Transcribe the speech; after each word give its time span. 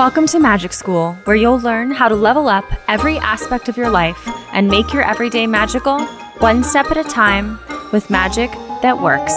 Welcome 0.00 0.26
to 0.28 0.38
Magic 0.38 0.72
School, 0.72 1.12
where 1.24 1.36
you'll 1.36 1.60
learn 1.60 1.90
how 1.90 2.08
to 2.08 2.14
level 2.14 2.48
up 2.48 2.64
every 2.88 3.18
aspect 3.18 3.68
of 3.68 3.76
your 3.76 3.90
life 3.90 4.26
and 4.54 4.66
make 4.66 4.94
your 4.94 5.02
everyday 5.02 5.46
magical, 5.46 6.02
one 6.38 6.64
step 6.64 6.90
at 6.90 6.96
a 6.96 7.04
time, 7.04 7.60
with 7.92 8.08
magic 8.08 8.50
that 8.80 8.98
works. 8.98 9.34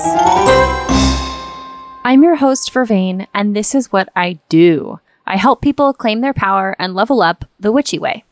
I'm 2.06 2.24
your 2.24 2.38
host, 2.38 2.72
Vervain, 2.72 3.28
and 3.34 3.54
this 3.54 3.76
is 3.76 3.92
what 3.92 4.08
I 4.16 4.40
do. 4.48 5.02
I 5.28 5.36
help 5.36 5.62
people 5.62 5.92
claim 5.92 6.22
their 6.22 6.34
power 6.34 6.78
and 6.80 6.96
level 6.96 7.22
up 7.22 7.44
the 7.60 7.74
witchy 7.74 8.00
way. 8.00 8.24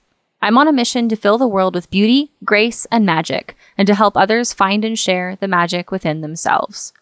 I'm 0.41 0.57
on 0.57 0.69
a 0.69 0.71
mission 0.71 1.09
to 1.09 1.17
fill 1.17 1.37
the 1.37 1.49
world 1.49 1.75
with 1.75 1.91
beauty, 1.91 2.31
grace, 2.45 2.87
and 2.93 3.05
magic, 3.05 3.57
and 3.77 3.85
to 3.87 3.93
help 3.93 4.15
others 4.15 4.53
find 4.53 4.85
and 4.85 4.97
share 4.97 5.35
the 5.35 5.49
magic 5.49 5.91
within 5.91 6.21
themselves. 6.21 6.93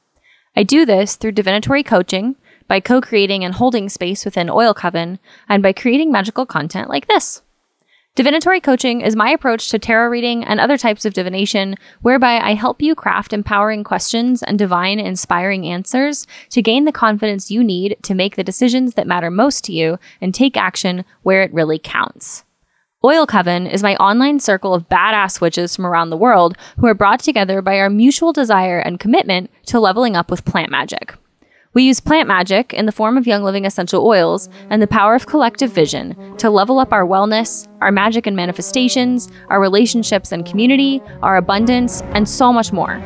I 0.56 0.64
do 0.64 0.88
this 0.88 1.18
through 1.18 1.34
divinatory 1.34 1.84
coaching, 1.84 2.36
by 2.70 2.80
co 2.80 3.02
creating 3.02 3.44
and 3.44 3.56
holding 3.56 3.90
space 3.90 4.24
within 4.24 4.50
Oil 4.50 4.74
Coven, 4.74 5.20
and 5.50 5.62
by 5.62 5.74
creating 5.74 6.14
magical 6.14 6.46
content 6.46 6.88
like 6.88 7.08
this. 7.08 7.42
Divinatory 8.16 8.60
coaching 8.60 9.02
is 9.02 9.16
my 9.16 9.30
approach 9.30 9.70
to 9.70 9.80
tarot 9.80 10.10
reading 10.10 10.44
and 10.44 10.60
other 10.60 10.78
types 10.78 11.06
of 11.06 11.14
divination, 11.14 11.76
whereby 12.02 12.38
I 12.40 12.54
help 12.54 12.82
you 12.82 12.94
craft 12.94 13.32
empowering 13.32 13.84
questions 13.84 14.44
and 14.44 14.60
divine, 14.60 15.00
inspiring 15.00 15.66
answers 15.66 16.28
to 16.50 16.62
gain 16.62 16.86
the 16.86 16.92
confidence 16.92 17.50
you 17.50 17.64
need 17.64 17.98
to 18.04 18.14
make 18.14 18.36
the 18.36 18.44
decisions 18.44 18.96
that 18.96 19.08
matter 19.08 19.32
most 19.32 19.64
to 19.66 19.74
you 19.74 20.00
and 20.20 20.34
take 20.34 20.58
action 20.58 21.06
where 21.24 21.44
it 21.44 21.54
really 21.54 21.80
counts. 21.80 22.44
Oil 23.06 23.26
Coven 23.26 23.66
is 23.66 23.82
my 23.82 23.96
online 23.96 24.42
circle 24.42 24.74
of 24.74 24.90
badass 24.90 25.40
witches 25.40 25.74
from 25.74 25.86
around 25.86 26.10
the 26.10 26.18
world 26.18 26.58
who 26.78 26.88
are 26.88 26.94
brought 26.94 27.22
together 27.22 27.62
by 27.62 27.80
our 27.80 27.90
mutual 27.90 28.34
desire 28.34 28.80
and 28.80 29.00
commitment 29.00 29.50
to 29.68 29.80
leveling 29.80 30.18
up 30.18 30.30
with 30.30 30.44
plant 30.44 30.70
magic. 30.70 31.16
We 31.80 31.86
use 31.86 32.02
plant 32.02 32.28
magic 32.28 32.74
in 32.74 32.88
the 32.88 32.92
form 32.92 33.16
of 33.16 33.26
Young 33.26 33.42
Living 33.42 33.64
essential 33.64 34.06
oils 34.06 34.50
and 34.70 34.82
the 34.82 34.88
power 34.88 35.16
of 35.16 35.28
collective 35.28 35.72
vision 35.72 36.36
to 36.36 36.50
level 36.50 36.78
up 36.78 36.92
our 36.92 37.06
wellness, 37.06 37.70
our 37.80 37.90
magic 37.90 38.28
and 38.28 38.36
manifestations, 38.36 39.32
our 39.48 39.62
relationships 39.62 40.34
and 40.34 40.46
community, 40.46 41.02
our 41.22 41.38
abundance, 41.38 42.02
and 42.02 42.28
so 42.28 42.52
much 42.52 42.74
more. 42.74 43.02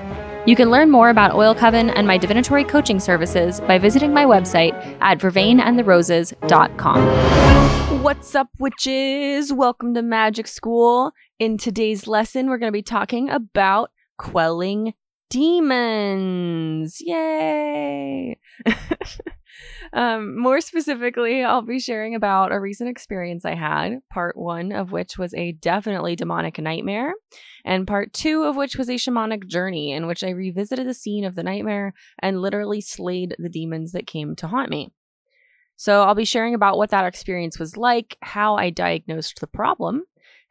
You 0.48 0.56
can 0.56 0.72
learn 0.72 0.90
more 0.90 1.12
about 1.12 1.36
Oil 1.36 1.54
Coven 1.54 1.92
and 1.92 2.08
my 2.08 2.18
divinatory 2.18 2.64
coaching 2.64 3.00
services 3.00 3.62
by 3.62 3.78
visiting 3.78 4.12
my 4.12 4.26
website 4.26 4.74
at 5.02 5.20
vervainandtheroses.com. 5.20 8.02
What's 8.02 8.34
up, 8.34 8.50
witches? 8.58 9.54
Welcome 9.54 9.94
to 9.94 10.02
Magic 10.02 10.48
School. 10.48 11.12
In 11.38 11.60
today's 11.60 12.08
lesson, 12.08 12.50
we're 12.50 12.58
going 12.58 12.72
to 12.72 12.76
be 12.76 12.82
talking 12.82 13.30
about 13.30 13.92
quelling 14.18 14.96
demons. 15.34 17.02
Yay! 17.02 18.38
um, 19.94 20.40
more 20.40 20.62
specifically, 20.62 21.44
I'll 21.44 21.64
be 21.64 21.80
sharing 21.80 22.14
about 22.14 22.52
a 22.52 22.60
recent 22.60 22.90
experience 22.90 23.44
I 23.44 23.56
had, 23.56 23.98
part 24.12 24.38
one 24.38 24.72
of 24.72 24.92
which 24.92 25.18
was 25.18 25.34
a 25.34 25.54
definitely 25.54 26.16
demonic 26.16 26.60
nightmare, 26.60 27.16
and 27.66 27.88
part 27.88 28.14
two 28.14 28.44
of 28.44 28.56
which 28.56 28.76
was 28.76 28.90
a 28.90 28.94
shamanic 28.94 29.48
journey 29.48 29.92
in 29.92 30.06
which 30.06 30.24
I 30.24 30.30
revisited 30.30 30.88
the 30.88 30.94
scene 30.94 31.26
of 31.26 31.34
the 31.34 31.44
nightmare 31.44 31.96
and 32.20 32.40
literally 32.40 32.82
slayed 32.82 33.36
the 33.40 33.50
demons 33.50 33.92
that 33.94 34.06
came 34.06 34.36
to 34.36 34.48
haunt 34.48 34.70
me. 34.70 34.94
So, 35.76 36.04
I'll 36.04 36.14
be 36.14 36.26
sharing 36.26 36.54
about 36.54 36.78
what 36.78 36.92
that 36.92 37.06
experience 37.06 37.58
was 37.58 37.76
like, 37.76 38.18
how 38.22 38.56
I 38.56 38.70
diagnosed 38.70 39.40
the 39.42 39.48
problem, 39.48 40.04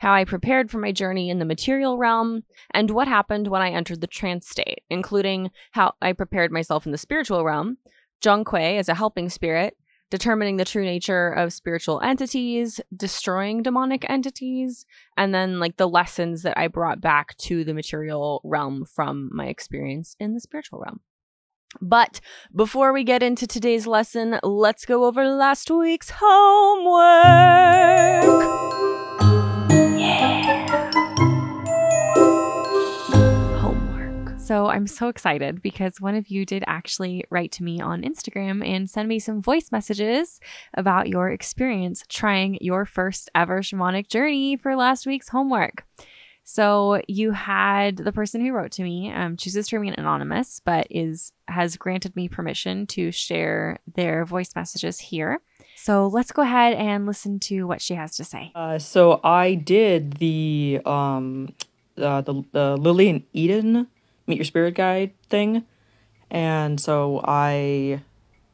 how 0.02 0.12
I 0.12 0.24
prepared 0.24 0.68
for 0.68 0.78
my 0.78 0.90
journey 0.90 1.30
in 1.30 1.38
the 1.38 1.44
material 1.44 1.96
realm, 1.96 2.42
and 2.72 2.90
what 2.90 3.06
happened 3.06 3.46
when 3.46 3.62
I 3.62 3.70
entered 3.70 4.00
the 4.00 4.08
trance 4.08 4.48
state, 4.48 4.80
including 4.90 5.52
how 5.70 5.94
I 6.02 6.12
prepared 6.12 6.50
myself 6.50 6.86
in 6.86 6.92
the 6.92 6.98
spiritual 6.98 7.44
realm, 7.44 7.78
Zhongkui 8.20 8.80
as 8.80 8.88
a 8.88 8.96
helping 8.96 9.28
spirit, 9.28 9.76
determining 10.10 10.56
the 10.56 10.64
true 10.64 10.84
nature 10.84 11.28
of 11.28 11.52
spiritual 11.52 12.00
entities, 12.00 12.80
destroying 12.96 13.62
demonic 13.62 14.04
entities, 14.10 14.86
and 15.16 15.32
then 15.32 15.60
like 15.60 15.76
the 15.76 15.88
lessons 15.88 16.42
that 16.42 16.58
I 16.58 16.66
brought 16.66 17.00
back 17.00 17.36
to 17.38 17.62
the 17.62 17.72
material 17.72 18.40
realm 18.42 18.84
from 18.84 19.30
my 19.32 19.46
experience 19.46 20.16
in 20.18 20.34
the 20.34 20.40
spiritual 20.40 20.80
realm. 20.80 20.98
But 21.80 22.20
before 22.52 22.92
we 22.92 23.04
get 23.04 23.22
into 23.22 23.46
today's 23.46 23.86
lesson, 23.86 24.40
let's 24.42 24.84
go 24.84 25.04
over 25.04 25.24
last 25.28 25.70
week's 25.70 26.10
homework. 26.16 27.02
So 34.52 34.66
I'm 34.66 34.86
so 34.86 35.08
excited 35.08 35.62
because 35.62 35.98
one 35.98 36.14
of 36.14 36.28
you 36.28 36.44
did 36.44 36.62
actually 36.66 37.24
write 37.30 37.52
to 37.52 37.62
me 37.64 37.80
on 37.80 38.02
Instagram 38.02 38.62
and 38.62 38.90
send 38.90 39.08
me 39.08 39.18
some 39.18 39.40
voice 39.40 39.72
messages 39.72 40.40
about 40.74 41.08
your 41.08 41.30
experience 41.30 42.04
trying 42.06 42.58
your 42.60 42.84
first 42.84 43.30
ever 43.34 43.62
shamanic 43.62 44.08
journey 44.08 44.58
for 44.58 44.76
last 44.76 45.06
week's 45.06 45.30
homework. 45.30 45.86
So 46.44 47.00
you 47.08 47.30
had 47.30 47.96
the 47.96 48.12
person 48.12 48.44
who 48.44 48.52
wrote 48.52 48.72
to 48.72 48.82
me 48.82 49.10
um, 49.10 49.38
chooses 49.38 49.68
to 49.68 49.78
remain 49.78 49.94
anonymous, 49.96 50.60
but 50.62 50.86
is 50.90 51.32
has 51.48 51.78
granted 51.78 52.14
me 52.14 52.28
permission 52.28 52.86
to 52.88 53.10
share 53.10 53.78
their 53.94 54.26
voice 54.26 54.54
messages 54.54 54.98
here. 54.98 55.40
So 55.76 56.08
let's 56.08 56.30
go 56.30 56.42
ahead 56.42 56.74
and 56.74 57.06
listen 57.06 57.40
to 57.48 57.66
what 57.66 57.80
she 57.80 57.94
has 57.94 58.16
to 58.16 58.24
say. 58.24 58.52
Uh, 58.54 58.78
so 58.78 59.18
I 59.24 59.54
did 59.54 60.18
the 60.18 60.82
um 60.84 61.54
uh, 61.96 62.20
the 62.20 62.44
the 62.52 62.76
Lily 62.76 63.08
and 63.08 63.22
Eden 63.32 63.86
meet 64.26 64.36
your 64.36 64.44
spirit 64.44 64.74
guide 64.74 65.12
thing. 65.28 65.64
And 66.30 66.80
so 66.80 67.20
I 67.24 68.00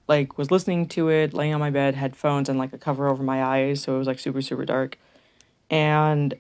like 0.09 0.39
was 0.39 0.51
listening 0.51 0.89
to 0.89 1.09
it 1.09 1.35
laying 1.35 1.55
on 1.55 1.61
my 1.61 1.71
bed, 1.71 1.95
headphones 1.95 2.49
and 2.49 2.59
like 2.59 2.73
a 2.73 2.79
cover 2.79 3.09
over 3.09 3.23
my 3.23 3.43
eyes, 3.45 3.83
so 3.83 3.95
it 3.95 3.99
was 3.99 4.07
like 4.07 4.19
super 4.19 4.43
super 4.43 4.65
dark. 4.65 4.99
And 5.71 6.35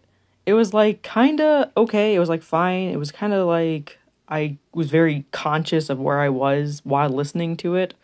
it 0.46 0.54
was 0.54 0.72
like 0.72 1.02
kind 1.02 1.40
of 1.40 1.70
okay, 1.76 2.14
it 2.14 2.18
was 2.18 2.28
like 2.28 2.42
fine. 2.42 2.88
It 2.88 2.96
was 2.96 3.12
kind 3.12 3.32
of 3.32 3.46
like 3.46 3.98
I 4.28 4.56
was 4.72 4.90
very 4.90 5.26
conscious 5.30 5.90
of 5.90 6.00
where 6.00 6.20
I 6.20 6.28
was 6.28 6.80
while 6.84 7.10
listening 7.10 7.56
to 7.58 7.76
it 7.76 7.94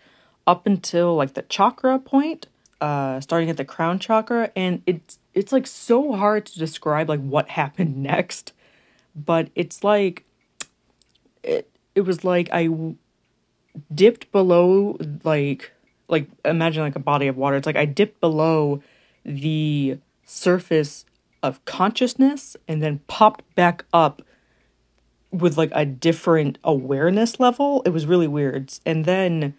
up 0.46 0.66
until 0.66 1.16
like 1.16 1.34
the 1.34 1.42
chakra 1.42 1.98
point, 1.98 2.46
uh 2.80 3.20
starting 3.20 3.50
at 3.50 3.56
the 3.56 3.64
crown 3.64 3.98
chakra 3.98 4.50
and 4.54 4.82
it's 4.86 5.18
it's 5.32 5.52
like 5.52 5.66
so 5.66 6.12
hard 6.12 6.46
to 6.46 6.58
describe 6.58 7.08
like 7.08 7.20
what 7.20 7.48
happened 7.60 7.96
next, 7.96 8.52
but 9.16 9.48
it's 9.54 9.82
like 9.82 10.24
it 11.44 11.70
it 11.94 12.02
was 12.02 12.24
like 12.24 12.48
I 12.52 12.68
dipped 13.94 14.30
below 14.32 14.96
like 15.22 15.72
like 16.08 16.28
imagine 16.44 16.82
like 16.82 16.96
a 16.96 17.00
body 17.00 17.28
of 17.28 17.36
water. 17.36 17.56
It's 17.56 17.66
like 17.66 17.76
I 17.76 17.84
dipped 17.84 18.20
below 18.20 18.82
the 19.24 19.98
surface 20.24 21.04
of 21.42 21.64
consciousness 21.64 22.56
and 22.66 22.82
then 22.82 23.00
popped 23.06 23.42
back 23.54 23.84
up 23.92 24.22
with 25.30 25.58
like 25.58 25.70
a 25.72 25.84
different 25.84 26.58
awareness 26.64 27.40
level. 27.40 27.82
It 27.84 27.90
was 27.90 28.06
really 28.06 28.28
weird. 28.28 28.72
And 28.86 29.04
then 29.04 29.54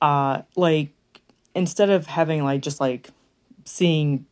uh 0.00 0.42
like 0.56 0.90
instead 1.54 1.90
of 1.90 2.06
having 2.06 2.44
like 2.44 2.62
just 2.62 2.80
like 2.80 3.10
seeing 3.64 4.26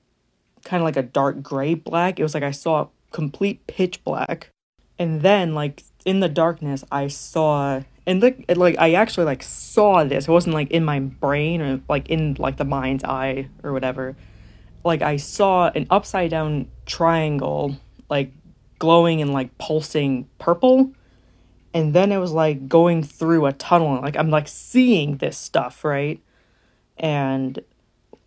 kind 0.65 0.81
of 0.81 0.85
like 0.85 0.97
a 0.97 1.03
dark 1.03 1.43
gray 1.43 1.75
black, 1.75 2.19
it 2.19 2.23
was 2.23 2.35
like 2.35 2.43
I 2.43 2.51
saw 2.51 2.89
complete 3.11 3.67
pitch 3.67 4.03
black. 4.05 4.51
And 4.99 5.23
then 5.23 5.55
like 5.55 5.83
in 6.05 6.21
the 6.21 6.29
darkness 6.29 6.85
I 6.91 7.09
saw 7.09 7.83
and 8.07 8.23
like 8.23 8.45
like 8.57 8.77
I 8.79 8.95
actually 8.95 9.27
like 9.27 9.43
saw 9.43 10.05
this. 10.05 10.27
It 10.27 10.31
wasn't 10.31 10.55
like 10.55 10.71
in 10.71 10.85
my 10.85 11.01
brain 11.01 11.61
or 11.61 11.81
like 11.89 12.09
in 12.09 12.35
like 12.39 12.57
the 12.57 12.65
mind's 12.65 13.05
eye 13.05 13.49
or 13.63 13.73
whatever. 13.73 14.17
Like 14.85 15.03
I 15.03 15.17
saw 15.17 15.71
an 15.75 15.87
upside 15.91 16.31
down 16.31 16.69
triangle 16.87 17.77
like 18.11 18.33
glowing 18.79 19.23
and 19.23 19.33
like 19.33 19.57
pulsing 19.59 20.29
purple. 20.39 20.93
And 21.75 21.95
then 21.95 22.13
it 22.13 22.19
was 22.19 22.33
like 22.33 22.69
going 22.69 23.03
through 23.03 23.47
a 23.47 23.53
tunnel. 23.53 24.01
Like 24.01 24.17
I'm 24.17 24.31
like 24.31 24.49
seeing 24.49 25.19
this 25.19 25.39
stuff, 25.39 25.85
right? 25.85 26.21
And 26.99 27.61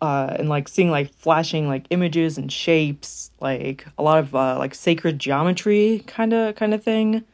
uh 0.00 0.36
and 0.38 0.48
like 0.48 0.68
seeing 0.68 0.90
like 0.90 1.12
flashing 1.12 1.68
like 1.68 1.84
images 1.90 2.38
and 2.38 2.50
shapes, 2.50 3.30
like 3.40 3.86
a 3.98 4.02
lot 4.02 4.18
of 4.18 4.34
uh 4.34 4.56
like 4.58 4.74
sacred 4.74 5.18
geometry 5.18 6.02
kind 6.06 6.32
of 6.32 6.56
kind 6.56 6.72
of 6.72 6.82
thing 6.82 7.24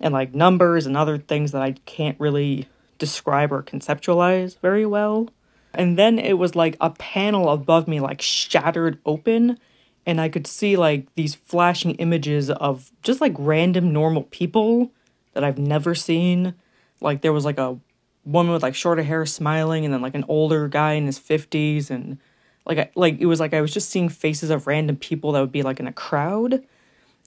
and 0.00 0.12
like 0.14 0.34
numbers 0.34 0.86
and 0.86 0.96
other 0.96 1.18
things 1.18 1.52
that 1.52 1.62
I 1.62 1.72
can't 1.86 2.18
really 2.18 2.68
describe 2.98 3.52
or 3.52 3.62
conceptualize 3.62 4.58
very 4.60 4.86
well. 4.86 5.28
And 5.74 5.98
then 5.98 6.18
it 6.18 6.38
was 6.38 6.56
like 6.56 6.76
a 6.80 6.90
panel 6.90 7.48
above 7.50 7.86
me 7.86 8.00
like 8.00 8.20
shattered 8.20 8.98
open 9.06 9.58
and 10.06 10.20
I 10.20 10.28
could 10.28 10.46
see 10.46 10.76
like 10.76 11.14
these 11.14 11.34
flashing 11.34 11.92
images 11.96 12.50
of 12.50 12.90
just 13.02 13.20
like 13.20 13.34
random 13.38 13.92
normal 13.92 14.24
people 14.24 14.90
that 15.34 15.44
I've 15.44 15.58
never 15.58 15.94
seen. 15.94 16.54
Like 17.00 17.20
there 17.20 17.32
was 17.32 17.44
like 17.44 17.58
a 17.58 17.78
woman 18.24 18.52
with 18.52 18.62
like 18.62 18.74
shorter 18.74 19.02
hair 19.02 19.24
smiling 19.26 19.84
and 19.84 19.92
then 19.92 20.02
like 20.02 20.14
an 20.14 20.24
older 20.28 20.68
guy 20.68 20.94
in 20.94 21.06
his 21.06 21.18
50s 21.18 21.90
and 21.90 22.18
like 22.66 22.78
I, 22.78 22.90
like 22.94 23.20
it 23.20 23.26
was 23.26 23.40
like 23.40 23.54
I 23.54 23.60
was 23.60 23.72
just 23.72 23.90
seeing 23.90 24.08
faces 24.08 24.50
of 24.50 24.66
random 24.66 24.96
people 24.96 25.32
that 25.32 25.40
would 25.40 25.52
be 25.52 25.62
like 25.62 25.80
in 25.80 25.86
a 25.86 25.92
crowd 25.92 26.64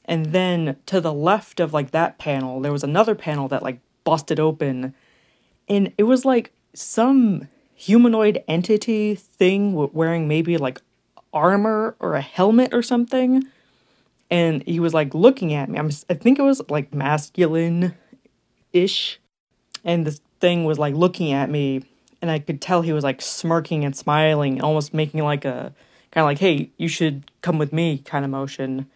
and 0.06 0.28
then 0.28 0.78
to 0.88 1.00
the 1.00 1.14
left 1.14 1.60
of 1.60 1.74
like 1.74 1.92
that 1.92 2.18
panel, 2.18 2.60
there 2.60 2.72
was 2.72 2.84
another 2.84 3.16
panel 3.16 3.48
that 3.48 3.64
like 3.64 3.80
busted 4.04 4.40
open. 4.40 4.94
And 5.70 5.94
it 5.98 6.04
was 6.04 6.26
like 6.26 6.52
some 6.74 7.48
humanoid 7.76 8.44
entity 8.48 9.16
thing 9.16 9.74
wearing 9.94 10.28
maybe 10.28 10.58
like 10.58 10.82
armor 11.34 11.96
or 12.00 12.16
a 12.16 12.22
helmet 12.22 12.74
or 12.74 12.82
something. 12.82 13.44
And 14.30 14.64
he 14.64 14.80
was 14.80 14.94
like 14.94 15.14
looking 15.14 15.54
at 15.54 15.70
me. 15.70 15.80
I'm, 15.80 15.90
I 16.10 16.16
think 16.16 16.40
it 16.40 16.44
was 16.44 16.62
like 16.70 16.94
masculine 16.94 17.96
ish. 18.74 19.20
And 19.84 20.06
this 20.06 20.22
thing 20.40 20.66
was 20.66 20.80
like 20.80 20.96
looking 20.96 21.32
at 21.32 21.50
me. 21.50 21.84
And 22.22 22.32
I 22.32 22.40
could 22.40 22.62
tell 22.62 22.82
he 22.82 22.94
was 22.94 23.04
like 23.04 23.22
smirking 23.22 23.86
and 23.86 23.96
smiling, 23.96 24.62
almost 24.62 24.94
making 24.94 25.24
like 25.24 25.46
a 25.46 25.74
kind 26.12 26.24
of 26.24 26.26
like, 26.26 26.40
hey, 26.40 26.72
you 26.78 26.88
should 26.88 27.32
come 27.42 27.58
with 27.58 27.74
me 27.74 28.00
kind 28.00 28.24
of 28.24 28.32
motion. 28.32 28.88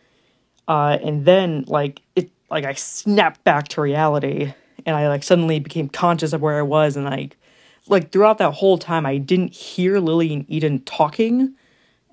Uh, 0.67 0.97
and 1.01 1.25
then 1.25 1.63
like 1.67 2.01
it, 2.15 2.29
like 2.49 2.65
I 2.65 2.73
snapped 2.73 3.43
back 3.43 3.67
to 3.69 3.81
reality 3.81 4.53
and 4.85 4.95
I 4.95 5.07
like 5.07 5.23
suddenly 5.23 5.59
became 5.59 5.89
conscious 5.89 6.33
of 6.33 6.41
where 6.41 6.59
I 6.59 6.63
was 6.63 6.95
and 6.95 7.05
like 7.05 7.37
like 7.87 8.11
throughout 8.11 8.37
that 8.39 8.51
whole 8.51 8.77
time 8.77 9.05
I 9.05 9.17
didn't 9.17 9.53
hear 9.53 9.99
Lily 9.99 10.33
and 10.33 10.45
Eden 10.49 10.81
talking. 10.81 11.55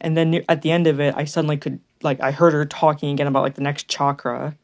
And 0.01 0.17
then 0.17 0.45
at 0.49 0.63
the 0.63 0.71
end 0.71 0.87
of 0.87 1.01
it 1.01 1.15
I 1.17 1.25
suddenly 1.25 1.57
could 1.57 1.81
like 2.03 2.21
I 2.21 2.31
heard 2.31 2.53
her 2.53 2.65
talking 2.65 3.11
again 3.11 3.27
about 3.27 3.43
like 3.43 3.55
the 3.55 3.63
next 3.63 3.89
chakra. 3.89 4.57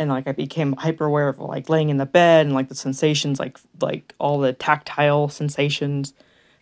And 0.00 0.10
like 0.10 0.26
I 0.26 0.32
became 0.32 0.74
hyper 0.74 1.04
aware 1.04 1.28
of 1.28 1.38
like 1.38 1.68
laying 1.68 1.90
in 1.90 1.96
the 1.96 2.06
bed 2.06 2.46
and 2.46 2.54
like 2.54 2.68
the 2.68 2.74
sensations 2.74 3.38
like 3.38 3.58
like 3.80 4.14
all 4.18 4.40
the 4.40 4.52
tactile 4.52 5.28
sensations. 5.28 6.14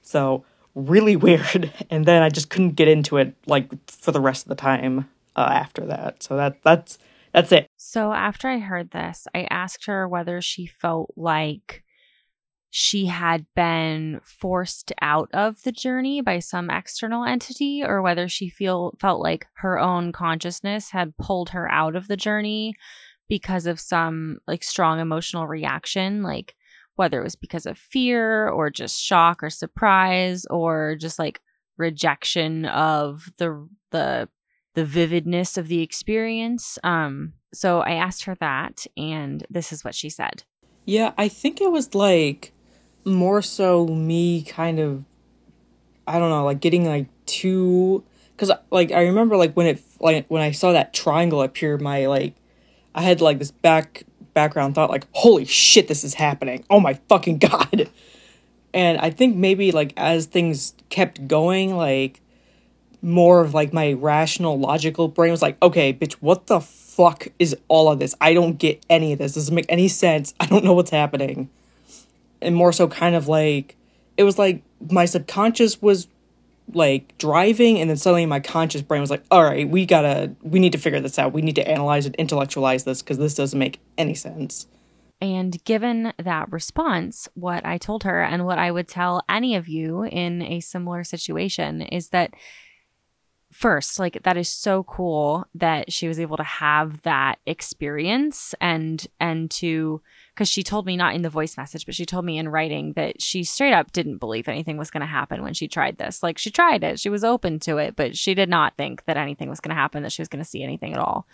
So 0.03 0.45
really 0.75 1.17
weird. 1.17 1.73
And 1.89 2.05
then 2.05 2.23
I 2.23 2.29
just 2.29 2.51
couldn't 2.51 2.73
get 2.77 2.89
into 2.89 3.17
it 3.17 3.35
like 3.47 3.71
for 3.91 4.13
the 4.13 4.21
rest 4.21 4.45
of 4.45 4.51
the 4.51 4.55
time 4.55 5.09
uh, 5.37 5.49
after 5.53 5.87
that 5.87 6.23
so 6.23 6.37
that 6.37 6.63
that's 6.65 6.99
that's 7.37 7.53
it. 7.53 7.69
So 7.77 8.15
after 8.15 8.49
I 8.49 8.59
heard 8.59 8.93
this, 8.93 9.27
I 9.35 9.47
asked 9.51 9.85
her 9.85 10.09
whether 10.09 10.41
she 10.41 10.65
felt 10.65 11.13
like 11.17 11.85
she 12.71 13.07
had 13.07 13.45
been 13.55 14.21
forced 14.23 14.91
out 15.03 15.29
of 15.35 15.63
the 15.63 15.71
journey 15.71 16.23
by 16.23 16.39
some 16.39 16.71
external 16.71 17.25
entity 17.25 17.83
or 17.85 18.01
whether 18.01 18.27
she 18.27 18.49
feel 18.49 18.95
felt 18.99 19.21
like 19.21 19.47
her 19.57 19.79
own 19.79 20.13
consciousness 20.13 20.91
had 20.91 21.17
pulled 21.19 21.51
her 21.51 21.71
out 21.71 21.95
of 21.95 22.09
the 22.09 22.17
journey 22.17 22.75
because 23.29 23.67
of 23.67 23.79
some 23.79 24.39
like 24.47 24.63
strong 24.63 24.99
emotional 24.99 25.47
reaction 25.47 26.23
like 26.23 26.55
whether 26.95 27.21
it 27.21 27.25
was 27.25 27.37
because 27.37 27.67
of 27.67 27.77
fear 27.77 28.49
or 28.49 28.71
just 28.71 28.99
shock 28.99 29.43
or 29.43 29.51
surprise 29.51 30.47
or 30.49 30.97
just 30.99 31.19
like 31.19 31.41
rejection 31.77 32.65
of 32.65 33.31
the 33.39 33.69
the 33.91 34.29
the 34.77 34.85
vividness 34.85 35.57
of 35.57 35.69
the 35.69 35.81
experience. 35.81 36.79
Um, 36.85 37.33
so 37.53 37.81
I 37.81 37.93
asked 37.93 38.25
her 38.25 38.37
that, 38.37 38.87
and 38.95 39.45
this 39.49 39.73
is 39.73 39.83
what 39.83 39.95
she 39.95 40.11
said. 40.11 40.45
Yeah, 40.85 41.15
I 41.17 41.29
think 41.29 41.63
it 41.63 41.73
was 41.73 41.95
like 41.95 42.53
more 43.05 43.41
so 43.41 43.87
me 43.87 44.43
kind 44.43 44.79
of, 44.79 45.07
I 46.07 46.19
don't 46.19 46.29
know, 46.29 46.45
like 46.45 46.61
getting 46.61 46.85
like 46.85 47.09
too, 47.25 48.05
because 48.37 48.53
like 48.71 48.93
I 48.93 49.05
remember 49.07 49.39
like 49.39 49.55
when 49.55 49.67
it 49.67 49.83
like 49.99 50.27
when 50.29 50.43
I 50.43 50.51
saw 50.51 50.73
that 50.73 50.93
triangle 50.93 51.41
appear, 51.41 51.79
my 51.79 52.07
like 52.07 52.35
I 52.95 53.01
had 53.01 53.23
like 53.23 53.39
this 53.39 53.51
back 53.51 54.05
background 54.35 54.75
thought 54.75 54.91
like, 54.91 55.07
holy 55.13 55.47
shit, 55.47 55.89
this 55.89 56.05
is 56.05 56.15
happening! 56.15 56.67
Oh 56.69 56.81
my 56.81 57.01
fucking 57.09 57.39
god! 57.51 57.89
And 58.75 58.99
I 58.99 59.09
think 59.09 59.37
maybe 59.37 59.73
like 59.73 59.95
as 59.97 60.27
things 60.27 60.75
kept 60.91 61.27
going, 61.27 61.75
like 61.75 62.21
more 63.03 63.41
of 63.41 63.55
like 63.55 63.73
my 63.73 63.93
rational, 63.93 64.59
logical 64.59 65.09
brain 65.09 65.31
was 65.31 65.43
like, 65.43 65.57
okay, 65.63 65.93
bitch, 65.93 66.15
what 66.15 66.47
the 66.47 66.61
fuck 66.61 67.29
is 67.39 67.57
all 67.69 67.91
of 67.91 67.99
this? 67.99 68.15
I 68.21 68.35
don't 68.35 68.59
get 68.59 68.85
any 68.89 69.13
of 69.13 69.19
this. 69.19 69.35
This 69.35 69.45
doesn't 69.45 69.55
make 69.55 69.67
any 69.69 69.89
sense. 69.89 70.35
I 70.41 70.47
don't 70.47 70.65
know 70.65 70.73
what's 70.73 70.91
happening. 70.91 71.51
And 72.41 72.55
more 72.55 72.73
so, 72.73 72.89
kind 72.89 73.15
of 73.15 73.29
like, 73.29 73.77
it 74.17 74.25
was 74.25 74.39
like 74.39 74.63
my 74.91 75.05
subconscious 75.05 75.81
was 75.81 76.09
like 76.73 77.17
driving, 77.19 77.79
and 77.79 77.89
then 77.89 77.97
suddenly 77.97 78.27
my 78.27 78.41
conscious 78.41 78.83
brain 78.83 79.01
was 79.01 79.11
like, 79.11 79.23
all 79.31 79.45
right, 79.45 79.69
we 79.69 79.87
gotta, 79.87 80.35
we 80.43 80.59
need 80.59 80.73
to 80.73 80.79
figure 80.79 81.01
this 81.01 81.19
out. 81.19 81.33
We 81.33 81.43
need 81.43 81.55
to 81.57 81.69
analyze 81.69 82.07
it, 82.07 82.17
intellectualize 82.17 82.85
this, 82.85 83.03
because 83.03 83.19
this 83.19 83.35
doesn't 83.35 83.59
make 83.59 83.79
any 83.97 84.15
sense. 84.15 84.67
And 85.21 85.63
given 85.65 86.13
that 86.19 86.51
response, 86.53 87.29
what 87.35 87.65
I 87.65 87.79
told 87.79 88.03
her 88.03 88.23
and 88.23 88.45
what 88.45 88.59
I 88.59 88.71
would 88.71 88.89
tell 88.89 89.23
any 89.29 89.55
of 89.55 89.69
you 89.69 90.03
in 90.03 90.43
a 90.43 90.61
similar 90.61 91.05
situation 91.05 91.83
is 91.83 92.09
that 92.09 92.35
first 93.53 93.99
like 94.01 94.21
that 94.25 94.37
is 94.37 94.49
so 94.49 94.83
cool 94.85 95.47
that 95.55 95.93
she 95.93 96.09
was 96.09 96.19
able 96.19 96.37
to 96.37 96.43
have 96.43 97.01
that 97.03 97.39
experience 97.47 98.55
and 98.61 99.07
and 99.21 99.51
to 99.51 100.01
because 100.35 100.49
she 100.49 100.65
told 100.65 100.85
me 100.85 100.97
not 100.97 101.15
in 101.15 101.23
the 101.23 101.31
voice 101.31 101.57
message 101.57 101.87
but 101.87 101.95
she 101.95 102.05
told 102.05 102.25
me 102.25 102.39
in 102.39 102.49
writing 102.49 102.93
that 102.95 103.23
she 103.23 103.45
straight 103.45 103.73
up 103.73 103.93
didn't 103.93 104.19
believe 104.19 104.49
anything 104.49 104.77
was 104.77 104.91
going 104.91 105.01
to 105.01 105.07
happen 105.07 105.43
when 105.43 105.55
she 105.55 105.69
tried 105.69 105.97
this. 105.97 106.23
Like 106.23 106.39
she 106.39 106.51
tried 106.51 106.83
it. 106.83 106.99
She 106.99 107.09
was 107.09 107.23
open 107.23 107.61
to 107.61 107.79
it 107.79 107.95
but 107.95 108.17
she 108.17 108.35
did 108.35 108.49
not 108.49 108.77
think 108.77 109.05
that 109.05 109.17
anything 109.17 109.49
was 109.49 109.61
going 109.61 109.75
to 109.75 109.81
happen 109.81 110.03
that 110.03 110.13
she 110.13 110.23
was 110.23 110.29
going 110.29 110.43
to 110.43 110.49
see 110.49 110.63
anything 110.65 110.93
at 110.93 110.99
all 110.99 111.27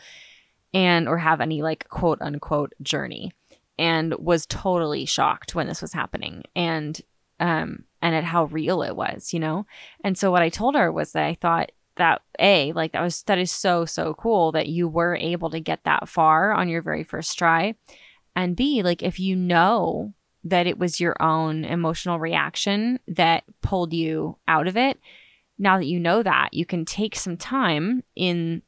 and 0.75 1.09
or 1.09 1.17
have 1.19 1.41
any 1.41 1.63
like 1.63 1.89
quote 1.89 2.21
unquote 2.21 2.75
journey 2.83 3.33
and 3.79 4.15
was 4.19 4.45
totally 4.47 5.07
shocked 5.07 5.55
when 5.55 5.67
this 5.67 5.81
was 5.81 5.95
happening 5.95 6.43
and 6.55 7.01
um 7.41 7.85
and 8.03 8.15
at 8.15 8.25
how 8.25 8.45
real 8.45 8.83
it 8.83 8.95
was 8.95 9.33
you 9.33 9.41
know? 9.41 9.65
And 10.05 10.19
so 10.19 10.31
what 10.31 10.43
i 10.43 10.51
told 10.51 10.75
her 10.75 10.93
was 10.93 11.13
that 11.13 11.25
i 11.25 11.35
thought 11.41 11.73
that 11.97 12.23
a 12.39 12.73
like 12.73 12.93
that 12.93 13.03
was 13.03 13.23
that 13.25 13.39
is 13.39 13.53
so 13.53 13.85
so 13.85 14.15
cool 14.15 14.53
that 14.53 14.69
you 14.69 14.89
were 14.89 15.17
able 15.17 15.51
to 15.51 15.61
get 15.61 15.85
that 15.85 16.09
far 16.09 16.53
on 16.53 16.69
your 16.69 16.83
very 16.83 17.05
first 17.05 17.39
try. 17.39 17.75
And 18.35 18.57
b 18.57 18.83
like 18.83 19.03
if 19.03 19.21
you 19.21 19.37
know 19.37 20.15
that 20.45 20.67
it 20.67 20.79
was 20.79 21.01
your 21.01 21.17
own 21.23 21.65
emotional 21.65 22.19
reaction 22.19 22.99
that 23.07 23.45
pulled 23.63 23.93
you 23.93 24.37
out 24.49 24.67
of 24.67 24.77
it 24.77 24.99
now 25.59 25.79
that 25.79 25.87
you 25.87 26.01
know 26.01 26.23
that 26.23 26.53
you 26.53 26.67
can 26.67 26.85
take 26.85 27.15
some 27.15 27.37
time 27.37 28.03
in 28.17 28.63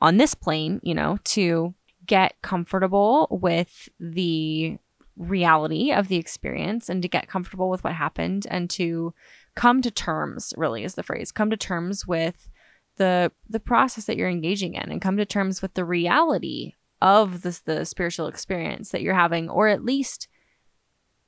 on 0.00 0.18
this 0.18 0.34
plane 0.34 0.80
you 0.82 0.94
know 0.94 1.18
to 1.24 1.74
get 2.06 2.40
comfortable 2.42 3.26
with 3.30 3.88
the 3.98 4.78
reality 5.16 5.90
of 5.90 6.08
the 6.08 6.16
experience 6.16 6.88
and 6.88 7.02
to 7.02 7.08
get 7.08 7.26
comfortable 7.26 7.70
with 7.70 7.82
what 7.82 7.94
happened 7.94 8.46
and 8.50 8.68
to 8.68 9.12
come 9.54 9.80
to 9.80 9.90
terms 9.90 10.52
really 10.56 10.84
is 10.84 10.94
the 10.94 11.02
phrase 11.02 11.32
come 11.32 11.50
to 11.50 11.56
terms 11.56 12.06
with 12.06 12.48
the 12.96 13.32
the 13.48 13.60
process 13.60 14.04
that 14.04 14.16
you're 14.16 14.28
engaging 14.28 14.74
in 14.74 14.90
and 14.90 15.00
come 15.00 15.16
to 15.16 15.26
terms 15.26 15.62
with 15.62 15.74
the 15.74 15.84
reality 15.84 16.74
of 17.02 17.42
the, 17.42 17.60
the 17.64 17.84
spiritual 17.84 18.26
experience 18.26 18.90
that 18.90 19.02
you're 19.02 19.14
having 19.14 19.48
or 19.50 19.68
at 19.68 19.84
least 19.84 20.28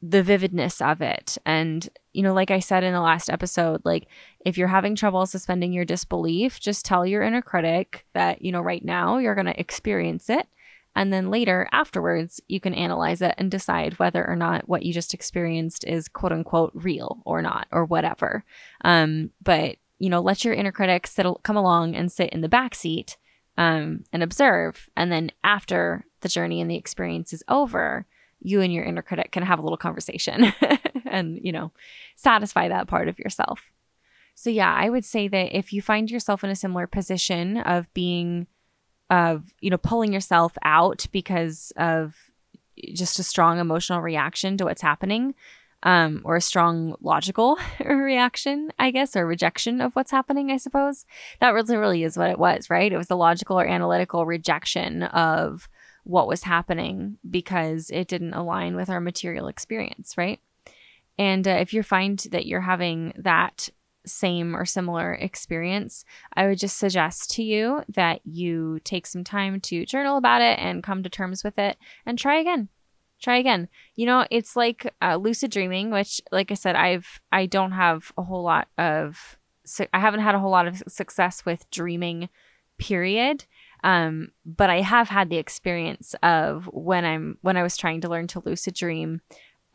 the 0.00 0.22
vividness 0.22 0.80
of 0.80 1.02
it. 1.02 1.36
And 1.44 1.88
you 2.18 2.24
know 2.24 2.34
like 2.34 2.50
i 2.50 2.58
said 2.58 2.82
in 2.82 2.92
the 2.92 3.00
last 3.00 3.30
episode 3.30 3.80
like 3.84 4.08
if 4.44 4.58
you're 4.58 4.66
having 4.66 4.96
trouble 4.96 5.24
suspending 5.24 5.72
your 5.72 5.84
disbelief 5.84 6.58
just 6.58 6.84
tell 6.84 7.06
your 7.06 7.22
inner 7.22 7.42
critic 7.42 8.04
that 8.12 8.42
you 8.42 8.50
know 8.50 8.60
right 8.60 8.84
now 8.84 9.18
you're 9.18 9.36
going 9.36 9.46
to 9.46 9.60
experience 9.60 10.28
it. 10.28 10.46
And 10.96 11.12
then 11.12 11.30
later 11.30 11.68
afterwards 11.70 12.40
you 12.48 12.58
can 12.58 12.74
analyze 12.74 13.22
it 13.22 13.36
and 13.38 13.50
decide 13.50 14.00
whether 14.00 14.26
or 14.26 14.34
not 14.34 14.68
what 14.68 14.82
you 14.82 14.92
just 14.92 15.14
experienced 15.14 15.84
is 15.86 16.08
quote 16.08 16.32
unquote 16.32 16.72
real 16.74 17.22
or 17.24 17.40
not 17.40 17.68
or 17.70 17.84
whatever. 17.84 18.44
Um 18.84 19.30
but 19.42 19.76
you 19.98 20.08
know, 20.08 20.20
let 20.20 20.44
your 20.44 20.54
inner 20.54 20.72
critic 20.72 21.06
sit, 21.06 21.26
come 21.42 21.56
along 21.56 21.94
and 21.94 22.10
sit 22.10 22.30
in 22.30 22.40
the 22.40 22.48
back 22.48 22.74
seat 22.74 23.16
um, 23.56 24.04
and 24.12 24.22
observe. 24.22 24.88
And 24.96 25.10
then 25.10 25.30
after 25.42 26.04
the 26.20 26.28
journey 26.28 26.60
and 26.60 26.70
the 26.70 26.76
experience 26.76 27.32
is 27.32 27.42
over, 27.48 28.06
you 28.40 28.60
and 28.60 28.72
your 28.72 28.84
inner 28.84 29.02
critic 29.02 29.32
can 29.32 29.42
have 29.42 29.58
a 29.58 29.62
little 29.62 29.76
conversation 29.76 30.52
and, 31.04 31.40
you 31.42 31.52
know, 31.52 31.72
satisfy 32.16 32.68
that 32.68 32.86
part 32.86 33.08
of 33.08 33.18
yourself. 33.18 33.60
So, 34.34 34.50
yeah, 34.50 34.72
I 34.72 34.88
would 34.88 35.04
say 35.04 35.26
that 35.26 35.56
if 35.56 35.72
you 35.72 35.82
find 35.82 36.08
yourself 36.08 36.44
in 36.44 36.50
a 36.50 36.56
similar 36.56 36.86
position 36.86 37.56
of 37.56 37.92
being, 37.92 38.46
of, 39.10 39.52
you 39.60 39.70
know, 39.70 39.78
pulling 39.78 40.12
yourself 40.12 40.56
out 40.62 41.06
because 41.10 41.72
of 41.76 42.14
just 42.94 43.18
a 43.18 43.24
strong 43.24 43.58
emotional 43.58 44.00
reaction 44.00 44.56
to 44.58 44.64
what's 44.64 44.82
happening, 44.82 45.34
um, 45.82 46.22
or 46.24 46.36
a 46.36 46.40
strong 46.40 46.96
logical 47.00 47.58
reaction, 47.84 48.72
I 48.78 48.90
guess, 48.90 49.14
or 49.14 49.26
rejection 49.26 49.80
of 49.80 49.94
what's 49.94 50.10
happening, 50.10 50.50
I 50.50 50.56
suppose. 50.56 51.06
That 51.40 51.50
really, 51.50 51.76
really 51.76 52.02
is 52.04 52.16
what 52.16 52.30
it 52.30 52.38
was, 52.38 52.70
right? 52.70 52.92
It 52.92 52.96
was 52.96 53.08
the 53.08 53.16
logical 53.16 53.58
or 53.58 53.66
analytical 53.66 54.26
rejection 54.26 55.04
of 55.04 55.68
what 56.04 56.28
was 56.28 56.42
happening 56.42 57.18
because 57.28 57.90
it 57.90 58.08
didn't 58.08 58.34
align 58.34 58.74
with 58.74 58.88
our 58.88 59.00
material 59.00 59.46
experience, 59.46 60.16
right? 60.16 60.40
And 61.18 61.46
uh, 61.46 61.52
if 61.52 61.74
you 61.74 61.82
find 61.82 62.18
that 62.30 62.46
you're 62.46 62.60
having 62.60 63.12
that 63.16 63.68
same 64.06 64.56
or 64.56 64.64
similar 64.64 65.12
experience, 65.14 66.04
I 66.34 66.46
would 66.46 66.58
just 66.58 66.78
suggest 66.78 67.30
to 67.32 67.42
you 67.42 67.82
that 67.90 68.20
you 68.24 68.80
take 68.84 69.06
some 69.06 69.22
time 69.22 69.60
to 69.62 69.84
journal 69.84 70.16
about 70.16 70.40
it 70.40 70.58
and 70.58 70.82
come 70.82 71.02
to 71.02 71.10
terms 71.10 71.44
with 71.44 71.58
it 71.58 71.76
and 72.06 72.18
try 72.18 72.38
again 72.38 72.68
try 73.20 73.38
again. 73.38 73.68
You 73.94 74.06
know, 74.06 74.26
it's 74.30 74.56
like 74.56 74.92
uh, 75.02 75.16
lucid 75.16 75.50
dreaming, 75.50 75.90
which, 75.90 76.20
like 76.32 76.50
I 76.50 76.54
said, 76.54 76.76
I've 76.76 77.20
I 77.32 77.46
don't 77.46 77.72
have 77.72 78.12
a 78.16 78.22
whole 78.22 78.42
lot 78.42 78.68
of 78.78 79.38
I 79.92 79.98
haven't 79.98 80.20
had 80.20 80.34
a 80.34 80.38
whole 80.38 80.50
lot 80.50 80.66
of 80.66 80.82
success 80.88 81.44
with 81.44 81.70
dreaming, 81.70 82.28
period. 82.78 83.44
Um, 83.84 84.32
but 84.44 84.70
I 84.70 84.80
have 84.80 85.08
had 85.08 85.30
the 85.30 85.36
experience 85.36 86.14
of 86.22 86.66
when 86.72 87.04
I'm 87.04 87.38
when 87.42 87.56
I 87.56 87.62
was 87.62 87.76
trying 87.76 88.00
to 88.02 88.08
learn 88.08 88.26
to 88.28 88.42
lucid 88.44 88.74
dream, 88.74 89.20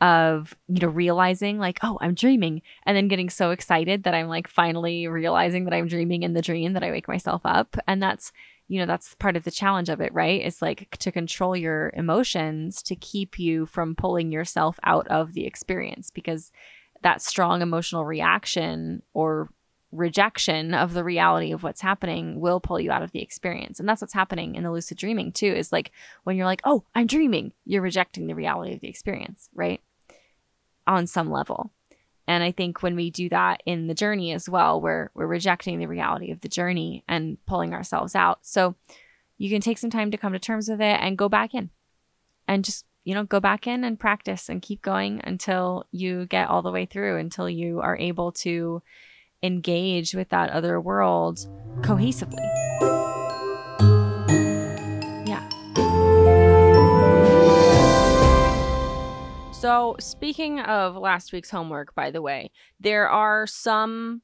of 0.00 0.54
you 0.68 0.80
know 0.80 0.88
realizing 0.88 1.58
like 1.58 1.78
oh 1.82 1.96
i'm 2.00 2.14
dreaming 2.14 2.60
and 2.84 2.96
then 2.96 3.08
getting 3.08 3.30
so 3.30 3.52
excited 3.52 4.02
that 4.02 4.14
i'm 4.14 4.28
like 4.28 4.48
finally 4.48 5.06
realizing 5.06 5.64
that 5.64 5.72
i'm 5.72 5.86
dreaming 5.86 6.22
in 6.22 6.34
the 6.34 6.42
dream 6.42 6.72
that 6.72 6.82
i 6.82 6.90
wake 6.90 7.08
myself 7.08 7.40
up 7.44 7.76
and 7.86 8.02
that's 8.02 8.32
you 8.68 8.80
know 8.80 8.86
that's 8.86 9.14
part 9.16 9.36
of 9.36 9.44
the 9.44 9.50
challenge 9.50 9.88
of 9.88 10.00
it 10.00 10.12
right 10.14 10.40
it's 10.42 10.62
like 10.62 10.88
to 10.98 11.12
control 11.12 11.56
your 11.56 11.92
emotions 11.94 12.82
to 12.82 12.96
keep 12.96 13.38
you 13.38 13.66
from 13.66 13.94
pulling 13.94 14.32
yourself 14.32 14.78
out 14.84 15.06
of 15.08 15.34
the 15.34 15.46
experience 15.46 16.10
because 16.10 16.50
that 17.02 17.20
strong 17.20 17.60
emotional 17.60 18.04
reaction 18.04 19.02
or 19.12 19.50
rejection 19.94 20.74
of 20.74 20.92
the 20.92 21.04
reality 21.04 21.52
of 21.52 21.62
what's 21.62 21.80
happening 21.80 22.40
will 22.40 22.60
pull 22.60 22.80
you 22.80 22.90
out 22.90 23.02
of 23.02 23.12
the 23.12 23.22
experience. 23.22 23.78
And 23.78 23.88
that's 23.88 24.00
what's 24.00 24.12
happening 24.12 24.56
in 24.56 24.64
the 24.64 24.72
lucid 24.72 24.98
dreaming 24.98 25.32
too 25.32 25.46
is 25.46 25.72
like 25.72 25.92
when 26.24 26.36
you're 26.36 26.46
like, 26.46 26.62
"Oh, 26.64 26.84
I'm 26.94 27.06
dreaming," 27.06 27.52
you're 27.64 27.82
rejecting 27.82 28.26
the 28.26 28.34
reality 28.34 28.74
of 28.74 28.80
the 28.80 28.88
experience, 28.88 29.48
right? 29.54 29.80
On 30.86 31.06
some 31.06 31.30
level. 31.30 31.70
And 32.26 32.42
I 32.42 32.52
think 32.52 32.82
when 32.82 32.96
we 32.96 33.10
do 33.10 33.28
that 33.28 33.62
in 33.66 33.86
the 33.86 33.94
journey 33.94 34.32
as 34.32 34.48
well, 34.48 34.80
we're 34.80 35.10
we're 35.14 35.26
rejecting 35.26 35.78
the 35.78 35.86
reality 35.86 36.30
of 36.30 36.40
the 36.40 36.48
journey 36.48 37.04
and 37.06 37.38
pulling 37.46 37.74
ourselves 37.74 38.14
out. 38.14 38.38
So 38.42 38.74
you 39.36 39.50
can 39.50 39.60
take 39.60 39.78
some 39.78 39.90
time 39.90 40.10
to 40.10 40.16
come 40.16 40.32
to 40.32 40.38
terms 40.38 40.68
with 40.68 40.80
it 40.80 40.98
and 41.00 41.18
go 41.18 41.28
back 41.28 41.54
in. 41.54 41.70
And 42.46 42.64
just, 42.64 42.84
you 43.04 43.14
know, 43.14 43.24
go 43.24 43.40
back 43.40 43.66
in 43.66 43.84
and 43.84 43.98
practice 43.98 44.48
and 44.48 44.62
keep 44.62 44.82
going 44.82 45.20
until 45.24 45.86
you 45.90 46.26
get 46.26 46.48
all 46.48 46.62
the 46.62 46.70
way 46.70 46.86
through 46.86 47.18
until 47.18 47.48
you 47.48 47.80
are 47.80 47.96
able 47.96 48.32
to 48.32 48.82
engage 49.42 50.14
with 50.14 50.30
that 50.30 50.50
other 50.50 50.80
world 50.80 51.38
cohesively. 51.80 53.03
So, 59.64 59.96
speaking 59.98 60.60
of 60.60 60.94
last 60.94 61.32
week's 61.32 61.48
homework, 61.48 61.94
by 61.94 62.10
the 62.10 62.20
way, 62.20 62.50
there 62.78 63.08
are 63.08 63.46
some 63.46 64.20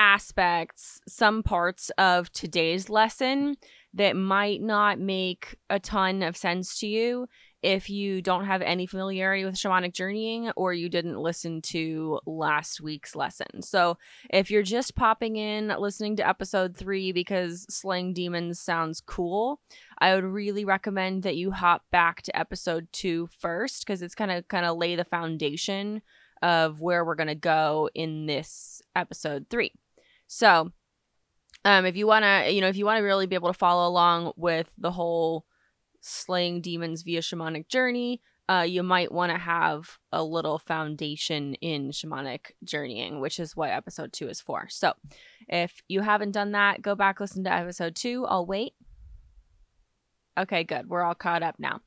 aspects, 0.00 1.00
some 1.06 1.44
parts 1.44 1.92
of 1.96 2.32
today's 2.32 2.90
lesson 2.90 3.54
that 3.94 4.16
might 4.16 4.60
not 4.60 4.98
make 4.98 5.54
a 5.70 5.78
ton 5.78 6.24
of 6.24 6.36
sense 6.36 6.76
to 6.80 6.88
you 6.88 7.28
if 7.62 7.90
you 7.90 8.22
don't 8.22 8.44
have 8.44 8.62
any 8.62 8.86
familiarity 8.86 9.44
with 9.44 9.56
shamanic 9.56 9.92
journeying 9.92 10.50
or 10.56 10.72
you 10.72 10.88
didn't 10.88 11.18
listen 11.18 11.60
to 11.60 12.20
last 12.24 12.80
week's 12.80 13.16
lesson. 13.16 13.62
So, 13.62 13.98
if 14.30 14.50
you're 14.50 14.62
just 14.62 14.94
popping 14.94 15.36
in 15.36 15.68
listening 15.78 16.16
to 16.16 16.28
episode 16.28 16.76
3 16.76 17.12
because 17.12 17.66
slaying 17.68 18.14
demons 18.14 18.60
sounds 18.60 19.00
cool, 19.00 19.60
I 19.98 20.14
would 20.14 20.24
really 20.24 20.64
recommend 20.64 21.24
that 21.24 21.36
you 21.36 21.50
hop 21.50 21.82
back 21.90 22.22
to 22.22 22.38
episode 22.38 22.88
two 22.92 23.28
first 23.38 23.84
because 23.84 24.02
it's 24.02 24.14
kind 24.14 24.30
of 24.30 24.46
kind 24.48 24.64
of 24.64 24.76
lay 24.76 24.94
the 24.94 25.04
foundation 25.04 26.02
of 26.42 26.80
where 26.80 27.04
we're 27.04 27.16
going 27.16 27.26
to 27.26 27.34
go 27.34 27.90
in 27.94 28.26
this 28.26 28.80
episode 28.94 29.46
3. 29.50 29.72
So, 30.28 30.72
um 31.64 31.86
if 31.86 31.96
you 31.96 32.06
want 32.06 32.24
to, 32.24 32.52
you 32.52 32.60
know, 32.60 32.68
if 32.68 32.76
you 32.76 32.84
want 32.84 32.98
to 32.98 33.04
really 33.04 33.26
be 33.26 33.34
able 33.34 33.52
to 33.52 33.58
follow 33.58 33.88
along 33.88 34.32
with 34.36 34.70
the 34.78 34.92
whole 34.92 35.44
slaying 36.00 36.60
demons 36.60 37.02
via 37.02 37.20
shamanic 37.20 37.68
journey, 37.68 38.20
uh, 38.48 38.64
you 38.66 38.82
might 38.82 39.12
want 39.12 39.30
to 39.30 39.38
have 39.38 39.98
a 40.10 40.24
little 40.24 40.58
foundation 40.58 41.54
in 41.54 41.90
shamanic 41.90 42.52
journeying, 42.64 43.20
which 43.20 43.38
is 43.38 43.54
what 43.54 43.70
episode 43.70 44.12
two 44.12 44.28
is 44.28 44.40
for. 44.40 44.66
So 44.70 44.94
if 45.48 45.82
you 45.86 46.00
haven't 46.00 46.32
done 46.32 46.52
that, 46.52 46.80
go 46.80 46.94
back, 46.94 47.20
listen 47.20 47.44
to 47.44 47.52
episode 47.52 47.94
two. 47.94 48.24
I'll 48.26 48.46
wait. 48.46 48.72
Okay, 50.38 50.64
good. 50.64 50.88
We're 50.88 51.02
all 51.02 51.14
caught 51.14 51.42
up 51.42 51.56
now. 51.58 51.80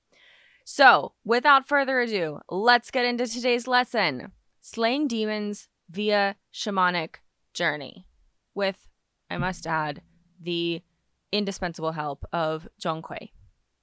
So 0.64 1.14
without 1.26 1.68
further 1.68 2.00
ado, 2.00 2.40
let's 2.50 2.92
get 2.92 3.06
into 3.06 3.26
today's 3.26 3.68
lesson 3.68 4.32
slaying 4.60 5.08
demons 5.08 5.68
via 5.90 6.36
shamanic 6.54 7.16
journey 7.54 8.06
with, 8.54 8.88
I 9.30 9.38
must 9.38 9.66
add, 9.66 10.02
the 10.40 10.82
indispensable 11.32 11.94
help 11.94 12.26
of 12.32 12.68
Zhong 12.80 13.02
Kui 13.02 13.32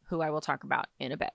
who 0.08 0.20
I 0.20 0.30
will 0.30 0.40
talk 0.40 0.64
about 0.64 0.86
in 0.98 1.12
a 1.12 1.16
bit. 1.16 1.30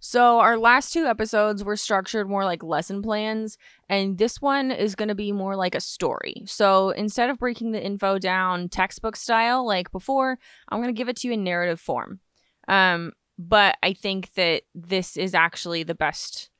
So, 0.00 0.38
our 0.40 0.58
last 0.58 0.92
two 0.92 1.06
episodes 1.06 1.64
were 1.64 1.76
structured 1.76 2.28
more 2.28 2.44
like 2.44 2.62
lesson 2.62 3.00
plans, 3.00 3.56
and 3.88 4.18
this 4.18 4.42
one 4.42 4.70
is 4.70 4.94
going 4.94 5.08
to 5.08 5.14
be 5.14 5.32
more 5.32 5.56
like 5.56 5.74
a 5.74 5.80
story. 5.80 6.42
So, 6.44 6.90
instead 6.90 7.30
of 7.30 7.38
breaking 7.38 7.72
the 7.72 7.82
info 7.82 8.18
down 8.18 8.68
textbook 8.68 9.16
style 9.16 9.66
like 9.66 9.90
before, 9.92 10.38
I'm 10.68 10.82
going 10.82 10.94
to 10.94 10.98
give 10.98 11.08
it 11.08 11.16
to 11.18 11.28
you 11.28 11.32
in 11.34 11.42
narrative 11.42 11.80
form. 11.80 12.20
Um, 12.68 13.12
but 13.38 13.76
I 13.82 13.94
think 13.94 14.34
that 14.34 14.64
this 14.74 15.16
is 15.16 15.34
actually 15.34 15.84
the 15.84 15.94
best 15.94 16.50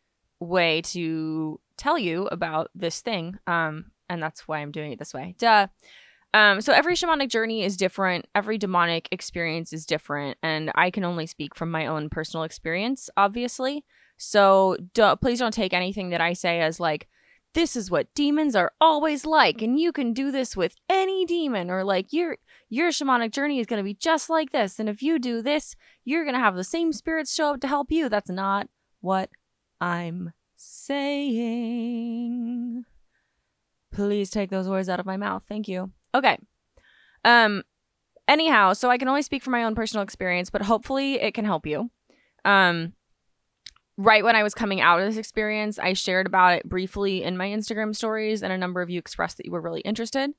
way 0.40 0.80
to 0.82 1.60
tell 1.76 1.98
you 1.98 2.26
about 2.26 2.70
this 2.74 3.00
thing. 3.00 3.38
Um, 3.46 3.90
and 4.08 4.22
that's 4.22 4.46
why 4.48 4.60
I'm 4.60 4.72
doing 4.72 4.92
it 4.92 4.98
this 4.98 5.14
way. 5.14 5.34
Duh. 5.38 5.68
Um, 6.34 6.60
so 6.60 6.72
every 6.72 6.96
shamanic 6.96 7.28
journey 7.30 7.62
is 7.62 7.76
different. 7.76 8.26
Every 8.34 8.58
demonic 8.58 9.08
experience 9.12 9.72
is 9.72 9.86
different, 9.86 10.36
and 10.42 10.72
I 10.74 10.90
can 10.90 11.04
only 11.04 11.26
speak 11.26 11.54
from 11.54 11.70
my 11.70 11.86
own 11.86 12.10
personal 12.10 12.42
experience, 12.42 13.08
obviously. 13.16 13.84
So 14.16 14.76
do, 14.94 15.14
please 15.14 15.38
don't 15.38 15.54
take 15.54 15.72
anything 15.72 16.10
that 16.10 16.20
I 16.20 16.32
say 16.32 16.60
as 16.60 16.80
like, 16.80 17.06
this 17.52 17.76
is 17.76 17.88
what 17.88 18.12
demons 18.14 18.56
are 18.56 18.72
always 18.80 19.24
like, 19.24 19.62
and 19.62 19.78
you 19.78 19.92
can 19.92 20.12
do 20.12 20.32
this 20.32 20.56
with 20.56 20.74
any 20.88 21.24
demon, 21.24 21.70
or 21.70 21.84
like 21.84 22.12
your 22.12 22.36
your 22.68 22.90
shamanic 22.90 23.30
journey 23.30 23.60
is 23.60 23.66
gonna 23.66 23.84
be 23.84 23.94
just 23.94 24.28
like 24.28 24.50
this, 24.50 24.80
and 24.80 24.88
if 24.88 25.02
you 25.02 25.20
do 25.20 25.40
this, 25.40 25.76
you're 26.04 26.24
gonna 26.24 26.40
have 26.40 26.56
the 26.56 26.64
same 26.64 26.92
spirits 26.92 27.32
show 27.32 27.54
up 27.54 27.60
to 27.60 27.68
help 27.68 27.92
you. 27.92 28.08
That's 28.08 28.28
not 28.28 28.66
what 29.00 29.30
I'm 29.80 30.32
saying. 30.56 31.64
Please 33.92 34.30
take 34.30 34.50
those 34.50 34.68
words 34.68 34.88
out 34.88 34.98
of 34.98 35.06
my 35.06 35.16
mouth. 35.16 35.44
Thank 35.48 35.68
you. 35.68 35.92
Okay. 36.14 36.38
Um 37.24 37.62
anyhow, 38.28 38.72
so 38.72 38.90
I 38.90 38.98
can 38.98 39.08
only 39.08 39.22
speak 39.22 39.42
from 39.42 39.52
my 39.52 39.64
own 39.64 39.74
personal 39.74 40.02
experience, 40.02 40.50
but 40.50 40.62
hopefully 40.62 41.20
it 41.20 41.34
can 41.34 41.44
help 41.44 41.66
you. 41.66 41.90
Um 42.44 42.92
right 43.96 44.24
when 44.24 44.36
I 44.36 44.42
was 44.42 44.54
coming 44.54 44.80
out 44.80 45.00
of 45.00 45.06
this 45.06 45.16
experience, 45.16 45.78
I 45.78 45.92
shared 45.92 46.26
about 46.26 46.54
it 46.54 46.68
briefly 46.68 47.22
in 47.22 47.36
my 47.36 47.48
Instagram 47.48 47.94
stories 47.94 48.42
and 48.42 48.52
a 48.52 48.58
number 48.58 48.82
of 48.82 48.90
you 48.90 48.98
expressed 48.98 49.36
that 49.36 49.46
you 49.46 49.52
were 49.52 49.60
really 49.60 49.82
interested. 49.82 50.30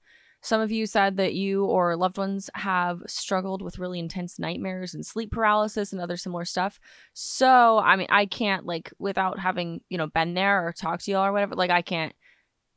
Some 0.41 0.61
of 0.61 0.71
you 0.71 0.85
said 0.85 1.17
that 1.17 1.33
you 1.33 1.65
or 1.65 1.95
loved 1.95 2.17
ones 2.19 2.51
have 2.53 3.01
struggled 3.07 3.63
with 3.63 3.79
really 3.79 3.97
intense 3.97 4.37
nightmares 4.37 4.93
and 4.93 5.03
sleep 5.03 5.31
paralysis 5.31 5.91
and 5.91 5.99
other 5.99 6.17
similar 6.17 6.45
stuff. 6.45 6.79
So, 7.13 7.79
I 7.79 7.95
mean, 7.95 8.07
I 8.11 8.27
can't 8.27 8.65
like 8.65 8.93
without 8.99 9.39
having, 9.39 9.81
you 9.89 9.97
know, 9.97 10.05
been 10.05 10.35
there 10.35 10.67
or 10.67 10.71
talked 10.71 11.05
to 11.05 11.11
y'all 11.11 11.25
or 11.25 11.31
whatever, 11.31 11.55
like 11.55 11.71
I 11.71 11.81
can't 11.81 12.13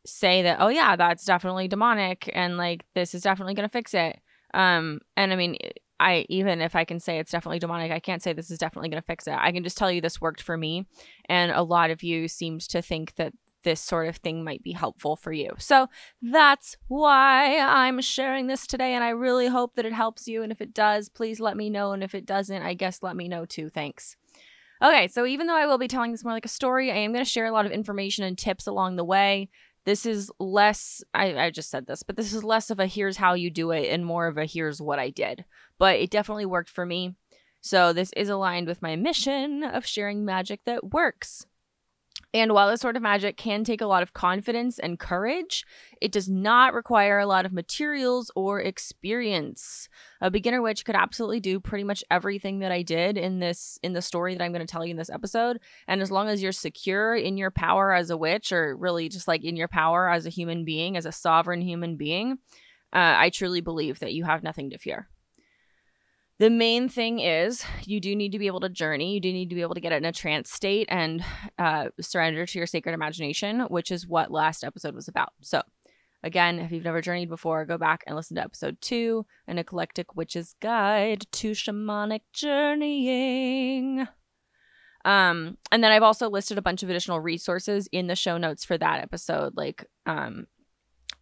say 0.08 0.42
that 0.42 0.58
oh 0.60 0.68
yeah 0.68 0.96
that's 0.96 1.24
definitely 1.24 1.68
demonic 1.68 2.30
and 2.32 2.56
like 2.56 2.84
this 2.94 3.14
is 3.14 3.22
definitely 3.22 3.54
going 3.54 3.68
to 3.68 3.72
fix 3.72 3.94
it. 3.94 4.20
Um 4.54 5.00
and 5.16 5.32
i 5.32 5.36
mean 5.36 5.56
i 6.00 6.24
even 6.28 6.60
if 6.60 6.74
i 6.74 6.84
can 6.84 7.00
say 7.00 7.18
it's 7.18 7.30
definitely 7.30 7.58
demonic 7.58 7.92
i 7.92 8.00
can't 8.00 8.22
say 8.22 8.32
this 8.32 8.50
is 8.50 8.58
definitely 8.58 8.88
going 8.88 9.02
to 9.02 9.06
fix 9.06 9.26
it. 9.26 9.34
I 9.38 9.52
can 9.52 9.62
just 9.62 9.76
tell 9.76 9.90
you 9.90 10.00
this 10.00 10.20
worked 10.20 10.42
for 10.42 10.56
me 10.56 10.86
and 11.28 11.52
a 11.52 11.62
lot 11.62 11.90
of 11.90 12.02
you 12.02 12.28
seemed 12.28 12.62
to 12.62 12.80
think 12.80 13.14
that 13.16 13.32
this 13.64 13.80
sort 13.80 14.08
of 14.08 14.16
thing 14.16 14.44
might 14.44 14.62
be 14.62 14.72
helpful 14.72 15.16
for 15.16 15.32
you. 15.32 15.52
So 15.58 15.88
that's 16.22 16.76
why 16.86 17.58
i'm 17.58 18.00
sharing 18.00 18.46
this 18.46 18.66
today 18.66 18.94
and 18.94 19.04
i 19.04 19.10
really 19.10 19.48
hope 19.48 19.74
that 19.74 19.84
it 19.84 19.92
helps 19.92 20.26
you 20.28 20.42
and 20.42 20.52
if 20.52 20.60
it 20.60 20.72
does 20.72 21.08
please 21.08 21.40
let 21.40 21.56
me 21.56 21.68
know 21.68 21.92
and 21.92 22.02
if 22.02 22.14
it 22.14 22.24
doesn't 22.24 22.62
i 22.62 22.74
guess 22.74 23.02
let 23.02 23.16
me 23.16 23.28
know 23.28 23.44
too. 23.44 23.68
Thanks. 23.68 24.16
Okay, 24.80 25.08
so 25.08 25.26
even 25.26 25.48
though 25.48 25.56
I 25.56 25.66
will 25.66 25.78
be 25.78 25.88
telling 25.88 26.12
this 26.12 26.22
more 26.22 26.32
like 26.32 26.44
a 26.44 26.48
story, 26.48 26.92
I 26.92 26.96
am 26.96 27.12
going 27.12 27.24
to 27.24 27.30
share 27.30 27.46
a 27.46 27.52
lot 27.52 27.66
of 27.66 27.72
information 27.72 28.24
and 28.24 28.38
tips 28.38 28.66
along 28.66 28.94
the 28.94 29.04
way 29.04 29.50
this 29.88 30.04
is 30.04 30.30
less 30.38 31.02
I, 31.14 31.34
I 31.46 31.50
just 31.50 31.70
said 31.70 31.86
this 31.86 32.02
but 32.02 32.14
this 32.14 32.34
is 32.34 32.44
less 32.44 32.68
of 32.68 32.78
a 32.78 32.86
here's 32.86 33.16
how 33.16 33.32
you 33.32 33.50
do 33.50 33.70
it 33.70 33.88
and 33.88 34.04
more 34.04 34.26
of 34.26 34.36
a 34.36 34.44
here's 34.44 34.82
what 34.82 34.98
i 34.98 35.08
did. 35.08 35.46
But 35.78 35.96
it 35.96 36.10
definitely 36.10 36.44
worked 36.44 36.68
for 36.68 36.84
me. 36.84 37.14
So 37.62 37.94
this 37.94 38.12
is 38.14 38.28
aligned 38.28 38.66
with 38.66 38.82
my 38.82 38.96
mission 38.96 39.64
of 39.64 39.86
sharing 39.86 40.26
magic 40.26 40.60
that 40.66 40.92
works 40.92 41.46
and 42.34 42.52
while 42.52 42.68
this 42.68 42.82
sort 42.82 42.96
of 42.96 43.02
magic 43.02 43.38
can 43.38 43.64
take 43.64 43.80
a 43.80 43.86
lot 43.86 44.02
of 44.02 44.12
confidence 44.12 44.78
and 44.78 44.98
courage, 44.98 45.64
it 46.00 46.12
does 46.12 46.28
not 46.28 46.74
require 46.74 47.18
a 47.18 47.26
lot 47.26 47.46
of 47.46 47.52
materials 47.52 48.30
or 48.36 48.60
experience. 48.60 49.88
A 50.20 50.30
beginner 50.30 50.60
witch 50.60 50.84
could 50.84 50.94
absolutely 50.94 51.40
do 51.40 51.58
pretty 51.58 51.84
much 51.84 52.04
everything 52.10 52.58
that 52.58 52.70
I 52.70 52.82
did 52.82 53.16
in 53.16 53.38
this 53.38 53.78
in 53.82 53.94
the 53.94 54.02
story 54.02 54.34
that 54.34 54.44
I'm 54.44 54.52
going 54.52 54.66
to 54.66 54.70
tell 54.70 54.84
you 54.84 54.90
in 54.90 54.98
this 54.98 55.10
episode, 55.10 55.58
and 55.86 56.02
as 56.02 56.10
long 56.10 56.28
as 56.28 56.42
you're 56.42 56.52
secure 56.52 57.16
in 57.16 57.38
your 57.38 57.50
power 57.50 57.94
as 57.94 58.10
a 58.10 58.16
witch 58.16 58.52
or 58.52 58.76
really 58.76 59.08
just 59.08 59.26
like 59.26 59.44
in 59.44 59.56
your 59.56 59.68
power 59.68 60.10
as 60.10 60.26
a 60.26 60.30
human 60.30 60.64
being, 60.64 60.96
as 60.96 61.06
a 61.06 61.12
sovereign 61.12 61.62
human 61.62 61.96
being, 61.96 62.38
uh, 62.92 63.16
I 63.16 63.30
truly 63.30 63.62
believe 63.62 64.00
that 64.00 64.12
you 64.12 64.24
have 64.24 64.42
nothing 64.42 64.70
to 64.70 64.78
fear. 64.78 65.08
The 66.38 66.50
main 66.50 66.88
thing 66.88 67.18
is 67.18 67.64
you 67.84 68.00
do 68.00 68.14
need 68.14 68.30
to 68.32 68.38
be 68.38 68.46
able 68.46 68.60
to 68.60 68.68
journey. 68.68 69.14
You 69.14 69.20
do 69.20 69.32
need 69.32 69.48
to 69.48 69.56
be 69.56 69.62
able 69.62 69.74
to 69.74 69.80
get 69.80 69.92
in 69.92 70.04
a 70.04 70.12
trance 70.12 70.52
state 70.52 70.86
and 70.88 71.24
uh, 71.58 71.88
surrender 72.00 72.46
to 72.46 72.58
your 72.58 72.66
sacred 72.66 72.92
imagination, 72.92 73.62
which 73.62 73.90
is 73.90 74.06
what 74.06 74.30
last 74.30 74.62
episode 74.62 74.94
was 74.94 75.08
about. 75.08 75.30
So, 75.42 75.62
again, 76.22 76.60
if 76.60 76.70
you've 76.70 76.84
never 76.84 77.02
journeyed 77.02 77.28
before, 77.28 77.64
go 77.64 77.76
back 77.76 78.04
and 78.06 78.14
listen 78.14 78.36
to 78.36 78.44
episode 78.44 78.80
two 78.80 79.26
An 79.48 79.58
Eclectic 79.58 80.14
Witch's 80.14 80.54
Guide 80.60 81.26
to 81.32 81.52
Shamanic 81.52 82.20
Journeying. 82.32 84.06
Um, 85.04 85.58
and 85.72 85.82
then 85.82 85.90
I've 85.90 86.02
also 86.04 86.28
listed 86.30 86.56
a 86.56 86.62
bunch 86.62 86.84
of 86.84 86.90
additional 86.90 87.18
resources 87.18 87.88
in 87.90 88.06
the 88.06 88.14
show 88.14 88.38
notes 88.38 88.64
for 88.64 88.78
that 88.78 89.00
episode, 89.00 89.56
like 89.56 89.84
um, 90.06 90.46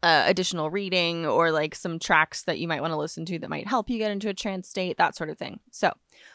uh, 0.02 0.24
additional 0.26 0.70
reading 0.70 1.26
or 1.26 1.50
like 1.50 1.74
some 1.74 1.98
tracks 1.98 2.42
that 2.42 2.58
you 2.58 2.68
might 2.68 2.80
want 2.80 2.92
to 2.92 2.98
listen 2.98 3.24
to 3.26 3.38
that 3.38 3.50
might 3.50 3.66
help 3.66 3.90
you 3.90 3.98
get 3.98 4.10
into 4.10 4.28
a 4.28 4.34
trance 4.34 4.68
state, 4.68 4.98
that 4.98 5.16
sort 5.16 5.30
of 5.30 5.38
thing. 5.38 5.60
So, 5.70 5.92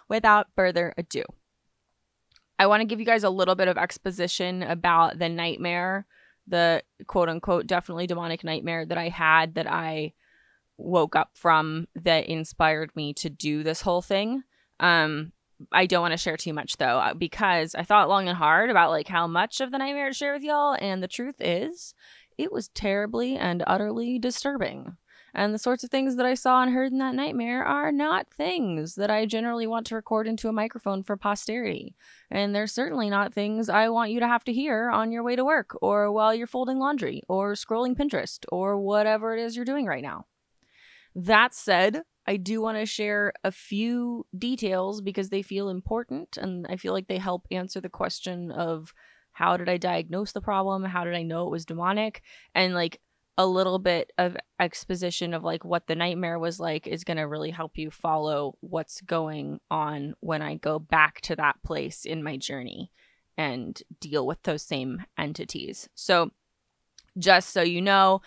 without 0.10 0.48
further 0.56 0.94
ado, 0.98 1.24
I 2.60 2.68
want 2.68 2.82
to 2.82 2.86
give 2.86 3.00
you 3.00 3.06
guys 3.06 3.24
a 3.24 3.30
little 3.30 3.56
bit 3.56 3.68
of 3.68 3.78
exposition 3.78 4.64
about 4.64 5.18
the 5.18 5.30
nightmare, 5.30 6.06
the 6.48 6.84
quote 7.08 7.30
unquote 7.30 7.68
definitely 7.68 8.08
demonic 8.08 8.44
nightmare 8.44 8.86
that 8.86 8.98
I 8.98 9.10
had 9.10 9.56
that 9.56 9.68
I 9.68 10.14
woke 10.78 11.16
up 11.16 11.32
from 11.36 11.88
that 11.96 12.26
inspired 12.28 12.96
me 12.96 13.14
to 13.14 13.30
do 13.30 13.64
this 13.64 13.82
whole 13.82 14.02
thing. 14.02 14.44
Um, 14.80 15.32
I 15.72 15.86
don't 15.86 16.02
want 16.02 16.12
to 16.14 16.18
share 16.18 16.38
too 16.38 16.54
much 16.54 16.78
though, 16.78 16.98
uh, 16.98 17.14
because 17.14 17.76
I 17.76 17.84
thought 17.84 18.10
long 18.10 18.28
and 18.28 18.38
hard 18.38 18.70
about 18.70 18.90
like 18.90 19.08
how 19.08 19.28
much 19.28 19.62
of 19.62 19.72
the 19.72 19.78
nightmare 19.78 20.10
to 20.10 20.14
share 20.14 20.34
with 20.34 20.44
y'all, 20.44 20.76
and 20.80 21.04
the 21.04 21.08
truth 21.08 21.36
is, 21.40 21.94
it 22.38 22.52
was 22.52 22.70
terribly 22.70 23.38
and 23.38 23.64
utterly 23.68 24.20
disturbing. 24.20 24.98
And 25.34 25.54
the 25.54 25.60
sorts 25.60 25.84
of 25.84 25.90
things 25.90 26.18
that 26.18 26.26
I 26.26 26.34
saw 26.34 26.62
and 26.62 26.74
heard 26.74 26.92
in 26.92 26.98
that 26.98 27.16
nightmare 27.16 27.64
are 27.64 27.92
not 27.92 28.30
things 28.30 28.96
that 28.96 29.10
I 29.10 29.26
generally 29.26 29.66
want 29.66 29.88
to 29.88 29.96
record 29.96 30.28
into 30.28 30.50
a 30.50 30.54
microphone 30.54 31.04
for 31.04 31.16
posterity. 31.16 31.96
And 32.30 32.54
they're 32.54 32.68
certainly 32.68 33.10
not 33.10 33.34
things 33.34 33.70
I 33.70 33.88
want 33.90 34.12
you 34.12 34.20
to 34.20 34.28
have 34.28 34.44
to 34.46 34.54
hear 34.54 34.90
on 34.90 35.12
your 35.12 35.24
way 35.24 35.38
to 35.38 35.46
work, 35.46 35.78
or 35.82 36.12
while 36.12 36.36
you're 36.36 36.48
folding 36.48 36.80
laundry, 36.80 37.22
or 37.30 37.54
scrolling 37.54 37.96
Pinterest, 37.96 38.44
or 38.52 38.78
whatever 38.78 39.36
it 39.36 39.42
is 39.42 39.56
you're 39.56 39.64
doing 39.64 39.86
right 39.86 40.04
now. 40.04 40.26
That 41.16 41.54
said, 41.54 42.02
I 42.28 42.38
do 42.38 42.62
want 42.62 42.78
to 42.78 42.86
share 42.86 43.34
a 43.44 43.52
few 43.52 44.26
details 44.38 45.02
because 45.02 45.30
they 45.30 45.42
feel 45.42 45.70
important 45.70 46.38
and 46.38 46.68
I 46.70 46.76
feel 46.76 46.94
like 46.94 47.08
they 47.08 47.18
help 47.18 47.48
answer 47.52 47.82
the 47.82 47.90
question 47.90 48.52
of 48.52 48.94
how 49.32 49.58
did 49.58 49.70
I 49.70 49.78
diagnose 49.78 50.32
the 50.32 50.42
problem? 50.42 50.84
How 50.84 51.04
did 51.04 51.16
I 51.16 51.24
know 51.24 51.46
it 51.48 51.52
was 51.52 51.66
demonic? 51.66 52.22
And 52.54 52.74
like 52.74 53.00
a 53.38 53.46
little 53.46 53.80
bit 53.80 54.12
of 54.18 54.38
exposition 54.60 55.34
of 55.34 55.44
like 55.44 55.64
what 55.64 55.88
the 55.88 55.96
nightmare 55.96 56.38
was 56.38 56.60
like 56.60 56.86
is 56.86 57.04
going 57.04 57.18
to 57.18 57.24
really 57.24 57.52
help 57.52 57.78
you 57.78 57.90
follow 57.90 58.56
what's 58.60 59.02
going 59.02 59.60
on 59.72 60.14
when 60.20 60.42
I 60.42 60.56
go 60.56 60.80
back 60.80 61.22
to 61.22 61.36
that 61.38 61.62
place 61.64 62.06
in 62.06 62.24
my 62.24 62.38
journey 62.38 62.92
and 63.38 63.82
deal 64.00 64.28
with 64.28 64.44
those 64.44 64.64
same 64.64 65.04
entities. 65.18 65.90
So, 65.96 66.32
just 67.18 67.50
so 67.50 67.62
you 67.62 67.82
know, 67.82 68.22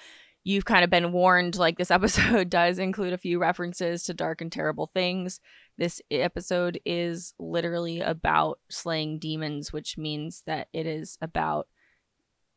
you've 0.45 0.67
kind 0.67 0.85
of 0.85 0.91
been 0.91 1.11
warned 1.11 1.57
like 1.57 1.79
this 1.79 1.91
episode 1.91 2.51
does 2.51 2.79
include 2.79 3.13
a 3.13 3.19
few 3.19 3.39
references 3.39 4.05
to 4.05 4.15
dark 4.15 4.41
and 4.41 4.53
terrible 4.53 4.91
things. 4.93 5.41
This 5.77 6.01
episode 6.11 6.81
is 6.85 7.35
literally 7.39 8.01
about 8.01 8.61
slaying 8.69 9.19
demons, 9.19 9.73
which 9.73 9.99
means 9.99 10.43
that 10.47 10.69
it 10.73 10.87
is 10.87 11.19
about 11.21 11.67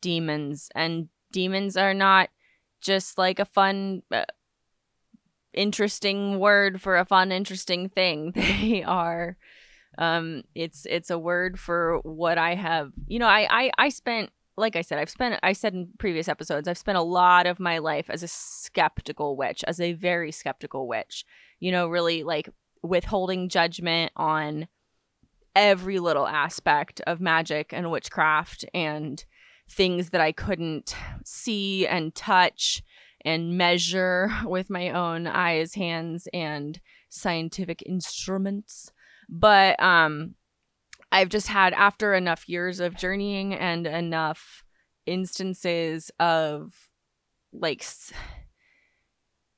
demons. 0.02 0.70
And 0.76 1.10
demons 1.32 1.78
are 1.78 1.96
not 1.96 2.30
just 2.80 3.18
like 3.18 3.40
a 3.40 3.46
fun, 3.46 4.04
uh, 4.12 4.26
interesting 5.54 6.38
word 6.38 6.80
for 6.80 6.98
a 6.98 7.06
fun, 7.06 7.32
interesting 7.32 7.90
thing. 7.90 8.34
They 8.36 8.84
are. 8.84 9.38
Um, 9.98 10.44
it's 10.54 10.86
it's 10.86 11.10
a 11.10 11.18
word 11.18 11.60
for 11.60 11.98
what 12.04 12.38
I 12.38 12.54
have. 12.54 12.92
You 13.08 13.18
know, 13.18 13.26
I 13.26 13.48
I, 13.50 13.72
I 13.80 13.90
spent 13.90 14.30
like 14.58 14.76
I 14.76 14.82
said, 14.82 14.98
I've 14.98 15.10
spent, 15.10 15.40
I 15.44 15.54
said 15.54 15.74
in 15.74 15.90
previous 16.00 16.28
episodes, 16.28 16.68
I've 16.68 16.78
spent 16.78 16.98
a 16.98 17.04
lot 17.04 17.46
of 17.46 17.60
my 17.60 17.78
life 17.78 18.10
as 18.10 18.24
a 18.24 18.28
skeptical 18.28 19.38
witch, 19.38 19.64
as 19.68 19.80
a 19.80 19.94
very 19.94 20.32
skeptical 20.32 20.88
witch, 20.88 21.24
you 21.60 21.72
know, 21.72 21.88
really 21.88 22.24
like 22.24 22.50
withholding 22.82 23.50
judgment 23.50 24.12
on 24.16 24.68
every 25.56 26.00
little 26.00 26.28
aspect 26.28 27.02
of 27.08 27.22
magic 27.22 27.72
and 27.72 27.92
witchcraft 27.92 28.66
and 28.74 29.26
things 29.70 30.10
that 30.10 30.22
I 30.22 30.32
couldn't 30.32 30.96
see 31.24 31.86
and 31.86 32.14
touch 32.16 32.82
and 33.24 33.58
measure 33.58 34.32
with 34.46 34.70
my 34.70 34.90
own 34.90 35.28
eyes, 35.28 35.76
hands, 35.76 36.28
and 36.34 36.80
scientific 37.10 37.84
instruments. 37.86 38.92
But, 39.30 39.80
um, 39.82 40.36
I've 41.12 41.30
just 41.30 41.48
had 41.48 41.74
after 41.74 42.14
enough 42.14 42.48
years 42.50 42.80
of 42.80 42.96
journeying 42.96 43.54
and 43.54 43.88
enough 43.88 44.64
instances 45.06 46.12
of 46.20 46.74
like 47.54 47.82
s- 47.82 48.12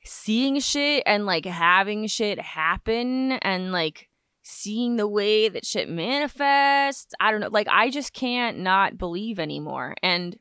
seeing 0.03 0.59
shit 0.59 1.03
and 1.05 1.25
like 1.25 1.45
having 1.45 2.07
shit 2.07 2.39
happen 2.39 3.33
and 3.33 3.71
like 3.71 4.09
seeing 4.43 4.95
the 4.95 5.07
way 5.07 5.49
that 5.49 5.65
shit 5.65 5.89
manifests. 5.89 7.13
I 7.19 7.31
don't 7.31 7.41
know. 7.41 7.49
Like 7.49 7.67
I 7.67 7.89
just 7.89 8.13
can't 8.13 8.59
not 8.59 8.97
believe 8.97 9.39
anymore. 9.39 9.95
And 10.01 10.37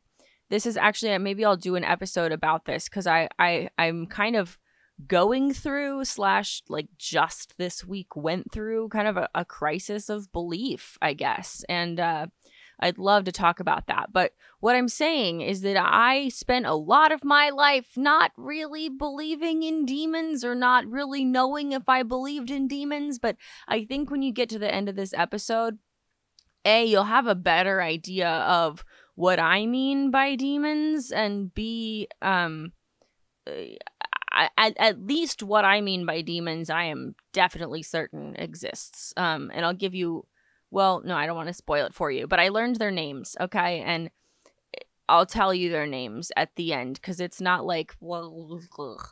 this 0.51 0.66
is 0.66 0.77
actually 0.77 1.16
maybe 1.18 1.44
I'll 1.44 1.57
do 1.57 1.77
an 1.77 1.85
episode 1.85 2.33
about 2.33 2.64
this 2.64 2.88
cuz 2.88 3.07
I 3.07 3.29
I 3.38 3.68
I'm 3.79 4.07
kind 4.07 4.37
of 4.37 4.59
going 5.06 5.52
through 5.52 6.04
slash 6.04 6.62
like 6.68 6.88
just 6.98 7.54
this 7.56 7.84
week 7.84 8.16
went 8.16 8.50
through 8.50 8.88
kind 8.88 9.06
of 9.06 9.16
a, 9.16 9.28
a 9.34 9.44
crisis 9.44 10.08
of 10.08 10.32
belief 10.32 10.98
i 11.00 11.12
guess. 11.12 11.64
And 11.68 12.00
uh, 12.00 12.26
i'd 12.80 12.98
love 12.98 13.24
to 13.24 13.32
talk 13.32 13.61
about 13.61 13.87
that. 13.87 14.12
But 14.12 14.32
what 14.61 14.74
i'm 14.74 14.88
saying 14.88 15.40
is 15.40 15.61
that 15.61 15.76
i 15.76 16.28
spent 16.30 16.66
a 16.66 16.74
lot 16.74 17.12
of 17.12 17.24
my 17.24 17.50
life 17.50 17.92
not 17.96 18.32
really 18.37 18.88
believing 18.88 19.62
in 19.62 19.87
demons 19.87 20.44
or 20.44 20.54
not 20.54 20.87
really 20.87 21.24
knowing 21.24 21.72
if 21.72 21.88
i 21.88 22.02
believed 22.02 22.50
in 22.50 22.66
demons. 22.66 23.18
But 23.18 23.37
i 23.68 23.84
think 23.84 24.11
when 24.11 24.22
you 24.22 24.32
get 24.32 24.48
to 24.50 24.58
the 24.58 24.72
end 24.72 24.88
of 24.88 24.96
this 24.96 25.14
episode 25.14 25.78
a 26.64 26.84
you'll 26.84 27.04
have 27.04 27.28
a 27.28 27.37
better 27.37 27.80
idea 27.80 28.28
of 28.28 28.84
what 29.14 29.38
i 29.38 29.64
mean 29.64 30.11
by 30.11 30.34
demons. 30.34 31.12
And 31.12 31.54
b 31.54 32.08
um 32.20 32.72
at, 34.57 34.77
at 34.79 35.07
least 35.07 35.42
what 35.42 35.64
I 35.64 35.81
mean 35.81 36.07
by 36.07 36.20
demons, 36.22 36.70
I 36.70 36.85
am 36.85 37.14
definitely 37.33 37.83
certain 37.83 38.37
exists. 38.37 39.12
Um, 39.16 39.51
and 39.53 39.64
I'll 39.64 39.74
give 39.74 39.94
you, 39.94 40.27
well, 40.70 41.03
no, 41.05 41.16
I 41.16 41.27
don't 41.27 41.37
want 41.37 41.48
to 41.48 41.55
spoil 41.55 41.87
it 41.87 41.94
for 41.94 42.11
you, 42.11 42.27
but 42.27 42.40
I 42.40 42.48
learned 42.48 42.77
their 42.77 42.90
names, 42.90 43.37
okay? 43.40 43.81
And 43.81 44.11
I'll 45.09 45.27
tell 45.27 45.55
you 45.55 45.70
their 45.70 45.87
names 45.87 46.31
at 46.37 46.55
the 46.57 46.74
end 46.74 46.96
because 46.96 47.18
it's 47.18 47.40
not 47.40 47.64
like, 47.64 47.94
well, 48.01 48.61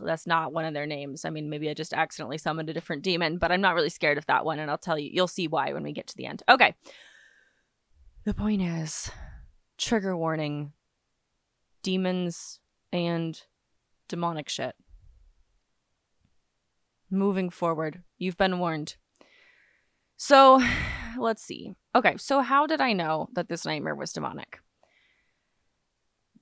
that's 0.00 0.26
not 0.26 0.52
one 0.52 0.66
of 0.66 0.74
their 0.74 0.86
names. 0.86 1.24
I 1.24 1.30
mean, 1.30 1.48
maybe 1.48 1.70
I 1.70 1.74
just 1.74 1.94
accidentally 1.94 2.38
summoned 2.38 2.68
a 2.68 2.74
different 2.74 3.02
demon, 3.02 3.38
but 3.38 3.50
I'm 3.50 3.62
not 3.62 3.74
really 3.74 3.88
scared 3.88 4.18
of 4.18 4.26
that 4.26 4.44
one. 4.44 4.58
And 4.58 4.70
I'll 4.70 4.76
tell 4.76 4.98
you, 4.98 5.10
you'll 5.12 5.26
see 5.26 5.48
why 5.48 5.72
when 5.72 5.82
we 5.82 5.92
get 5.92 6.06
to 6.08 6.16
the 6.16 6.26
end. 6.26 6.42
Okay. 6.48 6.74
The 8.24 8.34
point 8.34 8.60
is 8.60 9.10
trigger 9.78 10.16
warning 10.16 10.72
demons 11.82 12.60
and 12.92 13.40
demonic 14.08 14.48
shit 14.48 14.74
moving 17.10 17.50
forward. 17.50 18.02
You've 18.18 18.36
been 18.36 18.58
warned. 18.58 18.96
So, 20.16 20.62
let's 21.18 21.42
see. 21.42 21.74
Okay, 21.94 22.16
so 22.18 22.40
how 22.40 22.66
did 22.66 22.80
I 22.80 22.92
know 22.92 23.28
that 23.34 23.48
this 23.48 23.64
nightmare 23.64 23.94
was 23.94 24.12
demonic? 24.12 24.60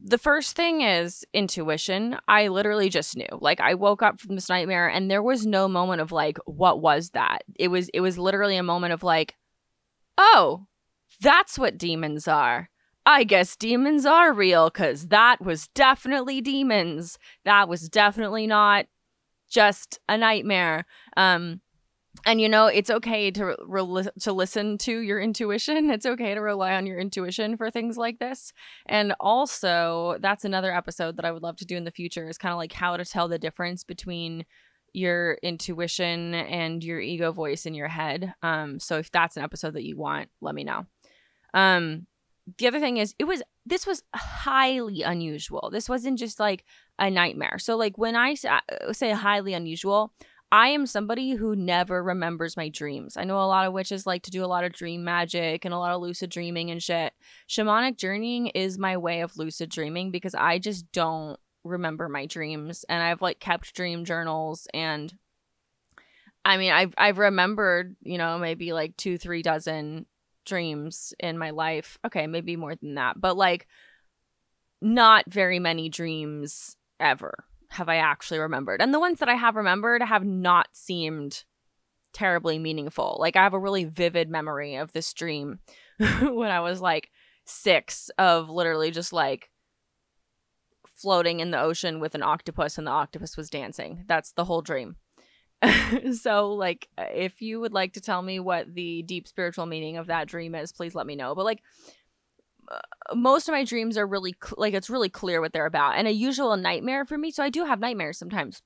The 0.06 0.18
first 0.18 0.56
thing 0.56 0.82
is 0.82 1.24
intuition. 1.32 2.18
I 2.28 2.48
literally 2.48 2.88
just 2.88 3.16
knew. 3.16 3.28
Like 3.40 3.60
I 3.60 3.74
woke 3.74 4.02
up 4.02 4.20
from 4.20 4.34
this 4.34 4.48
nightmare 4.48 4.88
and 4.88 5.10
there 5.10 5.22
was 5.22 5.46
no 5.46 5.68
moment 5.68 6.02
of 6.02 6.12
like 6.12 6.38
what 6.44 6.80
was 6.82 7.10
that? 7.10 7.42
It 7.54 7.68
was 7.68 7.88
it 7.90 8.00
was 8.00 8.18
literally 8.18 8.56
a 8.56 8.62
moment 8.62 8.92
of 8.92 9.02
like 9.02 9.36
oh, 10.18 10.66
that's 11.20 11.58
what 11.58 11.78
demons 11.78 12.28
are. 12.28 12.68
I 13.06 13.24
guess 13.24 13.56
demons 13.56 14.04
are 14.04 14.32
real 14.32 14.70
cuz 14.70 15.08
that 15.08 15.40
was 15.40 15.68
definitely 15.68 16.40
demons. 16.40 17.18
That 17.44 17.68
was 17.68 17.88
definitely 17.88 18.46
not 18.46 18.86
just 19.54 20.00
a 20.08 20.18
nightmare. 20.18 20.84
Um, 21.16 21.60
and 22.26 22.40
you 22.40 22.48
know 22.48 22.66
it's 22.66 22.90
okay 22.90 23.30
to 23.30 23.56
re- 23.66 24.08
to 24.20 24.32
listen 24.32 24.78
to 24.78 24.98
your 25.00 25.20
intuition. 25.20 25.90
It's 25.90 26.06
okay 26.06 26.34
to 26.34 26.40
rely 26.40 26.74
on 26.74 26.86
your 26.86 26.98
intuition 26.98 27.56
for 27.56 27.70
things 27.70 27.96
like 27.96 28.18
this. 28.18 28.52
And 28.86 29.14
also 29.20 30.16
that's 30.20 30.44
another 30.44 30.74
episode 30.74 31.16
that 31.16 31.24
i 31.24 31.32
would 31.32 31.42
love 31.42 31.56
to 31.56 31.64
do 31.64 31.76
in 31.76 31.84
the 31.84 31.90
future 31.90 32.28
is 32.28 32.38
kind 32.38 32.52
of 32.52 32.58
like 32.58 32.72
how 32.72 32.96
to 32.96 33.04
tell 33.04 33.28
the 33.28 33.38
difference 33.38 33.84
between 33.84 34.44
your 34.92 35.38
intuition 35.42 36.34
and 36.34 36.84
your 36.84 37.00
ego 37.00 37.32
voice 37.32 37.66
in 37.66 37.74
your 37.74 37.88
head. 37.88 38.32
Um 38.42 38.78
so 38.78 38.98
if 38.98 39.10
that's 39.10 39.36
an 39.36 39.42
episode 39.42 39.74
that 39.74 39.84
you 39.84 39.96
want 39.96 40.28
let 40.40 40.54
me 40.54 40.64
know. 40.64 40.86
Um 41.52 42.06
the 42.58 42.66
other 42.66 42.80
thing 42.80 42.98
is 42.98 43.14
it 43.18 43.24
was 43.24 43.42
this 43.66 43.86
was 43.86 44.02
highly 44.14 45.02
unusual. 45.02 45.70
This 45.72 45.88
wasn't 45.88 46.18
just 46.18 46.38
like 46.38 46.64
a 46.98 47.10
nightmare. 47.10 47.58
So 47.58 47.76
like 47.76 47.98
when 47.98 48.16
i 48.16 48.34
uh, 48.48 48.92
say 48.92 49.10
highly 49.12 49.54
unusual 49.54 50.12
i 50.52 50.68
am 50.68 50.86
somebody 50.86 51.32
who 51.32 51.56
never 51.56 52.02
remembers 52.02 52.56
my 52.56 52.68
dreams. 52.68 53.16
I 53.16 53.24
know 53.24 53.38
a 53.38 53.46
lot 53.46 53.66
of 53.66 53.72
witches 53.72 54.06
like 54.06 54.22
to 54.24 54.30
do 54.30 54.44
a 54.44 54.46
lot 54.46 54.64
of 54.64 54.72
dream 54.72 55.02
magic 55.02 55.64
and 55.64 55.74
a 55.74 55.78
lot 55.78 55.92
of 55.92 56.00
lucid 56.00 56.30
dreaming 56.30 56.70
and 56.70 56.82
shit. 56.82 57.12
Shamanic 57.48 57.96
journeying 57.96 58.48
is 58.48 58.78
my 58.78 58.96
way 58.96 59.22
of 59.22 59.36
lucid 59.36 59.70
dreaming 59.70 60.10
because 60.10 60.34
i 60.34 60.58
just 60.58 60.90
don't 60.92 61.38
remember 61.64 62.08
my 62.08 62.26
dreams 62.26 62.84
and 62.88 63.02
i've 63.02 63.22
like 63.22 63.40
kept 63.40 63.74
dream 63.74 64.04
journals 64.04 64.68
and 64.74 65.14
I 66.44 66.58
mean, 66.58 66.72
I've 66.72 66.94
I've 66.98 67.18
remembered, 67.18 67.96
you 68.02 68.18
know, 68.18 68.38
maybe 68.38 68.72
like 68.72 68.96
two, 68.96 69.16
three 69.16 69.42
dozen 69.42 70.06
dreams 70.44 71.14
in 71.18 71.38
my 71.38 71.50
life. 71.50 71.98
Okay, 72.04 72.26
maybe 72.26 72.56
more 72.56 72.74
than 72.74 72.96
that, 72.96 73.20
but 73.20 73.36
like 73.36 73.66
not 74.80 75.24
very 75.26 75.58
many 75.58 75.88
dreams 75.88 76.76
ever 77.00 77.44
have 77.74 77.88
I 77.88 77.96
actually 77.96 78.38
remembered. 78.38 78.80
And 78.80 78.94
the 78.94 79.00
ones 79.00 79.18
that 79.18 79.28
I 79.28 79.34
have 79.34 79.56
remembered 79.56 80.02
have 80.02 80.24
not 80.24 80.68
seemed 80.72 81.44
terribly 82.12 82.58
meaningful. 82.58 83.16
Like 83.18 83.36
I 83.36 83.42
have 83.42 83.54
a 83.54 83.58
really 83.58 83.84
vivid 83.84 84.30
memory 84.30 84.76
of 84.76 84.92
this 84.92 85.12
dream 85.12 85.58
when 85.98 86.50
I 86.50 86.60
was 86.60 86.80
like 86.80 87.10
6 87.46 88.10
of 88.16 88.48
literally 88.48 88.90
just 88.90 89.12
like 89.12 89.50
floating 90.84 91.40
in 91.40 91.50
the 91.50 91.60
ocean 91.60 92.00
with 92.00 92.14
an 92.14 92.22
octopus 92.22 92.78
and 92.78 92.86
the 92.86 92.92
octopus 92.92 93.36
was 93.36 93.50
dancing. 93.50 94.04
That's 94.06 94.32
the 94.32 94.44
whole 94.44 94.62
dream. 94.62 94.96
so 96.12 96.52
like 96.52 96.88
if 96.98 97.42
you 97.42 97.60
would 97.60 97.72
like 97.72 97.94
to 97.94 98.00
tell 98.00 98.22
me 98.22 98.38
what 98.38 98.72
the 98.72 99.02
deep 99.02 99.26
spiritual 99.26 99.66
meaning 99.66 99.96
of 99.96 100.06
that 100.06 100.28
dream 100.28 100.54
is, 100.54 100.72
please 100.72 100.94
let 100.94 101.06
me 101.06 101.16
know. 101.16 101.34
But 101.34 101.44
like 101.44 101.62
Uh, 102.70 103.14
most 103.14 103.48
of 103.48 103.52
my 103.52 103.64
dreams 103.64 103.98
are 103.98 104.06
really 104.06 104.34
cl- 104.42 104.54
like 104.58 104.74
it's 104.74 104.90
really 104.90 105.08
clear 105.08 105.40
what 105.40 105.52
they're 105.52 105.66
about 105.66 105.96
and 105.96 106.08
a 106.08 106.12
usual 106.12 106.56
nightmare 106.56 107.04
for 107.04 107.18
me 107.18 107.30
so 107.30 107.42
i 107.42 107.50
do 107.50 107.64
have 107.64 107.80
nightmares 107.80 108.18
sometimes 108.18 108.62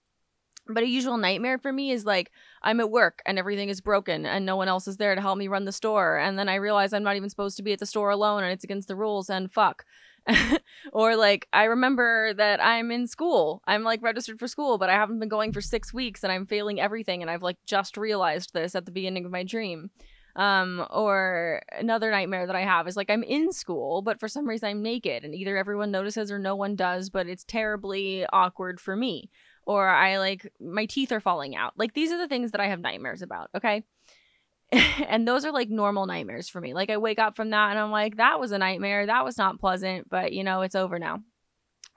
but 0.68 0.82
a 0.82 0.86
usual 0.86 1.16
nightmare 1.16 1.58
for 1.58 1.72
me 1.72 1.90
is 1.90 2.04
like 2.04 2.30
i'm 2.62 2.80
at 2.80 2.90
work 2.90 3.20
and 3.26 3.38
everything 3.38 3.68
is 3.68 3.80
broken 3.80 4.26
and 4.26 4.46
no 4.46 4.56
one 4.56 4.68
else 4.68 4.86
is 4.86 4.96
there 4.96 5.14
to 5.14 5.20
help 5.20 5.38
me 5.38 5.48
run 5.48 5.64
the 5.64 5.72
store 5.72 6.18
and 6.18 6.38
then 6.38 6.48
i 6.48 6.54
realize 6.54 6.92
i'm 6.92 7.02
not 7.02 7.16
even 7.16 7.30
supposed 7.30 7.56
to 7.56 7.62
be 7.62 7.72
at 7.72 7.78
the 7.78 7.86
store 7.86 8.10
alone 8.10 8.44
and 8.44 8.52
it's 8.52 8.64
against 8.64 8.88
the 8.88 8.96
rules 8.96 9.28
and 9.28 9.52
fuck 9.52 9.84
or 10.92 11.16
like 11.16 11.48
I 11.52 11.64
remember 11.64 12.34
that 12.34 12.62
I'm 12.62 12.90
in 12.90 13.06
school. 13.06 13.62
I'm 13.66 13.82
like 13.82 14.02
registered 14.02 14.38
for 14.38 14.48
school, 14.48 14.78
but 14.78 14.90
I 14.90 14.94
haven't 14.94 15.20
been 15.20 15.28
going 15.28 15.52
for 15.52 15.60
6 15.60 15.94
weeks 15.94 16.22
and 16.22 16.32
I'm 16.32 16.46
failing 16.46 16.80
everything 16.80 17.22
and 17.22 17.30
I've 17.30 17.42
like 17.42 17.56
just 17.66 17.96
realized 17.96 18.52
this 18.52 18.74
at 18.74 18.84
the 18.84 18.92
beginning 18.92 19.24
of 19.24 19.32
my 19.32 19.42
dream. 19.42 19.90
Um, 20.36 20.86
or 20.90 21.62
another 21.72 22.10
nightmare 22.10 22.46
that 22.46 22.54
I 22.54 22.60
have 22.60 22.86
is 22.86 22.96
like 22.96 23.10
I'm 23.10 23.24
in 23.24 23.52
school, 23.52 24.02
but 24.02 24.20
for 24.20 24.28
some 24.28 24.48
reason 24.48 24.68
I'm 24.68 24.82
naked 24.82 25.24
and 25.24 25.34
either 25.34 25.56
everyone 25.56 25.90
notices 25.90 26.30
or 26.30 26.38
no 26.38 26.54
one 26.54 26.76
does, 26.76 27.10
but 27.10 27.26
it's 27.26 27.44
terribly 27.44 28.24
awkward 28.32 28.80
for 28.80 28.94
me. 28.94 29.30
Or 29.66 29.88
I 29.88 30.18
like 30.18 30.50
my 30.60 30.86
teeth 30.86 31.10
are 31.12 31.20
falling 31.20 31.56
out. 31.56 31.72
Like 31.76 31.94
these 31.94 32.12
are 32.12 32.18
the 32.18 32.28
things 32.28 32.52
that 32.52 32.60
I 32.60 32.68
have 32.68 32.80
nightmares 32.80 33.22
about, 33.22 33.50
okay? 33.56 33.82
and 34.72 35.26
those 35.26 35.44
are 35.44 35.52
like 35.52 35.70
normal 35.70 36.06
nightmares 36.06 36.48
for 36.48 36.60
me. 36.60 36.72
Like 36.72 36.90
I 36.90 36.98
wake 36.98 37.18
up 37.18 37.34
from 37.36 37.50
that 37.50 37.70
and 37.70 37.78
I'm 37.78 37.90
like, 37.90 38.18
that 38.18 38.38
was 38.38 38.52
a 38.52 38.58
nightmare. 38.58 39.06
That 39.06 39.24
was 39.24 39.38
not 39.38 39.58
pleasant, 39.58 40.08
but 40.08 40.32
you 40.32 40.44
know, 40.44 40.62
it's 40.62 40.74
over 40.74 40.98
now. 40.98 41.20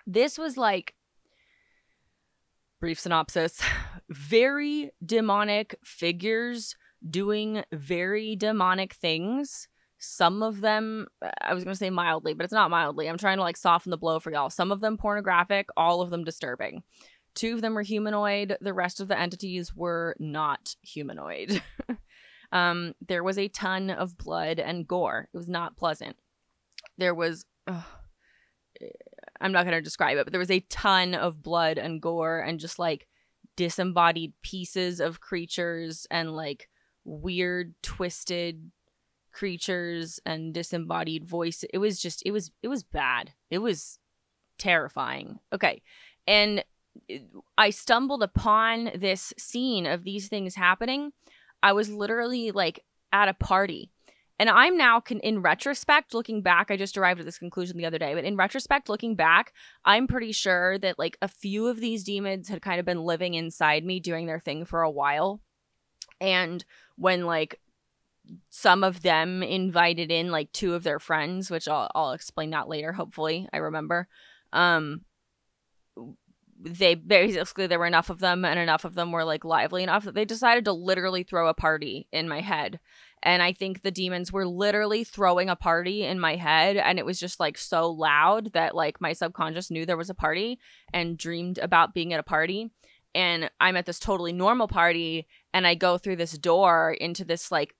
This 0.07 0.37
was 0.37 0.57
like 0.57 0.95
brief 2.79 2.99
synopsis 2.99 3.61
very 4.09 4.91
demonic 5.05 5.75
figures 5.83 6.75
doing 7.07 7.63
very 7.71 8.35
demonic 8.35 8.93
things. 8.93 9.67
Some 9.97 10.41
of 10.41 10.61
them, 10.61 11.07
I 11.41 11.53
was 11.53 11.63
going 11.63 11.73
to 11.73 11.79
say 11.79 11.89
mildly, 11.89 12.33
but 12.33 12.43
it's 12.43 12.53
not 12.53 12.71
mildly. 12.71 13.07
I'm 13.07 13.17
trying 13.17 13.37
to 13.37 13.43
like 13.43 13.57
soften 13.57 13.91
the 13.91 13.97
blow 13.97 14.19
for 14.19 14.31
y'all. 14.31 14.49
Some 14.49 14.71
of 14.71 14.81
them 14.81 14.97
pornographic, 14.97 15.67
all 15.77 16.01
of 16.01 16.09
them 16.09 16.23
disturbing. 16.23 16.83
Two 17.33 17.55
of 17.55 17.61
them 17.61 17.75
were 17.75 17.81
humanoid, 17.81 18.57
the 18.59 18.73
rest 18.73 18.99
of 18.99 19.07
the 19.07 19.19
entities 19.19 19.73
were 19.75 20.15
not 20.19 20.75
humanoid. 20.81 21.61
um, 22.51 22.93
there 23.07 23.23
was 23.23 23.37
a 23.37 23.47
ton 23.47 23.89
of 23.89 24.17
blood 24.17 24.59
and 24.59 24.87
gore. 24.87 25.29
It 25.33 25.37
was 25.37 25.47
not 25.47 25.77
pleasant. 25.77 26.17
There 26.97 27.15
was. 27.15 27.45
I'm 29.39 29.51
not 29.51 29.63
going 29.63 29.77
to 29.77 29.81
describe 29.81 30.17
it, 30.17 30.25
but 30.25 30.31
there 30.31 30.39
was 30.39 30.51
a 30.51 30.65
ton 30.69 31.13
of 31.15 31.41
blood 31.41 31.77
and 31.77 32.01
gore 32.01 32.39
and 32.39 32.59
just 32.59 32.79
like 32.79 33.07
disembodied 33.55 34.33
pieces 34.41 34.99
of 34.99 35.21
creatures 35.21 36.05
and 36.09 36.35
like 36.35 36.69
weird 37.03 37.73
twisted 37.81 38.71
creatures 39.31 40.19
and 40.25 40.53
disembodied 40.53 41.25
voice. 41.25 41.63
It 41.73 41.77
was 41.77 41.99
just 41.99 42.21
it 42.25 42.31
was 42.31 42.51
it 42.61 42.67
was 42.67 42.83
bad. 42.83 43.31
It 43.49 43.59
was 43.59 43.99
terrifying. 44.57 45.39
Okay. 45.53 45.81
And 46.27 46.63
i 47.57 47.69
stumbled 47.69 48.21
upon 48.21 48.91
this 48.95 49.33
scene 49.37 49.85
of 49.85 50.03
these 50.03 50.27
things 50.27 50.55
happening. 50.55 51.11
I 51.63 51.73
was 51.73 51.89
literally 51.89 52.51
like 52.51 52.83
at 53.13 53.29
a 53.29 53.33
party. 53.33 53.91
And 54.39 54.49
i'm 54.49 54.75
now 54.75 54.99
con- 54.99 55.19
in 55.19 55.43
retrospect 55.43 56.15
looking 56.15 56.41
back 56.41 56.71
i 56.71 56.75
just 56.75 56.97
arrived 56.97 57.19
at 57.19 57.27
this 57.27 57.37
conclusion 57.37 57.77
the 57.77 57.85
other 57.85 57.99
day 57.99 58.15
but 58.15 58.23
in 58.23 58.35
retrospect 58.35 58.89
looking 58.89 59.15
back 59.15 59.53
i'm 59.85 60.07
pretty 60.07 60.31
sure 60.31 60.79
that 60.79 60.97
like 60.97 61.15
a 61.21 61.27
few 61.27 61.67
of 61.67 61.79
these 61.79 62.03
demons 62.03 62.49
had 62.49 62.59
kind 62.59 62.79
of 62.79 62.85
been 62.87 63.03
living 63.03 63.35
inside 63.35 63.85
me 63.85 63.99
doing 63.99 64.25
their 64.25 64.39
thing 64.39 64.65
for 64.65 64.81
a 64.81 64.89
while 64.89 65.41
and 66.21 66.63
when 66.95 67.25
like 67.25 67.59
some 68.49 68.83
of 68.83 69.01
them 69.01 69.43
invited 69.43 70.11
in 70.11 70.31
like 70.31 70.51
two 70.53 70.75
of 70.75 70.83
their 70.83 70.99
friends, 70.99 71.49
which 71.51 71.67
I'll 71.67 71.89
I'll 71.93 72.11
explain 72.11 72.51
that 72.51 72.69
later. 72.69 72.93
Hopefully, 72.93 73.49
I 73.51 73.57
remember. 73.57 74.07
Um, 74.53 75.01
they 76.63 76.93
basically 76.93 77.65
there 77.65 77.79
were 77.79 77.87
enough 77.87 78.09
of 78.09 78.19
them, 78.19 78.45
and 78.45 78.59
enough 78.59 78.85
of 78.85 78.93
them 78.93 79.11
were 79.11 79.23
like 79.23 79.43
lively 79.43 79.83
enough 79.83 80.05
that 80.05 80.13
they 80.13 80.25
decided 80.25 80.65
to 80.65 80.73
literally 80.73 81.23
throw 81.23 81.47
a 81.47 81.53
party 81.53 82.07
in 82.11 82.29
my 82.29 82.41
head. 82.41 82.79
And 83.23 83.43
I 83.43 83.53
think 83.53 83.81
the 83.81 83.91
demons 83.91 84.31
were 84.31 84.47
literally 84.47 85.03
throwing 85.03 85.49
a 85.49 85.55
party 85.55 86.03
in 86.03 86.19
my 86.19 86.35
head, 86.35 86.77
and 86.77 86.99
it 86.99 87.05
was 87.05 87.19
just 87.19 87.39
like 87.39 87.57
so 87.57 87.89
loud 87.89 88.53
that 88.53 88.75
like 88.75 89.01
my 89.01 89.13
subconscious 89.13 89.71
knew 89.71 89.85
there 89.85 89.97
was 89.97 90.09
a 90.09 90.15
party 90.15 90.59
and 90.93 91.17
dreamed 91.17 91.57
about 91.57 91.93
being 91.93 92.13
at 92.13 92.19
a 92.19 92.23
party 92.23 92.69
and 93.13 93.49
I'm 93.59 93.75
at 93.75 93.85
this 93.85 93.99
totally 93.99 94.33
normal 94.33 94.67
party 94.67 95.27
and 95.53 95.67
I 95.67 95.75
go 95.75 95.97
through 95.97 96.17
this 96.17 96.37
door 96.37 96.95
into 96.99 97.25
this 97.25 97.51
like 97.51 97.75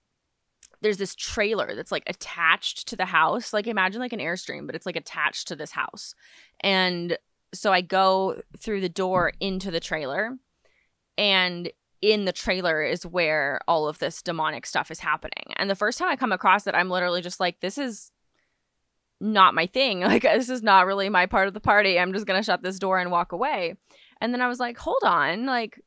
there's 0.81 0.97
this 0.97 1.15
trailer 1.15 1.75
that's 1.75 1.91
like 1.91 2.03
attached 2.07 2.87
to 2.87 2.95
the 2.95 3.05
house. 3.05 3.53
Like 3.53 3.67
imagine 3.67 4.01
like 4.01 4.13
an 4.13 4.19
Airstream, 4.19 4.65
but 4.65 4.75
it's 4.75 4.85
like 4.85 4.95
attached 4.95 5.47
to 5.49 5.55
this 5.55 5.71
house. 5.71 6.15
And 6.61 7.17
so 7.53 7.71
I 7.71 7.81
go 7.81 8.41
through 8.57 8.81
the 8.81 8.89
door 8.89 9.33
into 9.39 9.69
the 9.69 9.79
trailer 9.79 10.37
and 11.17 11.71
in 12.01 12.25
the 12.25 12.31
trailer 12.31 12.81
is 12.81 13.05
where 13.05 13.59
all 13.67 13.87
of 13.87 13.99
this 13.99 14.21
demonic 14.21 14.65
stuff 14.65 14.89
is 14.89 14.99
happening. 14.99 15.53
And 15.57 15.69
the 15.69 15.75
first 15.75 15.99
time 15.99 16.09
I 16.09 16.15
come 16.15 16.31
across 16.31 16.65
it, 16.65 16.73
I'm 16.73 16.89
literally 16.89 17.21
just 17.21 17.39
like, 17.39 17.59
this 17.59 17.77
is 17.77 18.11
not 19.19 19.53
my 19.53 19.67
thing. 19.67 20.01
Like, 20.11 20.23
this 20.23 20.49
is 20.49 20.63
not 20.63 20.87
really 20.87 21.09
my 21.09 21.27
part 21.27 21.47
of 21.47 21.53
the 21.53 21.59
party. 21.59 21.99
I'm 21.99 22.11
just 22.11 22.25
going 22.25 22.39
to 22.39 22.45
shut 22.45 22.63
this 22.63 22.79
door 22.79 22.97
and 22.97 23.11
walk 23.11 23.33
away. 23.33 23.75
And 24.21 24.33
then 24.33 24.41
I 24.41 24.47
was 24.47 24.59
like, 24.59 24.77
hold 24.77 25.01
on, 25.03 25.45
like, 25.45 25.81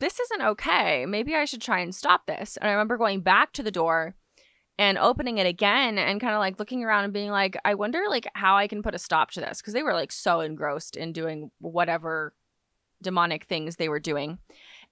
this 0.00 0.20
isn't 0.20 0.42
okay. 0.42 1.06
Maybe 1.06 1.34
I 1.34 1.44
should 1.44 1.62
try 1.62 1.80
and 1.80 1.94
stop 1.94 2.26
this. 2.26 2.56
And 2.56 2.68
I 2.68 2.72
remember 2.72 2.98
going 2.98 3.20
back 3.20 3.52
to 3.52 3.62
the 3.62 3.70
door 3.70 4.14
and 4.78 4.98
opening 4.98 5.38
it 5.38 5.46
again 5.46 5.96
and 5.96 6.20
kind 6.20 6.34
of 6.34 6.38
like 6.38 6.58
looking 6.58 6.84
around 6.84 7.04
and 7.04 7.12
being 7.12 7.30
like, 7.30 7.56
I 7.64 7.74
wonder 7.74 8.02
like 8.10 8.28
how 8.34 8.56
I 8.56 8.68
can 8.68 8.82
put 8.82 8.94
a 8.94 8.98
stop 8.98 9.30
to 9.32 9.40
this 9.40 9.60
because 9.60 9.72
they 9.72 9.82
were 9.82 9.94
like 9.94 10.12
so 10.12 10.40
engrossed 10.40 10.96
in 10.96 11.12
doing 11.12 11.50
whatever 11.60 12.34
demonic 13.02 13.44
things 13.44 13.76
they 13.76 13.88
were 13.88 14.00
doing. 14.00 14.38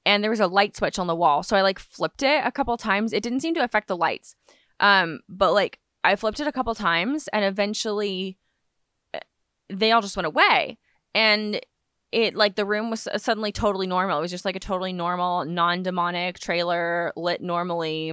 And 0.06 0.22
there 0.22 0.30
was 0.30 0.40
a 0.40 0.46
light 0.46 0.76
switch 0.76 0.98
on 0.98 1.06
the 1.06 1.14
wall. 1.14 1.42
So 1.42 1.56
I 1.56 1.62
like 1.62 1.78
flipped 1.78 2.22
it 2.22 2.42
a 2.44 2.52
couple 2.52 2.76
times. 2.76 3.12
It 3.12 3.22
didn't 3.22 3.40
seem 3.40 3.54
to 3.54 3.64
affect 3.64 3.88
the 3.88 3.96
lights. 3.96 4.36
Um, 4.80 5.20
but 5.28 5.52
like 5.52 5.80
I 6.02 6.16
flipped 6.16 6.40
it 6.40 6.46
a 6.46 6.52
couple 6.52 6.74
times 6.74 7.28
and 7.28 7.44
eventually 7.44 8.38
eh, 9.12 9.20
they 9.68 9.92
all 9.92 10.02
just 10.02 10.16
went 10.16 10.26
away. 10.26 10.78
And 11.14 11.60
it 12.14 12.36
like 12.36 12.54
the 12.54 12.64
room 12.64 12.90
was 12.90 13.08
suddenly 13.16 13.50
totally 13.50 13.88
normal. 13.88 14.18
It 14.18 14.22
was 14.22 14.30
just 14.30 14.44
like 14.44 14.54
a 14.54 14.60
totally 14.60 14.92
normal, 14.92 15.44
non-demonic 15.44 16.38
trailer 16.38 17.12
lit 17.16 17.42
normally, 17.42 18.12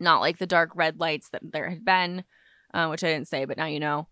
not 0.00 0.20
like 0.20 0.38
the 0.38 0.46
dark 0.46 0.70
red 0.74 0.98
lights 0.98 1.28
that 1.28 1.42
there 1.44 1.68
had 1.68 1.84
been, 1.84 2.24
uh, 2.72 2.86
which 2.86 3.04
I 3.04 3.08
didn't 3.08 3.28
say, 3.28 3.44
but 3.44 3.58
now 3.58 3.66
you 3.66 3.78
know. 3.78 4.08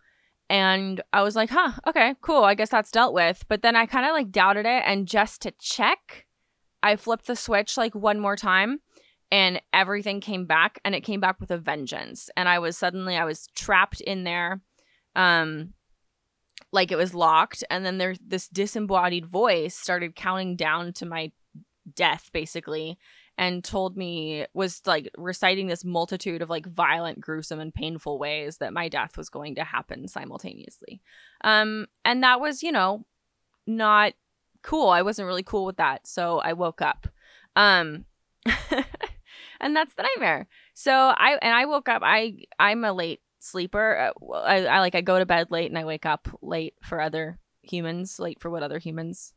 And 0.51 1.01
I 1.11 1.23
was 1.23 1.35
like, 1.35 1.49
huh, 1.49 1.73
okay, 1.87 2.17
cool. 2.21 2.45
I 2.45 2.55
guess 2.55 2.69
that's 2.69 2.91
dealt 2.91 3.15
with. 3.15 3.47
But 3.49 3.63
then 3.63 3.77
I 3.77 3.87
kind 3.87 4.05
of 4.05 4.13
like 4.13 4.31
doubted 4.31 4.67
it. 4.67 4.83
And 4.85 5.09
just 5.09 5.41
to 5.43 5.53
check, 5.59 6.27
I 6.83 6.97
flipped 6.97 7.27
the 7.27 7.37
switch 7.37 7.79
like 7.79 7.95
one 7.95 8.21
more 8.21 8.37
time 8.37 8.81
and 9.31 9.61
everything 9.73 10.21
came 10.21 10.45
back 10.45 10.81
and 10.85 10.95
it 10.95 11.01
came 11.01 11.21
back 11.21 11.41
with 11.41 11.51
a 11.51 11.59
vengeance. 11.59 12.29
And 12.37 12.47
I 12.47 12.59
was 12.59 12.77
suddenly, 12.77 13.17
I 13.17 13.25
was 13.25 13.49
trapped 13.55 14.03
in 14.03 14.25
there. 14.25 14.61
Um, 15.17 15.73
like 16.73 16.93
it 16.93 16.97
was 16.97 17.15
locked 17.15 17.65
and 17.71 17.85
then 17.85 17.99
there's 17.99 18.19
this 18.27 18.49
disembodied 18.49 19.27
voice 19.27 19.75
started 19.75 20.15
counting 20.15 20.57
down 20.57 20.93
to 20.93 21.07
my 21.07 21.33
death 21.95 22.31
basically 22.33 22.99
and 23.39 23.63
told 23.63 23.97
me 23.97 24.45
was 24.53 24.83
like 24.85 25.09
reciting 25.17 25.69
this 25.69 25.85
multitude 25.85 26.43
of 26.43 26.51
like 26.51 26.67
violent 26.67 27.21
gruesome 27.21 27.61
and 27.61 27.73
painful 27.73 28.19
ways 28.19 28.59
that 28.59 28.73
my 28.73 28.89
death 28.89 29.17
was 29.17 29.31
going 29.31 29.55
to 29.55 29.65
happen 29.65 30.09
simultaneously. 30.09 31.01
Um 31.43 31.87
and 32.05 32.23
that 32.25 32.41
was 32.41 32.63
you 32.63 32.73
know 32.73 33.07
not 33.67 34.13
cool. 34.63 34.91
I 34.91 35.03
wasn't 35.03 35.27
really 35.27 35.45
cool 35.45 35.65
with 35.65 35.77
that 35.77 36.07
so 36.07 36.39
i 36.41 36.53
woke 36.53 36.83
up. 36.83 37.07
Um 37.57 38.05
and 39.61 39.75
that's 39.75 39.95
the 39.95 40.03
nightmare. 40.03 40.49
So 40.75 40.93
i 40.93 41.39
and 41.41 41.55
i 41.55 41.65
woke 41.65 41.89
up 41.89 42.03
i 42.05 42.35
i'm 42.59 42.85
a 42.85 42.93
late 42.93 43.21
sleeper. 43.39 44.13
Uh, 44.21 44.35
I, 44.35 44.67
I 44.67 44.81
like 44.81 44.95
I 44.95 45.01
go 45.01 45.19
to 45.19 45.27
bed 45.27 45.51
late 45.51 45.71
and 45.71 45.79
I 45.79 45.85
wake 45.85 46.07
up 46.07 46.29
late 46.43 46.75
for 46.83 47.01
other 47.01 47.39
humans, 47.63 48.19
late 48.19 48.41
for 48.41 48.51
what 48.51 48.63
other 48.63 48.79
humans 48.79 49.33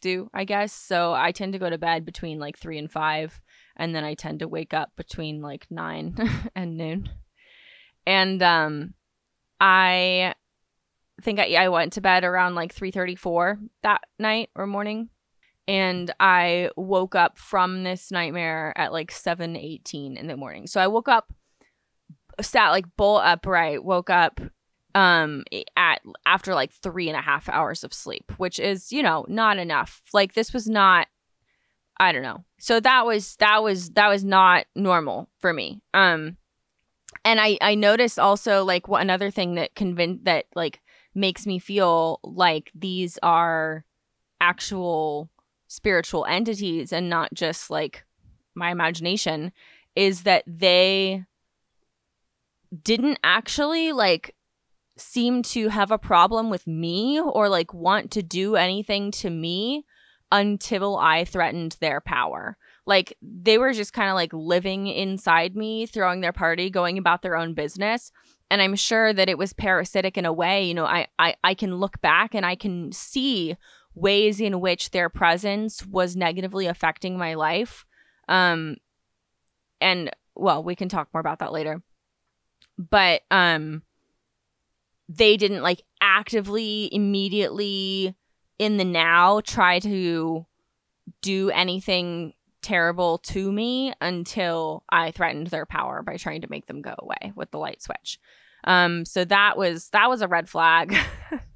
do, 0.00 0.28
I 0.34 0.44
guess. 0.44 0.72
So 0.72 1.14
I 1.14 1.32
tend 1.32 1.52
to 1.54 1.58
go 1.58 1.70
to 1.70 1.78
bed 1.78 2.04
between 2.04 2.38
like 2.38 2.58
3 2.58 2.78
and 2.78 2.90
5 2.90 3.40
and 3.76 3.94
then 3.94 4.04
I 4.04 4.14
tend 4.14 4.40
to 4.40 4.48
wake 4.48 4.74
up 4.74 4.90
between 4.96 5.40
like 5.40 5.66
9 5.70 6.16
and 6.54 6.76
noon. 6.76 7.10
and 8.06 8.42
um, 8.42 8.94
I 9.60 10.34
think 11.22 11.40
I, 11.40 11.54
I 11.54 11.68
went 11.68 11.94
to 11.94 12.00
bed 12.00 12.24
around 12.24 12.54
like 12.54 12.74
3:34 12.74 13.58
that 13.82 14.02
night 14.18 14.50
or 14.54 14.66
morning 14.66 15.08
and 15.66 16.10
I 16.18 16.70
woke 16.76 17.14
up 17.14 17.38
from 17.38 17.82
this 17.82 18.10
nightmare 18.10 18.72
at 18.76 18.92
like 18.92 19.10
7:18 19.10 20.16
in 20.16 20.26
the 20.26 20.36
morning. 20.36 20.66
So 20.66 20.80
I 20.80 20.86
woke 20.86 21.08
up 21.08 21.32
sat 22.40 22.70
like 22.70 22.84
bolt 22.96 23.22
upright, 23.24 23.84
woke 23.84 24.10
up 24.10 24.40
um 24.94 25.44
at 25.76 26.00
after 26.26 26.54
like 26.54 26.72
three 26.72 27.08
and 27.08 27.16
a 27.16 27.22
half 27.22 27.48
hours 27.48 27.84
of 27.84 27.92
sleep, 27.92 28.32
which 28.38 28.58
is, 28.58 28.92
you 28.92 29.02
know, 29.02 29.24
not 29.28 29.58
enough. 29.58 30.02
Like 30.12 30.34
this 30.34 30.52
was 30.52 30.68
not 30.68 31.08
I 32.00 32.12
don't 32.12 32.22
know. 32.22 32.44
So 32.58 32.80
that 32.80 33.06
was 33.06 33.36
that 33.36 33.62
was 33.62 33.90
that 33.90 34.08
was 34.08 34.24
not 34.24 34.66
normal 34.74 35.28
for 35.38 35.52
me. 35.52 35.82
Um 35.94 36.36
and 37.24 37.40
I 37.40 37.58
I 37.60 37.74
noticed 37.74 38.18
also 38.18 38.64
like 38.64 38.88
what 38.88 39.02
another 39.02 39.30
thing 39.30 39.56
that 39.56 39.74
convinced 39.74 40.24
that 40.24 40.46
like 40.54 40.80
makes 41.14 41.46
me 41.46 41.58
feel 41.58 42.20
like 42.22 42.70
these 42.74 43.18
are 43.22 43.84
actual 44.40 45.28
spiritual 45.66 46.24
entities 46.26 46.92
and 46.92 47.10
not 47.10 47.32
just 47.34 47.70
like 47.70 48.04
my 48.54 48.70
imagination 48.70 49.52
is 49.94 50.22
that 50.22 50.44
they 50.46 51.24
didn't 52.82 53.18
actually 53.22 53.92
like 53.92 54.34
seem 54.96 55.42
to 55.42 55.68
have 55.68 55.90
a 55.90 55.98
problem 55.98 56.50
with 56.50 56.66
me 56.66 57.20
or 57.20 57.48
like 57.48 57.72
want 57.72 58.10
to 58.12 58.22
do 58.22 58.56
anything 58.56 59.10
to 59.12 59.30
me 59.30 59.84
until 60.30 60.96
I 60.96 61.24
threatened 61.24 61.76
their 61.80 62.00
power. 62.00 62.56
Like 62.86 63.16
they 63.22 63.58
were 63.58 63.72
just 63.72 63.92
kind 63.92 64.08
of 64.08 64.14
like 64.14 64.32
living 64.32 64.86
inside 64.86 65.54
me, 65.54 65.86
throwing 65.86 66.20
their 66.20 66.32
party, 66.32 66.70
going 66.70 66.98
about 66.98 67.22
their 67.22 67.36
own 67.36 67.54
business. 67.54 68.10
And 68.50 68.62
I'm 68.62 68.76
sure 68.76 69.12
that 69.12 69.28
it 69.28 69.38
was 69.38 69.52
parasitic 69.52 70.16
in 70.16 70.24
a 70.24 70.32
way. 70.32 70.64
You 70.64 70.74
know, 70.74 70.86
I, 70.86 71.06
I, 71.18 71.36
I 71.44 71.54
can 71.54 71.76
look 71.76 72.00
back 72.00 72.34
and 72.34 72.46
I 72.46 72.56
can 72.56 72.92
see 72.92 73.56
ways 73.94 74.40
in 74.40 74.60
which 74.60 74.90
their 74.90 75.08
presence 75.08 75.84
was 75.84 76.16
negatively 76.16 76.66
affecting 76.66 77.18
my 77.18 77.34
life. 77.34 77.84
Um, 78.28 78.76
and 79.80 80.10
well, 80.34 80.62
we 80.62 80.74
can 80.74 80.88
talk 80.88 81.08
more 81.12 81.20
about 81.20 81.40
that 81.40 81.52
later. 81.52 81.82
But 82.78 83.22
um, 83.30 83.82
they 85.08 85.36
didn't 85.36 85.62
like 85.62 85.82
actively, 86.00 86.88
immediately 86.92 88.14
in 88.58 88.76
the 88.76 88.84
now 88.84 89.40
try 89.40 89.78
to 89.80 90.46
do 91.22 91.50
anything 91.50 92.34
terrible 92.62 93.18
to 93.18 93.50
me 93.50 93.92
until 94.00 94.84
I 94.90 95.10
threatened 95.10 95.48
their 95.48 95.66
power 95.66 96.02
by 96.02 96.16
trying 96.16 96.42
to 96.42 96.50
make 96.50 96.66
them 96.66 96.82
go 96.82 96.94
away 96.98 97.32
with 97.34 97.50
the 97.50 97.58
light 97.58 97.82
switch. 97.82 98.18
Um, 98.64 99.04
so 99.04 99.24
that 99.24 99.56
was 99.56 99.88
that 99.90 100.08
was 100.08 100.20
a 100.20 100.28
red 100.28 100.48
flag. 100.48 100.96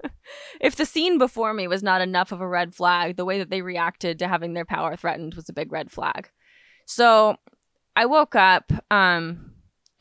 if 0.60 0.76
the 0.76 0.86
scene 0.86 1.18
before 1.18 1.52
me 1.52 1.66
was 1.66 1.82
not 1.82 2.00
enough 2.00 2.32
of 2.32 2.40
a 2.40 2.48
red 2.48 2.74
flag, 2.74 3.16
the 3.16 3.24
way 3.24 3.38
that 3.38 3.50
they 3.50 3.62
reacted 3.62 4.18
to 4.20 4.28
having 4.28 4.54
their 4.54 4.64
power 4.64 4.96
threatened 4.96 5.34
was 5.34 5.48
a 5.48 5.52
big 5.52 5.72
red 5.72 5.90
flag. 5.90 6.30
So 6.86 7.36
I 7.96 8.06
woke 8.06 8.34
up, 8.34 8.72
um, 8.90 9.51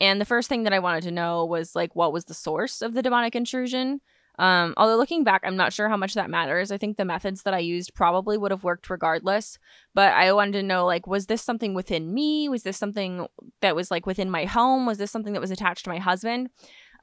and 0.02 0.20
the 0.20 0.24
first 0.24 0.48
thing 0.48 0.64
that 0.64 0.72
I 0.72 0.80
wanted 0.80 1.04
to 1.04 1.12
know 1.12 1.44
was 1.44 1.76
like, 1.76 1.94
what 1.94 2.12
was 2.12 2.24
the 2.24 2.34
source 2.34 2.82
of 2.82 2.92
the 2.92 3.02
demonic 3.02 3.36
intrusion? 3.36 4.00
Um, 4.36 4.74
although 4.76 4.96
looking 4.96 5.22
back, 5.22 5.42
I'm 5.44 5.54
not 5.54 5.72
sure 5.72 5.88
how 5.88 5.96
much 5.96 6.14
that 6.14 6.28
matters. 6.28 6.72
I 6.72 6.76
think 6.76 6.96
the 6.96 7.04
methods 7.04 7.42
that 7.44 7.54
I 7.54 7.60
used 7.60 7.94
probably 7.94 8.36
would 8.36 8.50
have 8.50 8.64
worked 8.64 8.90
regardless. 8.90 9.60
But 9.94 10.12
I 10.12 10.32
wanted 10.32 10.54
to 10.54 10.64
know, 10.64 10.86
like, 10.86 11.06
was 11.06 11.26
this 11.26 11.40
something 11.40 11.72
within 11.72 12.12
me? 12.12 12.48
Was 12.48 12.64
this 12.64 12.76
something 12.76 13.28
that 13.60 13.76
was 13.76 13.92
like 13.92 14.04
within 14.04 14.28
my 14.28 14.44
home? 14.44 14.86
Was 14.86 14.98
this 14.98 15.12
something 15.12 15.34
that 15.34 15.40
was 15.40 15.52
attached 15.52 15.84
to 15.84 15.90
my 15.90 15.98
husband? 15.98 16.50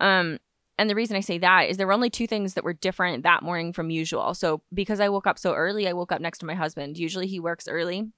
Um, 0.01 0.39
and 0.77 0.89
the 0.89 0.95
reason 0.95 1.15
I 1.15 1.21
say 1.21 1.37
that 1.37 1.69
is 1.69 1.77
there 1.77 1.87
were 1.87 1.93
only 1.93 2.09
two 2.09 2.27
things 2.27 2.55
that 2.55 2.65
were 2.65 2.73
different 2.73 3.23
that 3.23 3.43
morning 3.43 3.71
from 3.71 3.89
usual. 3.89 4.33
So 4.33 4.61
because 4.73 4.99
I 4.99 5.07
woke 5.07 5.25
up 5.25 5.39
so 5.39 5.53
early, 5.53 5.87
I 5.87 5.93
woke 5.93 6.11
up 6.11 6.19
next 6.19 6.39
to 6.39 6.45
my 6.45 6.55
husband. 6.55 6.97
Usually 6.97 7.27
he 7.27 7.39
works 7.39 7.69
early. 7.69 8.11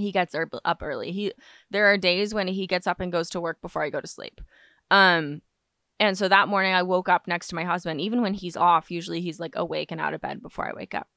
He 0.00 0.12
gets 0.12 0.34
up 0.64 0.82
early. 0.82 1.12
He 1.12 1.32
there 1.70 1.86
are 1.86 1.96
days 1.96 2.34
when 2.34 2.48
he 2.48 2.66
gets 2.66 2.86
up 2.86 3.00
and 3.00 3.12
goes 3.12 3.30
to 3.30 3.40
work 3.40 3.60
before 3.60 3.82
I 3.82 3.90
go 3.90 4.00
to 4.00 4.06
sleep. 4.06 4.40
Um 4.90 5.42
and 5.98 6.16
so 6.16 6.28
that 6.28 6.48
morning 6.48 6.72
I 6.72 6.82
woke 6.82 7.08
up 7.08 7.28
next 7.28 7.48
to 7.48 7.54
my 7.54 7.64
husband. 7.64 8.00
Even 8.00 8.22
when 8.22 8.34
he's 8.34 8.56
off, 8.56 8.90
usually 8.90 9.20
he's 9.20 9.38
like 9.38 9.54
awake 9.56 9.92
and 9.92 10.00
out 10.00 10.14
of 10.14 10.22
bed 10.22 10.42
before 10.42 10.68
I 10.68 10.74
wake 10.74 10.94
up. 10.94 11.08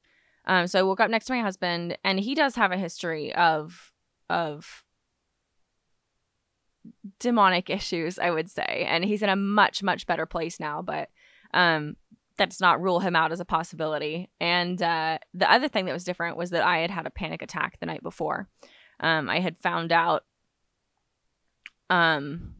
Um 0.46 0.66
so 0.66 0.78
I 0.78 0.82
woke 0.82 1.00
up 1.00 1.10
next 1.10 1.26
to 1.26 1.32
my 1.32 1.40
husband 1.40 1.98
and 2.04 2.20
he 2.20 2.34
does 2.34 2.54
have 2.56 2.72
a 2.72 2.76
history 2.76 3.34
of 3.34 3.92
of 4.30 4.84
demonic 7.18 7.70
issues, 7.70 8.18
I 8.18 8.30
would 8.30 8.50
say. 8.50 8.86
And 8.88 9.04
he's 9.04 9.22
in 9.22 9.28
a 9.28 9.36
much, 9.36 9.82
much 9.82 10.06
better 10.06 10.26
place 10.26 10.60
now, 10.60 10.82
but 10.82 11.08
um, 11.52 11.96
that 12.38 12.50
does 12.50 12.60
not 12.60 12.80
rule 12.80 13.00
him 13.00 13.14
out 13.16 13.32
as 13.32 13.40
a 13.40 13.44
possibility. 13.44 14.30
And 14.40 14.80
uh, 14.82 15.18
the 15.32 15.50
other 15.50 15.68
thing 15.68 15.86
that 15.86 15.92
was 15.92 16.04
different 16.04 16.36
was 16.36 16.50
that 16.50 16.64
I 16.64 16.78
had 16.78 16.90
had 16.90 17.06
a 17.06 17.10
panic 17.10 17.42
attack 17.42 17.78
the 17.78 17.86
night 17.86 18.02
before. 18.02 18.48
Um, 19.00 19.28
I 19.28 19.40
had 19.40 19.58
found 19.58 19.92
out 19.92 20.24
um, 21.90 22.54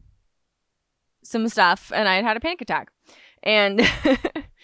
some 1.23 1.47
stuff 1.47 1.91
and 1.93 2.07
I 2.07 2.15
had 2.15 2.25
had 2.25 2.37
a 2.37 2.41
panic 2.41 2.61
attack. 2.61 2.91
And 3.43 3.81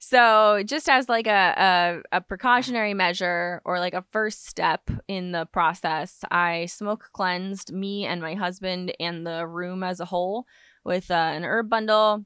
So, 0.00 0.62
just 0.64 0.88
as 0.88 1.08
like 1.08 1.26
a, 1.26 2.02
a, 2.12 2.18
a 2.18 2.20
precautionary 2.20 2.94
measure 2.94 3.60
or 3.64 3.80
like 3.80 3.94
a 3.94 4.04
first 4.12 4.46
step 4.46 4.88
in 5.08 5.32
the 5.32 5.46
process, 5.46 6.20
I 6.30 6.66
smoke 6.66 7.10
cleansed 7.12 7.72
me 7.72 8.06
and 8.06 8.22
my 8.22 8.34
husband 8.34 8.92
and 9.00 9.26
the 9.26 9.46
room 9.46 9.82
as 9.82 9.98
a 9.98 10.04
whole 10.04 10.46
with 10.84 11.10
uh, 11.10 11.14
an 11.14 11.44
herb 11.44 11.68
bundle. 11.68 12.24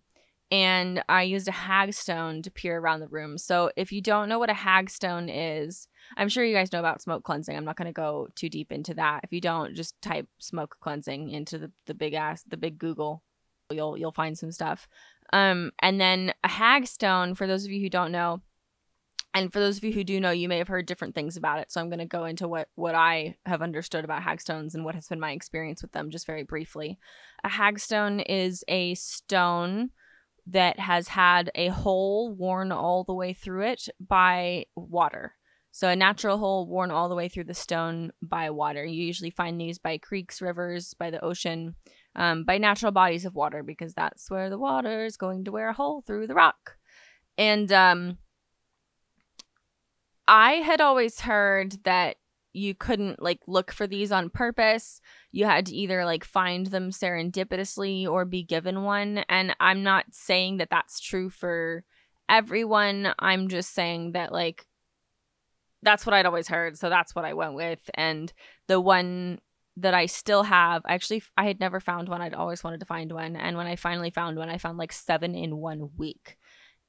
And 0.53 1.03
I 1.09 1.23
used 1.23 1.49
a 1.49 1.53
hagstone 1.53 2.43
to 2.43 2.51
peer 2.51 2.77
around 2.77 3.01
the 3.01 3.09
room. 3.09 3.39
So, 3.39 3.71
if 3.75 3.91
you 3.91 4.03
don't 4.03 4.29
know 4.29 4.39
what 4.39 4.51
a 4.51 4.55
hagstone 4.55 5.31
is, 5.33 5.89
I'm 6.19 6.29
sure 6.29 6.45
you 6.45 6.55
guys 6.55 6.71
know 6.73 6.79
about 6.79 7.01
smoke 7.01 7.25
cleansing. 7.25 7.57
I'm 7.57 7.65
not 7.65 7.77
going 7.77 7.87
to 7.87 7.93
go 7.93 8.29
too 8.35 8.51
deep 8.51 8.71
into 8.71 8.93
that. 8.95 9.23
If 9.25 9.33
you 9.33 9.41
don't, 9.41 9.75
just 9.75 10.01
type 10.03 10.29
smoke 10.39 10.77
cleansing 10.79 11.31
into 11.31 11.57
the, 11.57 11.73
the 11.87 11.95
big 11.95 12.13
ass, 12.13 12.43
the 12.43 12.59
big 12.59 12.79
Google. 12.79 13.23
You'll 13.71 13.97
you'll 13.97 14.13
find 14.13 14.37
some 14.37 14.53
stuff. 14.53 14.89
Um, 15.33 15.73
and 15.79 15.99
then 15.99 16.35
a 16.45 16.49
hagstone, 16.49 17.35
for 17.35 17.47
those 17.47 17.65
of 17.65 17.71
you 17.71 17.81
who 17.81 17.89
don't 17.89 18.13
know, 18.13 18.43
and 19.33 19.51
for 19.51 19.59
those 19.59 19.79
of 19.79 19.85
you 19.85 19.93
who 19.95 20.05
do 20.05 20.21
know, 20.21 20.33
you 20.33 20.51
may 20.51 20.59
have 20.59 20.69
heard 20.69 20.85
different 20.85 21.15
things 21.15 21.39
about 21.39 21.61
it. 21.61 21.73
So 21.73 21.81
I'm 21.81 21.89
going 21.89 21.99
to 21.99 22.05
go 22.05 22.27
into 22.27 22.47
what 22.47 22.69
what 22.75 22.95
I 22.95 23.37
have 23.47 23.63
understood 23.63 24.05
about 24.05 24.23
hagstones 24.23 24.75
and 24.75 24.85
what 24.85 24.97
has 24.97 25.09
been 25.09 25.19
my 25.19 25.33
experience 25.33 25.81
with 25.81 25.93
them 25.93 26.11
just 26.11 26.27
very 26.27 26.43
briefly. 26.43 26.99
A 27.43 27.49
hagstone 27.49 28.23
is 28.29 28.63
a 28.69 28.95
stone 28.97 29.93
that 30.47 30.79
has 30.79 31.09
had 31.09 31.51
a 31.55 31.69
hole 31.69 32.35
worn 32.35 32.73
all 32.73 33.05
the 33.05 33.15
way 33.15 33.33
through 33.33 33.63
it 33.63 33.89
by 34.01 34.65
water. 34.75 35.35
So 35.71 35.89
a 35.89 35.97
natural 35.97 36.37
hole 36.37 36.67
worn 36.67 36.91
all 36.91 37.09
the 37.09 37.15
way 37.15 37.29
through 37.29 37.45
the 37.45 37.55
stone 37.55 38.13
by 38.21 38.51
water. 38.51 38.85
You 38.85 39.05
usually 39.05 39.31
find 39.31 39.59
these 39.59 39.79
by 39.79 39.99
creeks, 39.99 40.43
rivers, 40.43 40.95
by 40.95 41.11
the 41.11 41.25
ocean 41.25 41.77
um, 42.15 42.45
by 42.45 42.59
natural 42.59 42.93
bodies 42.93 43.25
of 43.25 43.35
water 43.35 43.63
because 43.63 43.95
that's 43.95 44.31
where 44.31 44.51
the 44.51 44.59
water 44.59 45.05
is 45.05 45.17
going 45.17 45.45
to 45.45 45.53
wear 45.53 45.71
a 45.71 45.73
hole 45.73 46.03
through 46.03 46.27
the 46.27 46.35
rock. 46.35 46.77
And 47.39 47.73
um, 47.73 48.19
I 50.29 50.55
had 50.55 50.81
always 50.81 51.21
heard 51.21 51.85
that 51.85 52.17
you 52.53 52.75
couldn't 52.75 53.23
like 53.23 53.41
look 53.47 53.73
for 53.73 53.87
these 53.87 54.13
on 54.13 54.31
purpose. 54.31 55.01
You 55.31 55.47
had 55.47 55.67
to 55.67 55.75
either 55.75 56.05
like 56.05 56.25
find 56.25 56.67
them 56.67 56.91
serendipitously 56.91 58.07
or 58.07 58.25
be 58.25 58.43
given 58.43 58.83
one. 58.83 59.25
And 59.29 59.57
I'm 59.59 59.83
not 59.83 60.07
saying 60.11 60.59
that 60.59 60.71
that's 60.71 61.01
true 61.01 61.31
for 61.31 61.85
everyone. 62.29 63.15
I'm 63.19 63.49
just 63.49 63.75
saying 63.75 64.13
that 64.13 64.33
like 64.33 64.67
that's 65.83 66.07
what 66.07 66.15
I'd 66.15 66.27
always 66.27 66.49
heard. 66.49 66.79
So 66.79 66.89
that's 66.89 67.15
what 67.15 67.25
I 67.25 67.35
went 67.35 67.55
with. 67.55 67.81
And 67.95 68.33
the 68.69 68.81
one 68.81 69.41
that 69.77 69.95
I 69.95 70.07
still 70.07 70.43
have. 70.43 70.83
Actually, 70.87 71.23
I 71.37 71.47
had 71.47 71.61
never 71.61 71.81
found 71.81 72.09
one. 72.09 72.21
I'd 72.21 72.35
always 72.35 72.63
wanted 72.63 72.81
to 72.81 72.87
find 72.87 73.11
one. 73.11 73.37
And 73.37 73.57
when 73.57 73.67
I 73.67 73.77
finally 73.77 74.11
found 74.11 74.37
one, 74.37 74.51
I 74.51 74.59
found 74.59 74.79
like 74.79 74.93
seven 74.93 75.35
in 75.35 75.57
one 75.57 75.91
week. 75.97 76.37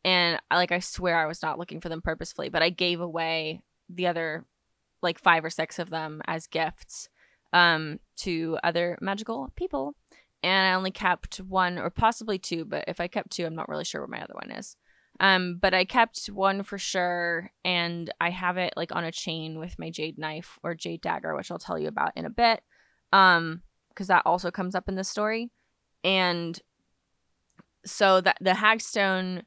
And 0.04 0.40
like, 0.52 0.72
I 0.72 0.80
swear 0.80 1.18
I 1.18 1.28
was 1.28 1.42
not 1.42 1.58
looking 1.58 1.80
for 1.80 1.90
them 1.90 2.02
purposefully, 2.02 2.50
but 2.50 2.62
I 2.62 2.70
gave 2.70 3.00
away 3.00 3.62
the 3.90 4.08
other 4.08 4.46
like 5.04 5.20
five 5.20 5.46
or 5.46 5.50
six 5.50 5.80
of 5.80 5.90
them 5.90 6.22
as 6.26 6.48
gifts 6.48 7.10
um, 7.52 8.00
to 8.18 8.58
other 8.64 8.98
magical 9.02 9.52
people. 9.56 9.96
And 10.42 10.68
I 10.68 10.74
only 10.74 10.92
kept 10.92 11.38
one 11.38 11.78
or 11.78 11.90
possibly 11.90 12.38
two, 12.38 12.66
but 12.66 12.86
if 12.88 13.00
I 13.00 13.08
kept 13.08 13.32
two, 13.32 13.46
I'm 13.46 13.56
not 13.56 13.70
really 13.70 13.86
sure 13.86 14.02
where 14.02 14.08
my 14.08 14.22
other 14.22 14.34
one 14.34 14.52
is. 14.52 14.76
Um, 15.20 15.60
but 15.62 15.74
I 15.74 15.86
kept 15.86 16.26
one 16.26 16.64
for 16.64 16.80
sure, 16.80 17.52
and 17.64 18.12
I 18.20 18.32
have 18.32 18.58
it 18.58 18.74
like 18.76 18.96
on 18.96 19.04
a 19.04 19.12
chain 19.12 19.60
with 19.60 19.78
my 19.78 19.92
jade 19.92 20.18
knife 20.18 20.58
or 20.64 20.74
jade 20.74 21.02
dagger, 21.02 21.36
which 21.36 21.52
I'll 21.52 21.60
tell 21.60 21.78
you 21.78 21.88
about 21.88 22.14
in 22.16 22.26
a 22.26 22.32
bit 22.32 22.64
um 23.14 23.62
because 23.90 24.08
that 24.08 24.24
also 24.26 24.52
comes 24.52 24.76
up 24.76 24.90
in 24.90 24.96
the 24.96 25.04
story 25.04 25.52
and 26.04 26.60
so 27.86 28.20
that 28.20 28.38
the 28.42 28.52
hagstone 28.56 29.44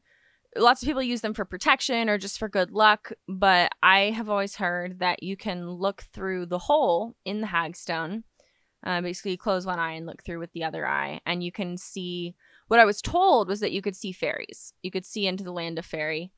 lots 0.59 0.83
of 0.83 0.87
people 0.87 1.03
use 1.03 1.21
them 1.21 1.35
for 1.35 1.45
protection 1.45 2.09
or 2.09 2.19
just 2.19 2.38
for 2.38 2.49
good 2.49 2.71
luck 2.71 3.12
but 3.29 3.73
i 3.83 4.11
have 4.11 4.29
always 4.29 4.57
heard 4.57 4.99
that 4.99 5.23
you 5.23 5.37
can 5.37 5.69
look 5.69 6.03
through 6.12 6.47
the 6.47 6.59
hole 6.59 7.14
in 7.25 7.40
the 7.40 7.47
hagstone 7.47 8.23
uh, 8.85 9.01
basically 9.01 9.37
close 9.37 9.66
one 9.66 9.79
eye 9.79 9.92
and 9.92 10.07
look 10.07 10.23
through 10.23 10.38
with 10.38 10.53
the 10.53 10.64
other 10.64 10.87
eye 10.87 11.21
and 11.27 11.42
you 11.42 11.51
can 11.51 11.77
see 11.77 12.35
what 12.69 12.81
I 12.81 12.85
was 12.85 13.01
told 13.01 13.49
was 13.49 13.61
that 13.61 13.73
you 13.73 13.83
could 13.83 13.97
see 13.97 14.12
fairies. 14.12 14.73
You 14.83 14.90
could 14.90 15.07
see 15.07 15.27
into 15.27 15.45
the 15.45 15.53
land 15.53 15.79
of 15.79 15.87
fairy. 15.87 16.33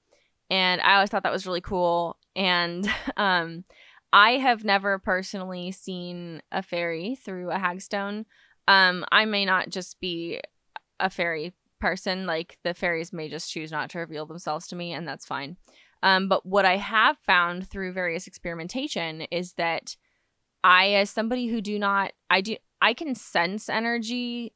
And 0.50 0.81
I 0.81 0.94
always 0.94 1.11
thought 1.11 1.22
that 1.22 1.33
was 1.33 1.46
really 1.46 1.61
cool. 1.61 2.18
And 2.37 2.88
um, 3.16 3.64
I 4.12 4.33
have 4.33 4.64
never 4.64 4.98
personally 4.98 5.72
seen 5.72 6.42
a 6.52 6.62
fairy 6.62 7.16
through 7.16 7.50
a 7.50 7.59
hagstone. 7.59 8.24
Um, 8.66 9.04
I 9.11 9.24
may 9.24 9.44
not 9.44 9.70
just 9.70 10.00
be 10.00 10.40
a 11.00 11.09
fairy 11.09 11.54
person. 11.80 12.26
Like 12.26 12.58
the 12.64 12.74
fairies 12.74 13.12
may 13.12 13.28
just 13.28 13.50
choose 13.50 13.70
not 13.70 13.90
to 13.90 13.98
reveal 13.98 14.26
themselves 14.26 14.66
to 14.68 14.76
me, 14.76 14.92
and 14.92 15.06
that's 15.06 15.26
fine. 15.26 15.56
Um, 16.02 16.28
but 16.28 16.46
what 16.46 16.64
I 16.64 16.76
have 16.76 17.18
found 17.26 17.68
through 17.68 17.92
various 17.92 18.26
experimentation 18.26 19.22
is 19.30 19.54
that 19.54 19.96
I, 20.62 20.90
as 20.90 21.10
somebody 21.10 21.48
who 21.48 21.60
do 21.60 21.78
not, 21.78 22.12
I 22.30 22.40
do, 22.40 22.56
I 22.80 22.94
can 22.94 23.14
sense 23.14 23.68
energy, 23.68 24.52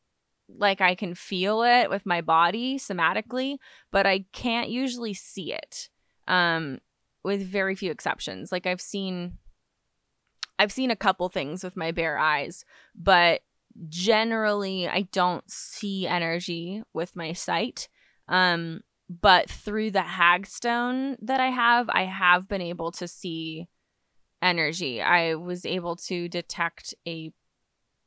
like 0.48 0.80
I 0.80 0.94
can 0.94 1.14
feel 1.14 1.62
it 1.62 1.90
with 1.90 2.06
my 2.06 2.20
body 2.20 2.78
somatically, 2.78 3.56
but 3.90 4.06
I 4.06 4.26
can't 4.32 4.68
usually 4.68 5.14
see 5.14 5.52
it. 5.52 5.88
Um, 6.28 6.78
with 7.24 7.42
very 7.42 7.74
few 7.74 7.90
exceptions. 7.90 8.52
Like 8.52 8.66
I've 8.66 8.80
seen, 8.80 9.38
I've 10.58 10.72
seen 10.72 10.90
a 10.90 10.96
couple 10.96 11.28
things 11.28 11.62
with 11.62 11.76
my 11.76 11.92
bare 11.92 12.18
eyes, 12.18 12.64
but 12.94 13.42
generally 13.88 14.88
I 14.88 15.02
don't 15.12 15.48
see 15.50 16.06
energy 16.06 16.82
with 16.92 17.16
my 17.16 17.32
sight. 17.32 17.88
Um, 18.28 18.80
but 19.08 19.50
through 19.50 19.90
the 19.90 20.00
hagstone 20.00 21.16
that 21.22 21.40
I 21.40 21.48
have, 21.48 21.88
I 21.90 22.04
have 22.04 22.48
been 22.48 22.62
able 22.62 22.92
to 22.92 23.08
see 23.08 23.68
energy. 24.40 25.02
I 25.02 25.34
was 25.34 25.66
able 25.66 25.96
to 25.96 26.28
detect 26.28 26.94
a 27.06 27.32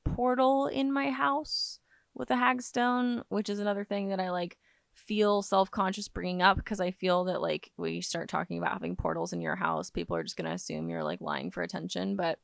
portal 0.04 0.68
in 0.68 0.92
my 0.92 1.12
house 1.12 1.80
with 2.14 2.32
a 2.32 2.36
hagstone, 2.36 3.24
which 3.30 3.50
is 3.50 3.60
another 3.60 3.84
thing 3.84 4.10
that 4.10 4.20
I 4.20 4.32
like 4.32 4.58
feel 4.94 5.42
self-conscious 5.42 6.08
bringing 6.08 6.42
up 6.42 6.58
because 6.58 6.80
I 6.80 6.92
feel 6.92 7.26
that 7.26 7.42
like 7.42 7.72
we 7.78 8.02
start 8.02 8.30
talking 8.30 8.58
about 8.58 8.74
having 8.74 8.96
portals 8.96 9.34
in 9.34 9.42
your 9.42 9.56
house, 9.56 9.90
people 9.90 10.16
are 10.16 10.24
just 10.24 10.38
going 10.38 10.48
to 10.48 10.56
assume 10.56 10.90
you're 10.90 11.04
like 11.04 11.22
lying 11.22 11.52
for 11.52 11.62
attention, 11.62 12.16
but 12.16 12.40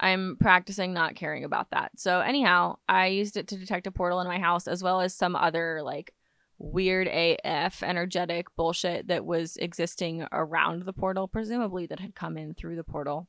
I'm 0.00 0.36
practicing 0.40 0.94
not 0.94 1.14
caring 1.14 1.44
about 1.44 1.70
that. 1.70 1.92
So 1.96 2.20
anyhow, 2.20 2.78
I 2.88 3.08
used 3.08 3.36
it 3.36 3.48
to 3.48 3.56
detect 3.56 3.86
a 3.86 3.92
portal 3.92 4.20
in 4.20 4.26
my 4.26 4.38
house 4.38 4.66
as 4.66 4.82
well 4.82 5.02
as 5.02 5.14
some 5.14 5.36
other 5.36 5.82
like 5.82 6.14
weird 6.58 7.06
AF 7.06 7.82
energetic 7.82 8.46
bullshit 8.56 9.08
that 9.08 9.24
was 9.26 9.56
existing 9.58 10.26
around 10.32 10.84
the 10.84 10.94
portal, 10.94 11.28
presumably 11.28 11.86
that 11.86 12.00
had 12.00 12.14
come 12.14 12.38
in 12.38 12.54
through 12.54 12.76
the 12.76 12.84
portal. 12.84 13.28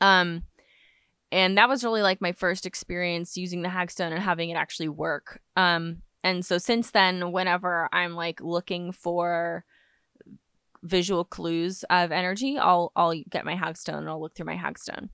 Um 0.00 0.42
and 1.30 1.58
that 1.58 1.68
was 1.68 1.84
really 1.84 2.02
like 2.02 2.20
my 2.20 2.32
first 2.32 2.66
experience 2.66 3.36
using 3.36 3.62
the 3.62 3.68
hagstone 3.68 4.12
and 4.12 4.22
having 4.22 4.50
it 4.50 4.56
actually 4.56 4.88
work. 4.88 5.40
Um 5.54 6.02
and 6.24 6.44
so 6.44 6.58
since 6.58 6.90
then 6.90 7.30
whenever 7.30 7.88
I'm 7.92 8.14
like 8.14 8.40
looking 8.40 8.90
for 8.90 9.64
visual 10.82 11.24
clues 11.24 11.84
of 11.88 12.10
energy, 12.10 12.58
I'll 12.58 12.90
I'll 12.96 13.14
get 13.30 13.44
my 13.44 13.54
hagstone 13.54 13.98
and 13.98 14.08
I'll 14.08 14.20
look 14.20 14.34
through 14.34 14.46
my 14.46 14.56
hagstone. 14.56 15.10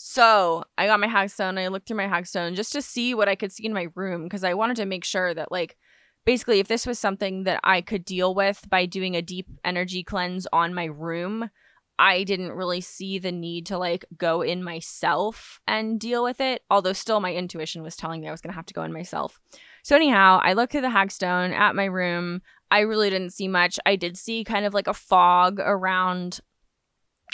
So 0.00 0.62
I 0.78 0.86
got 0.86 1.00
my 1.00 1.08
hagstone. 1.08 1.58
I 1.58 1.66
looked 1.66 1.88
through 1.88 1.96
my 1.96 2.06
hagstone 2.06 2.54
just 2.54 2.72
to 2.72 2.80
see 2.80 3.14
what 3.14 3.28
I 3.28 3.34
could 3.34 3.50
see 3.50 3.66
in 3.66 3.72
my 3.72 3.88
room 3.96 4.22
because 4.22 4.44
I 4.44 4.54
wanted 4.54 4.76
to 4.76 4.86
make 4.86 5.04
sure 5.04 5.34
that, 5.34 5.50
like, 5.50 5.76
basically, 6.24 6.60
if 6.60 6.68
this 6.68 6.86
was 6.86 7.00
something 7.00 7.42
that 7.44 7.58
I 7.64 7.80
could 7.80 8.04
deal 8.04 8.32
with 8.32 8.64
by 8.70 8.86
doing 8.86 9.16
a 9.16 9.22
deep 9.22 9.48
energy 9.64 10.04
cleanse 10.04 10.46
on 10.52 10.72
my 10.72 10.84
room, 10.84 11.50
I 11.98 12.22
didn't 12.22 12.52
really 12.52 12.80
see 12.80 13.18
the 13.18 13.32
need 13.32 13.66
to 13.66 13.76
like 13.76 14.04
go 14.16 14.40
in 14.40 14.62
myself 14.62 15.60
and 15.66 15.98
deal 15.98 16.22
with 16.22 16.40
it. 16.40 16.62
Although, 16.70 16.92
still, 16.92 17.18
my 17.18 17.34
intuition 17.34 17.82
was 17.82 17.96
telling 17.96 18.20
me 18.20 18.28
I 18.28 18.30
was 18.30 18.40
going 18.40 18.52
to 18.52 18.56
have 18.56 18.66
to 18.66 18.74
go 18.74 18.84
in 18.84 18.92
myself. 18.92 19.40
So, 19.82 19.96
anyhow, 19.96 20.40
I 20.44 20.52
looked 20.52 20.70
through 20.70 20.82
the 20.82 20.88
hagstone 20.88 21.50
at 21.50 21.74
my 21.74 21.86
room. 21.86 22.42
I 22.70 22.80
really 22.80 23.10
didn't 23.10 23.32
see 23.32 23.48
much. 23.48 23.80
I 23.84 23.96
did 23.96 24.16
see 24.16 24.44
kind 24.44 24.64
of 24.64 24.74
like 24.74 24.86
a 24.86 24.94
fog 24.94 25.58
around 25.58 26.38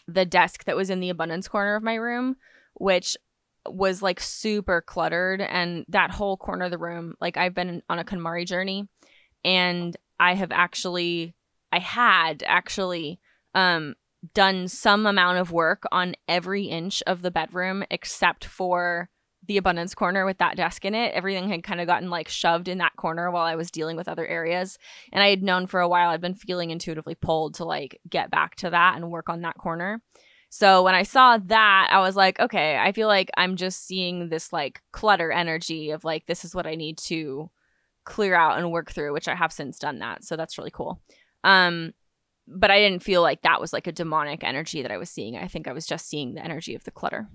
the 0.09 0.25
desk 0.25 0.65
that 0.65 0.77
was 0.77 0.89
in 0.89 1.01
the 1.01 1.11
abundance 1.11 1.47
corner 1.47 1.77
of 1.77 1.83
my 1.83 1.97
room 1.97 2.37
which 2.75 3.17
was 3.67 4.03
like 4.03 4.21
super 4.21 4.83
cluttered 4.83 5.41
and 5.41 5.85
that 5.89 6.11
whole 6.11 6.37
corner 6.37 6.67
of 6.67 6.71
the 6.71 6.79
room 6.79 7.15
like 7.21 7.37
I've 7.37 7.55
been 7.55 7.83
on 7.89 7.99
a 7.99 8.05
KonMari 8.05 8.47
journey 8.47 8.89
and 9.45 9.97
I 10.21 10.35
have 10.35 10.53
actually 10.53 11.35
I 11.73 11.79
had 11.79 12.45
actually 12.47 13.21
um 13.55 13.95
done 14.33 14.69
some 14.69 15.07
amount 15.07 15.39
of 15.39 15.53
work 15.53 15.85
on 15.93 16.15
every 16.29 16.65
inch 16.65 17.03
of 17.07 17.23
the 17.23 17.31
bedroom 17.31 17.85
except 17.91 18.45
for 18.45 19.11
the 19.47 19.57
abundance 19.59 19.95
corner 19.95 20.25
with 20.25 20.39
that 20.39 20.57
desk 20.57 20.85
in 20.85 20.95
it. 20.95 21.13
Everything 21.13 21.49
had 21.49 21.63
kind 21.63 21.81
of 21.81 21.87
gotten 21.87 22.09
like 22.11 22.29
shoved 22.29 22.69
in 22.69 22.79
that 22.79 22.97
corner 22.97 23.31
while 23.31 23.45
I 23.45 23.57
was 23.57 23.71
dealing 23.71 23.97
with 23.97 24.09
other 24.09 24.27
areas. 24.27 24.79
And 25.13 25.23
I 25.23 25.29
had 25.29 25.43
known 25.43 25.67
for 25.67 25.81
a 25.81 25.89
while, 25.89 26.11
I'd 26.11 26.21
been 26.21 26.35
feeling 26.35 26.71
intuitively 26.71 27.15
pulled 27.15 27.55
to 27.55 27.65
like 27.65 28.01
get 28.09 28.31
back 28.31 28.55
to 28.57 28.71
that 28.71 28.97
and 28.97 29.11
work 29.11 29.29
on 29.29 29.43
that 29.43 29.59
corner. 29.59 30.01
So 30.57 30.85
when 30.85 30.95
I 30.95 31.03
saw 31.03 31.37
that, 31.47 31.89
I 31.91 31.99
was 31.99 32.15
like, 32.15 32.39
okay, 32.39 32.79
I 32.79 32.93
feel 32.93 33.09
like 33.09 33.29
I'm 33.37 33.57
just 33.57 33.89
seeing 33.89 34.29
this 34.29 34.53
like 34.53 34.81
clutter 34.93 35.33
energy 35.33 35.91
of 35.91 36.05
like, 36.05 36.27
this 36.27 36.45
is 36.45 36.55
what 36.55 36.65
I 36.65 36.77
need 36.77 36.97
to 36.99 37.51
clear 38.05 38.37
out 38.37 38.57
and 38.57 38.71
work 38.71 38.93
through, 38.93 39.13
which 39.15 39.27
I 39.27 39.35
have 39.35 39.53
since 39.53 39.81
done 39.81 39.99
that. 39.99 40.23
So 40.23 40.37
that's 40.37 40.57
really 40.57 40.71
cool. 40.71 41.01
Um, 41.43 41.93
but 42.47 42.71
I 42.71 42.79
didn't 42.79 43.03
feel 43.03 43.21
like 43.21 43.43
that 43.43 43.61
was 43.61 43.73
like 43.73 43.89
a 43.89 43.93
demonic 43.93 44.45
energy 44.45 44.83
that 44.83 44.93
I 44.93 44.97
was 44.97 45.11
seeing. 45.11 45.37
I 45.37 45.49
think 45.49 45.67
I 45.67 45.73
was 45.73 45.89
just 45.89 46.09
seeing 46.09 46.35
the 46.35 46.45
energy 46.45 46.77
of 46.77 46.85
the 46.85 46.93
clutter. 46.93 47.27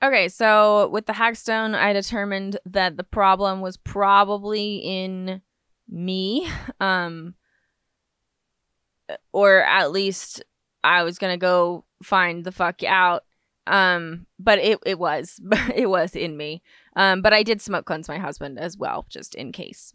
Okay, 0.00 0.28
so 0.28 0.88
with 0.90 1.06
the 1.06 1.14
Hagstone, 1.14 1.74
I 1.74 1.92
determined 1.92 2.60
that 2.64 2.96
the 2.96 3.02
problem 3.02 3.60
was 3.60 3.76
probably 3.76 4.76
in 4.76 5.42
me. 5.88 6.48
Um, 6.78 7.34
or 9.32 9.64
at 9.64 9.90
least 9.90 10.44
I 10.84 11.02
was 11.02 11.18
gonna 11.18 11.38
go 11.38 11.84
find 12.02 12.44
the 12.44 12.52
fuck 12.52 12.82
out. 12.82 13.24
Um, 13.66 14.26
but 14.38 14.58
it 14.58 14.78
it 14.86 14.98
was 14.98 15.40
it 15.74 15.88
was 15.88 16.16
in 16.16 16.36
me. 16.36 16.62
Um, 16.96 17.22
but 17.22 17.32
I 17.32 17.42
did 17.42 17.60
smoke 17.60 17.86
cleanse 17.86 18.08
my 18.08 18.18
husband 18.18 18.58
as 18.58 18.76
well, 18.76 19.06
just 19.08 19.34
in 19.34 19.52
case. 19.52 19.92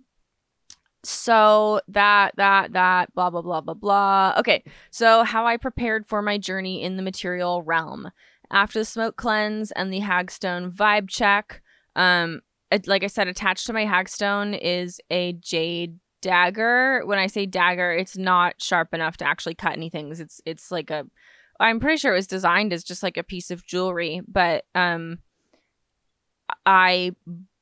So 1.03 1.81
that 1.89 2.33
that 2.37 2.73
that 2.73 3.13
blah 3.13 3.29
blah 3.29 3.41
blah 3.41 3.61
blah 3.61 3.73
blah. 3.73 4.35
Okay, 4.37 4.63
so 4.89 5.23
how 5.23 5.45
I 5.45 5.57
prepared 5.57 6.07
for 6.07 6.21
my 6.21 6.37
journey 6.37 6.81
in 6.81 6.95
the 6.95 7.03
material 7.03 7.61
realm 7.61 8.11
after 8.51 8.79
the 8.79 8.85
smoke 8.85 9.17
cleanse 9.17 9.71
and 9.71 9.91
the 9.91 9.99
hagstone 9.99 10.71
vibe 10.71 11.09
check. 11.09 11.61
Um, 11.95 12.41
like 12.87 13.03
I 13.03 13.07
said, 13.07 13.27
attached 13.27 13.67
to 13.67 13.73
my 13.73 13.85
hagstone 13.85 14.57
is 14.59 14.99
a 15.09 15.33
jade 15.33 15.99
dagger. 16.21 17.01
When 17.05 17.19
I 17.19 17.27
say 17.27 17.45
dagger, 17.45 17.91
it's 17.91 18.17
not 18.17 18.61
sharp 18.61 18.93
enough 18.93 19.17
to 19.17 19.27
actually 19.27 19.55
cut 19.55 19.73
anything. 19.73 20.11
It's 20.11 20.41
it's 20.45 20.71
like 20.71 20.89
a 20.89 21.05
I'm 21.59 21.79
pretty 21.79 21.97
sure 21.97 22.13
it 22.13 22.17
was 22.17 22.27
designed 22.27 22.73
as 22.73 22.83
just 22.83 23.03
like 23.03 23.17
a 23.17 23.23
piece 23.23 23.51
of 23.51 23.65
jewelry, 23.65 24.21
but 24.27 24.65
um 24.75 25.19
I 26.65 27.15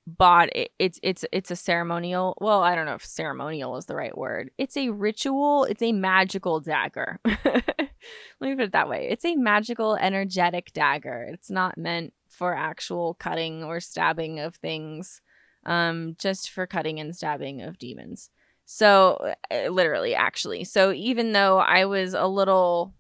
bought 0.08 0.56
it. 0.56 0.72
It's 0.80 1.00
it's 1.04 1.26
it's 1.32 1.52
a 1.52 1.56
ceremonial. 1.56 2.38
Well, 2.42 2.62
I 2.62 2.76
don't 2.76 2.86
know 2.86 2.96
if 2.96 3.06
ceremonial 3.06 3.78
is 3.78 3.86
the 3.86 3.96
right 3.96 4.18
word. 4.18 4.52
It's 4.58 4.78
a 4.78 4.90
ritual. 4.90 5.66
It's 5.66 5.82
a 5.82 5.92
magical 5.92 6.60
dagger. 6.60 7.20
Let 7.46 8.50
me 8.50 8.56
put 8.56 8.66
it 8.66 8.72
that 8.72 8.90
way. 8.90 9.08
It's 9.12 9.26
a 9.26 9.36
magical, 9.36 9.96
energetic 9.96 10.74
dagger. 10.74 11.28
It's 11.32 11.52
not 11.52 11.78
meant 11.78 12.14
for 12.28 12.56
actual 12.56 13.14
cutting 13.16 13.64
or 13.64 13.80
stabbing 13.80 14.40
of 14.40 14.56
things. 14.56 15.22
Um, 15.64 16.16
just 16.18 16.50
for 16.50 16.66
cutting 16.66 17.00
and 17.00 17.16
stabbing 17.16 17.62
of 17.62 17.78
demons. 17.78 18.32
So, 18.66 19.34
uh, 19.52 19.68
literally, 19.68 20.16
actually. 20.16 20.64
So, 20.64 20.92
even 20.92 21.34
though 21.34 21.60
I 21.60 21.86
was 21.86 22.16
a 22.16 22.26
little 22.26 22.96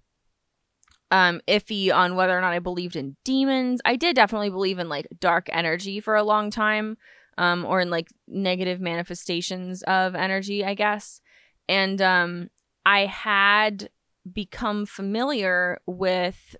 um, 1.12 1.42
iffy 1.48 1.94
on 1.94 2.16
whether 2.16 2.38
or 2.38 2.42
not 2.42 2.54
I 2.54 2.60
believed 2.60 2.96
in 2.96 3.16
demons. 3.24 3.82
I 3.86 3.96
did 3.98 4.16
definitely 4.16 4.50
believe 4.50 4.80
in 4.80 4.90
like 4.90 5.08
dark 5.20 5.50
energy 5.52 6.00
for 6.00 6.16
a 6.16 6.24
long 6.24 6.50
time, 6.50 6.98
um, 7.38 7.66
or 7.66 7.82
in 7.82 7.90
like 7.90 8.08
negative 8.28 8.80
manifestations 8.80 9.84
of 9.84 10.16
energy, 10.16 10.66
I 10.66 10.74
guess. 10.74 11.22
And 11.68 12.02
um, 12.02 12.50
I 12.86 13.06
had 13.06 13.90
become 14.32 14.86
familiar 14.86 15.80
with 15.86 16.56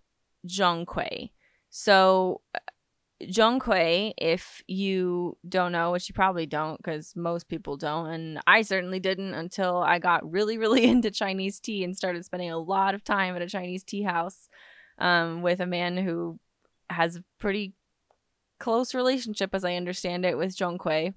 Zhongkui. 0.48 1.32
So 1.70 2.42
Zhongkui, 3.28 4.14
if 4.18 4.64
you 4.68 5.38
don't 5.48 5.72
know, 5.72 5.92
which 5.92 6.10
you 6.10 6.14
probably 6.14 6.46
don't 6.46 6.78
because 6.78 7.16
most 7.16 7.48
people 7.48 7.78
don't, 7.78 8.08
and 8.08 8.40
I 8.48 8.62
certainly 8.62 9.00
didn't 9.00 9.34
until 9.34 9.78
I 9.78 10.00
got 10.00 10.30
really, 10.30 10.58
really 10.58 10.86
into 10.90 11.12
Chinese 11.12 11.60
tea 11.60 11.84
and 11.84 11.96
started 11.96 12.26
spending 12.26 12.52
a 12.52 12.58
lot 12.58 12.96
of 12.96 13.04
time 13.04 13.36
at 13.36 13.42
a 13.42 13.50
Chinese 13.50 13.84
tea 13.84 14.04
house 14.04 14.50
um, 14.98 15.42
with 15.42 15.60
a 15.60 15.66
man 15.66 15.98
who 15.98 16.40
has 16.90 17.16
a 17.16 17.24
pretty 17.40 17.74
close 18.60 18.94
relationship, 18.94 19.54
as 19.54 19.66
I 19.66 19.76
understand 19.76 20.26
it, 20.26 20.38
with 20.38 20.56
Zhongkui. 20.56 21.14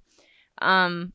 Um, 0.60 1.12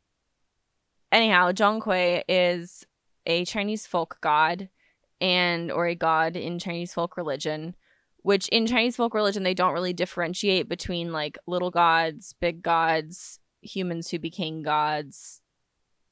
anyhow, 1.11 1.51
Zhongkui 1.51 2.23
is 2.27 2.85
a 3.25 3.45
Chinese 3.45 3.85
folk 3.85 4.17
god 4.21 4.69
and 5.21 5.71
or 5.71 5.87
a 5.87 5.95
god 5.95 6.35
in 6.35 6.59
Chinese 6.59 6.93
folk 6.93 7.17
religion 7.17 7.75
which 8.21 8.47
in 8.49 8.67
Chinese 8.67 8.95
folk 8.95 9.13
religion 9.13 9.43
they 9.43 9.53
don't 9.53 9.73
really 9.73 9.93
differentiate 9.93 10.67
between 10.67 11.11
like 11.11 11.37
little 11.47 11.71
gods, 11.71 12.33
big 12.39 12.61
gods, 12.61 13.39
humans 13.61 14.09
who 14.09 14.19
became 14.19 14.63
gods, 14.63 15.41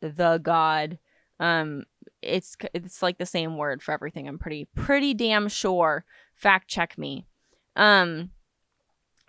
the 0.01 0.39
god. 0.41 0.99
Um, 1.39 1.83
it's 2.21 2.57
it's 2.73 3.01
like 3.03 3.17
the 3.17 3.25
same 3.25 3.57
word 3.57 3.83
for 3.83 3.91
everything. 3.91 4.27
I'm 4.27 4.39
pretty 4.39 4.65
pretty 4.75 5.13
damn 5.13 5.47
sure. 5.47 6.05
Fact 6.33 6.67
check 6.67 6.97
me. 6.97 7.27
Um, 7.75 8.31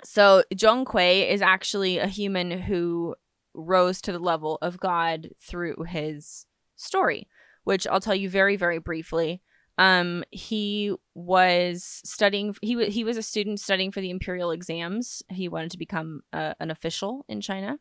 so 0.05 0.43
Zhong 0.55 0.87
Kui 0.87 1.29
is 1.29 1.43
actually 1.43 1.99
a 1.99 2.07
human 2.07 2.51
who 2.51 3.17
rose 3.55 4.01
to 4.03 4.13
the 4.13 4.19
level 4.19 4.59
of 4.63 4.79
God 4.79 5.31
through 5.41 5.85
his 5.89 6.47
story, 6.77 7.29
which 7.65 7.87
I'll 7.87 8.01
tell 8.01 8.15
you 8.15 8.31
very 8.31 8.57
very 8.57 8.79
briefly. 8.79 9.43
Um, 9.79 10.25
he 10.33 10.93
was 11.15 12.03
studying. 12.05 12.55
He 12.61 12.75
was 12.75 12.93
he 12.93 13.05
was 13.05 13.17
a 13.17 13.23
student 13.23 13.61
studying 13.61 13.93
for 13.93 14.01
the 14.01 14.11
imperial 14.11 14.51
exams. 14.51 15.23
He 15.29 15.49
wanted 15.49 15.71
to 15.71 15.79
become 15.79 16.23
uh, 16.33 16.55
an 16.59 16.73
official 16.73 17.25
in 17.29 17.41
China, 17.41 17.79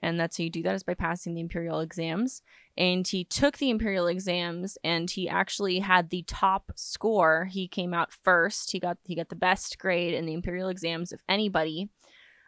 and 0.00 0.20
that's 0.20 0.36
how 0.36 0.44
you 0.44 0.50
do 0.50 0.62
that 0.62 0.74
is 0.74 0.82
by 0.82 0.92
passing 0.92 1.34
the 1.34 1.40
imperial 1.40 1.80
exams. 1.80 2.42
And 2.76 3.08
he 3.08 3.24
took 3.24 3.56
the 3.56 3.70
imperial 3.70 4.06
exams, 4.06 4.76
and 4.84 5.10
he 5.10 5.30
actually 5.30 5.78
had 5.78 6.10
the 6.10 6.24
top 6.26 6.72
score. 6.76 7.46
He 7.46 7.66
came 7.66 7.94
out 7.94 8.12
first. 8.12 8.70
He 8.70 8.78
got 8.78 8.98
he 9.04 9.16
got 9.16 9.30
the 9.30 9.34
best 9.36 9.78
grade 9.78 10.12
in 10.12 10.26
the 10.26 10.34
imperial 10.34 10.68
exams 10.68 11.10
of 11.10 11.22
anybody. 11.26 11.88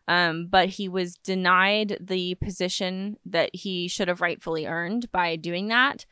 Um, 0.07 0.49
but 0.51 0.69
he 0.69 0.89
was 0.89 1.15
denied 1.15 1.97
the 2.01 2.35
position 2.35 3.17
that 3.25 3.55
he 3.55 3.89
should 3.89 4.09
have 4.09 4.21
rightfully 4.21 4.67
earned 4.67 5.11
by 5.13 5.37
doing 5.37 5.69
that 5.69 6.05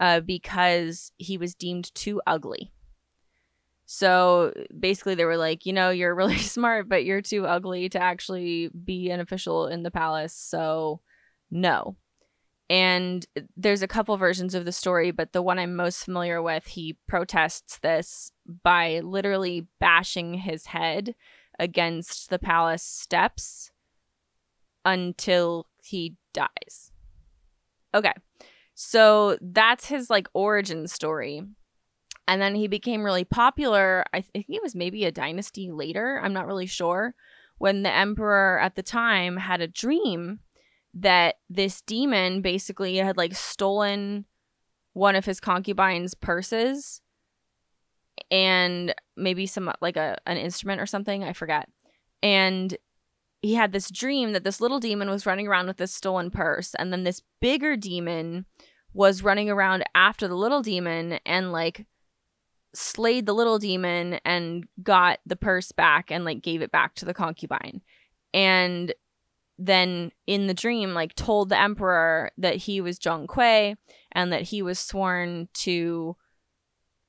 uh, 0.00 0.20
because 0.20 1.12
he 1.16 1.38
was 1.38 1.54
deemed 1.54 1.94
too 1.94 2.20
ugly. 2.26 2.72
So 3.86 4.52
basically, 4.78 5.14
they 5.14 5.24
were 5.24 5.38
like, 5.38 5.64
you 5.64 5.72
know, 5.72 5.90
you're 5.90 6.14
really 6.16 6.38
smart, 6.38 6.88
but 6.88 7.04
you're 7.04 7.22
too 7.22 7.46
ugly 7.46 7.88
to 7.90 8.00
actually 8.00 8.68
be 8.84 9.10
an 9.10 9.20
official 9.20 9.66
in 9.66 9.82
the 9.82 9.90
palace. 9.90 10.34
So, 10.34 11.00
no. 11.50 11.96
And 12.70 13.24
there's 13.56 13.80
a 13.80 13.88
couple 13.88 14.14
versions 14.18 14.54
of 14.54 14.66
the 14.66 14.72
story, 14.72 15.10
but 15.10 15.32
the 15.32 15.40
one 15.40 15.58
I'm 15.58 15.74
most 15.74 16.04
familiar 16.04 16.42
with, 16.42 16.66
he 16.66 16.98
protests 17.06 17.78
this 17.78 18.30
by 18.62 19.00
literally 19.00 19.66
bashing 19.80 20.34
his 20.34 20.66
head 20.66 21.14
against 21.58 22.28
the 22.28 22.38
palace 22.38 22.82
steps 22.82 23.70
until 24.84 25.66
he 25.82 26.16
dies. 26.34 26.92
Okay. 27.94 28.12
So 28.80 29.36
that's 29.40 29.86
his 29.86 30.08
like 30.08 30.28
origin 30.34 30.86
story. 30.86 31.42
And 32.28 32.40
then 32.40 32.54
he 32.54 32.68
became 32.68 33.02
really 33.02 33.24
popular. 33.24 34.04
I 34.12 34.20
think 34.20 34.46
it 34.48 34.62
was 34.62 34.76
maybe 34.76 35.04
a 35.04 35.10
dynasty 35.10 35.72
later. 35.72 36.20
I'm 36.22 36.32
not 36.32 36.46
really 36.46 36.66
sure. 36.66 37.16
When 37.58 37.82
the 37.82 37.92
emperor 37.92 38.60
at 38.60 38.76
the 38.76 38.84
time 38.84 39.36
had 39.36 39.60
a 39.60 39.66
dream 39.66 40.38
that 40.94 41.38
this 41.50 41.80
demon 41.80 42.40
basically 42.40 42.98
had 42.98 43.16
like 43.16 43.34
stolen 43.34 44.26
one 44.92 45.16
of 45.16 45.24
his 45.24 45.40
concubines' 45.40 46.14
purses 46.14 47.00
and 48.30 48.94
maybe 49.16 49.46
some 49.46 49.72
like 49.80 49.96
a 49.96 50.18
an 50.24 50.36
instrument 50.36 50.80
or 50.80 50.86
something, 50.86 51.24
I 51.24 51.32
forget. 51.32 51.68
And 52.22 52.78
he 53.42 53.54
had 53.54 53.72
this 53.72 53.90
dream 53.90 54.32
that 54.32 54.44
this 54.44 54.60
little 54.60 54.80
demon 54.80 55.10
was 55.10 55.26
running 55.26 55.46
around 55.48 55.66
with 55.66 55.76
this 55.76 55.94
stolen 55.94 56.30
purse 56.30 56.74
and 56.74 56.92
then 56.92 57.04
this 57.04 57.22
bigger 57.40 57.76
demon 57.76 58.46
was 58.92 59.22
running 59.22 59.50
around 59.50 59.84
after 59.94 60.28
the 60.28 60.36
little 60.36 60.62
demon 60.62 61.18
and 61.24 61.52
like 61.52 61.86
slayed 62.74 63.26
the 63.26 63.34
little 63.34 63.58
demon 63.58 64.18
and 64.24 64.66
got 64.82 65.18
the 65.26 65.36
purse 65.36 65.72
back 65.72 66.10
and 66.10 66.24
like 66.24 66.42
gave 66.42 66.62
it 66.62 66.72
back 66.72 66.94
to 66.94 67.04
the 67.04 67.14
concubine. 67.14 67.80
And 68.34 68.92
then 69.58 70.12
in 70.26 70.46
the 70.46 70.54
dream 70.54 70.94
like 70.94 71.14
told 71.14 71.48
the 71.48 71.60
emperor 71.60 72.30
that 72.38 72.56
he 72.56 72.80
was 72.80 72.98
Zhong 72.98 73.26
Kui 73.26 73.76
and 74.12 74.32
that 74.32 74.42
he 74.42 74.62
was 74.62 74.78
sworn 74.78 75.48
to 75.54 76.16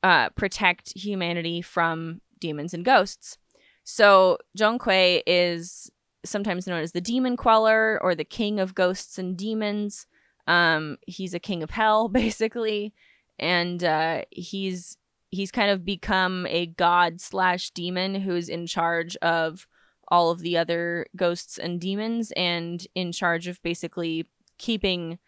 uh, 0.02 0.30
protect 0.30 0.98
humanity 0.98 1.62
from 1.62 2.22
demons 2.40 2.74
and 2.74 2.86
ghosts. 2.86 3.38
So 3.84 4.38
Zhong 4.58 4.80
Kui 4.80 5.24
is 5.28 5.92
sometimes 6.26 6.68
known 6.68 6.82
as 6.82 6.92
the 6.92 7.02
demon 7.02 7.38
queller 7.38 8.00
or 8.02 8.16
the 8.16 8.26
king 8.26 8.60
of 8.60 8.76
ghosts 8.76 9.18
and 9.18 9.38
demons. 9.38 10.08
Um, 10.50 10.98
he's 11.08 11.34
a 11.34 11.40
king 11.40 11.64
of 11.64 11.70
hell, 11.70 12.08
basically, 12.10 12.94
and 13.38 13.82
uh, 13.82 14.24
he's 14.32 14.98
he's 15.32 15.52
kind 15.52 15.70
of 15.70 15.86
become 15.86 16.48
a 16.50 16.66
god 16.66 17.22
slash 17.22 17.70
demon 17.70 18.16
who's 18.16 18.50
in 18.50 18.66
charge 18.66 19.16
of 19.18 19.68
all 20.08 20.32
of 20.32 20.40
the 20.40 20.58
other 20.58 21.06
ghosts 21.16 21.60
and 21.60 21.80
demons 21.80 22.34
and 22.36 22.88
in 22.96 23.12
charge 23.12 23.48
of 23.48 23.62
basically 23.62 24.26
keeping 24.58 25.20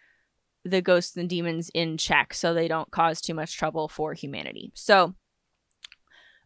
the 0.65 0.82
ghosts 0.82 1.15
and 1.15 1.30
demons 1.30 1.69
in 1.76 1.97
check 1.97 2.34
so 2.34 2.53
they 2.53 2.67
don't 2.67 2.89
cause 2.89 3.22
too 3.22 3.36
much 3.36 3.55
trouble 3.55 3.88
for 3.88 4.13
humanity. 4.13 4.72
So, 4.74 5.13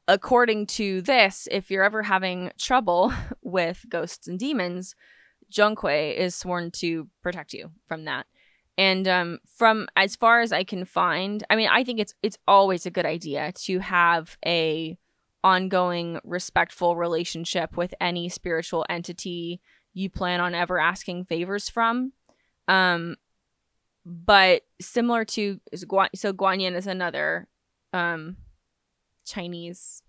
according 0.05 0.67
to 0.67 1.01
this, 1.01 1.47
if 1.49 1.71
you're 1.71 1.83
ever 1.83 2.03
having 2.03 2.51
trouble 2.57 3.13
with 3.41 3.85
ghosts 3.87 4.27
and 4.27 4.37
demons, 4.37 4.95
Kui 5.53 6.09
is 6.17 6.35
sworn 6.35 6.71
to 6.71 7.07
protect 7.21 7.53
you 7.53 7.71
from 7.87 8.03
that. 8.05 8.25
And 8.77 9.07
um, 9.07 9.39
from 9.45 9.87
as 9.95 10.15
far 10.15 10.41
as 10.41 10.51
I 10.51 10.63
can 10.63 10.85
find, 10.85 11.43
I 11.49 11.55
mean, 11.55 11.69
I 11.71 11.83
think 11.83 11.99
it's 11.99 12.13
it's 12.21 12.37
always 12.47 12.85
a 12.85 12.91
good 12.91 13.05
idea 13.05 13.53
to 13.63 13.79
have 13.79 14.37
a 14.45 14.97
ongoing 15.43 16.19
respectful 16.23 16.95
relationship 16.95 17.77
with 17.77 17.93
any 18.01 18.27
spiritual 18.27 18.85
entity 18.89 19.61
you 19.93 20.09
plan 20.09 20.41
on 20.41 20.53
ever 20.55 20.79
asking 20.79 21.23
favors 21.23 21.69
from. 21.69 22.11
Um, 22.67 23.15
but 24.05 24.63
similar 24.81 25.23
to 25.25 25.59
so 25.73 26.33
Guanyin 26.33 26.75
is 26.75 26.87
another 26.87 27.47
um, 27.93 28.37
Chinese 29.25 30.03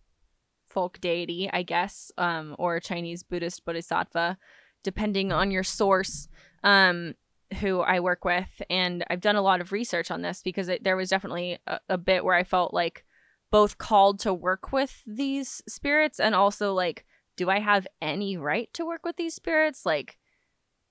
folk 0.67 1.01
deity, 1.01 1.49
I 1.51 1.63
guess, 1.63 2.13
um, 2.19 2.55
or 2.59 2.81
Chinese 2.81 3.23
Buddhist 3.23 3.65
bodhisattva, 3.65 4.37
depending 4.83 5.33
on 5.33 5.51
your 5.51 5.63
source. 5.63 6.29
Um, 6.63 7.15
who 7.61 7.81
I 7.81 8.01
work 8.01 8.25
with, 8.25 8.63
and 8.69 9.05
I've 9.09 9.21
done 9.21 9.37
a 9.37 9.43
lot 9.43 9.61
of 9.61 9.73
research 9.73 10.11
on 10.11 10.23
this 10.23 10.43
because 10.43 10.69
it, 10.69 10.85
there 10.85 10.97
was 10.97 11.09
definitely 11.09 11.59
a, 11.67 11.79
a 11.89 11.99
bit 11.99 12.25
where 12.25 12.35
I 12.35 12.45
felt 12.45 12.75
like 12.75 13.05
both 13.51 13.79
called 13.79 14.19
to 14.21 14.35
work 14.35 14.73
with 14.73 15.03
these 15.07 15.63
spirits 15.69 16.19
and 16.19 16.35
also 16.35 16.73
like, 16.75 17.05
do 17.37 17.51
I 17.51 17.61
have 17.61 17.87
any 18.01 18.37
right 18.37 18.69
to 18.75 18.85
work 18.85 19.05
with 19.05 19.17
these 19.17 19.35
spirits? 19.35 19.87
Like, 19.87 20.19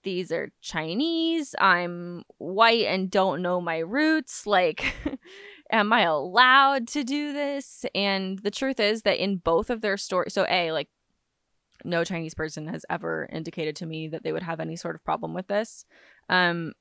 these 0.03 0.32
are 0.32 0.51
Chinese. 0.62 1.56
I'm 1.60 2.24
white 2.38 2.86
and 2.86 3.10
don't 3.10 3.41
know 3.41 3.60
my 3.60 3.80
roots. 3.80 4.45
Like, 4.45 4.93
am 5.72 5.91
I 5.91 6.01
allowed 6.01 6.88
to 6.89 7.03
do 7.03 7.34
this? 7.34 7.86
And 7.93 8.39
the 8.39 8.51
truth 8.51 8.80
is 8.80 9.01
that 9.01 9.22
in 9.22 9.38
both 9.38 9.70
of 9.70 9.82
their 9.82 9.97
stories, 9.97 10.34
so 10.34 10.45
A, 10.47 10.72
like, 10.72 10.89
no 11.84 12.03
Chinese 12.03 12.34
person 12.34 12.67
has 12.67 12.86
ever 12.89 13.28
indicated 13.32 13.76
to 13.78 13.86
me 13.86 14.07
that 14.07 14.23
they 14.23 14.32
would 14.32 14.43
have 14.43 14.59
any 14.59 14.76
sort 14.76 14.95
of 14.95 15.03
problem 15.03 15.34
with 15.34 15.47
this. 15.47 15.86
Um, 16.30 16.73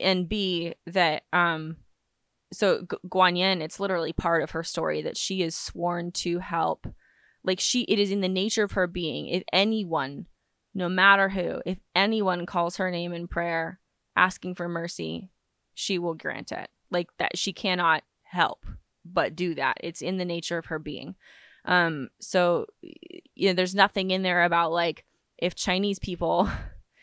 and 0.00 0.28
B, 0.28 0.74
that, 0.86 1.24
um, 1.32 1.76
so 2.52 2.82
G- 2.82 2.96
Guanyin, 3.08 3.60
it's 3.60 3.80
literally 3.80 4.12
part 4.12 4.42
of 4.42 4.52
her 4.52 4.62
story 4.62 5.02
that 5.02 5.16
she 5.16 5.42
is 5.42 5.56
sworn 5.56 6.12
to 6.12 6.38
help. 6.38 6.86
Like, 7.44 7.60
she, 7.60 7.82
it 7.82 7.98
is 7.98 8.10
in 8.10 8.20
the 8.20 8.28
nature 8.28 8.64
of 8.64 8.72
her 8.72 8.86
being. 8.86 9.28
If 9.28 9.42
anyone, 9.52 10.26
no 10.74 10.88
matter 10.88 11.28
who, 11.28 11.60
if 11.66 11.78
anyone 11.94 12.46
calls 12.46 12.76
her 12.76 12.90
name 12.90 13.12
in 13.12 13.26
prayer, 13.26 13.80
asking 14.16 14.54
for 14.54 14.68
mercy, 14.68 15.30
she 15.74 15.98
will 15.98 16.14
grant 16.14 16.52
it. 16.52 16.68
Like, 16.90 17.08
that 17.18 17.36
she 17.36 17.52
cannot 17.52 18.02
help 18.22 18.64
but 19.04 19.34
do 19.34 19.54
that. 19.54 19.78
It's 19.80 20.02
in 20.02 20.18
the 20.18 20.24
nature 20.24 20.58
of 20.58 20.66
her 20.66 20.78
being. 20.78 21.16
Um, 21.64 22.08
so 22.20 22.66
you 23.34 23.48
know, 23.48 23.54
there's 23.54 23.74
nothing 23.74 24.10
in 24.10 24.22
there 24.22 24.44
about 24.44 24.72
like 24.72 25.04
if 25.38 25.54
Chinese 25.54 25.98
people 25.98 26.48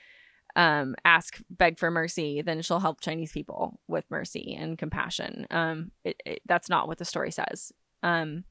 um 0.55 0.95
ask 1.03 1.39
beg 1.49 1.79
for 1.79 1.91
mercy, 1.91 2.41
then 2.41 2.61
she'll 2.61 2.79
help 2.79 3.01
Chinese 3.01 3.31
people 3.31 3.79
with 3.87 4.05
mercy 4.09 4.55
and 4.57 4.77
compassion. 4.77 5.47
Um, 5.51 5.91
it, 6.03 6.21
it, 6.25 6.41
that's 6.45 6.69
not 6.69 6.87
what 6.87 6.97
the 6.97 7.05
story 7.05 7.31
says. 7.31 7.71
Um, 8.03 8.45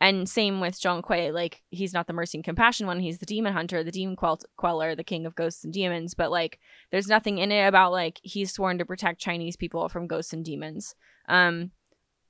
and 0.00 0.28
same 0.28 0.60
with 0.60 0.78
Zhong 0.78 1.02
Kui, 1.02 1.30
like 1.30 1.62
he's 1.70 1.94
not 1.94 2.06
the 2.06 2.12
mercy 2.12 2.36
and 2.36 2.44
compassion 2.44 2.86
one, 2.86 3.00
he's 3.00 3.18
the 3.18 3.26
demon 3.26 3.52
hunter, 3.52 3.82
the 3.82 3.92
demon 3.92 4.16
quell- 4.16 4.40
queller, 4.56 4.94
the 4.94 5.04
king 5.04 5.24
of 5.24 5.34
ghosts 5.34 5.64
and 5.64 5.72
demons. 5.72 6.14
But 6.14 6.30
like, 6.30 6.58
there's 6.90 7.06
nothing 7.06 7.38
in 7.38 7.52
it 7.52 7.66
about 7.66 7.92
like 7.92 8.20
he's 8.22 8.52
sworn 8.52 8.78
to 8.78 8.84
protect 8.84 9.20
Chinese 9.20 9.56
people 9.56 9.88
from 9.88 10.06
ghosts 10.06 10.32
and 10.32 10.44
demons. 10.44 10.94
Um, 11.28 11.70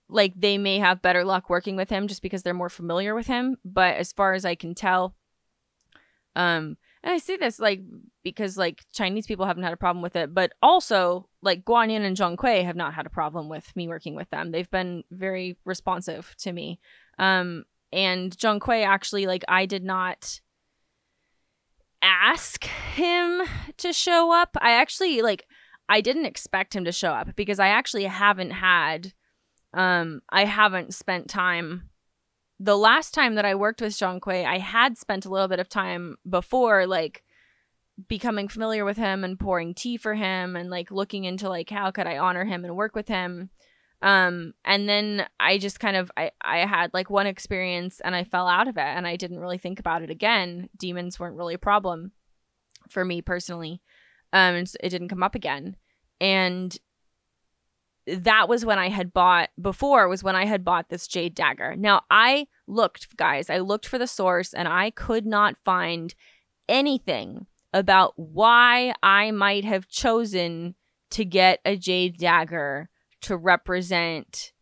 like 0.09 0.33
they 0.37 0.59
may 0.59 0.79
have 0.79 1.03
better 1.03 1.25
luck 1.25 1.49
working 1.49 1.77
with 1.77 1.91
him 1.91 2.09
just 2.09 2.23
because 2.23 2.43
they're 2.43 2.55
more 2.55 2.69
familiar 2.69 3.15
with 3.15 3.27
him. 3.27 3.57
But 3.65 3.97
as 3.97 4.13
far 4.13 4.35
as 4.35 4.45
i 4.45 4.55
can 4.55 4.75
tell 4.75 5.15
um 6.37 6.77
and 7.03 7.13
i 7.13 7.19
say 7.19 7.37
this 7.37 7.61
like 7.61 7.81
because 8.25 8.57
like 8.57 8.85
chinese 8.93 9.27
people 9.27 9.47
haven't 9.47 9.63
had 9.63 9.73
a 9.73 9.77
problem 9.77 10.03
with 10.03 10.17
it 10.17 10.35
but 10.35 10.53
also 10.61 11.29
like 11.43 11.65
guanyin 11.65 12.05
and 12.05 12.17
zhong 12.17 12.37
kui 12.37 12.63
have 12.63 12.75
not 12.75 12.93
had 12.93 13.07
a 13.07 13.11
problem 13.11 13.49
with 13.49 13.75
me 13.77 13.87
working 13.87 14.15
with 14.17 14.29
them. 14.31 14.51
They've 14.51 14.71
been 14.71 15.05
very 15.11 15.57
responsive 15.65 16.35
to 16.39 16.53
me. 16.53 16.81
Um 17.19 17.65
and 17.93 18.37
zhong 18.37 18.61
kui 18.61 18.83
actually 18.83 19.27
like 19.27 19.45
i 19.49 19.67
did 19.67 19.85
not 19.85 20.41
ask 22.05 22.65
him 22.65 23.43
to 23.79 23.93
show 23.93 24.33
up. 24.33 24.57
I 24.61 24.73
actually 24.73 25.23
like 25.23 25.47
I 25.89 26.01
didn't 26.01 26.27
expect 26.27 26.75
him 26.75 26.85
to 26.85 26.93
show 26.93 27.11
up 27.11 27.35
because 27.37 27.59
I 27.59 27.69
actually 27.69 28.05
haven't 28.05 28.51
had 28.51 29.13
um 29.75 30.23
I 30.31 30.45
haven't 30.45 30.95
spent 30.95 31.29
time 31.29 31.91
the 32.61 32.77
last 32.77 33.13
time 33.13 33.35
that 33.35 33.45
I 33.45 33.55
worked 33.55 33.81
with 33.81 33.93
Zhong 33.93 34.21
Kui, 34.21 34.45
I 34.45 34.59
had 34.59 34.97
spent 34.97 35.25
a 35.25 35.31
little 35.31 35.49
bit 35.49 35.59
of 35.59 35.69
time 35.69 36.17
before 36.29 36.87
like 36.87 37.23
becoming 38.09 38.49
familiar 38.49 38.85
with 38.85 38.97
him 38.97 39.25
and 39.25 39.39
pouring 39.39 39.75
tea 39.75 39.97
for 39.97 40.15
him 40.15 40.57
and 40.57 40.71
like 40.71 40.91
looking 40.91 41.25
into 41.25 41.49
like 41.49 41.71
how 41.71 41.91
could 41.91 42.07
I 42.07 42.19
honor 42.19 42.45
him 42.45 42.65
and 42.65 42.77
work 42.77 42.95
with 42.95 43.09
him. 43.09 43.51
Um 44.03 44.55
and 44.65 44.89
then 44.89 45.27
I 45.39 45.59
just 45.59 45.81
kind 45.81 45.97
of 45.97 46.11
I 46.17 46.31
I 46.41 46.59
had 46.59 46.93
like 46.93 47.11
one 47.11 47.27
experience 47.27 48.01
and 48.01 48.15
I 48.15 48.25
fell 48.25 48.49
out 48.49 48.69
of 48.69 48.77
it 48.77 48.83
and 48.83 49.07
I 49.07 49.17
didn't 49.17 49.41
really 49.41 49.59
think 49.59 49.79
about 49.79 50.03
it 50.03 50.11
again. 50.11 50.69
Demons 50.77 51.19
weren't 51.19 51.37
really 51.37 51.55
a 51.55 51.59
problem 51.59 52.13
for 52.89 53.05
me 53.05 53.23
personally. 53.23 53.81
Um 54.33 54.55
it 54.57 54.89
didn't 54.91 55.09
come 55.09 55.23
up 55.23 55.35
again. 55.35 55.77
And 56.21 56.77
that 58.07 58.49
was 58.49 58.65
when 58.65 58.79
I 58.79 58.89
had 58.89 59.13
bought 59.13 59.51
before 59.61 60.09
was 60.09 60.23
when 60.23 60.37
I 60.37 60.45
had 60.45 60.65
bought 60.65 60.89
this 60.89 61.07
jade 61.07 61.35
dagger. 61.35 61.75
Now 61.77 62.03
I 62.11 62.47
looked, 62.67 63.17
guys, 63.17 63.49
I 63.49 63.59
looked 63.59 63.87
for 63.87 63.99
the 63.99 64.07
source 64.07 64.53
and 64.53 64.69
I 64.69 64.91
could 64.91 65.27
not 65.27 65.57
find 65.65 66.15
anything 66.69 67.47
about 67.73 68.13
why 68.17 68.95
I 69.03 69.31
might 69.31 69.65
have 69.65 69.89
chosen 69.89 70.75
to 71.11 71.25
get 71.25 71.61
a 71.65 71.77
jade 71.77 72.19
dagger 72.19 72.89
to 73.23 73.37
represent 73.37 74.53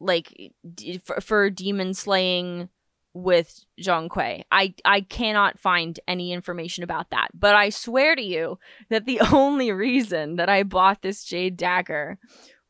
like 0.00 0.52
d- 0.74 0.98
for, 0.98 1.20
for 1.20 1.50
demon 1.50 1.92
slaying 1.92 2.68
with 3.12 3.64
Zhong 3.80 4.08
Kui. 4.08 4.44
I 4.50 4.74
I 4.84 5.00
cannot 5.02 5.58
find 5.58 5.98
any 6.06 6.32
information 6.32 6.84
about 6.84 7.10
that. 7.10 7.28
But 7.34 7.54
I 7.54 7.70
swear 7.70 8.14
to 8.14 8.22
you 8.22 8.58
that 8.88 9.06
the 9.06 9.20
only 9.32 9.72
reason 9.72 10.36
that 10.36 10.48
I 10.48 10.62
bought 10.62 11.02
this 11.02 11.24
jade 11.24 11.56
dagger 11.56 12.18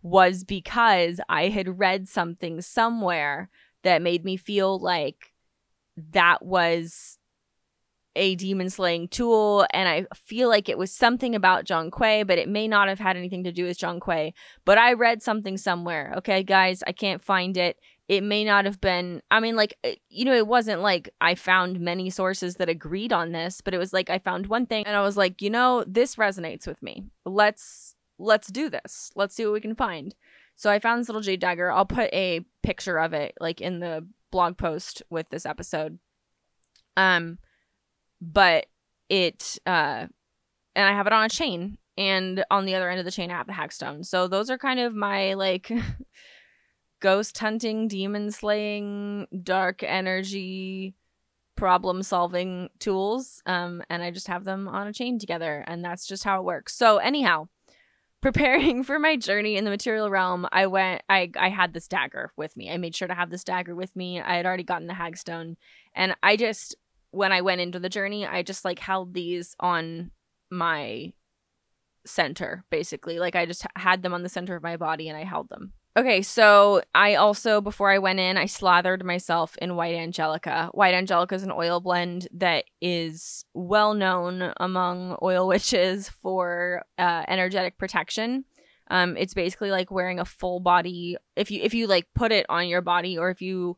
was 0.03 0.45
because 0.45 1.21
I 1.29 1.49
had 1.49 1.79
read 1.79 2.09
something 2.09 2.63
somewhere 2.63 3.51
that 3.83 4.03
made 4.03 4.25
me 4.25 4.37
feel 4.37 4.79
like 4.79 5.33
that 6.13 6.45
was 6.45 7.19
a 8.17 8.35
demon 8.35 8.69
slaying 8.69 9.09
tool 9.09 9.65
and 9.73 9.89
I 9.89 10.07
feel 10.15 10.49
like 10.49 10.69
it 10.69 10.79
was 10.79 10.93
something 10.93 11.35
about 11.35 11.65
Zhong 11.65 11.93
Kui, 11.93 12.25
but 12.25 12.39
it 12.39 12.49
may 12.49 12.67
not 12.67 12.89
have 12.89 12.99
had 12.99 13.17
anything 13.17 13.45
to 13.45 13.53
do 13.53 13.65
with 13.65 13.79
Zhong 13.79 14.01
Kui. 14.01 14.35
But 14.65 14.79
I 14.79 14.95
read 14.95 15.23
something 15.23 15.57
somewhere. 15.57 16.15
Okay, 16.19 16.43
guys, 16.43 16.83
I 16.87 16.93
can't 16.93 17.23
find 17.23 17.57
it 17.57 17.79
it 18.11 18.25
may 18.25 18.43
not 18.43 18.65
have 18.65 18.81
been 18.81 19.23
i 19.31 19.39
mean 19.39 19.55
like 19.55 19.79
uh, 19.85 19.91
you 20.09 20.25
know 20.25 20.35
it 20.35 20.49
wasn't 20.49 20.83
like 20.83 21.09
i 21.21 21.33
found 21.33 21.79
many 21.79 22.11
sources 22.11 22.57
that 22.57 22.69
agreed 22.69 23.13
on 23.13 23.31
this 23.31 23.61
but 23.61 23.73
it 23.73 23.79
was 23.79 23.93
like 23.93 24.11
i 24.11 24.19
found 24.19 24.49
one 24.49 24.67
thing 24.67 24.85
and 24.85 24.97
i 24.97 25.01
was 25.01 25.17
like 25.17 25.41
you 25.41 25.49
know 25.49 25.85
this 25.87 26.17
resonates 26.17 26.67
with 26.67 26.83
me. 26.83 27.05
Let's 27.25 27.95
let's 28.19 28.49
do 28.49 28.69
this. 28.69 29.13
Let's 29.15 29.35
see 29.35 29.45
what 29.45 29.55
we 29.55 29.61
can 29.61 29.77
find. 29.77 30.15
So 30.57 30.71
i 30.71 30.81
found 30.81 31.01
this 31.01 31.09
little 31.09 31.23
jade 31.23 31.41
dagger. 31.41 31.71
I'll 31.71 31.87
put 31.87 32.13
a 32.13 32.45
picture 32.63 32.99
of 32.99 33.13
it 33.13 33.35
like 33.41 33.61
in 33.61 33.79
the 33.79 34.07
blog 34.33 34.59
post 34.59 35.03
with 35.09 35.29
this 35.31 35.47
episode. 35.47 35.99
Um 36.97 37.39
but 38.21 38.67
it 39.09 39.59
uh 39.67 40.07
and 40.77 40.87
i 40.87 40.93
have 40.93 41.07
it 41.07 41.13
on 41.13 41.25
a 41.25 41.29
chain 41.29 41.79
and 41.97 42.45
on 42.51 42.65
the 42.65 42.75
other 42.75 42.91
end 42.91 42.99
of 42.99 43.05
the 43.05 43.11
chain 43.11 43.31
i 43.31 43.37
have 43.37 43.47
the 43.47 43.53
hagstone 43.53 44.05
so 44.05 44.29
those 44.29 44.51
are 44.51 44.59
kind 44.59 44.79
of 44.79 44.95
my 44.95 45.35
like 45.35 45.73
ghost 47.01 47.39
hunting, 47.39 47.89
demon 47.89 48.31
slaying, 48.31 49.27
dark 49.43 49.83
energy, 49.83 50.95
problem 51.57 52.03
solving 52.03 52.71
tools. 52.79 53.43
Um, 53.47 53.83
and 53.91 54.03
I 54.03 54.11
just 54.11 54.29
have 54.29 54.45
them 54.45 54.69
on 54.69 54.87
a 54.87 54.93
chain 54.93 55.19
together, 55.19 55.65
and 55.67 55.85
that's 55.85 56.07
just 56.07 56.25
how 56.25 56.39
it 56.39 56.45
works. 56.45 56.75
So, 56.75 56.99
anyhow, 56.99 57.49
preparing 58.21 58.85
for 58.85 58.99
my 58.99 59.17
journey 59.17 59.57
in 59.57 59.65
the 59.65 59.71
material 59.71 60.11
realm, 60.11 60.47
I 60.53 60.67
went, 60.67 61.03
I, 61.09 61.31
I 61.39 61.49
had 61.49 61.73
this 61.73 61.89
dagger 61.89 62.33
with 62.37 62.57
me. 62.57 62.71
I 62.71 62.77
made 62.77 62.95
sure 62.95 63.09
to 63.09 63.15
have 63.15 63.31
this 63.31 63.45
dagger 63.45 63.75
with 63.75 63.95
me. 63.97 64.21
I 64.21 64.37
had 64.37 64.47
already 64.47 64.63
gotten 64.63 64.87
the 64.87 64.95
hagstone, 64.95 65.57
and 65.95 66.15
I 66.23 66.37
just, 66.37 66.77
when 67.11 67.33
I 67.33 67.41
went 67.41 67.61
into 67.61 67.81
the 67.81 67.89
journey, 67.89 68.27
I 68.27 68.43
just 68.43 68.65
like 68.65 68.79
held 68.79 69.15
these 69.15 69.57
on 69.59 70.11
my 70.51 71.13
center 72.07 72.65
basically 72.71 73.19
like 73.19 73.37
i 73.37 73.45
just 73.45 73.67
had 73.77 74.03
them 74.03 74.15
on 74.15 74.23
the 74.23 74.29
center 74.29 74.57
of 74.57 74.63
my 74.63 74.77
body 74.77 75.09
and 75.09 75.19
i 75.19 75.23
held 75.25 75.49
them 75.49 75.73
Okay, 75.97 76.23
so 76.23 76.83
I 76.95 77.17
also, 77.17 77.61
before 77.61 77.91
I 77.91 77.99
went 77.99 78.21
in, 78.21 78.37
I 78.37 78.47
slathered 78.47 79.05
myself 79.05 79.57
in 79.61 79.75
White 79.75 79.97
Angelica. 79.97 80.71
White 80.73 80.95
Angelica 80.95 81.35
is 81.35 81.43
an 81.43 81.51
oil 81.51 81.81
blend 81.81 82.29
that 82.33 82.65
is 82.81 83.45
well 83.55 83.95
known 83.95 84.53
among 84.59 85.17
oil 85.21 85.49
witches 85.49 86.09
for 86.09 86.83
uh, 86.97 87.25
energetic 87.27 87.77
protection. 87.77 88.45
Um, 88.89 89.17
it's 89.17 89.35
basically 89.35 89.73
like 89.73 89.91
wearing 89.91 90.21
a 90.21 90.25
full 90.25 90.61
body. 90.61 91.17
If 91.35 91.51
you 91.51 91.63
if 91.63 91.75
you 91.75 91.87
like 91.87 92.07
put 92.15 92.33
it 92.33 92.47
on 92.49 92.69
your 92.69 92.83
body, 92.83 93.19
or 93.19 93.31
if 93.31 93.43
you 93.43 93.77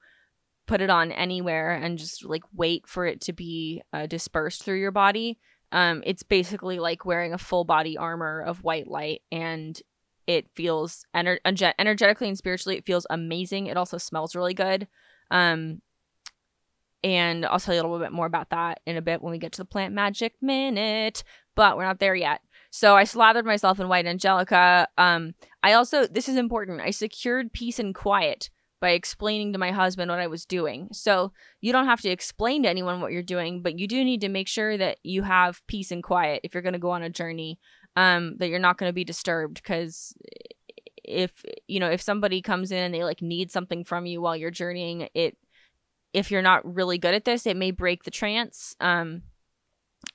put 0.66 0.80
it 0.80 0.90
on 0.90 1.12
anywhere 1.12 1.72
and 1.72 1.98
just 1.98 2.24
like 2.24 2.44
wait 2.54 2.86
for 2.86 3.06
it 3.06 3.22
to 3.22 3.32
be 3.32 3.82
uh, 3.92 4.06
dispersed 4.06 4.64
through 4.64 4.80
your 4.80 4.90
body, 4.90 5.38
um, 5.70 6.02
it's 6.06 6.22
basically 6.22 6.78
like 6.78 7.04
wearing 7.04 7.32
a 7.32 7.38
full 7.38 7.64
body 7.64 7.96
armor 7.96 8.40
of 8.42 8.62
white 8.64 8.88
light, 8.88 9.22
and 9.30 9.80
it 10.36 10.48
feels 10.54 11.04
ener- 11.14 11.38
energetically 11.78 12.28
and 12.28 12.38
spiritually 12.38 12.76
it 12.76 12.86
feels 12.86 13.06
amazing. 13.10 13.66
It 13.66 13.76
also 13.76 13.98
smells 13.98 14.34
really 14.34 14.54
good. 14.54 14.88
Um 15.30 15.80
and 17.04 17.44
i'll 17.44 17.58
tell 17.58 17.74
you 17.74 17.80
a 17.80 17.82
little 17.82 17.98
bit 17.98 18.12
more 18.12 18.26
about 18.26 18.50
that 18.50 18.78
in 18.86 18.96
a 18.96 19.02
bit 19.02 19.20
when 19.20 19.32
we 19.32 19.38
get 19.38 19.50
to 19.50 19.58
the 19.58 19.64
plant 19.64 19.92
magic 19.92 20.34
minute 20.40 21.24
but 21.56 21.76
we're 21.76 21.84
not 21.84 21.98
there 21.98 22.14
yet. 22.14 22.40
So 22.70 22.96
i 22.96 23.04
slathered 23.04 23.44
myself 23.44 23.80
in 23.80 23.88
white 23.88 24.06
angelica. 24.06 24.88
Um 24.96 25.34
i 25.62 25.72
also 25.72 26.06
this 26.06 26.28
is 26.28 26.36
important. 26.36 26.80
I 26.80 26.90
secured 26.90 27.52
peace 27.52 27.78
and 27.78 27.94
quiet 27.94 28.50
by 28.82 28.90
explaining 28.90 29.52
to 29.52 29.60
my 29.60 29.70
husband 29.70 30.10
what 30.10 30.18
I 30.18 30.26
was 30.26 30.44
doing. 30.44 30.88
So 30.92 31.32
you 31.60 31.72
don't 31.72 31.86
have 31.86 32.00
to 32.00 32.10
explain 32.10 32.64
to 32.64 32.68
anyone 32.68 33.00
what 33.00 33.12
you're 33.12 33.22
doing, 33.22 33.62
but 33.62 33.78
you 33.78 33.86
do 33.86 34.04
need 34.04 34.20
to 34.22 34.28
make 34.28 34.48
sure 34.48 34.76
that 34.76 34.98
you 35.04 35.22
have 35.22 35.62
peace 35.68 35.92
and 35.92 36.02
quiet 36.02 36.40
if 36.42 36.52
you're 36.52 36.64
going 36.64 36.72
to 36.72 36.80
go 36.80 36.90
on 36.90 37.02
a 37.04 37.08
journey 37.08 37.60
um, 37.96 38.36
that 38.38 38.48
you're 38.48 38.58
not 38.58 38.78
going 38.78 38.88
to 38.88 38.94
be 38.94 39.04
disturbed 39.04 39.54
because 39.54 40.14
if 41.04 41.44
you 41.66 41.80
know 41.80 41.90
if 41.90 42.00
somebody 42.00 42.40
comes 42.40 42.70
in 42.70 42.78
and 42.78 42.94
they 42.94 43.04
like 43.04 43.22
need 43.22 43.50
something 43.50 43.84
from 43.84 44.06
you 44.06 44.20
while 44.22 44.36
you're 44.36 44.52
journeying 44.52 45.08
it 45.14 45.36
if 46.12 46.30
you're 46.30 46.42
not 46.42 46.74
really 46.76 46.96
good 46.96 47.12
at 47.12 47.24
this 47.24 47.44
it 47.44 47.56
may 47.56 47.72
break 47.72 48.04
the 48.04 48.10
trance 48.10 48.76
um 48.80 49.22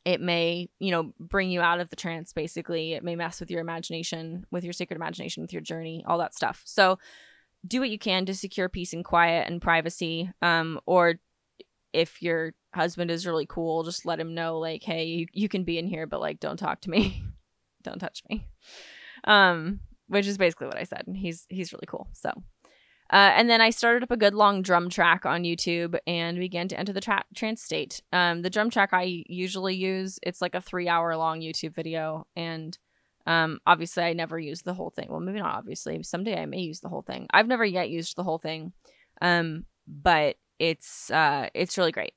it 0.06 0.22
may 0.22 0.70
you 0.80 0.92
know 0.92 1.14
bring 1.20 1.50
you 1.50 1.62
out 1.62 1.80
of 1.80 1.90
the 1.90 1.96
trance 1.96 2.34
basically. 2.34 2.94
It 2.94 3.04
may 3.04 3.16
mess 3.16 3.40
with 3.40 3.52
your 3.52 3.62
imagination 3.62 4.46
with 4.52 4.64
your 4.64 4.74
sacred 4.74 4.98
imagination 4.98 5.42
with 5.42 5.54
your 5.54 5.62
journey 5.62 6.04
all 6.08 6.18
that 6.20 6.36
stuff. 6.36 6.62
So 6.66 7.00
do 7.66 7.80
what 7.80 7.90
you 7.90 8.00
can 8.00 8.26
to 8.26 8.34
secure 8.34 8.70
peace 8.70 8.94
and 8.94 9.04
quiet 9.04 9.48
and 9.48 9.62
privacy 9.62 10.32
um 10.42 10.80
or 10.86 11.16
if 11.92 12.22
your 12.22 12.54
husband 12.74 13.10
is 13.10 13.26
really 13.26 13.48
cool 13.48 13.84
just 13.84 14.06
let 14.06 14.20
him 14.20 14.36
know 14.36 14.60
like 14.60 14.84
hey 14.84 15.06
you, 15.06 15.28
you 15.34 15.50
can 15.50 15.64
be 15.64 15.80
in 15.80 15.88
here 15.88 16.06
but 16.06 16.22
like 16.22 16.40
don't 16.40 16.58
talk 16.58 16.80
to 16.82 16.90
me 16.90 17.24
don't 17.84 18.00
touch 18.00 18.24
me. 18.30 18.48
Um, 19.24 19.82
which 20.08 20.28
is 20.28 20.38
basically 20.38 20.68
what 20.68 20.78
I 20.78 20.84
said. 20.84 21.04
And 21.06 21.18
he's 21.18 21.46
he's 21.50 21.74
really 21.74 21.88
cool. 21.88 22.08
So, 22.14 22.30
uh, 23.12 23.32
and 23.36 23.50
then 23.50 23.62
I 23.62 23.70
started 23.70 24.04
up 24.04 24.12
a 24.12 24.18
good 24.18 24.34
long 24.34 24.62
drum 24.62 24.90
track 24.90 25.26
on 25.26 25.44
YouTube 25.44 25.98
and 26.08 26.40
began 26.40 26.68
to 26.70 26.80
enter 26.80 26.94
the 26.94 27.02
tra- 27.02 27.26
trance 27.36 27.62
state. 27.62 28.02
Um, 28.12 28.42
the 28.42 28.50
drum 28.50 28.70
track 28.70 28.90
I 28.94 29.24
usually 29.28 29.76
use 29.76 30.20
it's 30.24 30.42
like 30.42 30.56
a 30.56 30.62
three 30.62 30.88
hour 30.88 31.16
long 31.16 31.42
YouTube 31.42 31.76
video, 31.76 32.26
and 32.36 32.78
um, 33.26 33.60
obviously 33.66 34.04
I 34.04 34.14
never 34.14 34.40
use 34.40 34.62
the 34.62 34.74
whole 34.74 34.90
thing. 34.90 35.08
Well, 35.10 35.20
maybe 35.20 35.40
not 35.40 35.56
obviously. 35.56 36.02
Someday 36.04 36.42
I 36.42 36.46
may 36.46 36.62
use 36.62 36.80
the 36.80 36.90
whole 36.90 37.04
thing. 37.04 37.28
I've 37.32 37.48
never 37.48 37.66
yet 37.66 37.90
used 37.90 38.16
the 38.16 38.24
whole 38.24 38.40
thing, 38.40 38.74
um, 39.22 39.66
but 39.88 40.38
it's 40.60 41.12
uh, 41.12 41.50
it's 41.54 41.78
really 41.78 41.92
great 41.92 42.14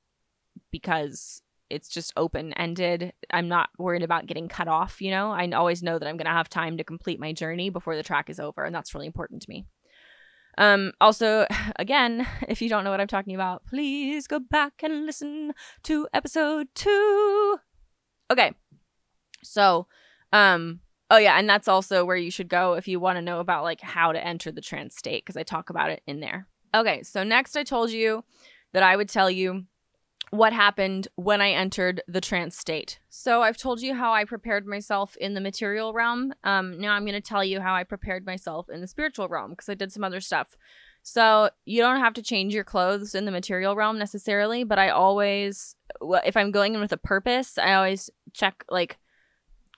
because 0.70 1.42
it's 1.70 1.88
just 1.88 2.12
open 2.16 2.52
ended. 2.54 3.12
I'm 3.30 3.48
not 3.48 3.70
worried 3.78 4.02
about 4.02 4.26
getting 4.26 4.48
cut 4.48 4.68
off, 4.68 5.00
you 5.00 5.10
know? 5.10 5.30
I 5.30 5.48
always 5.52 5.82
know 5.82 5.98
that 5.98 6.06
I'm 6.06 6.16
going 6.16 6.26
to 6.26 6.32
have 6.32 6.48
time 6.48 6.76
to 6.76 6.84
complete 6.84 7.20
my 7.20 7.32
journey 7.32 7.70
before 7.70 7.96
the 7.96 8.02
track 8.02 8.28
is 8.28 8.40
over, 8.40 8.64
and 8.64 8.74
that's 8.74 8.94
really 8.94 9.06
important 9.06 9.42
to 9.42 9.50
me. 9.50 9.66
Um, 10.58 10.92
also, 11.00 11.46
again, 11.76 12.26
if 12.48 12.60
you 12.60 12.68
don't 12.68 12.84
know 12.84 12.90
what 12.90 13.00
I'm 13.00 13.06
talking 13.06 13.34
about, 13.34 13.64
please 13.66 14.26
go 14.26 14.38
back 14.38 14.82
and 14.82 15.06
listen 15.06 15.52
to 15.84 16.08
episode 16.12 16.68
two. 16.74 17.58
Okay. 18.30 18.52
So, 19.42 19.86
um, 20.32 20.80
oh 21.10 21.16
yeah, 21.16 21.38
and 21.38 21.48
that's 21.48 21.68
also 21.68 22.04
where 22.04 22.16
you 22.16 22.30
should 22.30 22.48
go 22.48 22.74
if 22.74 22.86
you 22.86 23.00
want 23.00 23.16
to 23.16 23.22
know 23.22 23.40
about 23.40 23.64
like 23.64 23.80
how 23.80 24.12
to 24.12 24.24
enter 24.24 24.52
the 24.52 24.60
trance 24.60 24.96
state, 24.96 25.24
because 25.24 25.36
I 25.36 25.42
talk 25.42 25.70
about 25.70 25.90
it 25.90 26.02
in 26.06 26.20
there. 26.20 26.46
Okay, 26.74 27.02
so 27.02 27.24
next 27.24 27.56
I 27.56 27.64
told 27.64 27.90
you 27.90 28.24
that 28.72 28.82
I 28.82 28.96
would 28.96 29.08
tell 29.08 29.30
you 29.30 29.64
what 30.30 30.52
happened 30.52 31.08
when 31.16 31.40
I 31.40 31.50
entered 31.50 32.02
the 32.06 32.20
trance 32.20 32.56
state. 32.56 33.00
So 33.08 33.42
I've 33.42 33.56
told 33.56 33.80
you 33.80 33.94
how 33.94 34.12
I 34.12 34.24
prepared 34.24 34.64
myself 34.64 35.16
in 35.16 35.34
the 35.34 35.40
material 35.40 35.92
realm. 35.92 36.32
Um, 36.44 36.80
now 36.80 36.92
I'm 36.92 37.04
going 37.04 37.14
to 37.14 37.20
tell 37.20 37.44
you 37.44 37.60
how 37.60 37.74
I 37.74 37.82
prepared 37.82 38.24
myself 38.24 38.68
in 38.68 38.80
the 38.80 38.86
spiritual 38.86 39.28
realm 39.28 39.50
because 39.50 39.68
I 39.68 39.74
did 39.74 39.92
some 39.92 40.04
other 40.04 40.20
stuff. 40.20 40.56
So 41.02 41.50
you 41.64 41.80
don't 41.80 41.98
have 41.98 42.14
to 42.14 42.22
change 42.22 42.54
your 42.54 42.62
clothes 42.62 43.14
in 43.14 43.24
the 43.24 43.32
material 43.32 43.74
realm 43.74 43.98
necessarily, 43.98 44.64
but 44.64 44.78
I 44.78 44.90
always, 44.90 45.74
if 46.24 46.36
I'm 46.36 46.52
going 46.52 46.74
in 46.74 46.80
with 46.80 46.92
a 46.92 46.98
purpose, 46.98 47.58
I 47.58 47.72
always 47.72 48.08
check 48.32 48.64
like 48.68 48.98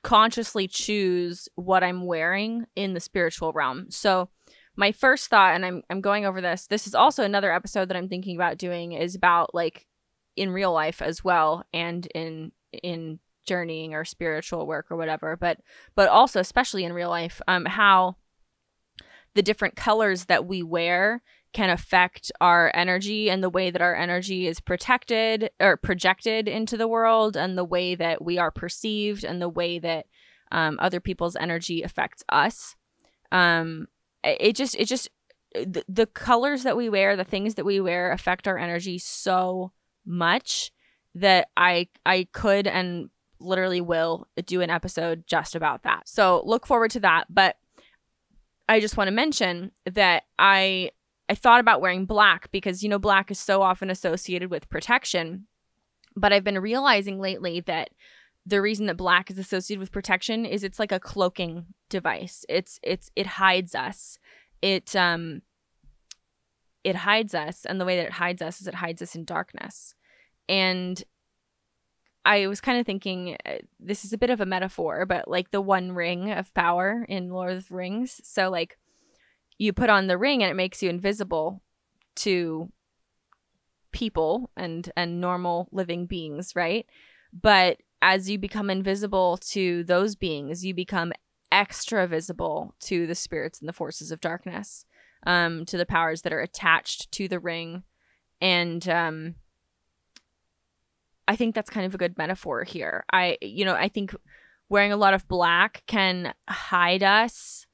consciously 0.03 0.67
choose 0.67 1.49
what 1.55 1.85
I'm 1.85 2.05
wearing 2.05 2.67
in 2.75 2.93
the 2.93 3.01
spiritual 3.01 3.53
realm. 3.53 3.87
So 3.91 4.29
my 4.75 4.91
first 4.91 5.29
thought 5.29 5.55
and 5.55 5.65
I'm 5.65 5.83
I'm 5.91 6.01
going 6.01 6.27
over 6.27 6.41
this. 6.41 6.67
This 6.67 6.87
is 6.87 6.95
also 6.95 7.23
another 7.23 7.53
episode 7.53 7.89
that 7.89 7.97
I'm 7.97 8.09
thinking 8.09 8.37
about 8.37 8.59
doing 8.59 8.93
is 8.93 9.15
about 9.15 9.55
like 9.55 9.87
in 10.37 10.51
real 10.51 10.73
life 10.73 11.03
as 11.03 11.23
well 11.23 11.65
and 11.73 12.07
in 12.15 12.53
in 12.83 13.19
journeying 13.45 13.93
or 13.93 14.05
spiritual 14.05 14.67
work 14.67 14.87
or 14.91 14.97
whatever, 14.97 15.37
but 15.37 15.59
but 15.95 16.09
also 16.09 16.41
especially 16.41 16.85
in 16.85 16.93
real 16.93 17.11
life 17.11 17.41
um 17.49 17.65
how 17.65 18.17
the 19.35 19.43
different 19.43 19.77
colors 19.77 20.27
that 20.27 20.47
we 20.47 20.63
wear 20.63 21.23
can 21.53 21.71
affect 21.71 22.33
our 22.41 22.71
energy 22.75 23.31
and 23.31 23.43
the 23.43 23.51
way 23.51 23.71
that 23.71 23.83
our 23.83 23.95
energy 23.95 24.47
is 24.47 24.61
protected 24.61 25.51
or 25.61 25.77
projected 25.77 26.49
into 26.49 26.77
the 26.77 26.89
world 26.89 27.37
and 27.37 27.57
the 27.57 27.65
way 27.65 27.95
that 27.95 28.23
we 28.23 28.39
are 28.39 28.51
perceived 28.51 29.25
and 29.25 29.41
the 29.41 29.49
way 29.49 29.79
that 29.79 30.07
um, 30.51 30.79
other 30.81 31.01
people's 31.01 31.37
energy 31.37 31.83
affects 31.83 32.25
us. 32.29 32.77
Um, 33.31 33.87
it 34.25 34.55
just 34.55 34.75
it 34.77 34.87
just 34.87 35.09
the, 35.55 35.85
the 35.89 36.07
colors 36.07 36.63
that 36.63 36.77
we 36.77 36.89
wear 36.89 37.17
the 37.17 37.25
things 37.25 37.55
that 37.57 37.65
we 37.65 37.81
wear 37.81 38.13
affect 38.13 38.49
our 38.49 38.59
energy 38.59 38.99
so 38.99 39.73
much 40.07 40.71
that 41.15 41.49
i 41.57 41.87
i 42.07 42.27
could 42.33 42.67
and 42.67 43.11
literally 43.41 43.81
will 43.81 44.27
do 44.47 44.61
an 44.61 44.71
episode 44.71 45.25
just 45.27 45.55
about 45.55 45.83
that 45.83 46.09
so 46.09 46.43
look 46.45 46.67
forward 46.67 46.91
to 46.91 47.01
that 47.01 47.25
but 47.29 47.57
i 48.69 48.79
just 48.79 48.97
want 48.97 49.09
to 49.09 49.13
mention 49.13 49.73
that 49.85 50.23
i 50.39 50.91
I 51.33 51.35
thought 51.35 51.61
about 51.61 51.81
wearing 51.81 52.05
black 52.05 52.51
because, 52.53 52.83
you 52.83 52.91
know, 52.91 52.99
black 52.99 53.31
is 53.31 53.39
so 53.39 53.63
often 53.63 53.89
associated 53.89 54.51
with 54.51 54.69
protection. 54.69 55.47
But 56.15 56.31
I've 56.31 56.45
been 56.45 56.59
realizing 56.59 57.19
lately 57.21 57.61
that 57.61 57.89
the 58.45 58.61
reason 58.61 58.85
that 58.87 58.99
black 58.99 59.31
is 59.31 59.39
associated 59.39 59.81
with 59.81 59.93
protection 59.93 60.45
is 60.45 60.63
it's 60.63 60.79
like 60.79 60.93
a 60.93 61.01
cloaking 61.01 61.65
device. 61.89 62.45
It's 62.51 62.79
it's 62.83 63.11
it 63.17 63.27
hides 63.27 63.75
us. 63.75 64.19
It 64.61 64.95
um 64.95 65.41
it 66.85 66.97
hides 66.97 67.35
us 67.35 67.65
and 67.65 67.81
the 67.81 67.85
way 67.85 67.97
that 67.97 68.07
it 68.07 68.13
hides 68.13 68.43
us 68.43 68.61
is 68.61 68.67
it 68.67 68.75
hides 68.75 69.03
us 69.03 69.15
in 69.15 69.25
darkness. 69.25 69.95
And 70.49 71.03
I 72.25 72.47
was 72.47 72.61
kind 72.61 72.79
of 72.79 72.87
thinking 72.87 73.37
uh, 73.45 73.59
this 73.81 74.05
is 74.05 74.13
a 74.13 74.19
bit 74.19 74.31
of 74.31 74.41
a 74.41 74.47
metaphor, 74.47 75.07
but 75.07 75.29
like 75.29 75.51
the 75.51 75.61
one 75.61 75.93
ring 75.93 76.31
of 76.31 76.55
power 76.55 77.05
in 77.09 77.31
Lord 77.31 77.53
of 77.53 77.69
the 77.69 77.75
Rings. 77.75 78.21
So 78.25 78.51
like 78.51 78.79
you 79.59 79.73
put 79.73 79.91
on 79.91 80.07
the 80.07 80.19
ring 80.19 80.43
and 80.43 80.51
it 80.51 80.55
makes 80.55 80.83
you 80.83 80.91
invisible 80.91 81.63
to 82.17 82.71
people 83.93 84.51
and 84.57 84.91
and 84.97 85.21
normal 85.21 85.69
living 85.71 86.07
beings, 86.07 86.55
right? 86.57 86.87
But 87.33 87.79
as 88.01 88.29
you 88.29 88.39
become 88.39 88.71
invisible 88.71 89.39
to 89.51 89.85
those 89.85 90.17
beings, 90.17 90.65
you 90.65 90.75
become 90.75 91.13
extra 91.53 92.07
visible 92.07 92.75
to 92.81 93.07
the 93.07 93.15
spirits 93.15 93.61
and 93.61 93.69
the 93.69 93.73
forces 93.73 94.11
of 94.11 94.21
darkness, 94.21 94.85
um, 95.27 95.65
to 95.67 95.77
the 95.77 95.87
powers 95.87 96.23
that 96.23 96.33
are 96.33 96.41
attached 96.41 97.11
to 97.13 97.29
the 97.29 97.41
ring. 97.41 97.85
And 98.41 98.87
um, 98.89 99.35
I 101.29 101.37
think 101.37 101.55
that's 101.55 101.71
kind 101.71 101.87
of 101.87 101.95
a 101.95 101.99
good 101.99 102.19
metaphor 102.19 102.65
here. 102.65 103.05
I, 103.13 103.39
you 103.41 103.65
know, 103.65 103.75
I 103.75 103.89
think 103.89 104.15
wearing 104.69 104.93
a 104.93 104.97
lot 104.97 105.15
of 105.15 105.29
black 105.29 105.83
can 105.87 106.35
hide 106.49 107.03
us 107.03 107.67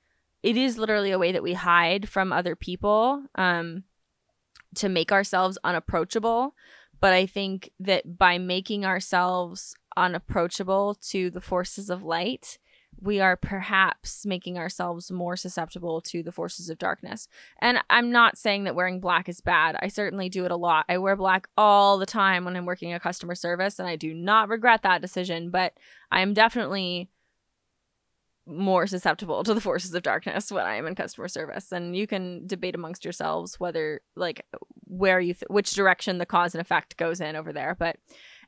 it 0.42 0.57
is 0.57 0.78
literally 0.78 1.11
a 1.11 1.18
way 1.18 1.32
that 1.32 1.42
we 1.42 1.55
hide 1.55 2.09
from 2.09 2.32
other 2.32 2.55
people 2.55 3.24
um, 3.34 3.84
to 4.76 4.88
make 4.88 5.12
ourselves 5.12 5.59
unapproachable. 5.64 6.55
But 7.01 7.12
I 7.12 7.26
think 7.26 7.70
that 7.80 8.18
by 8.18 8.38
making 8.38 8.84
ourselves 8.84 9.74
unapproachable 9.96 10.96
to 11.09 11.30
the 11.30 11.40
forces 11.40 11.90
of 11.90 12.03
light, 12.03 12.59
we 13.01 13.20
are 13.20 13.36
perhaps 13.36 14.26
making 14.26 14.59
ourselves 14.59 15.11
more 15.11 15.36
susceptible 15.36 16.01
to 16.01 16.22
the 16.22 16.32
forces 16.32 16.68
of 16.68 16.78
darkness. 16.78 17.28
And 17.61 17.78
I'm 17.88 18.11
not 18.11 18.36
saying 18.36 18.64
that 18.64 18.74
wearing 18.74 19.01
black 19.01 19.28
is 19.28 19.40
bad. 19.40 19.76
I 19.80 19.88
certainly 19.88 20.28
do 20.28 20.44
it 20.44 20.51
a 20.51 20.57
lot. 20.57 20.84
I 20.88 20.99
wear 20.99 21.14
black 21.14 21.49
all 21.57 21.99
the 21.99 22.07
time 22.07 22.44
when 22.44 22.57
I'm 22.57 22.66
working 22.66 22.92
a 22.92 23.01
customer 23.01 23.34
service, 23.34 23.78
and 23.78 23.88
I 23.88 23.96
do 23.96 24.12
not 24.14 24.49
regret 24.49 24.82
that 24.82 25.01
decision, 25.01 25.51
but 25.51 25.74
I 26.11 26.20
am 26.20 26.34
definitely 26.34 27.09
more 28.46 28.86
susceptible 28.86 29.44
to 29.44 29.55
the 29.55 29.61
forces 29.61 29.94
of 29.94 30.03
darkness 30.03 30.51
when 30.51 30.64
I 30.64 30.76
am 30.76 30.86
in 30.86 30.94
customer 30.94 31.28
service. 31.28 31.70
And 31.70 31.94
you 31.94 32.07
can 32.07 32.46
debate 32.46 32.74
amongst 32.74 33.05
yourselves 33.05 33.61
whether, 33.61 34.01
like, 34.16 34.46
where 34.86 35.20
you, 35.20 35.34
th- 35.34 35.49
which 35.51 35.74
direction 35.74 36.18
the 36.18 36.26
cause 36.26 36.55
and 36.55 36.61
effect 36.61 36.96
goes 36.96 37.20
in 37.20 37.36
over 37.36 37.53
there. 37.53 37.76
But 37.78 37.96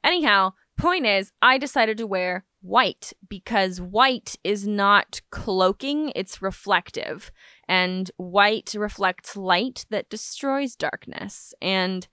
anyhow, 0.03 0.55
point 0.79 1.05
is, 1.05 1.33
I 1.43 1.59
decided 1.59 1.99
to 1.99 2.07
wear 2.07 2.47
white 2.63 3.13
because 3.29 3.81
white 3.81 4.37
is 4.45 4.67
not 4.67 5.21
cloaking, 5.31 6.13
it's 6.15 6.43
reflective. 6.43 7.31
And 7.69 8.11
white 8.17 8.75
reflects 8.77 9.37
light 9.37 9.87
that 9.91 10.11
destroys 10.11 10.77
darkness. 10.77 11.55
And 11.63 12.07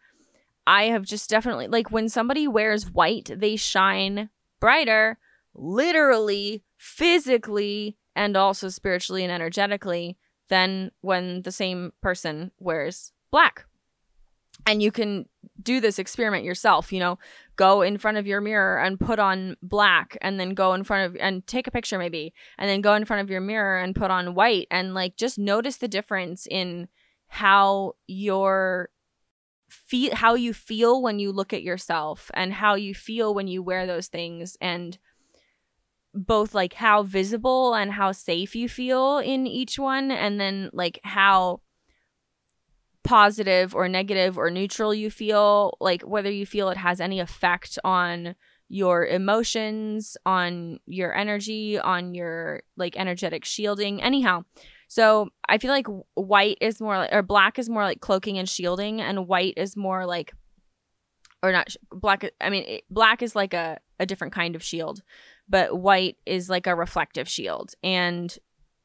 I 0.65 0.85
have 0.85 1.03
just 1.03 1.29
definitely, 1.29 1.67
like, 1.67 1.91
when 1.91 2.09
somebody 2.09 2.47
wears 2.47 2.91
white, 2.91 3.31
they 3.35 3.55
shine 3.55 4.29
brighter, 4.59 5.17
literally 5.53 6.63
physically 6.77 7.97
and 8.15 8.35
also 8.35 8.69
spiritually 8.69 9.23
and 9.23 9.31
energetically 9.31 10.17
than 10.49 10.91
when 11.01 11.41
the 11.43 11.51
same 11.51 11.91
person 12.01 12.51
wears 12.59 13.11
black. 13.31 13.65
And 14.65 14.81
you 14.81 14.91
can 14.91 15.27
do 15.61 15.79
this 15.79 15.99
experiment 15.99 16.43
yourself, 16.43 16.91
you 16.91 16.99
know, 16.99 17.19
go 17.57 17.81
in 17.81 17.97
front 17.97 18.17
of 18.17 18.25
your 18.25 18.39
mirror 18.39 18.79
and 18.79 18.99
put 18.99 19.19
on 19.19 19.57
black 19.61 20.17
and 20.21 20.39
then 20.39 20.51
go 20.51 20.73
in 20.73 20.83
front 20.83 21.07
of 21.07 21.17
and 21.19 21.45
take 21.47 21.67
a 21.67 21.71
picture 21.71 21.97
maybe 21.97 22.33
and 22.57 22.69
then 22.69 22.81
go 22.81 22.93
in 22.93 23.03
front 23.03 23.21
of 23.21 23.29
your 23.29 23.41
mirror 23.41 23.79
and 23.79 23.95
put 23.95 24.11
on 24.11 24.35
white 24.35 24.67
and 24.71 24.93
like 24.93 25.17
just 25.17 25.37
notice 25.37 25.77
the 25.77 25.87
difference 25.87 26.47
in 26.49 26.87
how 27.27 27.93
your 28.07 28.89
feel 29.69 30.15
how 30.15 30.35
you 30.35 30.53
feel 30.53 31.01
when 31.01 31.19
you 31.19 31.31
look 31.31 31.51
at 31.51 31.63
yourself 31.63 32.31
and 32.33 32.53
how 32.53 32.75
you 32.75 32.95
feel 32.95 33.33
when 33.33 33.47
you 33.47 33.61
wear 33.61 33.85
those 33.85 34.07
things 34.07 34.55
and 34.61 34.97
both 36.13 36.55
like 36.55 36.73
how 36.73 37.03
visible 37.03 37.73
and 37.73 37.91
how 37.91 38.11
safe 38.11 38.55
you 38.55 38.69
feel 38.69 39.17
in 39.17 39.45
each 39.45 39.77
one 39.77 40.09
and 40.09 40.39
then 40.39 40.69
like 40.73 40.99
how 41.03 41.59
positive 43.07 43.73
or 43.73 43.87
negative 43.87 44.37
or 44.37 44.51
neutral 44.51 44.93
you 44.93 45.09
feel 45.09 45.77
like 45.79 46.01
whether 46.01 46.29
you 46.29 46.45
feel 46.45 46.69
it 46.69 46.75
has 46.75 46.99
any 46.99 47.21
effect 47.21 47.79
on 47.85 48.35
your 48.67 49.05
emotions 49.05 50.17
on 50.25 50.77
your 50.85 51.15
energy 51.15 51.79
on 51.79 52.13
your 52.13 52.61
like 52.75 52.97
energetic 52.97 53.45
shielding 53.45 54.03
anyhow 54.03 54.43
so 54.89 55.29
i 55.47 55.57
feel 55.57 55.71
like 55.71 55.87
white 56.15 56.57
is 56.59 56.81
more 56.81 56.97
like 56.97 57.13
or 57.13 57.23
black 57.23 57.57
is 57.57 57.69
more 57.69 57.83
like 57.83 58.01
cloaking 58.01 58.37
and 58.37 58.49
shielding 58.49 58.99
and 58.99 59.25
white 59.25 59.53
is 59.55 59.77
more 59.77 60.05
like 60.05 60.33
or 61.41 61.53
not 61.53 61.73
black 61.91 62.29
i 62.41 62.49
mean 62.49 62.63
it, 62.63 62.83
black 62.89 63.21
is 63.21 63.37
like 63.37 63.53
a, 63.53 63.77
a 64.01 64.05
different 64.05 64.33
kind 64.33 64.53
of 64.53 64.61
shield 64.61 65.01
but 65.47 65.79
white 65.79 66.17
is 66.25 66.49
like 66.49 66.67
a 66.67 66.75
reflective 66.75 67.29
shield 67.29 67.73
and 67.81 68.37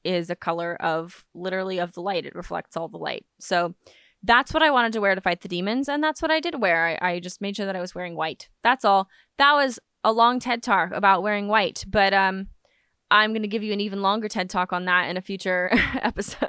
is 0.04 0.30
a 0.30 0.36
color 0.36 0.76
of 0.80 1.24
literally 1.34 1.78
of 1.78 1.92
the 1.92 2.02
light. 2.02 2.26
It 2.26 2.34
reflects 2.34 2.76
all 2.76 2.88
the 2.88 2.98
light. 2.98 3.24
So 3.38 3.74
that's 4.22 4.54
what 4.54 4.62
I 4.62 4.70
wanted 4.70 4.92
to 4.92 5.00
wear 5.00 5.14
to 5.14 5.20
fight 5.20 5.40
the 5.40 5.48
demons, 5.48 5.88
and 5.88 6.02
that's 6.02 6.22
what 6.22 6.30
I 6.30 6.40
did 6.40 6.60
wear. 6.60 6.98
I, 7.02 7.12
I 7.12 7.20
just 7.20 7.40
made 7.40 7.56
sure 7.56 7.66
that 7.66 7.76
I 7.76 7.80
was 7.80 7.94
wearing 7.94 8.14
white. 8.14 8.48
That's 8.62 8.84
all. 8.84 9.08
That 9.38 9.52
was 9.54 9.78
a 10.04 10.12
long 10.12 10.38
TED 10.38 10.62
talk 10.62 10.92
about 10.92 11.22
wearing 11.22 11.48
white, 11.48 11.84
but 11.88 12.12
um, 12.12 12.48
I'm 13.10 13.32
going 13.32 13.42
to 13.42 13.48
give 13.48 13.62
you 13.62 13.72
an 13.72 13.80
even 13.80 14.02
longer 14.02 14.28
TED 14.28 14.48
talk 14.48 14.72
on 14.72 14.84
that 14.86 15.08
in 15.10 15.16
a 15.16 15.22
future 15.22 15.70
episode. 16.02 16.48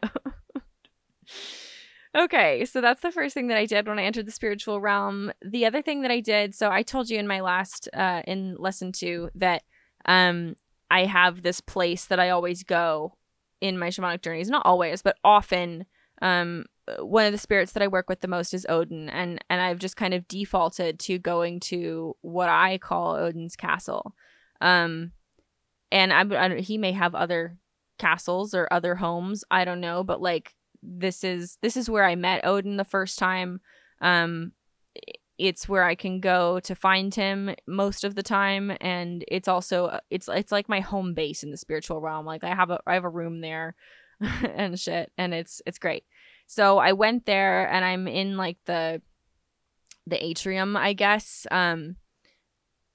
okay, 2.16 2.66
so 2.66 2.80
that's 2.80 3.02
the 3.02 3.12
first 3.12 3.34
thing 3.34 3.48
that 3.48 3.58
I 3.58 3.66
did 3.66 3.88
when 3.88 4.00
I 4.00 4.04
entered 4.04 4.28
the 4.28 4.32
spiritual 4.32 4.80
realm. 4.80 5.32
The 5.42 5.66
other 5.66 5.82
thing 5.82 6.02
that 6.04 6.12
I 6.12 6.20
did, 6.20 6.54
so 6.54 6.70
I 6.70 6.84
told 6.84 7.10
you 7.10 7.18
in 7.18 7.28
my 7.28 7.42
last, 7.42 7.90
uh, 7.94 8.22
in 8.28 8.56
lesson 8.58 8.92
two, 8.92 9.30
that 9.36 9.64
um, 10.06 10.56
I 10.92 11.06
have 11.06 11.42
this 11.42 11.60
place 11.60 12.06
that 12.06 12.20
I 12.20 12.30
always 12.30 12.64
go 12.64 13.18
in 13.62 13.80
my 13.80 13.88
shamanic 13.88 14.22
journeys. 14.22 14.50
Not 14.50 14.66
always, 14.66 15.02
but 15.02 15.18
often. 15.24 15.86
Um, 16.22 16.66
one 17.00 17.26
of 17.26 17.32
the 17.32 17.38
spirits 17.38 17.72
that 17.74 17.84
I 17.84 17.88
work 17.88 18.10
with 18.10 18.22
the 18.22 18.28
most 18.28 18.54
is 18.54 18.66
Odin, 18.68 19.10
and 19.10 19.44
and 19.50 19.62
I've 19.62 19.80
just 19.80 19.96
kind 19.96 20.14
of 20.14 20.28
defaulted 20.28 21.00
to 21.00 21.18
going 21.18 21.60
to 21.62 22.16
what 22.22 22.50
I 22.50 22.78
call 22.78 23.16
Odin's 23.16 23.56
castle. 23.56 24.16
Um, 24.62 25.12
and 25.92 26.12
I, 26.14 26.22
I 26.22 26.60
he 26.60 26.78
may 26.78 26.92
have 26.92 27.16
other 27.16 27.58
castles 27.98 28.54
or 28.54 28.68
other 28.72 28.96
homes. 28.96 29.44
I 29.50 29.66
don't 29.66 29.82
know, 29.82 30.04
but 30.04 30.22
like 30.22 30.56
this 30.82 31.24
is 31.24 31.58
this 31.62 31.78
is 31.78 31.90
where 31.90 32.04
I 32.04 32.16
met 32.16 32.46
Odin 32.46 32.78
the 32.78 32.84
first 32.84 33.18
time. 33.18 33.62
Um, 34.02 34.52
it's 35.38 35.68
where 35.68 35.84
I 35.84 35.96
can 35.96 36.20
go 36.20 36.60
to 36.62 36.76
find 36.76 37.14
him 37.14 37.56
most 37.66 38.04
of 38.04 38.16
the 38.16 38.24
time 38.24 38.76
and 38.80 39.26
it's 39.28 39.48
also 39.48 40.00
it's 40.12 40.30
it's 40.32 40.52
like 40.52 40.70
my 40.70 40.80
home 40.80 41.16
base 41.16 41.42
in 41.42 41.50
the 41.50 41.58
spiritual 41.58 42.00
realm 42.02 42.26
like 42.26 42.44
I 42.44 42.54
have 42.54 42.70
a 42.70 42.80
I 42.86 42.94
have 42.94 43.04
a 43.04 43.10
room 43.10 43.42
there 43.42 43.76
and 44.22 44.80
shit 44.80 45.12
and 45.18 45.34
it's 45.34 45.62
it's 45.66 45.80
great. 45.80 46.04
So 46.46 46.78
I 46.78 46.94
went 46.94 47.26
there 47.26 47.72
and 47.72 47.84
I'm 47.84 48.08
in 48.08 48.38
like 48.38 48.58
the 48.66 49.02
the 50.06 50.24
atrium, 50.24 50.76
I 50.76 50.94
guess. 50.94 51.48
Um 51.52 51.96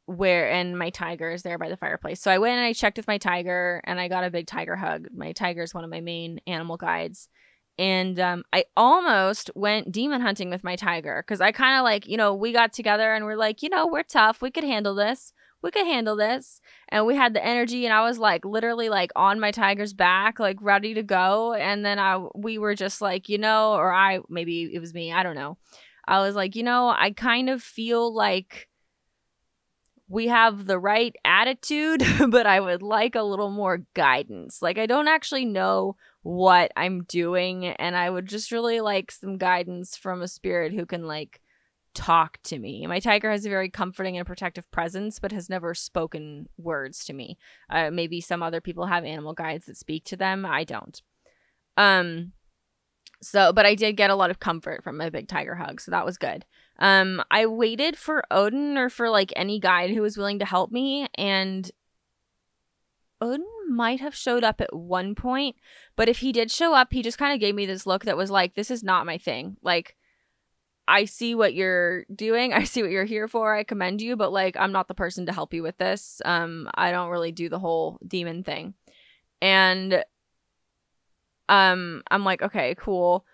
where 0.09 0.51
and 0.51 0.79
my 0.79 0.89
tiger 0.89 1.31
is 1.31 1.43
there 1.43 1.59
by 1.59 1.69
the 1.69 1.77
fireplace. 1.77 2.21
So 2.21 2.31
I 2.31 2.39
went 2.39 2.57
and 2.57 2.65
I 2.65 2.73
checked 2.73 2.97
with 2.97 3.07
my 3.07 3.19
tiger 3.19 3.83
and 3.85 4.01
I 4.01 4.09
got 4.09 4.25
a 4.25 4.31
big 4.31 4.47
tiger 4.47 4.75
hug. 4.75 5.09
My 5.15 5.33
tiger 5.33 5.63
is 5.63 5.75
one 5.75 5.85
of 5.85 5.91
my 5.91 6.01
main 6.01 6.41
animal 6.47 6.79
guides. 6.79 7.29
And 7.79 8.19
um, 8.19 8.43
I 8.53 8.65
almost 8.75 9.51
went 9.55 9.93
demon 9.93 10.23
hunting 10.23 10.49
with 10.49 10.65
my 10.65 10.77
tiger 10.77 11.23
because 11.25 11.43
I 11.43 11.53
kind 11.53 11.79
of 11.79 11.85
like, 11.85 12.09
you 12.09 12.17
know, 12.17 12.35
we 12.35 12.53
got 12.53 12.73
together 12.73 13.13
and 13.13 13.25
we're 13.27 13.37
like, 13.37 13.63
you 13.63 13.69
know, 13.69 13.87
we're 13.87 14.03
tough. 14.03 14.41
We 14.41 14.51
could 14.51 14.65
handle 14.65 14.95
this. 14.95 15.33
We 15.63 15.71
could 15.71 15.87
handle 15.87 16.17
this. 16.17 16.61
And 16.89 17.07
we 17.07 17.17
had 17.17 17.35
the 17.35 17.45
energy 17.45 17.85
and 17.85 17.93
I 17.93 18.03
was 18.03 18.19
like 18.19 18.45
literally 18.45 18.89
like 18.89 19.11
on 19.17 19.41
my 19.41 19.51
tiger's 19.51 19.93
back, 19.93 20.39
like 20.39 20.57
ready 20.61 20.95
to 20.95 21.03
go. 21.03 21.53
And 21.55 21.85
then 21.85 21.99
I 21.99 22.25
we 22.35 22.59
were 22.59 22.75
just 22.75 23.01
like, 23.01 23.29
you 23.29 23.39
know, 23.39 23.73
or 23.73 23.93
I 23.93 24.21
maybe 24.29 24.71
it 24.73 24.79
was 24.79 24.95
me, 24.95 25.13
I 25.13 25.23
don't 25.23 25.37
know. 25.37 25.59
I 26.07 26.21
was 26.21 26.35
like, 26.35 26.57
you 26.57 26.63
know, 26.63 26.89
I 26.89 27.11
kind 27.11 27.51
of 27.51 27.63
feel 27.63 28.15
like 28.15 28.69
we 30.09 30.29
have 30.29 30.67
the 30.67 30.79
right 30.79 31.15
attitude, 31.25 32.03
but 32.31 32.47
I 32.47 32.61
would 32.61 32.83
like 32.83 33.15
a 33.15 33.23
little 33.23 33.51
more 33.51 33.85
guidance. 33.95 34.63
Like, 34.63 34.79
I 34.79 34.87
don't 34.87 35.09
actually 35.09 35.45
know 35.45 35.97
what 36.23 36.73
I'm 36.77 37.05
doing, 37.05 37.67
and 37.67 37.95
I 37.95 38.09
would 38.09 38.27
just 38.27 38.51
really 38.51 38.81
like 38.81 39.13
some 39.13 39.37
guidance 39.37 39.97
from 39.97 40.23
a 40.23 40.29
spirit 40.29 40.73
who 40.73 40.87
can, 40.87 41.07
like, 41.07 41.41
talk 41.99 42.39
to 42.45 42.61
me. 42.61 42.87
My 42.87 43.01
tiger 43.01 43.29
has 43.29 43.45
a 43.45 43.49
very 43.49 43.69
comforting 43.69 44.17
and 44.17 44.27
protective 44.27 44.71
presence, 44.71 45.19
but 45.19 45.33
has 45.33 45.51
never 45.51 45.75
spoken 45.75 46.49
words 46.57 47.05
to 47.07 47.13
me. 47.13 47.37
Uh, 47.69 47.91
maybe 47.91 48.21
some 48.21 48.41
other 48.41 48.61
people 48.61 48.87
have 48.87 49.05
animal 49.05 49.35
guides 49.35 49.67
that 49.67 49.77
speak 49.77 50.05
to 50.05 50.17
them. 50.17 50.47
I 50.47 50.63
don't. 50.63 51.03
Um, 51.77 52.33
so, 53.21 53.53
but 53.53 53.67
I 53.67 53.75
did 53.75 53.97
get 53.97 54.11
a 54.11 54.15
lot 54.15 54.31
of 54.31 54.39
comfort 54.39 54.85
from 54.85 54.97
my 54.97 55.11
big 55.11 55.27
tiger 55.27 55.57
hug, 55.57 55.81
so 55.81 55.91
that 55.91 56.07
was 56.07 56.19
good. 56.19 56.45
Um, 56.79 57.21
I 57.33 57.47
waited 57.47 57.99
for 57.99 58.23
Odin 58.31 58.79
or 58.79 58.89
for 58.89 59.11
like 59.11 59.33
any 59.35 59.59
guide 59.59 59.91
who 59.91 60.03
was 60.03 60.17
willing 60.17 60.39
to 60.39 60.45
help 60.45 60.71
me, 60.71 61.09
and 61.17 61.69
Odin 63.21 63.45
might 63.69 63.99
have 63.99 64.15
showed 64.15 64.45
up 64.45 64.61
at 64.61 64.75
one 64.75 65.17
point, 65.17 65.57
but 65.97 66.09
if 66.09 66.19
he 66.19 66.31
did 66.31 66.53
show 66.53 66.75
up, 66.75 66.93
he 66.93 67.03
just 67.03 67.19
kind 67.19 67.35
of 67.35 67.41
gave 67.41 67.57
me 67.57 67.67
this 67.67 67.87
look 67.87 68.05
that 68.05 68.17
was 68.17 68.31
like, 68.31 68.55
"This 68.55 68.71
is 68.71 68.85
not 68.85 69.05
my 69.05 69.19
thing." 69.19 69.57
Like, 69.63 69.97
I 70.89 71.05
see 71.05 71.35
what 71.35 71.55
you're 71.55 72.05
doing. 72.07 72.53
I 72.55 72.65
see 72.65 72.83
what 72.83 72.91
you're 72.91 73.05
here 73.05 73.29
for. 73.29 73.55
I 73.55 73.63
commend 73.63 74.01
you, 74.01 74.17
but 74.17 74.33
like, 74.33 74.57
I'm 74.59 74.73
not 74.73 74.89
the 74.89 74.95
person 74.95 75.27
to 75.27 75.33
help 75.33 75.55
you 75.55 75.63
with 75.63 75.79
this. 75.79 76.21
Um, 76.25 76.69
I 76.75 76.91
don't 76.91 77.11
really 77.11 77.31
do 77.31 77.49
the 77.49 77.59
whole 77.59 77.99
demon 78.07 78.43
thing, 78.43 78.75
and 79.41 80.03
um, 81.49 82.03
I'm 82.11 82.25
like, 82.25 82.43
okay, 82.43 82.75
cool. 82.77 83.25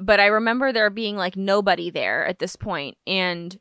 But 0.00 0.20
I 0.20 0.26
remember 0.26 0.72
there 0.72 0.88
being 0.88 1.16
like 1.16 1.36
nobody 1.36 1.90
there 1.90 2.26
at 2.26 2.38
this 2.38 2.56
point, 2.56 2.96
and 3.06 3.58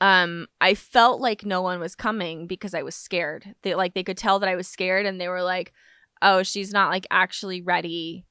um, 0.00 0.48
I 0.60 0.74
felt 0.74 1.20
like 1.20 1.44
no 1.44 1.62
one 1.62 1.78
was 1.78 1.94
coming 1.94 2.48
because 2.48 2.74
I 2.74 2.82
was 2.82 2.96
scared. 2.96 3.54
They 3.62 3.74
like 3.76 3.94
they 3.94 4.02
could 4.02 4.18
tell 4.18 4.40
that 4.40 4.48
I 4.48 4.56
was 4.56 4.66
scared, 4.66 5.06
and 5.06 5.20
they 5.20 5.28
were 5.28 5.42
like, 5.42 5.72
"Oh, 6.20 6.42
she's 6.42 6.72
not 6.72 6.90
like 6.90 7.06
actually 7.10 7.62
ready 7.62 8.26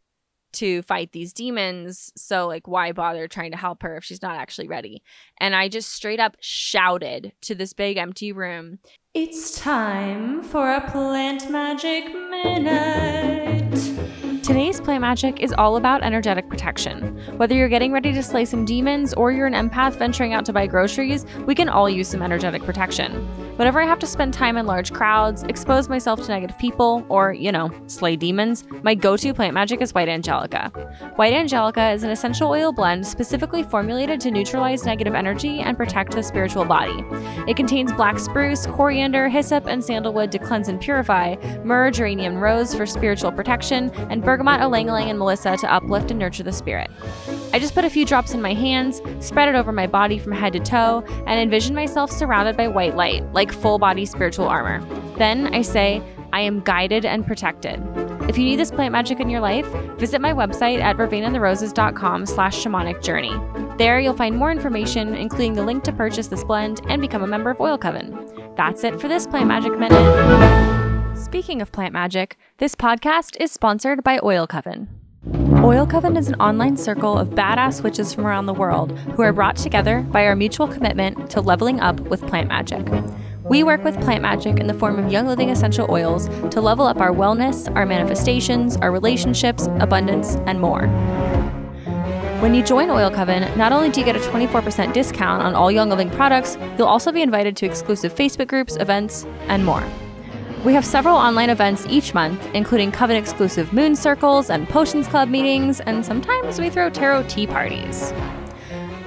to 0.53 0.81
fight 0.83 1.11
these 1.11 1.33
demons 1.33 2.11
so 2.15 2.47
like 2.47 2.67
why 2.67 2.91
bother 2.91 3.27
trying 3.27 3.51
to 3.51 3.57
help 3.57 3.83
her 3.83 3.97
if 3.97 4.03
she's 4.03 4.21
not 4.21 4.35
actually 4.35 4.67
ready? 4.67 5.01
And 5.39 5.55
i 5.55 5.67
just 5.67 5.91
straight 5.91 6.19
up 6.19 6.37
shouted 6.39 7.33
to 7.41 7.55
this 7.55 7.73
big 7.73 7.97
empty 7.97 8.31
room 8.31 8.79
it's 9.13 9.59
time 9.59 10.41
for 10.41 10.71
a 10.71 10.89
plant 10.91 11.49
magic 11.49 12.05
minute 12.13 13.58
Plant 14.89 15.01
Magic 15.01 15.39
is 15.39 15.53
all 15.53 15.77
about 15.77 16.01
energetic 16.01 16.49
protection. 16.49 17.15
Whether 17.37 17.53
you're 17.53 17.69
getting 17.69 17.91
ready 17.91 18.11
to 18.11 18.23
slay 18.23 18.43
some 18.43 18.65
demons 18.65 19.13
or 19.13 19.31
you're 19.31 19.45
an 19.45 19.53
empath 19.53 19.93
venturing 19.93 20.33
out 20.33 20.45
to 20.45 20.53
buy 20.53 20.65
groceries, 20.65 21.27
we 21.45 21.53
can 21.53 21.69
all 21.69 21.87
use 21.87 22.07
some 22.07 22.23
energetic 22.23 22.63
protection. 22.63 23.13
Whenever 23.57 23.79
I 23.79 23.85
have 23.85 23.99
to 23.99 24.07
spend 24.07 24.33
time 24.33 24.57
in 24.57 24.65
large 24.65 24.91
crowds, 24.91 25.43
expose 25.43 25.89
myself 25.89 26.21
to 26.21 26.27
negative 26.29 26.57
people, 26.57 27.05
or, 27.07 27.33
you 27.33 27.51
know, 27.51 27.69
slay 27.85 28.15
demons, 28.15 28.63
my 28.81 28.95
go 28.95 29.15
to 29.15 29.31
plant 29.31 29.53
magic 29.53 29.79
is 29.81 29.93
White 29.93 30.09
Angelica. 30.09 30.69
White 31.17 31.33
Angelica 31.33 31.91
is 31.91 32.01
an 32.01 32.09
essential 32.09 32.49
oil 32.49 32.71
blend 32.71 33.05
specifically 33.05 33.61
formulated 33.61 34.19
to 34.21 34.31
neutralize 34.31 34.85
negative 34.85 35.13
energy 35.13 35.59
and 35.59 35.77
protect 35.77 36.13
the 36.13 36.23
spiritual 36.23 36.65
body. 36.65 37.03
It 37.47 37.57
contains 37.57 37.93
black 37.93 38.17
spruce, 38.17 38.65
coriander, 38.65 39.29
hyssop, 39.29 39.67
and 39.67 39.83
sandalwood 39.83 40.31
to 40.31 40.39
cleanse 40.39 40.67
and 40.67 40.81
purify, 40.81 41.35
myrrh, 41.63 41.91
geranium, 41.91 42.37
rose 42.37 42.73
for 42.73 42.87
spiritual 42.87 43.31
protection, 43.31 43.91
and 44.09 44.23
bergamot 44.23 44.39
bergamot, 44.39 44.61
ylang 44.87 45.03
ylang, 45.03 45.09
and 45.09 45.19
melissa 45.19 45.57
to 45.57 45.71
uplift 45.71 46.11
and 46.11 46.19
nurture 46.19 46.43
the 46.43 46.51
spirit. 46.51 46.89
I 47.51 47.59
just 47.59 47.73
put 47.73 47.85
a 47.85 47.89
few 47.89 48.05
drops 48.05 48.33
in 48.33 48.41
my 48.41 48.53
hands, 48.53 49.01
spread 49.19 49.49
it 49.49 49.55
over 49.55 49.71
my 49.71 49.87
body 49.87 50.19
from 50.19 50.33
head 50.33 50.53
to 50.53 50.59
toe, 50.59 51.03
and 51.25 51.39
envision 51.39 51.75
myself 51.75 52.11
surrounded 52.11 52.55
by 52.55 52.67
white 52.67 52.95
light, 52.95 53.23
like 53.33 53.51
full 53.51 53.79
body 53.79 54.05
spiritual 54.05 54.47
armor. 54.47 54.83
Then 55.17 55.53
I 55.53 55.61
say, 55.61 56.03
I 56.31 56.41
am 56.41 56.61
guided 56.61 57.05
and 57.05 57.25
protected. 57.25 57.81
If 58.29 58.37
you 58.37 58.45
need 58.45 58.57
this 58.57 58.69
plant 58.69 58.91
magic 58.91 59.19
in 59.19 59.29
your 59.29 59.41
life, 59.41 59.65
visit 59.97 60.21
my 60.21 60.33
website 60.33 60.79
at 60.79 60.95
vervainandtheroses.com 60.97 62.27
slash 62.27 62.63
shamanic 62.63 63.03
journey. 63.03 63.33
There 63.77 63.99
you'll 63.99 64.13
find 64.13 64.37
more 64.37 64.51
information, 64.51 65.15
including 65.15 65.53
the 65.53 65.63
link 65.63 65.83
to 65.85 65.91
purchase 65.91 66.27
this 66.27 66.43
blend 66.43 66.81
and 66.87 67.01
become 67.01 67.23
a 67.23 67.27
member 67.27 67.49
of 67.49 67.59
Oil 67.59 67.77
Coven. 67.77 68.53
That's 68.55 68.83
it 68.83 69.01
for 69.01 69.07
this 69.07 69.25
Plant 69.25 69.47
Magic 69.47 69.77
Minute. 69.79 70.78
Speaking 71.29 71.61
of 71.61 71.71
plant 71.71 71.93
magic, 71.93 72.39
this 72.57 72.73
podcast 72.73 73.39
is 73.39 73.51
sponsored 73.51 74.03
by 74.03 74.19
Oil 74.23 74.47
Coven. 74.47 74.87
Oil 75.63 75.85
Coven 75.85 76.17
is 76.17 76.27
an 76.27 76.33
online 76.41 76.75
circle 76.75 77.15
of 77.15 77.29
badass 77.29 77.83
witches 77.83 78.11
from 78.11 78.25
around 78.25 78.47
the 78.47 78.53
world 78.53 78.97
who 79.09 79.21
are 79.21 79.31
brought 79.31 79.55
together 79.55 80.01
by 80.01 80.25
our 80.25 80.35
mutual 80.35 80.67
commitment 80.67 81.29
to 81.29 81.39
leveling 81.39 81.81
up 81.81 81.99
with 81.99 82.25
plant 82.25 82.47
magic. 82.47 82.83
We 83.43 83.61
work 83.61 83.83
with 83.83 84.01
plant 84.01 84.23
magic 84.23 84.59
in 84.59 84.65
the 84.65 84.73
form 84.73 84.97
of 84.97 85.11
young 85.11 85.27
living 85.27 85.51
essential 85.51 85.85
oils 85.91 86.29
to 86.49 86.61
level 86.61 86.87
up 86.87 86.99
our 86.99 87.11
wellness, 87.11 87.71
our 87.75 87.85
manifestations, 87.85 88.75
our 88.77 88.91
relationships, 88.91 89.67
abundance, 89.79 90.37
and 90.47 90.59
more. 90.59 90.87
When 92.41 92.55
you 92.55 92.63
join 92.63 92.89
Oil 92.89 93.11
Coven, 93.11 93.55
not 93.55 93.71
only 93.71 93.91
do 93.91 93.99
you 93.99 94.05
get 94.07 94.15
a 94.15 94.19
24% 94.19 94.93
discount 94.93 95.43
on 95.43 95.53
all 95.53 95.71
Young 95.71 95.89
Living 95.89 96.09
products, 96.09 96.57
you'll 96.79 96.87
also 96.87 97.11
be 97.11 97.21
invited 97.21 97.55
to 97.57 97.67
exclusive 97.67 98.15
Facebook 98.15 98.47
groups, 98.47 98.77
events, 98.77 99.27
and 99.47 99.63
more. 99.63 99.87
We 100.65 100.73
have 100.73 100.85
several 100.85 101.15
online 101.15 101.49
events 101.49 101.85
each 101.89 102.13
month, 102.13 102.45
including 102.53 102.91
Coven 102.91 103.15
exclusive 103.15 103.71
moon 103.71 103.95
circles 103.95 104.49
and 104.49 104.67
potions 104.67 105.07
club 105.07 105.29
meetings, 105.29 105.79
and 105.79 106.05
sometimes 106.05 106.59
we 106.59 106.69
throw 106.69 106.89
tarot 106.89 107.23
tea 107.29 107.47
parties. 107.47 108.13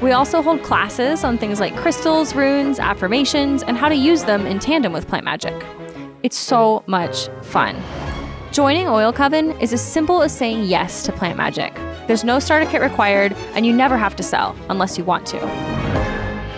We 0.01 0.13
also 0.13 0.41
hold 0.41 0.63
classes 0.63 1.25
on 1.25 1.37
things 1.37 1.61
like 1.61 1.77
crystals, 1.77 2.35
runes, 2.35 2.79
affirmations, 2.79 3.63
and 3.63 3.77
how 3.77 3.91
to 3.91 3.95
use 3.95 4.25
them 4.25 4.47
in 4.47 4.61
tandem 4.61 4.95
with 4.95 5.07
plant 5.07 5.27
magic. 5.27 5.55
It's 6.23 6.39
so 6.39 6.85
much 6.87 7.29
fun. 7.43 7.77
Joining 8.51 8.89
Oil 8.89 9.13
Coven 9.13 9.53
is 9.61 9.75
as 9.75 9.83
simple 9.83 10.23
as 10.23 10.35
saying 10.35 10.65
yes 10.65 11.03
to 11.05 11.13
plant 11.13 11.37
magic. 11.37 11.75
There's 12.07 12.25
no 12.25 12.39
starter 12.39 12.65
kit 12.65 12.81
required, 12.81 13.35
and 13.55 13.67
you 13.67 13.75
never 13.75 13.99
have 13.99 14.17
to 14.17 14.23
sell 14.23 14.57
unless 14.71 14.97
you 14.97 15.05
want 15.05 15.27
to. 15.27 15.39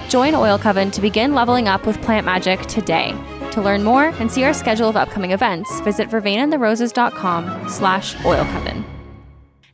Join 0.09 0.37
Oil 0.37 0.57
Coven 0.57 0.93
to 0.93 1.01
begin 1.01 1.35
leveling 1.35 1.67
up 1.67 1.85
with 1.85 2.01
plant 2.03 2.25
magic 2.25 2.61
today. 2.67 3.13
To 3.55 3.63
learn 3.63 3.85
more 3.85 4.07
and 4.19 4.33
see 4.33 4.43
our 4.43 4.53
schedule 4.53 4.89
of 4.89 4.97
upcoming 4.97 5.31
events, 5.31 5.81
visit 5.83 6.09
vervainandtheroses.com 6.09 7.69
slash 7.69 8.17
oilcoven. 8.17 8.83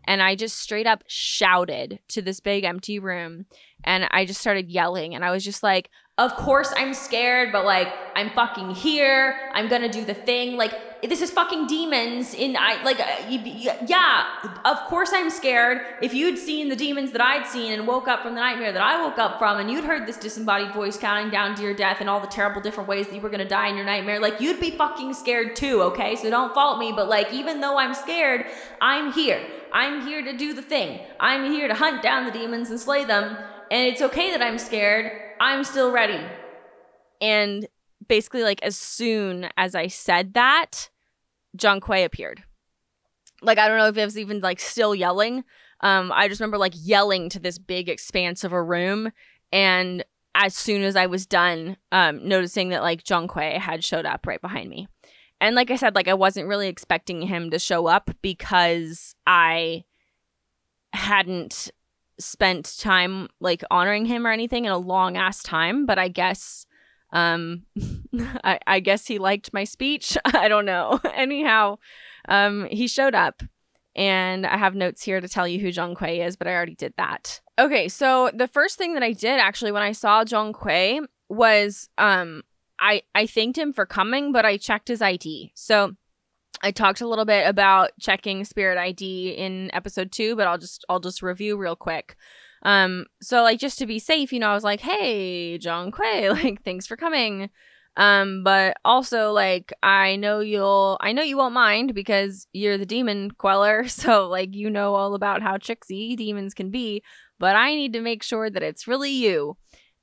And 0.04 0.20
I 0.20 0.34
just 0.34 0.58
straight 0.58 0.86
up 0.86 1.02
shouted 1.06 1.98
to 2.08 2.20
this 2.20 2.40
big 2.40 2.64
empty 2.64 2.98
room 2.98 3.46
and 3.82 4.06
I 4.10 4.26
just 4.26 4.38
started 4.38 4.68
yelling 4.68 5.14
and 5.14 5.24
I 5.24 5.30
was 5.30 5.42
just 5.42 5.62
like, 5.62 5.88
of 6.20 6.36
course 6.36 6.70
I'm 6.76 6.92
scared, 6.92 7.50
but 7.50 7.64
like 7.64 7.88
I'm 8.14 8.28
fucking 8.30 8.74
here. 8.74 9.50
I'm 9.54 9.68
gonna 9.68 9.88
do 9.88 10.04
the 10.04 10.12
thing. 10.12 10.58
Like 10.58 10.74
this 11.02 11.22
is 11.22 11.30
fucking 11.30 11.66
demons. 11.66 12.34
In 12.34 12.56
I 12.58 12.82
like 12.84 13.00
uh, 13.00 13.86
yeah. 13.86 14.26
Of 14.66 14.76
course 14.80 15.12
I'm 15.14 15.30
scared. 15.30 15.80
If 16.02 16.12
you'd 16.12 16.36
seen 16.36 16.68
the 16.68 16.76
demons 16.76 17.12
that 17.12 17.22
I'd 17.22 17.46
seen 17.46 17.72
and 17.72 17.86
woke 17.86 18.06
up 18.06 18.22
from 18.22 18.34
the 18.34 18.40
nightmare 18.40 18.70
that 18.70 18.82
I 18.82 19.02
woke 19.02 19.18
up 19.18 19.38
from, 19.38 19.60
and 19.60 19.70
you'd 19.70 19.84
heard 19.84 20.06
this 20.06 20.18
disembodied 20.18 20.74
voice 20.74 20.98
counting 20.98 21.30
down 21.30 21.54
to 21.54 21.62
your 21.62 21.72
death 21.72 21.96
and 22.00 22.10
all 22.10 22.20
the 22.20 22.26
terrible 22.26 22.60
different 22.60 22.86
ways 22.86 23.06
that 23.06 23.14
you 23.14 23.22
were 23.22 23.30
gonna 23.30 23.48
die 23.48 23.68
in 23.68 23.76
your 23.76 23.86
nightmare, 23.86 24.20
like 24.20 24.42
you'd 24.42 24.60
be 24.60 24.72
fucking 24.72 25.14
scared 25.14 25.56
too. 25.56 25.80
Okay, 25.84 26.16
so 26.16 26.28
don't 26.28 26.52
fault 26.52 26.78
me. 26.78 26.92
But 26.92 27.08
like 27.08 27.32
even 27.32 27.62
though 27.62 27.78
I'm 27.78 27.94
scared, 27.94 28.44
I'm 28.82 29.10
here. 29.10 29.40
I'm 29.72 30.06
here 30.06 30.22
to 30.22 30.36
do 30.36 30.52
the 30.52 30.62
thing. 30.62 31.00
I'm 31.18 31.50
here 31.50 31.66
to 31.66 31.74
hunt 31.74 32.02
down 32.02 32.26
the 32.26 32.30
demons 32.30 32.68
and 32.68 32.78
slay 32.78 33.06
them. 33.06 33.38
And 33.70 33.86
it's 33.86 34.02
okay 34.02 34.32
that 34.32 34.42
I'm 34.42 34.58
scared. 34.58 35.29
I'm 35.40 35.64
still 35.64 35.90
ready. 35.90 36.22
And 37.20 37.66
basically, 38.06 38.42
like, 38.42 38.62
as 38.62 38.76
soon 38.76 39.48
as 39.56 39.74
I 39.74 39.86
said 39.88 40.34
that, 40.34 40.90
Zhong 41.56 41.80
Kui 41.80 42.04
appeared. 42.04 42.44
Like, 43.42 43.58
I 43.58 43.66
don't 43.66 43.78
know 43.78 43.88
if 43.88 43.96
it 43.96 44.04
was 44.04 44.18
even 44.18 44.40
like 44.40 44.60
still 44.60 44.94
yelling. 44.94 45.44
Um, 45.80 46.12
I 46.12 46.28
just 46.28 46.40
remember 46.40 46.58
like 46.58 46.74
yelling 46.76 47.30
to 47.30 47.40
this 47.40 47.58
big 47.58 47.88
expanse 47.88 48.44
of 48.44 48.52
a 48.52 48.62
room. 48.62 49.10
And 49.50 50.04
as 50.34 50.54
soon 50.54 50.82
as 50.82 50.94
I 50.94 51.06
was 51.06 51.26
done, 51.26 51.78
um, 51.90 52.26
noticing 52.28 52.68
that 52.68 52.82
like 52.82 53.02
Zhong 53.02 53.28
Kui 53.28 53.58
had 53.58 53.82
showed 53.82 54.04
up 54.04 54.26
right 54.26 54.40
behind 54.40 54.68
me. 54.68 54.88
And 55.40 55.56
like 55.56 55.70
I 55.70 55.76
said, 55.76 55.94
like 55.94 56.06
I 56.06 56.14
wasn't 56.14 56.48
really 56.48 56.68
expecting 56.68 57.22
him 57.22 57.50
to 57.50 57.58
show 57.58 57.86
up 57.86 58.10
because 58.20 59.14
I 59.26 59.84
hadn't 60.92 61.70
spent 62.20 62.76
time 62.78 63.28
like 63.40 63.64
honoring 63.70 64.06
him 64.06 64.26
or 64.26 64.30
anything 64.30 64.64
in 64.64 64.72
a 64.72 64.78
long 64.78 65.16
ass 65.16 65.42
time, 65.42 65.86
but 65.86 65.98
I 65.98 66.08
guess 66.08 66.66
Um, 67.12 67.66
I, 68.44 68.60
I 68.66 68.80
guess 68.80 69.06
he 69.06 69.18
liked 69.18 69.52
my 69.52 69.64
speech. 69.64 70.16
I 70.24 70.46
don't 70.48 70.64
know. 70.64 71.00
Anyhow, 71.14 71.78
um, 72.28 72.66
he 72.70 72.86
showed 72.86 73.16
up, 73.16 73.42
and 73.96 74.46
I 74.46 74.56
have 74.56 74.76
notes 74.76 75.02
here 75.02 75.20
to 75.20 75.28
tell 75.28 75.48
you 75.48 75.58
who 75.58 75.68
Zhong 75.72 75.96
Kui 75.96 76.20
is, 76.20 76.36
but 76.36 76.46
I 76.46 76.54
already 76.54 76.76
did 76.76 76.94
that. 76.98 77.40
Okay, 77.58 77.88
so 77.88 78.30
the 78.32 78.46
first 78.46 78.78
thing 78.78 78.94
that 78.94 79.02
I 79.02 79.12
did 79.12 79.40
actually 79.40 79.72
when 79.72 79.82
I 79.82 79.92
saw 79.92 80.24
Zhong 80.24 80.54
Kui 80.54 81.00
was 81.28 81.88
um, 81.98 82.42
I 82.78 83.02
I 83.14 83.26
thanked 83.26 83.58
him 83.58 83.72
for 83.72 83.86
coming, 83.86 84.30
but 84.32 84.44
I 84.46 84.56
checked 84.56 84.86
his 84.88 85.02
ID. 85.02 85.50
So 85.54 85.96
I 86.62 86.70
talked 86.70 87.00
a 87.00 87.08
little 87.08 87.24
bit 87.24 87.46
about 87.46 87.90
checking 87.98 88.44
Spirit 88.44 88.78
ID 88.78 89.30
in 89.30 89.70
episode 89.74 90.12
two, 90.12 90.36
but 90.36 90.46
I'll 90.46 90.58
just 90.58 90.84
I'll 90.88 91.00
just 91.00 91.22
review 91.22 91.56
real 91.56 91.76
quick. 91.76 92.16
Um, 92.62 93.06
so 93.22 93.42
like 93.42 93.58
just 93.58 93.78
to 93.78 93.86
be 93.86 93.98
safe, 93.98 94.32
you 94.32 94.38
know, 94.38 94.50
I 94.50 94.54
was 94.54 94.64
like, 94.64 94.80
"Hey, 94.80 95.58
Zhong 95.58 95.92
Kui, 95.92 96.28
like 96.30 96.62
thanks 96.64 96.86
for 96.86 96.96
coming." 96.96 97.50
Um, 97.96 98.44
but 98.44 98.76
also 98.84 99.32
like 99.32 99.72
I 99.82 100.16
know 100.16 100.40
you'll 100.40 100.96
I 101.00 101.12
know 101.12 101.22
you 101.22 101.36
won't 101.36 101.54
mind 101.54 101.94
because 101.94 102.46
you're 102.52 102.78
the 102.78 102.86
demon 102.86 103.30
queller, 103.32 103.88
so 103.88 104.28
like 104.28 104.54
you 104.54 104.70
know 104.70 104.94
all 104.94 105.14
about 105.14 105.42
how 105.42 105.56
tricksy 105.56 106.16
demons 106.16 106.54
can 106.54 106.70
be, 106.70 107.02
but 107.38 107.56
I 107.56 107.74
need 107.74 107.92
to 107.94 108.00
make 108.00 108.22
sure 108.22 108.50
that 108.50 108.62
it's 108.62 108.86
really 108.86 109.10
you. 109.10 109.56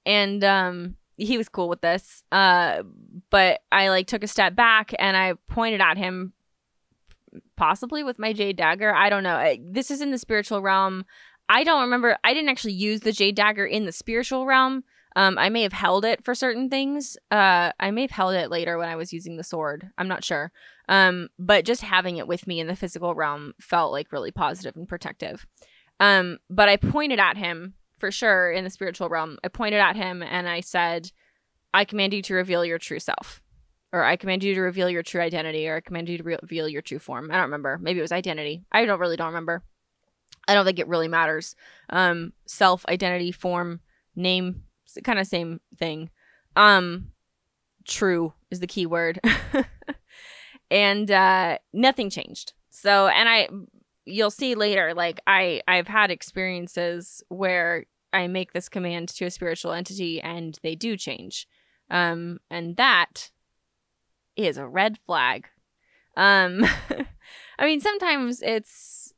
And 0.05 0.43
um 0.43 0.95
he 1.17 1.37
was 1.37 1.49
cool 1.49 1.69
with 1.69 1.81
this. 1.81 2.23
Uh 2.31 2.83
but 3.29 3.61
I 3.71 3.89
like 3.89 4.07
took 4.07 4.23
a 4.23 4.27
step 4.27 4.55
back 4.55 4.93
and 4.99 5.15
I 5.15 5.33
pointed 5.49 5.81
at 5.81 5.97
him 5.97 6.33
possibly 7.57 8.03
with 8.03 8.19
my 8.19 8.31
jade 8.31 8.55
dagger. 8.55 8.93
I 8.93 9.09
don't 9.09 9.23
know. 9.23 9.55
This 9.61 9.91
is 9.91 9.99
in 9.99 10.11
the 10.11 10.17
spiritual 10.17 10.61
realm. 10.61 11.05
I 11.49 11.63
don't 11.63 11.81
remember. 11.81 12.17
I 12.23 12.33
didn't 12.33 12.49
actually 12.49 12.73
use 12.73 13.01
the 13.01 13.11
jade 13.11 13.35
dagger 13.35 13.65
in 13.65 13.85
the 13.85 13.91
spiritual 13.91 14.45
realm. 14.45 14.83
Um, 15.15 15.37
I 15.37 15.49
may 15.49 15.63
have 15.63 15.73
held 15.73 16.05
it 16.05 16.23
for 16.23 16.35
certain 16.35 16.69
things. 16.69 17.17
Uh, 17.31 17.71
I 17.79 17.89
may 17.91 18.01
have 18.01 18.11
held 18.11 18.35
it 18.35 18.51
later 18.51 18.77
when 18.77 18.87
I 18.87 18.95
was 18.95 19.11
using 19.11 19.35
the 19.35 19.43
sword. 19.43 19.89
I'm 19.97 20.07
not 20.07 20.23
sure. 20.23 20.51
Um, 20.87 21.29
but 21.39 21.65
just 21.65 21.81
having 21.81 22.17
it 22.17 22.27
with 22.27 22.45
me 22.45 22.59
in 22.59 22.67
the 22.67 22.75
physical 22.75 23.15
realm 23.15 23.53
felt 23.59 23.91
like 23.91 24.11
really 24.11 24.31
positive 24.31 24.75
and 24.75 24.87
protective. 24.87 25.47
Um, 25.99 26.37
but 26.49 26.69
I 26.69 26.77
pointed 26.77 27.19
at 27.19 27.35
him 27.35 27.73
for 27.97 28.11
sure 28.11 28.51
in 28.51 28.63
the 28.63 28.69
spiritual 28.69 29.09
realm. 29.09 29.39
I 29.43 29.47
pointed 29.47 29.79
at 29.79 29.95
him 29.95 30.21
and 30.21 30.47
I 30.47 30.59
said, 30.59 31.11
I 31.73 31.83
command 31.83 32.13
you 32.13 32.21
to 32.23 32.35
reveal 32.35 32.63
your 32.63 32.77
true 32.77 32.99
self 32.99 33.41
or 33.97 34.03
I 34.03 34.15
command 34.15 34.43
you 34.43 34.53
to 34.55 34.61
reveal 34.61 34.89
your 34.89 35.03
true 35.03 35.21
identity, 35.21 35.67
or 35.67 35.77
I 35.77 35.81
command 35.81 36.09
you 36.09 36.17
to 36.17 36.23
re- 36.23 36.37
reveal 36.41 36.69
your 36.69 36.81
true 36.81 36.99
form. 36.99 37.29
I 37.31 37.35
don't 37.35 37.43
remember. 37.43 37.77
Maybe 37.81 37.99
it 37.99 38.03
was 38.03 38.11
identity. 38.11 38.63
I 38.71 38.85
don't 38.85 38.99
really 38.99 39.17
don't 39.17 39.27
remember. 39.27 39.63
I 40.47 40.53
don't 40.53 40.65
think 40.65 40.79
it 40.79 40.87
really 40.87 41.07
matters. 41.07 41.55
Um, 41.89 42.33
self, 42.45 42.85
identity, 42.87 43.31
form, 43.31 43.81
name, 44.15 44.63
kind 45.03 45.19
of 45.19 45.27
same 45.27 45.59
thing. 45.77 46.09
Um, 46.55 47.11
true 47.85 48.33
is 48.49 48.59
the 48.59 48.67
key 48.67 48.85
word. 48.85 49.19
and 50.71 51.11
uh, 51.11 51.57
nothing 51.73 52.09
changed. 52.09 52.53
So, 52.69 53.07
and 53.07 53.27
I, 53.27 53.49
you'll 54.05 54.31
see 54.31 54.55
later, 54.55 54.93
like 54.93 55.19
I, 55.27 55.61
I've 55.67 55.87
had 55.87 56.11
experiences 56.11 57.23
where 57.29 57.85
I 58.13 58.27
make 58.27 58.53
this 58.53 58.69
command 58.69 59.09
to 59.09 59.25
a 59.25 59.31
spiritual 59.31 59.73
entity 59.73 60.21
and 60.21 60.57
they 60.63 60.75
do 60.75 60.95
change. 60.95 61.47
Um, 61.89 62.39
and 62.49 62.77
that 62.77 63.31
is 64.37 64.57
a 64.57 64.67
red 64.67 64.97
flag. 65.05 65.47
Um, 66.15 66.63
I 67.59 67.65
mean, 67.65 67.81
sometimes 67.81 68.41
it's. 68.41 69.13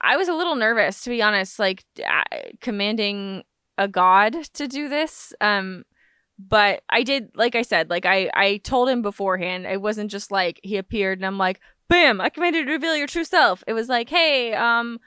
I 0.00 0.16
was 0.16 0.28
a 0.28 0.34
little 0.34 0.56
nervous, 0.56 1.04
to 1.04 1.10
be 1.10 1.22
honest, 1.22 1.60
like 1.60 1.84
uh, 2.04 2.22
commanding 2.60 3.44
a 3.78 3.86
god 3.86 4.36
to 4.54 4.66
do 4.66 4.88
this. 4.88 5.32
Um, 5.40 5.84
but 6.38 6.82
I 6.90 7.04
did, 7.04 7.30
like 7.36 7.54
I 7.54 7.62
said, 7.62 7.88
like 7.88 8.04
I, 8.04 8.28
I 8.34 8.56
told 8.64 8.88
him 8.88 9.02
beforehand. 9.02 9.66
It 9.66 9.80
wasn't 9.80 10.10
just 10.10 10.32
like 10.32 10.58
he 10.62 10.76
appeared 10.76 11.18
and 11.18 11.26
I'm 11.26 11.38
like, 11.38 11.60
bam, 11.88 12.20
I 12.20 12.30
commanded 12.30 12.60
you 12.60 12.64
to 12.66 12.72
reveal 12.72 12.96
your 12.96 13.06
true 13.06 13.24
self. 13.24 13.62
It 13.66 13.74
was 13.74 13.88
like, 13.88 14.08
hey, 14.08 14.54
um, 14.54 14.98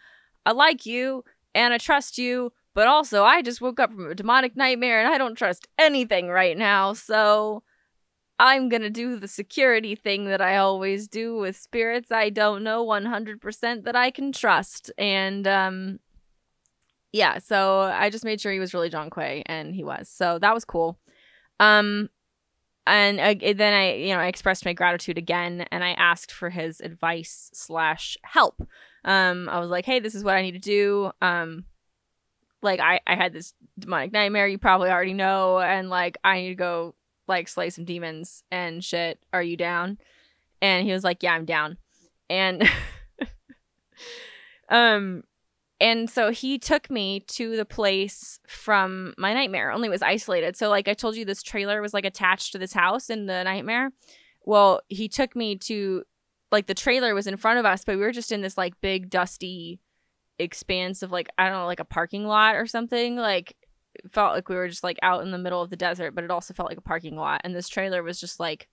I 0.46 0.54
like 0.54 0.86
you 0.86 1.24
and 1.54 1.74
I 1.74 1.78
trust 1.78 2.18
you, 2.18 2.54
but 2.74 2.88
also 2.88 3.24
I 3.24 3.42
just 3.42 3.62
woke 3.62 3.80
up 3.80 3.92
from 3.92 4.12
a 4.12 4.16
demonic 4.16 4.56
nightmare 4.56 5.02
and 5.04 5.14
I 5.14 5.18
don't 5.18 5.36
trust 5.36 5.68
anything 5.78 6.30
right 6.30 6.58
now. 6.58 6.94
So 6.94 7.64
I'm 8.38 8.70
gonna 8.70 8.90
do 8.90 9.18
the 9.18 9.28
security 9.28 9.96
thing 9.96 10.26
that 10.26 10.42
I 10.42 10.58
always 10.58 11.08
do 11.08 11.38
with 11.38 11.56
spirits 11.56 12.12
I 12.12 12.30
don't 12.30 12.64
know 12.64 12.86
100% 12.86 13.84
that 13.84 13.96
I 13.96 14.12
can 14.12 14.32
trust. 14.32 14.92
And, 14.98 15.48
um, 15.48 16.00
yeah, 17.14 17.38
so 17.38 17.80
I 17.80 18.10
just 18.10 18.26
made 18.26 18.42
sure 18.42 18.52
he 18.52 18.60
was 18.60 18.74
really 18.74 18.90
Zhong 18.90 19.10
Kui, 19.10 19.42
and 19.46 19.74
he 19.74 19.86
was. 19.86 20.10
So 20.10 20.38
that 20.40 20.54
was 20.54 20.66
cool. 20.66 21.00
Um, 21.62 22.10
and 22.86 23.20
uh, 23.20 23.54
then 23.56 23.74
I, 23.74 23.94
you 23.96 24.14
know, 24.14 24.20
I 24.20 24.28
expressed 24.28 24.66
my 24.66 24.74
gratitude 24.74 25.18
again, 25.18 25.66
and 25.72 25.84
I 25.84 25.92
asked 25.92 26.32
for 26.32 26.50
his 26.50 26.82
advice 26.82 27.50
slash 27.54 28.18
help. 28.24 28.62
Um, 29.06 29.48
I 29.48 29.60
was 29.60 29.70
like, 29.70 29.86
hey, 29.86 30.00
this 30.00 30.14
is 30.14 30.26
what 30.26 30.36
I 30.36 30.42
need 30.42 30.54
to 30.54 30.60
do. 30.60 31.12
Um, 31.22 31.64
like 32.62 32.80
I, 32.80 33.00
I 33.08 33.16
had 33.16 33.32
this 33.32 33.54
demonic 33.80 34.12
nightmare 34.12 34.48
you 34.48 34.58
probably 34.58 34.90
already 34.90 35.14
know, 35.14 35.60
and 35.60 35.90
like 35.90 36.18
I 36.24 36.42
need 36.42 36.50
to 36.50 36.56
go 36.56 36.96
like 37.28 37.48
slay 37.48 37.70
some 37.70 37.86
demons 37.86 38.44
and 38.52 38.84
shit. 38.84 39.20
Are 39.34 39.44
you 39.44 39.58
down? 39.58 39.98
And 40.62 40.86
he 40.86 40.94
was 40.94 41.04
like, 41.04 41.24
Yeah, 41.24 41.34
I'm 41.34 41.46
down. 41.46 41.78
And 42.30 42.70
um 44.70 45.24
and 45.82 46.10
so 46.10 46.32
he 46.32 46.58
took 46.58 46.90
me 46.90 47.20
to 47.28 47.58
the 47.58 47.66
place 47.66 48.40
from 48.48 49.14
my 49.18 49.34
nightmare, 49.34 49.72
only 49.72 49.90
was 49.90 50.02
isolated. 50.02 50.56
So 50.56 50.70
like 50.70 50.88
I 50.88 50.94
told 50.94 51.18
you 51.18 51.26
this 51.26 51.44
trailer 51.44 51.82
was 51.82 51.94
like 51.94 52.06
attached 52.06 52.54
to 52.54 52.58
this 52.58 52.74
house 52.74 53.10
in 53.10 53.26
the 53.26 53.44
nightmare. 53.44 53.92
Well, 54.46 54.82
he 54.88 55.10
took 55.10 55.36
me 55.36 55.58
to 55.58 56.04
like 56.52 56.68
the 56.68 56.74
trailer 56.74 57.14
was 57.14 57.28
in 57.28 57.38
front 57.38 57.60
of 57.60 57.66
us, 57.66 57.84
but 57.84 57.96
we 57.96 58.02
were 58.02 58.12
just 58.12 58.32
in 58.32 58.42
this 58.42 58.58
like 58.58 58.80
big 58.80 59.10
dusty 59.10 59.82
expanse 60.40 61.02
of 61.02 61.12
like 61.12 61.28
I 61.38 61.50
don't 61.50 61.60
know, 61.60 61.66
like 61.66 61.80
a 61.80 61.86
parking 61.86 62.26
lot 62.26 62.56
or 62.56 62.66
something. 62.66 63.18
Like 63.18 63.56
felt 64.12 64.34
like 64.34 64.50
we 64.50 64.56
were 64.56 64.68
just 64.68 64.84
like 64.84 64.98
out 65.02 65.24
in 65.24 65.32
the 65.32 65.38
middle 65.38 65.62
of 65.62 65.70
the 65.70 65.76
desert, 65.76 66.16
but 66.16 66.24
it 66.24 66.32
also 66.32 66.54
felt 66.54 66.70
like 66.70 66.78
a 66.78 66.82
parking 66.82 67.16
lot. 67.16 67.42
And 67.44 67.56
this 67.56 67.70
trailer 67.70 68.04
was 68.04 68.20
just 68.20 68.40
like 68.40 68.68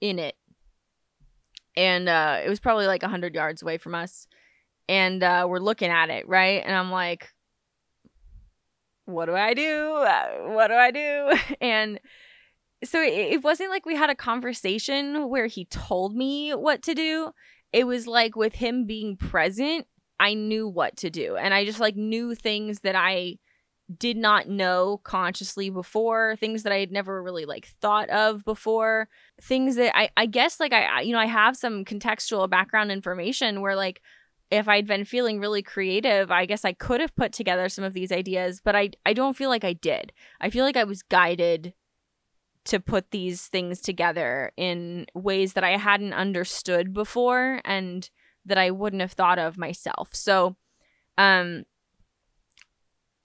in 0.00 0.18
it. 0.18 0.36
And 1.76 2.08
uh, 2.08 2.40
it 2.44 2.48
was 2.48 2.60
probably 2.60 2.86
like 2.86 3.02
100 3.02 3.34
yards 3.34 3.62
away 3.62 3.78
from 3.78 3.94
us. 3.94 4.26
And 4.88 5.22
uh, 5.22 5.46
we're 5.48 5.58
looking 5.58 5.90
at 5.90 6.10
it, 6.10 6.28
right? 6.28 6.62
And 6.64 6.74
I'm 6.74 6.90
like, 6.90 7.28
what 9.06 9.26
do 9.26 9.34
I 9.34 9.54
do? 9.54 9.94
Uh, 9.94 10.28
what 10.52 10.68
do 10.68 10.74
I 10.74 10.90
do? 10.90 11.32
And 11.60 12.00
so 12.84 13.00
it, 13.00 13.12
it 13.12 13.44
wasn't 13.44 13.70
like 13.70 13.86
we 13.86 13.94
had 13.94 14.10
a 14.10 14.14
conversation 14.14 15.28
where 15.28 15.46
he 15.46 15.64
told 15.66 16.14
me 16.16 16.50
what 16.50 16.82
to 16.82 16.94
do. 16.94 17.30
It 17.72 17.86
was 17.86 18.06
like 18.06 18.36
with 18.36 18.54
him 18.54 18.86
being 18.86 19.16
present, 19.16 19.86
I 20.18 20.34
knew 20.34 20.68
what 20.68 20.96
to 20.98 21.10
do. 21.10 21.36
And 21.36 21.54
I 21.54 21.64
just 21.64 21.80
like 21.80 21.96
knew 21.96 22.34
things 22.34 22.80
that 22.80 22.96
I 22.96 23.38
did 23.98 24.16
not 24.16 24.48
know 24.48 25.00
consciously 25.04 25.68
before 25.68 26.36
things 26.36 26.62
that 26.62 26.72
i 26.72 26.78
had 26.78 26.92
never 26.92 27.22
really 27.22 27.44
like 27.44 27.66
thought 27.80 28.08
of 28.10 28.44
before 28.44 29.08
things 29.40 29.76
that 29.76 29.96
i 29.96 30.08
i 30.16 30.24
guess 30.24 30.60
like 30.60 30.72
i 30.72 31.00
you 31.00 31.12
know 31.12 31.18
i 31.18 31.26
have 31.26 31.56
some 31.56 31.84
contextual 31.84 32.48
background 32.48 32.92
information 32.92 33.60
where 33.60 33.76
like 33.76 34.00
if 34.50 34.68
i'd 34.68 34.86
been 34.86 35.04
feeling 35.04 35.40
really 35.40 35.62
creative 35.62 36.30
i 36.30 36.46
guess 36.46 36.64
i 36.64 36.72
could 36.72 37.00
have 37.00 37.14
put 37.16 37.32
together 37.32 37.68
some 37.68 37.84
of 37.84 37.92
these 37.92 38.12
ideas 38.12 38.60
but 38.64 38.76
i 38.76 38.88
i 39.04 39.12
don't 39.12 39.36
feel 39.36 39.50
like 39.50 39.64
i 39.64 39.72
did. 39.72 40.12
I 40.40 40.48
feel 40.48 40.64
like 40.64 40.76
i 40.76 40.84
was 40.84 41.02
guided 41.02 41.74
to 42.64 42.78
put 42.78 43.10
these 43.10 43.48
things 43.48 43.80
together 43.80 44.52
in 44.56 45.06
ways 45.14 45.54
that 45.54 45.64
i 45.64 45.76
hadn't 45.76 46.12
understood 46.12 46.92
before 46.92 47.60
and 47.64 48.08
that 48.46 48.58
i 48.58 48.70
wouldn't 48.70 49.02
have 49.02 49.12
thought 49.12 49.38
of 49.38 49.58
myself. 49.58 50.10
So 50.12 50.56
um 51.18 51.64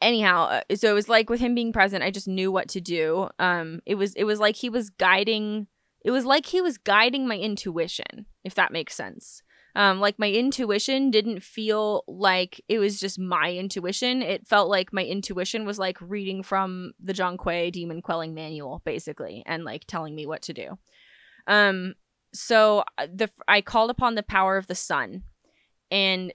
anyhow 0.01 0.43
uh, 0.45 0.75
so 0.75 0.89
it 0.89 0.93
was 0.93 1.09
like 1.09 1.29
with 1.29 1.39
him 1.39 1.55
being 1.55 1.73
present 1.73 2.03
i 2.03 2.11
just 2.11 2.27
knew 2.27 2.51
what 2.51 2.67
to 2.69 2.81
do. 2.81 3.29
Um 3.39 3.81
it 3.85 3.95
was 3.95 4.13
it 4.15 4.23
was 4.23 4.39
like 4.39 4.55
he 4.55 4.69
was 4.69 4.89
guiding 4.89 5.67
it 6.05 6.11
was 6.11 6.25
like 6.25 6.45
he 6.45 6.61
was 6.61 6.77
guiding 6.77 7.27
my 7.27 7.37
intuition 7.37 8.25
if 8.43 8.55
that 8.55 8.71
makes 8.71 8.95
sense. 8.95 9.41
Um 9.75 9.99
like 9.99 10.17
my 10.17 10.29
intuition 10.29 11.11
didn't 11.11 11.43
feel 11.43 12.03
like 12.07 12.61
it 12.67 12.79
was 12.79 12.99
just 12.99 13.19
my 13.19 13.53
intuition. 13.53 14.21
It 14.21 14.47
felt 14.47 14.69
like 14.69 14.93
my 14.93 15.03
intuition 15.03 15.65
was 15.65 15.79
like 15.79 15.97
reading 16.01 16.43
from 16.43 16.93
the 16.99 17.13
Zhong 17.13 17.37
Kui 17.37 17.71
demon 17.71 18.01
quelling 18.01 18.33
manual 18.33 18.81
basically 18.85 19.43
and 19.45 19.63
like 19.63 19.85
telling 19.85 20.15
me 20.15 20.25
what 20.25 20.43
to 20.43 20.53
do. 20.53 20.77
Um 21.47 21.95
so 22.33 22.83
uh, 22.97 23.07
the 23.11 23.29
i 23.47 23.61
called 23.61 23.89
upon 23.89 24.15
the 24.15 24.23
power 24.23 24.57
of 24.57 24.67
the 24.67 24.75
sun 24.75 25.23
and 25.89 26.33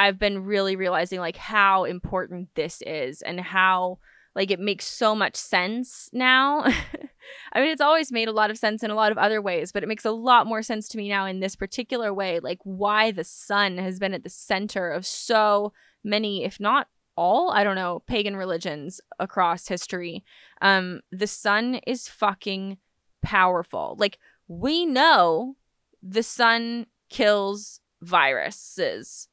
I've 0.00 0.18
been 0.18 0.46
really 0.46 0.76
realizing 0.76 1.20
like 1.20 1.36
how 1.36 1.84
important 1.84 2.48
this 2.54 2.82
is 2.86 3.20
and 3.20 3.38
how 3.38 3.98
like 4.34 4.50
it 4.50 4.58
makes 4.58 4.86
so 4.86 5.14
much 5.14 5.36
sense 5.36 6.08
now. 6.14 6.62
I 7.52 7.60
mean, 7.60 7.68
it's 7.68 7.82
always 7.82 8.10
made 8.10 8.26
a 8.26 8.32
lot 8.32 8.50
of 8.50 8.56
sense 8.56 8.82
in 8.82 8.90
a 8.90 8.94
lot 8.94 9.12
of 9.12 9.18
other 9.18 9.42
ways, 9.42 9.72
but 9.72 9.82
it 9.82 9.88
makes 9.88 10.06
a 10.06 10.10
lot 10.10 10.46
more 10.46 10.62
sense 10.62 10.88
to 10.88 10.96
me 10.96 11.10
now 11.10 11.26
in 11.26 11.40
this 11.40 11.54
particular 11.54 12.14
way, 12.14 12.40
like 12.40 12.60
why 12.64 13.10
the 13.10 13.24
sun 13.24 13.76
has 13.76 13.98
been 13.98 14.14
at 14.14 14.22
the 14.22 14.30
center 14.30 14.90
of 14.90 15.04
so 15.04 15.74
many, 16.02 16.44
if 16.44 16.58
not 16.58 16.88
all 17.14 17.50
I 17.50 17.62
don't 17.62 17.76
know 17.76 18.02
pagan 18.06 18.36
religions 18.36 19.02
across 19.18 19.68
history. 19.68 20.24
Um, 20.62 21.02
the 21.12 21.26
sun 21.26 21.74
is 21.86 22.08
fucking 22.08 22.78
powerful. 23.20 23.96
Like 23.98 24.18
we 24.48 24.86
know 24.86 25.56
the 26.02 26.22
sun 26.22 26.86
kills 27.10 27.80
viruses. 28.00 29.28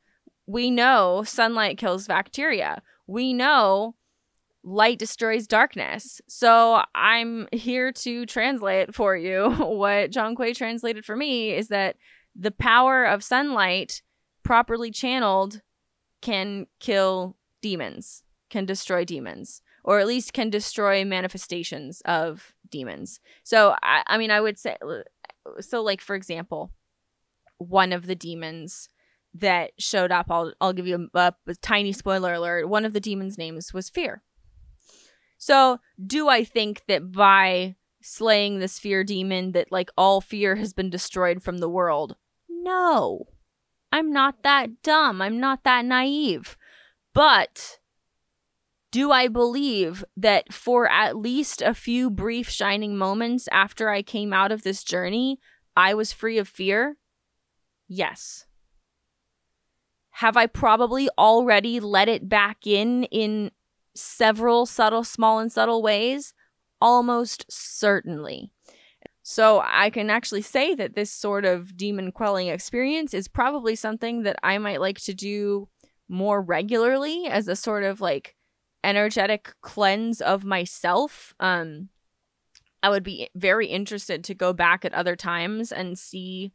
We 0.48 0.72
know 0.72 1.24
sunlight 1.24 1.78
kills 1.78 2.08
bacteria. 2.08 2.82
We 3.06 3.34
know 3.34 3.96
light 4.64 5.00
destroys 5.00 5.48
darkness. 5.48 6.22
So 6.28 6.84
I'm 6.96 7.48
here 7.52 7.92
to 7.92 8.26
translate 8.26 8.94
for 8.96 9.16
you 9.16 9.50
what 9.60 10.12
Zhong 10.12 10.36
Kui 10.36 10.54
translated 10.54 11.06
for 11.06 11.16
me 11.16 11.54
is 11.54 11.68
that 11.68 11.96
the 12.36 12.52
power 12.52 13.06
of 13.06 13.24
sunlight 13.24 14.02
properly 14.44 14.92
channeled 14.92 15.62
can 16.22 16.68
kill 16.80 17.36
demons, 17.62 18.24
can 18.50 18.66
destroy 18.66 19.06
demons, 19.06 19.62
or 19.84 20.00
at 20.00 20.08
least 20.08 20.34
can 20.34 20.50
destroy 20.50 21.04
manifestations 21.06 22.02
of 22.06 22.54
demons. 22.70 23.20
So 23.44 23.76
I, 23.82 24.04
I 24.08 24.18
mean 24.18 24.32
I 24.32 24.42
would 24.42 24.58
say 24.58 24.76
so 25.60 25.82
like 25.82 26.02
for 26.02 26.16
example, 26.16 26.72
one 27.58 27.94
of 27.94 28.06
the 28.06 28.16
demons 28.16 28.90
that 29.40 29.72
showed 29.78 30.12
up, 30.12 30.28
I'll 30.30 30.54
I'll 30.60 30.74
give 30.74 30.88
you 30.88 31.10
a, 31.14 31.34
a 31.48 31.56
tiny 31.56 31.92
spoiler 31.92 32.34
alert. 32.34 32.70
One 32.70 32.86
of 32.86 32.94
the 32.94 33.00
demons' 33.00 33.38
names 33.38 33.74
was 33.74 33.90
fear. 33.90 34.24
So, 35.38 35.80
do 36.04 36.30
I 36.30 36.44
think 36.44 36.84
that 36.88 37.12
by 37.12 37.76
slaying 38.02 38.60
this 38.60 38.80
fear 38.80 39.04
demon 39.04 39.52
that 39.52 39.72
like 39.72 39.90
all 39.98 40.22
fear 40.22 40.56
has 40.56 40.74
been 40.74 40.90
destroyed 40.90 41.44
from 41.44 41.60
the 41.60 41.70
world? 41.70 42.16
No. 42.50 43.28
I'm 43.92 44.12
not 44.12 44.44
that 44.44 44.82
dumb. 44.82 45.22
I'm 45.22 45.40
not 45.40 45.64
that 45.64 45.86
naive. 45.86 46.58
But 47.14 47.80
do 48.92 49.12
I 49.12 49.28
believe 49.28 50.04
that 50.16 50.52
for 50.54 50.90
at 50.90 51.16
least 51.16 51.62
a 51.62 51.74
few 51.74 52.10
brief 52.10 52.50
shining 52.50 52.98
moments 52.98 53.48
after 53.52 53.90
I 53.90 54.02
came 54.02 54.34
out 54.34 54.52
of 54.52 54.64
this 54.64 54.84
journey, 54.84 55.40
I 55.76 55.94
was 55.94 56.12
free 56.12 56.38
of 56.38 56.48
fear? 56.48 56.98
Yes. 57.88 58.47
Have 60.18 60.36
I 60.36 60.48
probably 60.48 61.08
already 61.16 61.80
let 61.80 62.10
it 62.10 62.28
back 62.28 62.66
in 62.66 63.04
in 63.04 63.52
several 63.94 64.66
subtle, 64.66 65.04
small, 65.04 65.38
and 65.38 65.52
subtle 65.52 65.84
ways? 65.84 66.34
Almost 66.82 67.46
certainly. 67.52 68.52
So 69.22 69.62
I 69.64 69.92
can 69.92 70.10
actually 70.10 70.42
say 70.42 70.74
that 70.74 70.96
this 70.96 71.12
sort 71.12 71.46
of 71.46 71.78
demon 71.78 72.12
quelling 72.12 72.48
experience 72.48 73.14
is 73.14 73.28
probably 73.28 73.76
something 73.76 74.24
that 74.24 74.40
I 74.42 74.58
might 74.58 74.82
like 74.82 75.00
to 75.02 75.14
do 75.14 75.70
more 76.10 76.42
regularly 76.42 77.28
as 77.28 77.48
a 77.48 77.56
sort 77.56 77.84
of 77.84 78.02
like 78.02 78.36
energetic 78.84 79.54
cleanse 79.62 80.20
of 80.20 80.44
myself. 80.44 81.36
Um 81.40 81.90
I 82.82 82.90
would 82.90 83.04
be 83.04 83.30
very 83.36 83.68
interested 83.68 84.24
to 84.24 84.34
go 84.34 84.52
back 84.52 84.84
at 84.84 84.96
other 84.96 85.16
times 85.16 85.72
and 85.72 85.96
see 85.96 86.54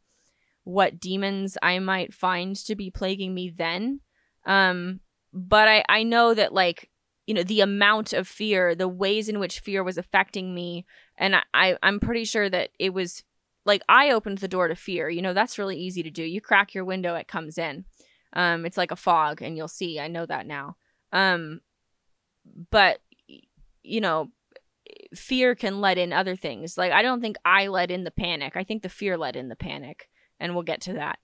what 0.63 0.99
demons 0.99 1.57
I 1.61 1.79
might 1.79 2.13
find 2.13 2.55
to 2.55 2.75
be 2.75 2.89
plaguing 2.89 3.33
me 3.33 3.49
then. 3.49 4.01
Um 4.45 4.99
but 5.33 5.67
I 5.67 5.83
I 5.89 6.03
know 6.03 6.33
that 6.33 6.53
like 6.53 6.89
you 7.25 7.33
know 7.33 7.43
the 7.43 7.61
amount 7.61 8.13
of 8.13 8.27
fear 8.27 8.75
the 8.75 8.87
ways 8.87 9.29
in 9.29 9.39
which 9.39 9.59
fear 9.59 9.83
was 9.83 9.97
affecting 9.97 10.53
me 10.53 10.85
and 11.17 11.35
I, 11.35 11.43
I 11.53 11.77
i'm 11.81 11.99
pretty 11.99 12.25
sure 12.25 12.49
that 12.49 12.71
it 12.79 12.93
was 12.93 13.23
like 13.65 13.81
i 13.87 14.11
opened 14.11 14.39
the 14.39 14.47
door 14.47 14.67
to 14.67 14.75
fear. 14.75 15.09
You 15.09 15.21
know 15.21 15.33
that's 15.33 15.57
really 15.57 15.77
easy 15.77 16.03
to 16.03 16.11
do. 16.11 16.23
You 16.23 16.41
crack 16.41 16.73
your 16.73 16.85
window 16.85 17.15
it 17.15 17.27
comes 17.27 17.57
in. 17.57 17.85
Um 18.33 18.65
it's 18.65 18.77
like 18.77 18.91
a 18.91 18.97
fog 18.97 19.41
and 19.41 19.55
you'll 19.55 19.67
see. 19.67 19.99
I 19.99 20.07
know 20.07 20.25
that 20.25 20.45
now. 20.45 20.75
Um 21.11 21.61
but 22.69 22.99
you 23.83 24.01
know 24.01 24.29
fear 25.15 25.55
can 25.55 25.79
let 25.79 25.97
in 25.97 26.11
other 26.11 26.35
things. 26.35 26.77
Like 26.77 26.91
i 26.91 27.01
don't 27.01 27.21
think 27.21 27.37
i 27.45 27.67
let 27.67 27.89
in 27.91 28.03
the 28.03 28.11
panic. 28.11 28.57
I 28.57 28.63
think 28.63 28.83
the 28.83 28.89
fear 28.89 29.17
let 29.17 29.35
in 29.35 29.47
the 29.47 29.55
panic 29.55 30.09
and 30.43 30.53
we'll 30.53 30.63
get 30.63 30.81
to 30.81 30.93
that 30.93 31.17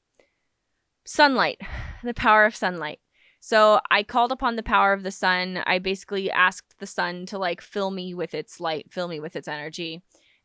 sunlight 1.05 1.61
the 2.03 2.13
power 2.13 2.45
of 2.45 2.55
sunlight 2.55 2.99
so 3.39 3.79
I 3.89 4.03
called 4.03 4.31
upon 4.31 4.55
the 4.55 4.63
power 4.63 4.93
of 4.93 5.03
the 5.03 5.11
sun. 5.11 5.63
I 5.65 5.79
basically 5.79 6.29
asked 6.29 6.77
the 6.79 6.85
sun 6.85 7.25
to 7.27 7.37
like 7.37 7.61
fill 7.61 7.91
me 7.91 8.13
with 8.13 8.33
its 8.33 8.59
light, 8.59 8.91
fill 8.91 9.07
me 9.07 9.19
with 9.19 9.35
its 9.35 9.47
energy. 9.47 10.01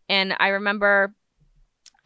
And 0.09 0.37
I 0.39 0.49
remember, 0.49 1.14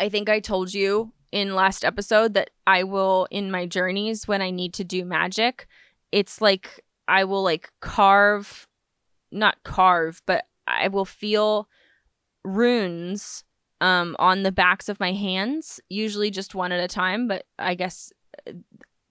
I 0.00 0.08
think 0.08 0.28
I 0.28 0.40
told 0.40 0.72
you 0.72 1.12
in 1.30 1.54
last 1.54 1.84
episode 1.84 2.34
that 2.34 2.50
I 2.66 2.84
will, 2.84 3.28
in 3.30 3.50
my 3.50 3.66
journeys, 3.66 4.26
when 4.26 4.40
I 4.40 4.50
need 4.50 4.72
to 4.74 4.84
do 4.84 5.04
magic, 5.04 5.66
it's 6.10 6.40
like 6.40 6.82
I 7.06 7.24
will 7.24 7.42
like 7.42 7.70
carve, 7.80 8.66
not 9.30 9.62
carve, 9.64 10.22
but 10.26 10.46
I 10.66 10.88
will 10.88 11.04
feel 11.04 11.68
runes 12.44 13.44
um 13.80 14.16
on 14.18 14.42
the 14.42 14.52
backs 14.52 14.88
of 14.88 15.00
my 15.00 15.12
hands 15.12 15.80
usually 15.88 16.30
just 16.30 16.54
one 16.54 16.72
at 16.72 16.80
a 16.80 16.88
time 16.88 17.28
but 17.28 17.44
i 17.58 17.74
guess 17.74 18.12
uh, 18.46 18.52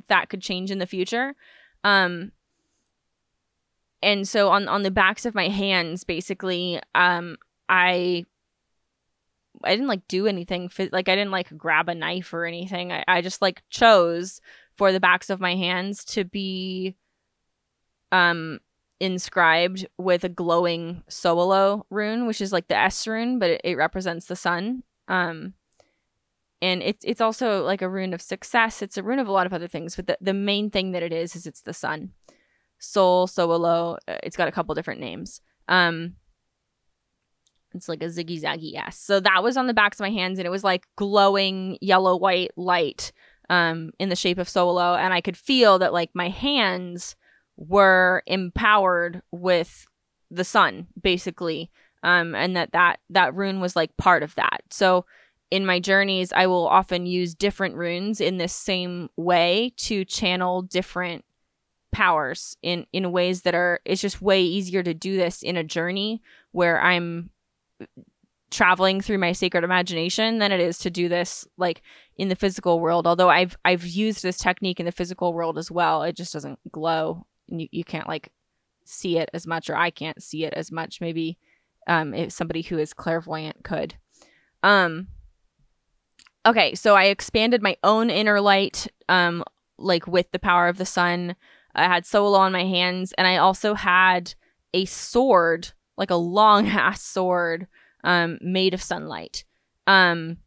that 0.07 0.29
could 0.29 0.41
change 0.41 0.71
in 0.71 0.79
the 0.79 0.85
future 0.85 1.35
um, 1.83 2.31
and 4.01 4.27
so 4.27 4.49
on 4.49 4.67
on 4.67 4.83
the 4.83 4.91
backs 4.91 5.25
of 5.25 5.35
my 5.35 5.47
hands, 5.47 6.03
basically, 6.03 6.81
um, 6.95 7.37
I 7.69 8.25
I 9.63 9.71
didn't 9.71 9.87
like 9.87 10.07
do 10.07 10.27
anything. 10.27 10.69
Like 10.91 11.09
I 11.09 11.15
didn't 11.15 11.31
like 11.31 11.55
grab 11.57 11.89
a 11.89 11.95
knife 11.95 12.33
or 12.33 12.45
anything. 12.45 12.91
I, 12.91 13.03
I 13.07 13.21
just 13.21 13.41
like 13.41 13.63
chose 13.69 14.41
for 14.75 14.91
the 14.91 14.99
backs 14.99 15.29
of 15.29 15.39
my 15.39 15.55
hands 15.55 16.03
to 16.05 16.23
be 16.23 16.95
um 18.11 18.59
inscribed 18.99 19.85
with 19.97 20.23
a 20.23 20.29
glowing 20.29 21.03
Sowilo 21.09 21.83
rune, 21.89 22.25
which 22.25 22.41
is 22.41 22.51
like 22.51 22.67
the 22.67 22.77
S 22.77 23.07
rune, 23.07 23.39
but 23.39 23.51
it, 23.51 23.61
it 23.63 23.77
represents 23.77 24.25
the 24.25 24.35
sun. 24.35 24.83
Um, 25.07 25.53
and 26.61 26.81
it's 26.81 27.05
it's 27.05 27.21
also 27.21 27.63
like 27.63 27.81
a 27.81 27.89
rune 27.89 28.13
of 28.13 28.21
success. 28.21 28.81
It's 28.81 28.97
a 28.97 29.03
rune 29.03 29.19
of 29.19 29.27
a 29.27 29.31
lot 29.31 29.45
of 29.45 29.53
other 29.53 29.67
things, 29.67 29.95
but 29.95 30.07
the, 30.07 30.17
the 30.19 30.33
main 30.33 30.69
thing 30.69 30.91
that 30.91 31.03
it 31.03 31.13
is 31.13 31.35
is 31.35 31.45
it's 31.45 31.61
the 31.61 31.73
sun. 31.73 32.11
Soul, 32.79 33.27
Sowilo, 33.27 33.97
uh, 34.07 34.17
it's 34.23 34.37
got 34.37 34.47
a 34.47 34.51
couple 34.51 34.73
different 34.75 34.99
names. 34.99 35.41
Um 35.67 36.15
it's 37.73 37.89
like 37.89 38.01
a 38.01 38.07
ziggy 38.07 38.41
zaggy 38.41 38.71
yes. 38.73 38.97
So 38.97 39.19
that 39.19 39.43
was 39.43 39.57
on 39.57 39.67
the 39.67 39.73
backs 39.73 39.99
of 39.99 40.05
my 40.05 40.09
hands 40.09 40.39
and 40.39 40.47
it 40.47 40.51
was 40.51 40.63
like 40.63 40.87
glowing 40.95 41.77
yellow 41.81 42.15
white 42.17 42.51
light 42.55 43.11
um 43.49 43.91
in 43.99 44.09
the 44.09 44.15
shape 44.15 44.39
of 44.39 44.47
Sowilo 44.47 44.97
and 44.97 45.13
I 45.13 45.21
could 45.21 45.37
feel 45.37 45.77
that 45.79 45.93
like 45.93 46.09
my 46.15 46.29
hands 46.29 47.15
were 47.57 48.23
empowered 48.27 49.21
with 49.31 49.85
the 50.29 50.43
sun 50.43 50.87
basically 51.01 51.71
um 52.03 52.35
and 52.35 52.55
that 52.55 52.71
that 52.73 52.99
that 53.09 53.33
rune 53.33 53.59
was 53.59 53.75
like 53.75 53.95
part 53.97 54.23
of 54.23 54.35
that. 54.35 54.61
So 54.69 55.05
in 55.49 55.65
my 55.65 55.79
journeys, 55.79 56.33
I 56.33 56.47
will 56.47 56.67
often 56.67 57.05
use 57.05 57.33
different 57.33 57.75
runes 57.75 58.19
in 58.19 58.37
this 58.37 58.53
same 58.53 59.09
way 59.15 59.73
to 59.77 60.03
channel 60.03 60.61
different 60.61 61.23
powers 61.91 62.57
in 62.61 62.85
in 62.91 63.11
ways 63.11 63.43
that 63.43 63.55
are 63.55 63.79
it's 63.85 64.01
just 64.01 64.21
way 64.21 64.41
easier 64.41 64.83
to 64.83 64.93
do 64.93 65.15
this 65.15 65.41
in 65.41 65.55
a 65.55 65.63
journey 65.63 66.21
where 66.51 66.81
I'm 66.81 67.29
traveling 68.51 69.01
through 69.01 69.17
my 69.17 69.31
sacred 69.31 69.63
imagination 69.63 70.39
than 70.39 70.51
it 70.51 70.59
is 70.59 70.77
to 70.79 70.89
do 70.89 71.09
this 71.09 71.47
like 71.57 71.81
in 72.17 72.27
the 72.27 72.35
physical 72.35 72.79
world 72.79 73.07
although 73.07 73.29
I've 73.29 73.57
I've 73.63 73.85
used 73.85 74.21
this 74.21 74.37
technique 74.37 74.79
in 74.79 74.85
the 74.85 74.91
physical 74.91 75.33
world 75.33 75.57
as 75.57 75.71
well 75.71 76.03
it 76.03 76.15
just 76.15 76.33
doesn't 76.33 76.59
glow 76.71 77.25
you, 77.47 77.67
you 77.71 77.83
can't 77.83 78.07
like 78.07 78.31
see 78.85 79.17
it 79.17 79.29
as 79.33 79.45
much 79.45 79.69
or 79.69 79.75
I 79.75 79.89
can't 79.89 80.21
see 80.21 80.45
it 80.45 80.53
as 80.53 80.71
much 80.71 81.01
maybe 81.01 81.37
um 81.87 82.13
if 82.13 82.31
somebody 82.31 82.61
who 82.61 82.77
is 82.77 82.93
clairvoyant 82.93 83.63
could 83.63 83.95
um 84.63 85.07
Okay, 86.47 86.75
so 86.75 86.95
I 86.95 87.05
expanded 87.05 87.61
my 87.61 87.75
own 87.83 88.09
inner 88.09 88.39
light, 88.39 88.87
um, 89.09 89.43
like 89.77 90.07
with 90.07 90.31
the 90.31 90.39
power 90.39 90.69
of 90.69 90.77
the 90.77 90.85
sun. 90.85 91.35
I 91.75 91.83
had 91.83 92.05
Sowilo 92.05 92.39
on 92.39 92.53
my 92.53 92.63
hands, 92.63 93.11
and 93.17 93.27
I 93.27 93.35
also 93.35 93.73
had 93.73 94.33
a 94.73 94.85
sword, 94.85 95.73
like 95.97 96.09
a 96.09 96.15
long 96.15 96.67
ass 96.67 97.01
sword, 97.03 97.67
um, 98.05 98.39
made 98.41 98.73
of 98.73 98.81
sunlight. 98.81 99.43
Um, 99.87 100.37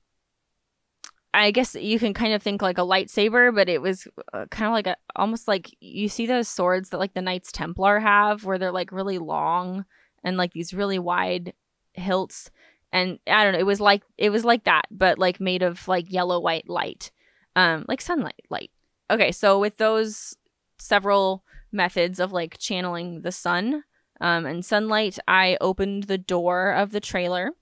I 1.32 1.52
guess 1.52 1.74
you 1.74 1.98
can 1.98 2.12
kind 2.12 2.32
of 2.34 2.42
think 2.42 2.60
like 2.60 2.78
a 2.78 2.82
lightsaber, 2.82 3.54
but 3.54 3.68
it 3.68 3.80
was 3.80 4.08
uh, 4.32 4.46
kind 4.50 4.66
of 4.66 4.72
like 4.72 4.86
a 4.86 4.96
almost 5.14 5.46
like 5.46 5.70
you 5.80 6.08
see 6.08 6.26
those 6.26 6.48
swords 6.48 6.90
that 6.90 6.98
like 6.98 7.14
the 7.14 7.22
Knights 7.22 7.52
Templar 7.52 8.00
have, 8.00 8.44
where 8.44 8.58
they're 8.58 8.72
like 8.72 8.90
really 8.90 9.18
long 9.18 9.84
and 10.24 10.36
like 10.36 10.52
these 10.52 10.74
really 10.74 10.98
wide 10.98 11.52
hilts 11.92 12.50
and 12.92 13.18
I 13.26 13.44
don't 13.44 13.52
know, 13.52 13.58
it 13.58 13.66
was 13.66 13.80
like 13.80 14.02
it 14.18 14.30
was 14.30 14.44
like 14.44 14.64
that, 14.64 14.86
but 14.90 15.18
like 15.18 15.40
made 15.40 15.62
of 15.62 15.86
like 15.86 16.10
yellow 16.10 16.40
white 16.40 16.68
light, 16.68 17.10
um, 17.54 17.84
like 17.88 18.00
sunlight 18.00 18.44
light. 18.50 18.70
Okay, 19.10 19.32
so 19.32 19.58
with 19.58 19.76
those 19.76 20.36
several 20.78 21.44
methods 21.72 22.18
of 22.18 22.32
like 22.32 22.58
channeling 22.58 23.22
the 23.22 23.32
sun 23.32 23.84
um, 24.20 24.46
and 24.46 24.64
sunlight, 24.64 25.18
I 25.28 25.56
opened 25.60 26.04
the 26.04 26.18
door 26.18 26.72
of 26.72 26.90
the 26.90 27.00
trailer 27.00 27.52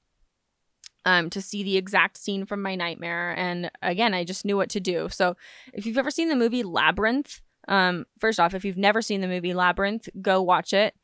um, 1.08 1.30
to 1.30 1.40
see 1.40 1.62
the 1.62 1.76
exact 1.78 2.16
scene 2.18 2.44
from 2.44 2.60
my 2.60 2.74
nightmare, 2.74 3.34
and 3.38 3.70
again, 3.80 4.12
I 4.12 4.24
just 4.24 4.44
knew 4.44 4.56
what 4.58 4.68
to 4.70 4.80
do. 4.80 5.08
So 5.08 5.36
if 5.72 5.86
you've 5.86 5.96
ever 6.02 6.10
seen 6.10 6.28
the 6.28 6.36
movie 6.44 6.62
Labyrinth, 6.62 7.40
Um, 7.68 8.06
first 8.18 8.38
off, 8.40 8.54
if 8.54 8.64
you've 8.64 8.78
never 8.88 9.02
seen 9.02 9.20
the 9.20 9.28
movie 9.34 9.54
Labyrinth, 9.54 10.08
go 10.22 10.42
watch 10.42 10.72
it. 10.72 10.94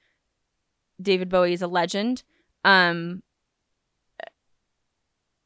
David 1.00 1.28
Bowie 1.28 1.52
is 1.52 1.62
a 1.62 1.66
legend. 1.80 2.22
Um, 2.64 3.22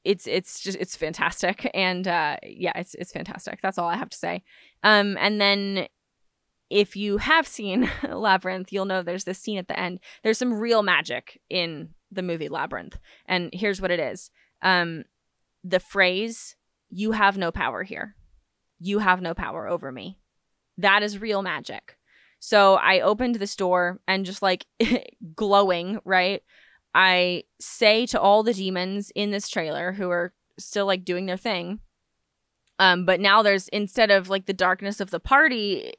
it's 0.04 0.26
it's 0.26 0.61
just 0.61 0.78
it's 0.80 0.96
fantastic, 0.96 1.70
and 1.74 2.06
uh, 2.06 2.36
yeah, 2.42 2.72
it's 2.76 2.94
it's 2.94 3.12
fantastic. 3.12 3.61
That's 3.61 3.78
all 3.78 3.88
I 3.88 3.96
have 3.96 4.11
to 4.11 4.16
say. 4.16 4.42
Um, 4.82 5.16
and 5.18 5.40
then 5.40 5.88
if 6.70 6.96
you 6.96 7.18
have 7.18 7.46
seen 7.46 7.90
Labyrinth, 8.09 8.72
you'll 8.72 8.84
know 8.90 9.02
there's 9.02 9.24
this 9.24 9.38
scene 9.38 9.59
at 9.59 9.68
the 9.68 9.78
end. 9.78 10.00
There's 10.22 10.38
some 10.38 10.54
real 10.54 10.82
magic 10.82 11.40
in 11.50 11.90
the 12.12 12.22
movie 12.22 12.48
Labyrinth, 12.48 12.98
and 13.26 13.50
here's 13.52 13.80
what 13.80 13.90
it 13.90 14.00
is. 14.00 14.30
Um, 14.62 15.04
the 15.64 15.80
phrase 15.80 16.56
"You 16.90 17.12
have 17.12 17.36
no 17.36 17.50
power 17.50 17.82
here," 17.82 18.16
you 18.78 19.00
have 19.00 19.20
no 19.20 19.34
power 19.34 19.68
over 19.68 19.92
me. 19.92 20.18
That 20.76 21.02
is 21.02 21.18
real 21.18 21.42
magic. 21.42 21.96
So 22.40 22.74
I 22.74 23.00
opened 23.00 23.36
this 23.36 23.56
door 23.56 24.00
and 24.06 24.24
just 24.24 24.42
like 24.42 24.66
glowing, 25.34 26.00
right? 26.04 26.42
I 26.94 27.44
say 27.61 28.06
to 28.06 28.20
all 28.20 28.42
the 28.42 28.54
demons 28.54 29.12
in 29.14 29.30
this 29.30 29.48
trailer 29.48 29.92
who 29.92 30.11
are 30.11 30.32
still 30.59 30.86
like 30.86 31.04
doing 31.04 31.26
their 31.26 31.36
thing. 31.36 31.80
Um, 32.78 33.04
but 33.04 33.20
now 33.20 33.42
there's 33.42 33.68
instead 33.68 34.11
of 34.11 34.28
like 34.28 34.46
the 34.46 34.52
darkness 34.52 35.00
of 35.00 35.11
the 35.11 35.20
party 35.20 35.92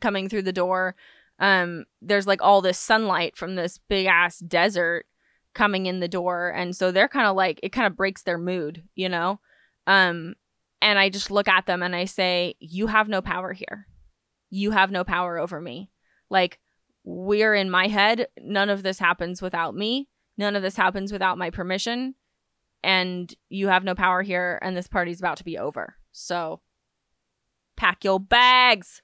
coming 0.00 0.28
through 0.28 0.42
the 0.42 0.52
door, 0.52 0.94
um, 1.40 1.84
there's 2.00 2.26
like 2.26 2.40
all 2.40 2.60
this 2.60 2.78
sunlight 2.78 3.36
from 3.36 3.56
this 3.56 3.78
big 3.88 4.06
ass 4.06 4.38
desert 4.38 5.06
coming 5.54 5.86
in 5.86 6.00
the 6.00 6.08
door. 6.08 6.50
And 6.50 6.76
so 6.76 6.90
they're 6.90 7.08
kind 7.08 7.26
of 7.26 7.36
like, 7.36 7.60
it 7.62 7.72
kind 7.72 7.86
of 7.86 7.96
breaks 7.96 8.22
their 8.22 8.38
mood, 8.38 8.84
you 8.94 9.08
know? 9.08 9.40
Um, 9.86 10.34
and 10.82 10.98
I 10.98 11.08
just 11.08 11.30
look 11.30 11.48
at 11.48 11.66
them 11.66 11.82
and 11.82 11.94
I 11.94 12.04
say, 12.04 12.54
You 12.60 12.86
have 12.86 13.08
no 13.08 13.20
power 13.20 13.52
here. 13.52 13.86
You 14.50 14.70
have 14.70 14.90
no 14.90 15.04
power 15.04 15.38
over 15.38 15.60
me. 15.60 15.90
Like, 16.30 16.58
we're 17.04 17.54
in 17.54 17.70
my 17.70 17.88
head. 17.88 18.28
None 18.40 18.70
of 18.70 18.82
this 18.82 18.98
happens 18.98 19.42
without 19.42 19.74
me. 19.74 20.08
None 20.38 20.56
of 20.56 20.62
this 20.62 20.76
happens 20.76 21.12
without 21.12 21.38
my 21.38 21.50
permission. 21.50 22.14
And 22.82 23.32
you 23.48 23.68
have 23.68 23.84
no 23.84 23.94
power 23.94 24.22
here, 24.22 24.58
and 24.62 24.74
this 24.74 24.88
party's 24.88 25.18
about 25.18 25.36
to 25.36 25.44
be 25.44 25.58
over. 25.58 25.96
So, 26.12 26.62
pack 27.76 28.04
your 28.04 28.18
bags 28.18 29.02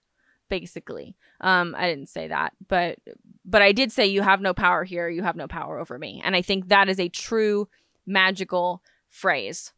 basically. 0.49 1.17
Um 1.41 1.75
i 1.77 1.89
didn't 1.89 2.09
say 2.09 2.29
that 2.29 2.53
but 2.69 2.99
but 3.45 3.63
i 3.63 3.73
did 3.73 3.93
say 3.93 4.07
you 4.07 4.23
have 4.23 4.41
no 4.41 4.55
power 4.55 4.85
here 4.85 5.09
you 5.09 5.23
have 5.23 5.37
no 5.37 5.47
power 5.47 5.79
over 5.79 5.99
me. 5.99 6.21
And 6.25 6.35
i 6.37 6.43
think 6.43 6.69
that 6.69 6.89
is 6.89 6.99
a 7.01 7.09
true 7.09 7.69
magical 8.07 8.83
phrase. 9.09 9.73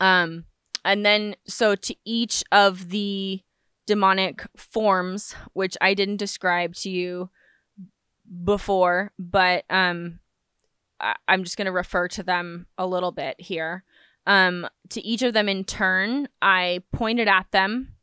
Um 0.00 0.44
and 0.84 1.04
then 1.06 1.36
so 1.46 1.74
to 1.76 1.94
each 2.04 2.42
of 2.50 2.88
the 2.90 3.40
demonic 3.86 4.44
forms 4.56 5.34
which 5.52 5.76
i 5.80 5.92
didn't 5.94 6.16
describe 6.16 6.74
to 6.74 6.88
you 6.90 7.30
before 8.44 9.12
but 9.18 9.64
um 9.70 10.20
I- 11.00 11.16
i'm 11.28 11.44
just 11.44 11.56
going 11.56 11.66
to 11.66 11.72
refer 11.72 12.08
to 12.08 12.22
them 12.22 12.66
a 12.78 12.86
little 12.86 13.12
bit 13.12 13.40
here. 13.40 13.84
Um 14.26 14.68
to 14.90 15.00
each 15.04 15.22
of 15.22 15.34
them 15.34 15.48
in 15.48 15.64
turn 15.64 16.28
i 16.40 16.82
pointed 16.92 17.28
at 17.28 17.50
them 17.50 17.94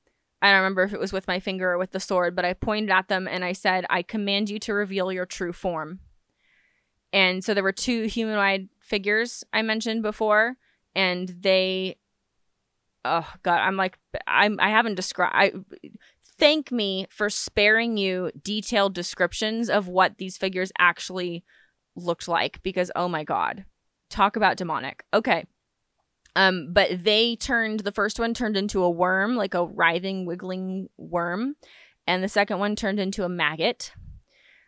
I 0.42 0.52
don't 0.52 0.62
remember 0.62 0.84
if 0.84 0.94
it 0.94 1.00
was 1.00 1.12
with 1.14 1.28
my 1.28 1.40
finger 1.40 1.72
or 1.72 1.78
with 1.78 1.92
the 1.92 2.00
sword, 2.00 2.36
but 2.36 2.46
I 2.46 2.54
pointed 2.54 2.92
at 2.92 3.08
them 3.10 3.28
and 3.28 3.44
I 3.44 3.54
said, 3.54 3.86
I 3.90 4.02
command 4.02 4.50
you 4.50 4.60
to 4.60 4.74
reveal 4.74 5.12
your 5.12 5.26
true 5.26 5.52
form. 5.52 6.00
And 7.12 7.44
so 7.44 7.54
there 7.54 7.64
were 7.64 7.72
two 7.72 8.04
humanoid 8.04 8.70
figures 8.80 9.44
I 9.52 9.62
mentioned 9.62 10.04
before, 10.04 10.56
and 10.96 11.28
they 11.42 11.98
oh 13.06 13.28
god, 13.44 13.60
I'm 13.60 13.76
like 13.76 13.98
I'm 14.28 14.60
I 14.60 14.70
haven't 14.70 14.96
described 14.96 15.34
I 15.36 15.54
thank 16.38 16.72
me 16.72 17.08
for 17.10 17.30
sparing 17.30 17.98
you 17.98 18.32
detailed 18.42 18.94
descriptions 18.94 19.70
of 19.70 19.88
what 19.88 20.18
these 20.18 20.38
figures 20.38 20.72
actually 20.78 21.44
looked 21.96 22.28
like 22.28 22.62
because 22.64 22.92
oh 22.96 23.08
my 23.08 23.24
god. 23.24 23.66
Talk 24.10 24.36
about 24.36 24.58
demonic. 24.58 25.04
Okay. 25.14 25.46
Um, 26.36 26.72
but 26.72 27.04
they 27.04 27.36
turned 27.36 27.82
the 27.82 27.92
first 27.92 28.20
one 28.20 28.34
turned 28.34 28.56
into 28.56 28.84
a 28.84 28.90
worm, 28.90 29.36
like 29.36 29.54
a 29.54 29.66
writhing, 29.66 30.26
wiggling 30.26 30.90
worm, 30.98 31.56
and 32.08 32.24
the 32.24 32.30
second 32.30 32.60
one 32.60 32.76
turned 32.76 33.00
into 33.00 33.24
a 33.24 33.30
maggot. 33.30 33.92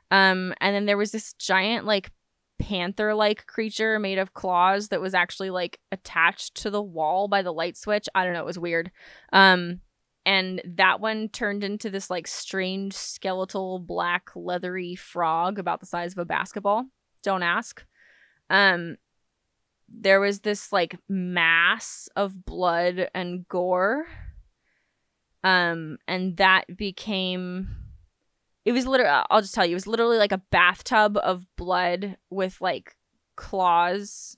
Um, 0.09 0.53
and 0.59 0.75
then 0.75 0.85
there 0.85 0.97
was 0.97 1.11
this 1.11 1.33
giant, 1.33 1.85
like 1.85 2.11
panther-like 2.59 3.47
creature 3.47 3.97
made 3.97 4.17
of 4.17 4.33
claws 4.33 4.89
that 4.89 5.01
was 5.01 5.13
actually 5.13 5.49
like 5.49 5.79
attached 5.91 6.55
to 6.55 6.69
the 6.69 6.81
wall 6.81 7.27
by 7.27 7.41
the 7.41 7.53
light 7.53 7.77
switch. 7.77 8.07
I 8.13 8.23
don't 8.23 8.33
know, 8.33 8.41
it 8.41 8.45
was 8.45 8.59
weird. 8.59 8.91
Um, 9.33 9.81
and 10.25 10.61
that 10.65 10.99
one 10.99 11.29
turned 11.29 11.63
into 11.63 11.89
this 11.89 12.09
like 12.09 12.27
strange 12.27 12.93
skeletal 12.93 13.79
black 13.79 14.29
leathery 14.35 14.95
frog 14.95 15.57
about 15.57 15.79
the 15.79 15.87
size 15.87 16.11
of 16.11 16.19
a 16.19 16.25
basketball. 16.25 16.85
Don't 17.23 17.43
ask. 17.43 17.83
Um, 18.49 18.97
there 19.93 20.19
was 20.19 20.39
this 20.39 20.71
like 20.71 20.97
mass 21.09 22.09
of 22.15 22.45
blood 22.45 23.09
and 23.13 23.47
gore. 23.47 24.07
Um 25.43 25.97
and 26.07 26.37
that 26.37 26.77
became 26.77 27.69
it 28.63 28.73
was 28.73 28.85
literally 28.85 29.23
i'll 29.31 29.41
just 29.41 29.55
tell 29.55 29.65
you 29.65 29.71
it 29.71 29.73
was 29.73 29.87
literally 29.87 30.17
like 30.17 30.31
a 30.31 30.41
bathtub 30.51 31.17
of 31.17 31.47
blood 31.55 32.15
with 32.29 32.61
like 32.61 32.95
claws 33.35 34.37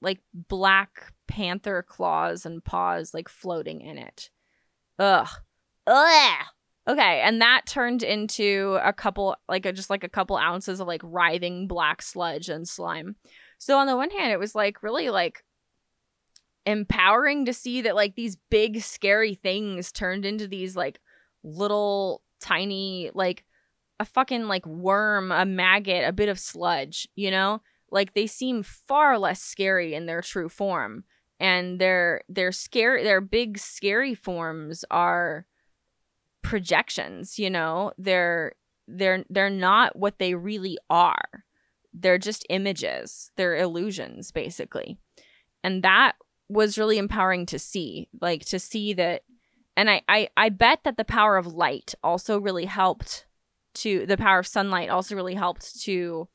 like 0.00 0.20
black 0.34 1.12
panther 1.28 1.84
claws 1.86 2.44
and 2.44 2.64
paws 2.64 3.14
like 3.14 3.28
floating 3.28 3.80
in 3.80 3.96
it. 3.98 4.30
Ugh. 4.98 5.28
Ugh. 5.86 6.44
Okay 6.88 7.20
and 7.20 7.40
that 7.40 7.62
turned 7.66 8.02
into 8.02 8.78
a 8.82 8.92
couple 8.92 9.36
like 9.48 9.64
a, 9.64 9.72
just 9.72 9.90
like 9.90 10.02
a 10.02 10.08
couple 10.08 10.36
ounces 10.36 10.80
of 10.80 10.88
like 10.88 11.00
writhing 11.04 11.68
black 11.68 12.02
sludge 12.02 12.48
and 12.48 12.68
slime 12.68 13.16
so 13.62 13.78
on 13.78 13.86
the 13.86 13.96
one 13.96 14.10
hand, 14.10 14.32
it 14.32 14.40
was 14.40 14.56
like 14.56 14.82
really 14.82 15.08
like 15.08 15.44
empowering 16.66 17.44
to 17.44 17.52
see 17.52 17.82
that 17.82 17.94
like 17.94 18.16
these 18.16 18.36
big 18.50 18.80
scary 18.80 19.34
things 19.34 19.92
turned 19.92 20.24
into 20.24 20.48
these 20.48 20.74
like 20.74 20.98
little 21.44 22.22
tiny 22.40 23.12
like 23.14 23.44
a 24.00 24.04
fucking 24.04 24.48
like 24.48 24.66
worm, 24.66 25.30
a 25.30 25.46
maggot, 25.46 26.08
a 26.08 26.12
bit 26.12 26.28
of 26.28 26.40
sludge, 26.40 27.06
you 27.14 27.30
know? 27.30 27.62
Like 27.88 28.14
they 28.14 28.26
seem 28.26 28.64
far 28.64 29.16
less 29.16 29.40
scary 29.40 29.94
in 29.94 30.06
their 30.06 30.22
true 30.22 30.48
form. 30.48 31.04
And 31.38 31.78
their 31.80 32.22
their 32.28 32.50
scary 32.50 33.04
their 33.04 33.20
big 33.20 33.58
scary 33.58 34.16
forms 34.16 34.84
are 34.90 35.46
projections, 36.42 37.38
you 37.38 37.48
know? 37.48 37.92
They're 37.96 38.54
they're 38.88 39.24
they're 39.30 39.50
not 39.50 39.94
what 39.94 40.18
they 40.18 40.34
really 40.34 40.78
are 40.90 41.44
they're 41.92 42.18
just 42.18 42.46
images, 42.48 43.30
they're 43.36 43.56
illusions, 43.56 44.30
basically. 44.30 44.98
And 45.62 45.82
that 45.82 46.12
was 46.48 46.78
really 46.78 46.98
empowering 46.98 47.46
to 47.46 47.58
see, 47.58 48.08
like 48.20 48.44
to 48.46 48.58
see 48.58 48.92
that. 48.94 49.22
And 49.76 49.88
I, 49.88 50.02
I, 50.08 50.28
I 50.36 50.48
bet 50.50 50.80
that 50.84 50.96
the 50.96 51.04
power 51.04 51.36
of 51.36 51.46
light 51.46 51.94
also 52.02 52.38
really 52.38 52.66
helped 52.66 53.26
to, 53.74 54.04
the 54.06 54.18
power 54.18 54.40
of 54.40 54.46
sunlight 54.46 54.90
also 54.90 55.14
really 55.14 55.34
helped 55.34 55.80
to 55.82 56.28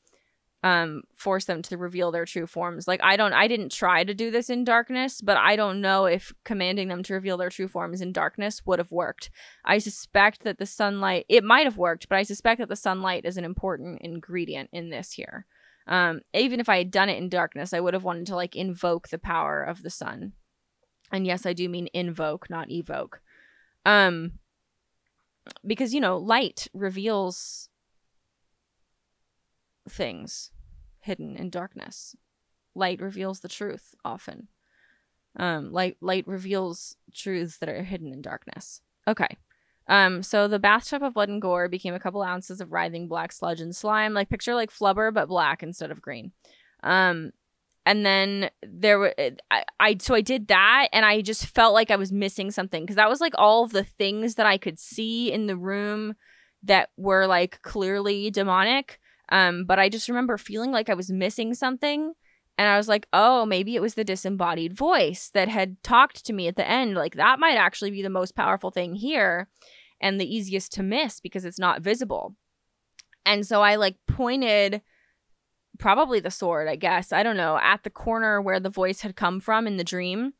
um 0.64 1.02
force 1.14 1.44
them 1.44 1.62
to 1.62 1.76
reveal 1.76 2.10
their 2.10 2.24
true 2.24 2.46
forms. 2.46 2.88
Like 2.88 3.00
i 3.02 3.16
don't 3.16 3.32
i 3.32 3.46
didn't 3.46 3.70
try 3.70 4.02
to 4.02 4.12
do 4.14 4.30
this 4.30 4.50
in 4.50 4.64
darkness 4.64 5.20
but 5.20 5.36
i 5.36 5.54
don't 5.54 5.80
know 5.80 6.06
if 6.06 6.32
commanding 6.44 6.88
them 6.88 7.02
to 7.04 7.14
reveal 7.14 7.36
their 7.36 7.50
true 7.50 7.68
forms 7.68 8.00
in 8.00 8.12
darkness 8.12 8.62
would 8.66 8.78
have 8.80 8.90
worked. 8.90 9.30
I 9.64 9.78
suspect 9.78 10.42
that 10.42 10.58
the 10.58 10.66
sunlight 10.66 11.26
it 11.28 11.44
might 11.44 11.64
have 11.64 11.76
worked 11.76 12.08
but 12.08 12.18
i 12.18 12.24
suspect 12.24 12.58
that 12.58 12.68
the 12.68 12.76
sunlight 12.76 13.24
is 13.24 13.36
an 13.36 13.44
important 13.44 14.00
ingredient 14.02 14.70
in 14.72 14.90
this 14.90 15.12
here. 15.12 15.46
Um 15.86 16.22
even 16.34 16.58
if 16.58 16.68
i 16.68 16.78
had 16.78 16.90
done 16.90 17.08
it 17.08 17.18
in 17.18 17.28
darkness 17.28 17.72
i 17.72 17.80
would 17.80 17.94
have 17.94 18.04
wanted 18.04 18.26
to 18.26 18.34
like 18.36 18.56
invoke 18.56 19.08
the 19.08 19.18
power 19.18 19.62
of 19.62 19.82
the 19.82 19.90
sun. 19.90 20.32
And 21.12 21.24
yes 21.24 21.46
i 21.46 21.52
do 21.52 21.68
mean 21.68 21.88
invoke 21.94 22.50
not 22.50 22.68
evoke. 22.70 23.20
Um 23.86 24.32
because 25.64 25.94
you 25.94 26.00
know 26.00 26.16
light 26.18 26.66
reveals 26.74 27.68
things 29.88 30.50
hidden 31.00 31.36
in 31.36 31.50
darkness. 31.50 32.16
Light 32.74 33.00
reveals 33.00 33.40
the 33.40 33.48
truth 33.48 33.94
often. 34.04 34.48
Um, 35.36 35.72
light 35.72 35.96
light 36.00 36.26
reveals 36.26 36.96
truths 37.14 37.58
that 37.58 37.68
are 37.68 37.82
hidden 37.82 38.12
in 38.12 38.22
darkness. 38.22 38.80
Okay. 39.06 39.36
Um, 39.86 40.22
so 40.22 40.48
the 40.48 40.58
bathtub 40.58 41.02
of 41.02 41.14
blood 41.14 41.30
and 41.30 41.40
gore 41.40 41.68
became 41.68 41.94
a 41.94 42.00
couple 42.00 42.22
ounces 42.22 42.60
of 42.60 42.72
writhing 42.72 43.08
black 43.08 43.32
sludge 43.32 43.60
and 43.60 43.74
slime, 43.74 44.12
like 44.12 44.28
picture 44.28 44.54
like 44.54 44.70
flubber 44.70 45.12
but 45.12 45.28
black 45.28 45.62
instead 45.62 45.90
of 45.90 46.02
green. 46.02 46.32
Um, 46.82 47.32
and 47.86 48.04
then 48.04 48.50
there 48.62 48.98
were 48.98 49.14
I, 49.50 49.64
I 49.80 49.96
so 49.98 50.14
I 50.14 50.20
did 50.20 50.48
that 50.48 50.88
and 50.92 51.06
I 51.06 51.22
just 51.22 51.46
felt 51.46 51.72
like 51.72 51.90
I 51.90 51.96
was 51.96 52.12
missing 52.12 52.50
something 52.50 52.82
because 52.82 52.96
that 52.96 53.08
was 53.08 53.20
like 53.20 53.32
all 53.38 53.64
of 53.64 53.72
the 53.72 53.84
things 53.84 54.34
that 54.34 54.46
I 54.46 54.58
could 54.58 54.78
see 54.78 55.32
in 55.32 55.46
the 55.46 55.56
room 55.56 56.14
that 56.64 56.90
were 56.98 57.26
like 57.26 57.62
clearly 57.62 58.30
demonic 58.30 59.00
um, 59.30 59.64
but 59.64 59.78
I 59.78 59.88
just 59.88 60.08
remember 60.08 60.36
feeling 60.38 60.72
like 60.72 60.88
I 60.88 60.94
was 60.94 61.10
missing 61.10 61.54
something. 61.54 62.12
And 62.56 62.68
I 62.68 62.76
was 62.76 62.88
like, 62.88 63.06
oh, 63.12 63.46
maybe 63.46 63.76
it 63.76 63.82
was 63.82 63.94
the 63.94 64.02
disembodied 64.02 64.72
voice 64.72 65.30
that 65.32 65.48
had 65.48 65.80
talked 65.84 66.26
to 66.26 66.32
me 66.32 66.48
at 66.48 66.56
the 66.56 66.68
end. 66.68 66.96
Like, 66.96 67.14
that 67.14 67.38
might 67.38 67.54
actually 67.54 67.92
be 67.92 68.02
the 68.02 68.10
most 68.10 68.34
powerful 68.34 68.72
thing 68.72 68.96
here 68.96 69.48
and 70.00 70.20
the 70.20 70.36
easiest 70.36 70.72
to 70.72 70.82
miss 70.82 71.20
because 71.20 71.44
it's 71.44 71.60
not 71.60 71.82
visible. 71.82 72.34
And 73.24 73.46
so 73.46 73.62
I 73.62 73.76
like 73.76 73.96
pointed 74.08 74.82
probably 75.78 76.18
the 76.18 76.32
sword, 76.32 76.66
I 76.66 76.74
guess, 76.74 77.12
I 77.12 77.22
don't 77.22 77.36
know, 77.36 77.58
at 77.62 77.84
the 77.84 77.90
corner 77.90 78.42
where 78.42 78.58
the 78.58 78.70
voice 78.70 79.02
had 79.02 79.14
come 79.14 79.38
from 79.38 79.68
in 79.68 79.76
the 79.76 79.84
dream. 79.84 80.32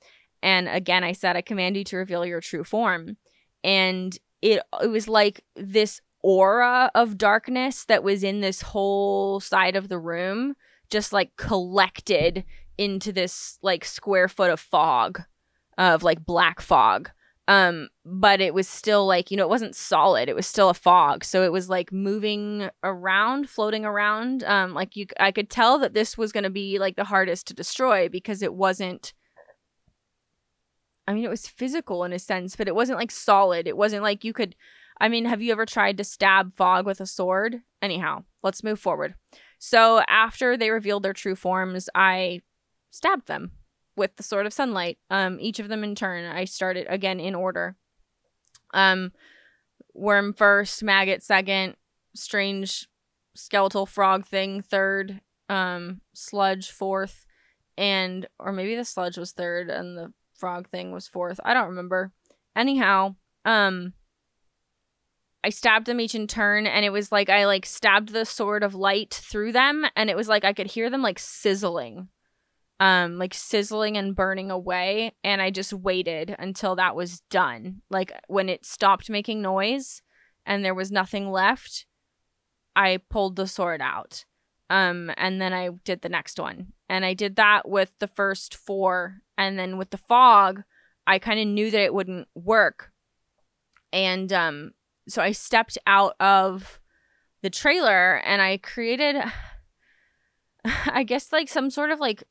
And 0.43 0.69
again, 0.69 1.05
I 1.05 1.12
said, 1.12 1.36
I 1.36 1.43
command 1.43 1.77
you 1.77 1.85
to 1.85 1.97
reveal 1.98 2.27
your 2.27 2.40
true 2.40 2.65
form. 2.65 3.16
And 3.62 4.16
it, 4.43 4.62
it 4.82 4.89
was 4.89 5.09
like 5.09 5.44
this 5.55 6.01
aura 6.23 6.90
of 6.95 7.19
darkness 7.19 7.85
that 7.85 8.03
was 8.03 8.23
in 8.23 8.40
this 8.40 8.62
whole 8.62 9.40
side 9.40 9.77
of 9.77 9.89
the 9.89 9.99
room 9.99 10.55
just 10.90 11.12
like 11.12 11.36
collected 11.36 12.45
into 12.77 13.12
this 13.12 13.59
like 13.62 13.85
square 13.85 14.28
foot 14.28 14.51
of 14.51 14.61
fog 14.61 15.23
of 15.77 16.03
like 16.03 16.24
black 16.24 16.61
fog. 16.61 17.11
Um 17.47 17.89
but 18.05 18.40
it 18.40 18.53
was 18.53 18.69
still 18.69 19.07
like 19.07 19.31
you 19.31 19.36
know 19.36 19.45
it 19.45 19.49
wasn't 19.49 19.77
solid. 19.77 20.28
It 20.28 20.36
was 20.36 20.47
still 20.47 20.70
a 20.70 20.74
fog. 20.74 21.24
So 21.24 21.43
it 21.43 21.53
was 21.53 21.69
like 21.69 21.93
moving 21.93 22.69
around 22.82 23.49
floating 23.49 23.85
around. 23.85 24.45
Um 24.45 24.74
like 24.74 24.97
you 24.97 25.07
i 25.19 25.31
could 25.32 25.51
tell 25.51 25.78
that 25.78 25.95
this 25.95 26.19
was 26.19 26.32
going 26.32 26.45
to 26.45 26.51
be 26.51 26.78
like 26.78 26.97
the 26.97 27.05
hardest 27.05 27.47
to 27.49 27.55
destroy 27.55 28.09
because 28.09 28.43
it 28.43 28.55
wasn't 28.55 29.12
i 31.07 31.15
mean 31.15 31.24
it 31.24 31.31
was 31.31 31.47
physical 31.47 32.05
in 32.05 32.12
a 32.12 32.19
sense 32.19 32.55
but 32.55 32.69
it 32.69 32.74
wasn't 32.74 32.99
like 32.99 33.11
solid. 33.11 33.66
It 33.66 33.77
wasn't 33.77 34.03
like 34.03 34.24
you 34.24 34.32
could 34.32 34.55
i 35.01 35.09
mean 35.09 35.25
have 35.25 35.43
you 35.43 35.53
ever 35.53 35.66
tried 35.66 35.97
to 35.97 36.05
stab 36.05 36.53
fog 36.55 36.87
with 36.87 37.01
a 37.01 37.07
sword 37.07 37.61
anyhow 37.83 38.23
let's 38.43 38.65
move 38.65 38.79
forward 38.81 39.15
so 39.59 40.03
after 40.09 40.57
they 40.57 40.70
revealed 40.70 41.03
their 41.03 41.12
true 41.12 41.35
forms, 41.35 41.89
I 41.95 42.41
stabbed 42.91 43.27
them 43.27 43.53
with 43.97 44.16
the 44.16 44.23
sword 44.23 44.47
of 44.47 44.53
sunlight. 44.53 44.99
Um, 45.11 45.39
each 45.41 45.59
of 45.59 45.69
them 45.69 45.83
in 45.83 45.95
turn. 45.95 46.25
I 46.25 46.45
started 46.45 46.87
again 46.89 47.19
in 47.19 47.35
order. 47.35 47.77
Um, 48.73 49.12
worm 49.95 50.33
first, 50.33 50.83
maggot 50.83 51.23
second, 51.23 51.77
strange 52.15 52.89
skeletal 53.35 53.87
frog 53.87 54.27
thing 54.27 54.62
third, 54.62 55.20
um, 55.49 56.01
sludge 56.15 56.70
fourth, 56.70 57.27
and 57.77 58.29
or 58.39 58.53
maybe 58.53 58.77
the 58.77 58.85
sludge 58.85 59.16
was 59.16 59.33
third 59.33 59.70
and 59.70 59.97
the 59.97 60.12
frog 60.35 60.69
thing 60.69 60.93
was 60.93 61.09
fourth. 61.09 61.41
I 61.45 61.55
don't 61.55 61.69
remember. 61.69 62.12
Anyhow, 62.55 63.16
um, 63.45 63.95
I 65.44 65.51
stabbed 65.51 65.86
them 65.86 66.01
each 66.01 66.15
in 66.15 66.27
turn 66.27 66.66
and 66.66 66.85
it 66.85 66.90
was 66.90 67.12
like 67.12 67.31
I 67.31 67.47
like 67.47 67.65
stabbed 67.65 68.10
the 68.10 68.24
sword 68.24 68.62
of 68.62 68.74
light 68.74 69.15
through 69.15 69.52
them 69.52 69.86
and 69.94 70.10
it 70.10 70.16
was 70.16 70.28
like 70.28 70.44
I 70.44 70.52
could 70.52 70.66
hear 70.66 70.90
them 70.90 71.02
like 71.02 71.19
sizzling. 71.19 72.09
Um 72.81 73.19
like 73.19 73.35
sizzling 73.35 73.97
and 73.97 74.16
burning 74.16 74.51
away 74.51 75.12
and 75.23 75.40
I 75.40 75.51
just 75.51 75.73
waited 75.73 76.35
until 76.39 76.77
that 76.77 76.97
was 76.97 77.20
done. 77.31 77.82
Like 77.89 78.12
when 78.27 78.48
it 78.48 78.66
stopped 78.66 79.10
making 79.10 79.40
noise 79.40 80.02
and 80.44 80.65
there 80.65 80.74
was 80.74 80.90
nothing 80.90 81.31
left, 81.31 81.86
I 82.74 82.98
pulled 83.09 83.36
the 83.36 83.47
sword 83.47 83.81
out. 83.81 84.24
Um 84.70 85.12
and 85.16 85.40
then 85.40 85.52
I 85.52 85.70
did 85.85 86.02
the 86.02 86.09
next 86.09 86.40
one. 86.40 86.73
And 86.89 87.05
I 87.05 87.15
did 87.15 87.36
that 87.36 87.69
with 87.69 87.93
the 88.01 88.09
first 88.09 88.56
4 88.56 89.23
and 89.36 89.56
then 89.56 89.78
with 89.78 89.90
the 89.90 89.98
fog, 89.98 90.65
I 91.06 91.20
kind 91.20 91.39
of 91.39 91.47
knew 91.47 91.70
that 91.70 91.81
it 91.81 91.94
wouldn't 91.94 92.27
work. 92.35 92.90
And 93.93 94.32
um 94.32 94.73
so 95.09 95.22
I 95.22 95.32
stepped 95.32 95.78
out 95.86 96.14
of 96.20 96.80
the 97.43 97.51
trailer 97.51 98.16
and 98.24 98.43
I 98.43 98.59
created 98.59 99.16
I 100.86 101.02
guess 101.02 101.32
like 101.32 101.48
some 101.48 101.70
sort 101.70 101.90
of 101.90 102.01
like 102.01 102.24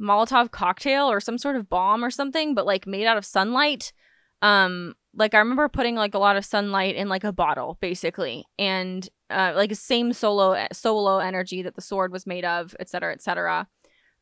Molotov 0.00 0.50
cocktail 0.50 1.10
or 1.10 1.20
some 1.20 1.38
sort 1.38 1.56
of 1.56 1.68
bomb 1.68 2.04
or 2.04 2.10
something, 2.10 2.54
but 2.54 2.66
like 2.66 2.86
made 2.86 3.06
out 3.06 3.16
of 3.16 3.24
sunlight. 3.24 3.92
Um, 4.40 4.94
like 5.14 5.34
I 5.34 5.38
remember 5.38 5.68
putting 5.68 5.94
like 5.94 6.14
a 6.14 6.18
lot 6.18 6.36
of 6.36 6.44
sunlight 6.44 6.96
in 6.96 7.08
like 7.08 7.24
a 7.24 7.32
bottle, 7.32 7.78
basically, 7.80 8.44
and 8.58 9.08
uh, 9.30 9.52
like 9.54 9.68
the 9.68 9.76
same 9.76 10.12
solo 10.12 10.66
solo 10.72 11.18
energy 11.18 11.62
that 11.62 11.76
the 11.76 11.80
sword 11.80 12.12
was 12.12 12.26
made 12.26 12.44
of, 12.44 12.74
etc., 12.80 13.12
etc. 13.12 13.68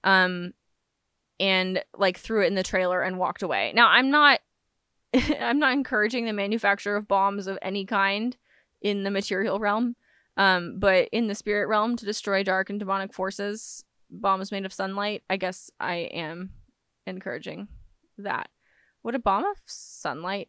Um, 0.04 0.52
and 1.38 1.82
like 1.96 2.18
threw 2.18 2.44
it 2.44 2.48
in 2.48 2.54
the 2.54 2.62
trailer 2.62 3.00
and 3.00 3.18
walked 3.18 3.42
away. 3.42 3.72
Now 3.74 3.88
I'm 3.88 4.10
not 4.10 4.40
I'm 5.40 5.58
not 5.58 5.72
encouraging 5.72 6.26
the 6.26 6.32
manufacture 6.32 6.96
of 6.96 7.08
bombs 7.08 7.46
of 7.46 7.58
any 7.62 7.84
kind 7.84 8.36
in 8.80 9.02
the 9.02 9.10
material 9.10 9.58
realm. 9.58 9.96
Um, 10.36 10.78
but 10.78 11.08
in 11.12 11.26
the 11.26 11.34
spirit 11.34 11.66
realm 11.66 11.96
to 11.96 12.04
destroy 12.04 12.42
dark 12.42 12.70
and 12.70 12.78
demonic 12.78 13.12
forces, 13.12 13.84
bombs 14.10 14.52
made 14.52 14.64
of 14.64 14.72
sunlight, 14.72 15.22
I 15.28 15.36
guess 15.36 15.70
I 15.78 15.94
am 15.96 16.50
encouraging 17.06 17.68
that. 18.18 18.48
Would 19.02 19.14
a 19.14 19.18
bomb 19.18 19.44
of 19.44 19.56
sunlight 19.66 20.48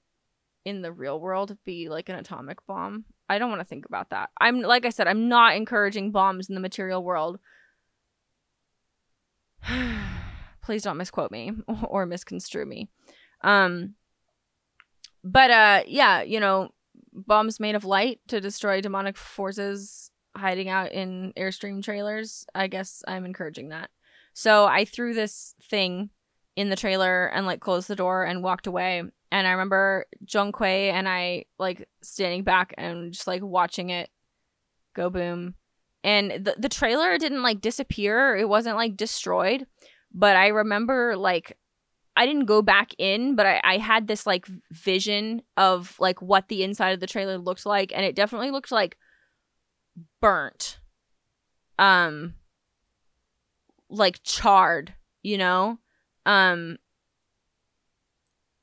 in 0.66 0.82
the 0.82 0.92
real 0.92 1.20
world 1.20 1.58
be 1.66 1.90
like 1.90 2.10
an 2.10 2.16
atomic 2.16 2.66
bomb? 2.68 3.06
I 3.30 3.40
don't 3.40 3.50
want 3.50 3.62
to 3.62 3.66
think 3.66 3.86
about 3.86 4.10
that. 4.10 4.30
I'm 4.40 4.62
like 4.62 4.86
I 4.86 4.90
said, 4.90 5.08
I'm 5.08 5.30
not 5.30 5.56
encouraging 5.56 6.12
bombs 6.12 6.50
in 6.50 6.56
the 6.56 6.62
material 6.62 7.04
world. 7.04 7.40
Please 10.64 10.84
don't 10.84 10.98
misquote 10.98 11.32
me 11.32 11.52
or 11.84 12.06
misconstrue 12.06 12.66
me. 12.66 12.90
Um 13.44 13.96
but 15.24 15.52
uh 15.52 15.84
yeah 15.88 16.22
you 16.22 16.40
know 16.40 16.70
bombs 17.14 17.60
made 17.60 17.76
of 17.76 17.86
light 17.86 18.20
to 18.28 18.42
destroy 18.42 18.82
demonic 18.82 19.18
forces 19.18 20.12
hiding 20.36 20.70
out 20.70 20.92
in 20.94 21.34
airstream 21.36 21.84
trailers. 21.84 22.46
I 22.56 22.68
guess 22.68 23.04
i'm 23.08 23.26
encouraging 23.26 23.70
that. 23.70 23.90
So 24.34 24.66
i 24.66 24.86
threw 24.86 25.14
this 25.14 25.56
thing 25.70 26.10
in 26.56 26.70
the 26.70 26.76
trailer 26.76 27.28
and 27.28 27.46
like 27.46 27.60
closed 27.60 27.88
the 27.88 27.96
door 27.96 28.24
and 28.24 28.44
walked 28.44 28.68
away. 28.68 29.04
And 29.32 29.48
i 29.48 29.52
remember 29.52 30.06
Zhong 30.26 30.54
Kui 30.54 30.90
and 30.90 31.08
i 31.08 31.46
like 31.60 31.88
standing 32.02 32.44
back 32.44 32.74
and 32.78 33.14
just 33.14 33.28
like 33.28 33.42
watching 33.42 33.90
it 33.90 34.10
go 34.94 35.10
boom. 35.10 35.56
And 36.04 36.32
the, 36.32 36.56
the 36.58 36.70
trailer 36.70 37.18
didn't 37.20 37.44
like 37.44 37.62
disappear. 37.62 38.36
It 38.36 38.50
wasn't 38.50 38.76
like 38.76 38.98
destroyed. 38.98 39.68
But 40.14 40.36
i 40.36 40.48
remember 40.48 41.16
like 41.16 41.58
I 42.16 42.26
didn't 42.26 42.46
go 42.46 42.62
back 42.62 42.92
in, 42.98 43.36
but 43.36 43.46
I, 43.46 43.62
I 43.64 43.78
had 43.78 44.08
this 44.08 44.28
like 44.28 44.46
vision 44.72 45.42
of 45.58 45.96
like 46.00 46.22
what 46.22 46.48
the 46.50 46.64
inside 46.64 46.92
of 46.92 47.00
the 47.00 47.08
trailer 47.08 47.38
looked 47.38 47.66
like, 47.66 47.92
and 47.96 48.06
it 48.06 48.16
definitely 48.16 48.52
looked 48.52 48.72
like 48.72 48.98
burnt. 50.20 50.80
Um 51.80 52.36
like 53.90 54.22
charred, 54.24 54.94
you 55.24 55.38
know? 55.38 55.80
Um 56.26 56.78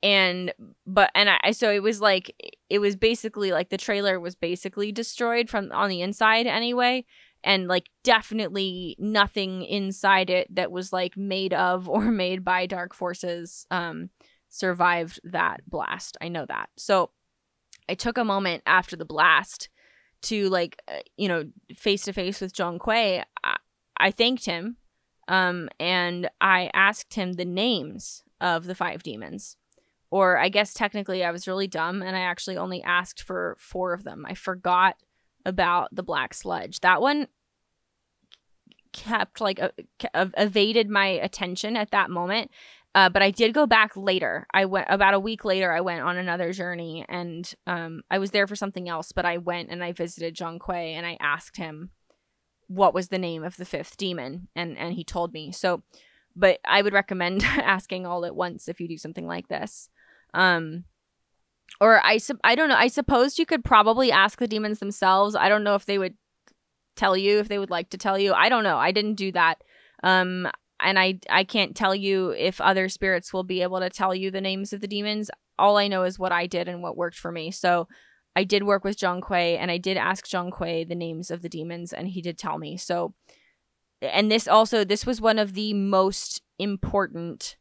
and 0.02 0.52
but 0.86 1.10
and 1.14 1.28
I 1.28 1.50
so 1.50 1.72
it 1.72 1.82
was 1.82 2.00
like 2.00 2.34
it 2.70 2.78
was 2.78 2.94
basically 2.94 3.50
like 3.50 3.68
the 3.70 3.76
trailer 3.76 4.20
was 4.20 4.36
basically 4.36 4.92
destroyed 4.92 5.50
from 5.50 5.72
on 5.72 5.88
the 5.88 6.02
inside 6.02 6.46
anyway 6.46 7.04
and 7.44 7.68
like 7.68 7.88
definitely 8.02 8.96
nothing 8.98 9.62
inside 9.64 10.30
it 10.30 10.52
that 10.54 10.70
was 10.70 10.92
like 10.92 11.16
made 11.16 11.54
of 11.54 11.88
or 11.88 12.02
made 12.10 12.44
by 12.44 12.66
dark 12.66 12.94
forces 12.94 13.66
um 13.70 14.10
survived 14.48 15.20
that 15.24 15.60
blast. 15.68 16.16
I 16.20 16.28
know 16.28 16.46
that. 16.46 16.70
So 16.76 17.10
i 17.88 17.94
took 17.94 18.18
a 18.18 18.24
moment 18.24 18.62
after 18.66 18.96
the 18.96 19.04
blast 19.04 19.68
to 20.20 20.48
like 20.48 20.80
uh, 20.88 20.98
you 21.16 21.28
know 21.28 21.44
face 21.74 22.02
to 22.02 22.12
face 22.12 22.40
with 22.40 22.52
Zhong 22.52 22.78
Kui 22.78 23.22
I, 23.44 23.56
I 23.96 24.10
thanked 24.10 24.44
him 24.44 24.76
um 25.28 25.68
and 25.80 26.28
i 26.40 26.70
asked 26.74 27.14
him 27.14 27.32
the 27.32 27.44
names 27.44 28.22
of 28.40 28.66
the 28.66 28.74
five 28.74 29.02
demons. 29.02 29.56
Or 30.10 30.38
i 30.38 30.48
guess 30.48 30.74
technically 30.74 31.24
i 31.24 31.30
was 31.30 31.46
really 31.46 31.66
dumb 31.66 32.02
and 32.02 32.16
i 32.16 32.20
actually 32.20 32.56
only 32.56 32.82
asked 32.82 33.22
for 33.22 33.56
four 33.58 33.92
of 33.92 34.04
them. 34.04 34.24
I 34.28 34.34
forgot 34.34 34.96
about 35.44 35.94
the 35.94 36.02
black 36.02 36.34
sludge. 36.34 36.80
That 36.80 37.00
one 37.00 37.28
kept 38.92 39.40
like 39.40 39.60
uh, 39.60 40.26
evaded 40.36 40.88
my 40.88 41.06
attention 41.06 41.76
at 41.76 41.90
that 41.90 42.10
moment. 42.10 42.50
Uh, 42.94 43.08
but 43.08 43.22
I 43.22 43.30
did 43.30 43.54
go 43.54 43.66
back 43.66 43.96
later. 43.96 44.46
I 44.52 44.64
went 44.64 44.86
about 44.88 45.14
a 45.14 45.20
week 45.20 45.44
later. 45.44 45.72
I 45.72 45.82
went 45.82 46.00
on 46.00 46.16
another 46.16 46.52
journey, 46.52 47.04
and 47.08 47.48
um, 47.66 48.02
I 48.10 48.18
was 48.18 48.30
there 48.30 48.46
for 48.46 48.56
something 48.56 48.88
else. 48.88 49.12
But 49.12 49.24
I 49.24 49.38
went 49.38 49.70
and 49.70 49.84
I 49.84 49.92
visited 49.92 50.34
Zhong 50.34 50.58
Kui, 50.58 50.94
and 50.94 51.06
I 51.06 51.16
asked 51.20 51.58
him 51.58 51.90
what 52.66 52.94
was 52.94 53.08
the 53.08 53.18
name 53.18 53.44
of 53.44 53.56
the 53.56 53.64
fifth 53.64 53.96
demon, 53.96 54.48
and 54.56 54.76
and 54.78 54.94
he 54.94 55.04
told 55.04 55.32
me. 55.32 55.52
So, 55.52 55.82
but 56.34 56.60
I 56.64 56.82
would 56.82 56.92
recommend 56.92 57.42
asking 57.44 58.06
all 58.06 58.24
at 58.24 58.34
once 58.34 58.68
if 58.68 58.80
you 58.80 58.88
do 58.88 58.98
something 58.98 59.26
like 59.26 59.48
this. 59.48 59.90
Um, 60.34 60.84
or 61.80 62.04
I 62.04 62.18
su- 62.18 62.38
I 62.44 62.54
don't 62.54 62.68
know. 62.68 62.76
I 62.76 62.88
suppose 62.88 63.38
you 63.38 63.46
could 63.46 63.64
probably 63.64 64.10
ask 64.10 64.38
the 64.38 64.48
demons 64.48 64.78
themselves. 64.78 65.34
I 65.34 65.48
don't 65.48 65.64
know 65.64 65.74
if 65.74 65.86
they 65.86 65.98
would 65.98 66.14
tell 66.96 67.16
you 67.16 67.38
if 67.38 67.48
they 67.48 67.58
would 67.58 67.70
like 67.70 67.90
to 67.90 67.98
tell 67.98 68.18
you. 68.18 68.32
I 68.32 68.48
don't 68.48 68.64
know. 68.64 68.76
I 68.76 68.92
didn't 68.92 69.14
do 69.14 69.32
that. 69.32 69.62
Um 70.02 70.48
and 70.80 70.98
I 70.98 71.20
I 71.30 71.44
can't 71.44 71.76
tell 71.76 71.94
you 71.94 72.30
if 72.30 72.60
other 72.60 72.88
spirits 72.88 73.32
will 73.32 73.44
be 73.44 73.62
able 73.62 73.80
to 73.80 73.90
tell 73.90 74.14
you 74.14 74.30
the 74.30 74.40
names 74.40 74.72
of 74.72 74.80
the 74.80 74.88
demons. 74.88 75.30
All 75.58 75.76
I 75.76 75.88
know 75.88 76.04
is 76.04 76.18
what 76.18 76.32
I 76.32 76.46
did 76.46 76.68
and 76.68 76.82
what 76.82 76.96
worked 76.96 77.18
for 77.18 77.32
me. 77.32 77.50
So 77.50 77.88
I 78.36 78.44
did 78.44 78.62
work 78.62 78.84
with 78.84 78.96
Zhong 78.96 79.20
Kui 79.20 79.56
and 79.56 79.70
I 79.70 79.78
did 79.78 79.96
ask 79.96 80.26
Zhong 80.26 80.52
Kui 80.52 80.84
the 80.84 80.94
names 80.94 81.30
of 81.30 81.42
the 81.42 81.48
demons 81.48 81.92
and 81.92 82.06
he 82.08 82.22
did 82.22 82.38
tell 82.38 82.58
me. 82.58 82.76
So 82.76 83.14
and 84.00 84.30
this 84.30 84.46
also 84.46 84.84
this 84.84 85.04
was 85.04 85.20
one 85.20 85.38
of 85.38 85.54
the 85.54 85.74
most 85.74 86.42
important 86.58 87.56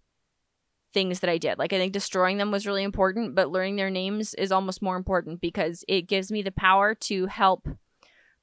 things 0.98 1.20
that 1.20 1.30
I 1.30 1.38
did. 1.38 1.60
Like 1.60 1.74
I 1.74 1.78
think 1.78 1.94
destroying 1.94 2.40
them 2.40 2.50
was 2.50 2.66
really 2.66 2.82
important, 2.82 3.36
but 3.36 3.52
learning 3.52 3.76
their 3.76 3.92
names 3.92 4.34
is 4.34 4.52
almost 4.52 4.82
more 4.82 4.96
important 4.96 5.42
because 5.42 5.86
it 5.88 6.08
gives 6.08 6.32
me 6.32 6.42
the 6.42 6.52
power 6.52 6.96
to 6.96 7.28
help 7.28 7.68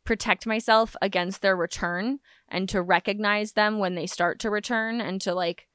protect 0.05 0.47
myself 0.47 0.95
against 1.03 1.43
their 1.43 1.57
return 1.57 2.21
and 2.49 2.69
to 2.69 2.81
recognize 2.81 3.55
them 3.55 3.81
when 3.81 3.97
they 3.97 4.07
start 4.07 4.39
to 4.39 4.51
return 4.51 5.01
and 5.01 5.21
to 5.23 5.35
like 5.35 5.67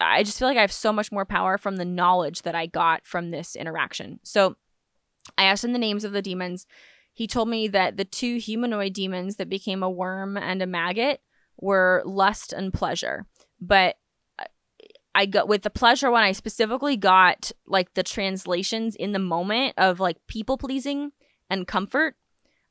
I 0.00 0.24
just 0.24 0.40
feel 0.40 0.48
like 0.48 0.56
I 0.56 0.62
have 0.62 0.72
so 0.72 0.92
much 0.92 1.12
more 1.12 1.24
power 1.24 1.56
from 1.58 1.76
the 1.76 1.84
knowledge 1.84 2.42
that 2.42 2.56
I 2.56 2.66
got 2.66 3.06
from 3.06 3.30
this 3.30 3.54
interaction. 3.54 4.18
So 4.24 4.56
I 5.36 5.44
asked 5.44 5.62
him 5.62 5.72
the 5.72 5.78
names 5.78 6.02
of 6.02 6.10
the 6.10 6.22
demons. 6.22 6.66
He 7.14 7.28
told 7.28 7.48
me 7.48 7.68
that 7.68 7.96
the 7.96 8.04
two 8.04 8.38
humanoid 8.38 8.94
demons 8.94 9.36
that 9.36 9.48
became 9.48 9.84
a 9.84 9.90
worm 9.90 10.36
and 10.36 10.60
a 10.60 10.66
maggot 10.66 11.20
were 11.56 12.02
lust 12.04 12.52
and 12.52 12.74
pleasure. 12.74 13.26
But 13.60 13.94
I 15.18 15.26
got 15.26 15.48
with 15.48 15.62
the 15.62 15.70
pleasure 15.70 16.12
one, 16.12 16.22
I 16.22 16.30
specifically 16.30 16.96
got 16.96 17.50
like 17.66 17.94
the 17.94 18.04
translations 18.04 18.94
in 18.94 19.10
the 19.10 19.18
moment 19.18 19.74
of 19.76 19.98
like 19.98 20.16
people 20.28 20.56
pleasing 20.56 21.10
and 21.50 21.66
comfort. 21.66 22.14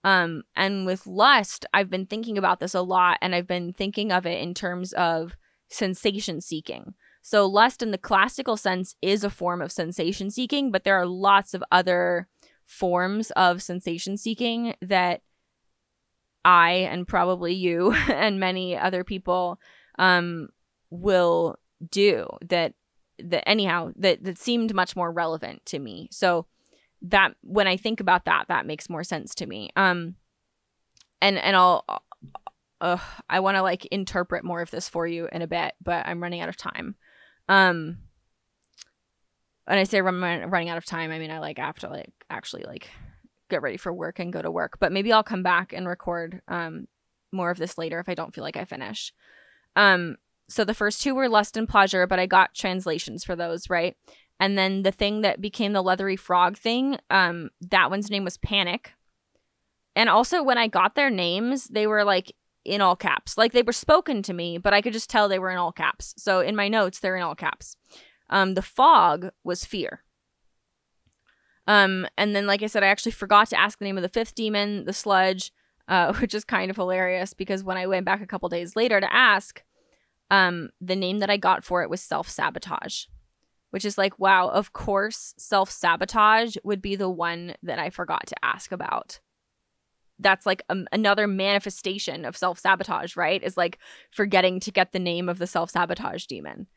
Um, 0.06 0.44
and 0.56 0.86
with 0.86 1.06
lust, 1.06 1.66
I've 1.74 1.90
been 1.90 2.06
thinking 2.06 2.38
about 2.38 2.62
this 2.62 2.74
a 2.74 2.80
lot 2.80 3.18
and 3.22 3.36
I've 3.36 3.48
been 3.48 3.74
thinking 3.74 4.14
of 4.14 4.26
it 4.26 4.42
in 4.42 4.54
terms 4.54 4.94
of 4.94 5.36
sensation 5.68 6.40
seeking. 6.40 6.94
So, 7.22 7.46
lust 7.46 7.84
in 7.84 7.92
the 7.92 7.98
classical 7.98 8.56
sense 8.56 8.96
is 9.02 9.26
a 9.26 9.30
form 9.30 9.62
of 9.62 9.70
sensation 9.70 10.32
seeking, 10.32 10.72
but 10.72 10.86
there 10.86 10.98
are 10.98 11.06
lots 11.06 11.54
of 11.54 11.62
other 11.70 12.30
forms 12.66 13.30
of 13.32 13.62
sensation 13.62 14.16
seeking 14.16 14.74
that 14.82 15.20
I 16.46 16.88
and 16.90 17.06
probably 17.06 17.56
you 17.56 17.92
and 18.08 18.40
many 18.40 18.78
other 18.78 19.04
people 19.04 19.60
um, 20.00 20.48
will 20.90 21.58
do 21.92 22.28
that 22.42 22.74
that 23.20 23.48
anyhow 23.48 23.92
that 23.96 24.24
that 24.24 24.38
seemed 24.38 24.74
much 24.74 24.96
more 24.96 25.12
relevant 25.12 25.66
to 25.66 25.80
me. 25.80 26.08
So 26.12 26.46
that 27.02 27.34
when 27.42 27.68
I 27.68 27.78
think 27.78 28.00
about 28.00 28.26
that, 28.26 28.46
that 28.48 28.66
makes 28.66 28.90
more 28.90 29.04
sense 29.04 29.36
to 29.36 29.46
me. 29.46 29.70
Um, 29.76 30.16
and 31.22 31.38
and 31.38 31.56
I'll 31.56 31.86
uh, 32.80 32.98
I 33.30 33.40
want 33.40 33.58
to 33.58 33.64
like 33.64 33.86
interpret 33.88 34.44
more 34.44 34.62
of 34.62 34.72
this 34.72 34.88
for 34.88 35.08
you 35.08 35.28
in 35.32 35.42
a 35.42 35.48
bit, 35.48 35.74
but 35.84 36.06
I'm 36.06 36.22
running 36.22 36.42
out 36.42 36.50
of 36.50 36.58
time. 36.58 36.96
Um, 37.50 38.00
when 39.66 39.80
I 39.80 39.84
say 39.84 40.02
run, 40.02 40.20
running 40.50 40.70
out 40.70 40.78
of 40.78 40.86
time, 40.86 41.12
I 41.12 41.20
mean 41.20 41.32
I 41.32 41.40
like 41.40 41.58
have 41.58 41.80
to 41.80 41.90
like 41.90 42.14
actually 42.30 42.64
like 42.64 42.90
get 43.50 43.62
ready 43.62 43.78
for 43.78 43.94
work 43.94 44.20
and 44.20 44.34
go 44.34 44.42
to 44.42 44.52
work. 44.52 44.80
But 44.80 44.92
maybe 44.92 45.12
I'll 45.12 45.24
come 45.24 45.44
back 45.44 45.74
and 45.74 45.88
record 45.88 46.42
um 46.48 46.88
more 47.32 47.52
of 47.52 47.58
this 47.58 47.78
later 47.78 48.00
if 48.00 48.08
I 48.08 48.16
don't 48.16 48.34
feel 48.34 48.44
like 48.44 48.58
I 48.58 48.66
finish. 48.66 49.14
Um, 49.76 50.18
so 50.50 50.64
the 50.64 50.74
first 50.74 51.02
two 51.02 51.14
were 51.14 51.30
lust 51.30 51.58
and 51.58 51.68
pleasure, 51.68 52.08
but 52.08 52.20
I 52.20 52.26
got 52.26 52.54
translations 52.54 53.24
for 53.24 53.36
those, 53.36 53.70
right? 53.70 53.96
And 54.40 54.58
then 54.58 54.84
the 54.84 54.92
thing 54.92 55.22
that 55.22 55.42
became 55.42 55.74
the 55.74 55.82
leathery 55.82 56.16
frog 56.16 56.58
thing, 56.58 56.98
um, 57.10 57.50
that 57.62 57.90
one's 57.90 58.10
name 58.10 58.24
was 58.24 58.38
Panic. 58.38 58.94
And 59.96 60.10
also 60.10 60.44
when 60.44 60.58
I 60.58 60.68
got 60.68 60.96
their 60.96 61.10
names, 61.10 61.66
they 61.66 61.88
were 61.88 62.04
like 62.04 62.32
in 62.64 62.82
all 62.82 62.96
caps. 62.96 63.38
Like 63.38 63.52
they 63.52 63.64
were 63.64 63.74
spoken 63.74 64.22
to 64.24 64.34
me, 64.34 64.58
but 64.58 64.74
I 64.74 64.82
could 64.82 64.94
just 64.94 65.10
tell 65.10 65.28
they 65.28 65.40
were 65.40 65.50
in 65.50 65.58
all 65.58 65.72
caps. 65.72 66.14
So 66.18 66.42
in 66.42 66.56
my 66.56 66.68
notes, 66.68 67.00
they're 67.00 67.16
in 67.16 67.24
all 67.24 67.36
caps. 67.36 67.78
Um, 68.30 68.54
the 68.54 68.62
fog 68.62 69.30
was 69.44 69.66
fear. 69.66 70.04
Um, 71.66 72.08
and 72.18 72.36
then, 72.36 72.48
like 72.48 72.64
I 72.64 72.68
said, 72.68 72.84
I 72.84 72.88
actually 72.88 73.12
forgot 73.12 73.50
to 73.50 73.60
ask 73.60 73.80
the 73.80 73.86
name 73.86 73.98
of 73.98 74.04
the 74.04 74.10
fifth 74.10 74.36
demon, 74.36 74.86
the 74.86 74.94
sludge, 74.94 75.52
uh, 75.88 76.14
which 76.20 76.34
is 76.34 76.44
kind 76.44 76.70
of 76.70 76.78
hilarious 76.78 77.34
because 77.34 77.64
when 77.64 77.78
I 77.78 77.88
went 77.88 78.06
back 78.06 78.22
a 78.22 78.28
couple 78.28 78.50
days 78.50 78.76
later 78.76 79.02
to 79.02 79.14
ask, 79.14 79.64
um, 80.30 80.70
the 80.82 80.96
name 80.96 81.20
that 81.20 81.30
I 81.30 81.38
got 81.38 81.64
for 81.64 81.84
it 81.84 81.90
was 81.90 82.02
self 82.02 82.30
sabotage, 82.30 83.06
which 83.72 83.86
is 83.86 83.98
like, 83.98 84.20
wow, 84.20 84.50
of 84.50 84.74
course, 84.74 85.34
self 85.38 85.70
sabotage 85.70 86.56
would 86.64 86.82
be 86.82 86.96
the 86.96 87.10
one 87.10 87.56
that 87.64 87.80
I 87.80 87.90
forgot 87.90 88.28
to 88.28 88.46
ask 88.46 88.72
about. 88.72 89.20
That's 90.20 90.46
like 90.46 90.64
a, 90.70 90.78
another 90.92 91.28
manifestation 91.28 92.26
of 92.26 92.36
self 92.36 92.60
sabotage, 92.60 93.16
right? 93.16 93.42
Is 93.44 93.58
like 93.58 93.80
forgetting 94.12 94.60
to 94.62 94.72
get 94.72 94.92
the 94.92 95.00
name 95.00 95.30
of 95.30 95.40
the 95.40 95.48
self 95.48 95.70
sabotage 95.72 96.26
demon. 96.26 96.68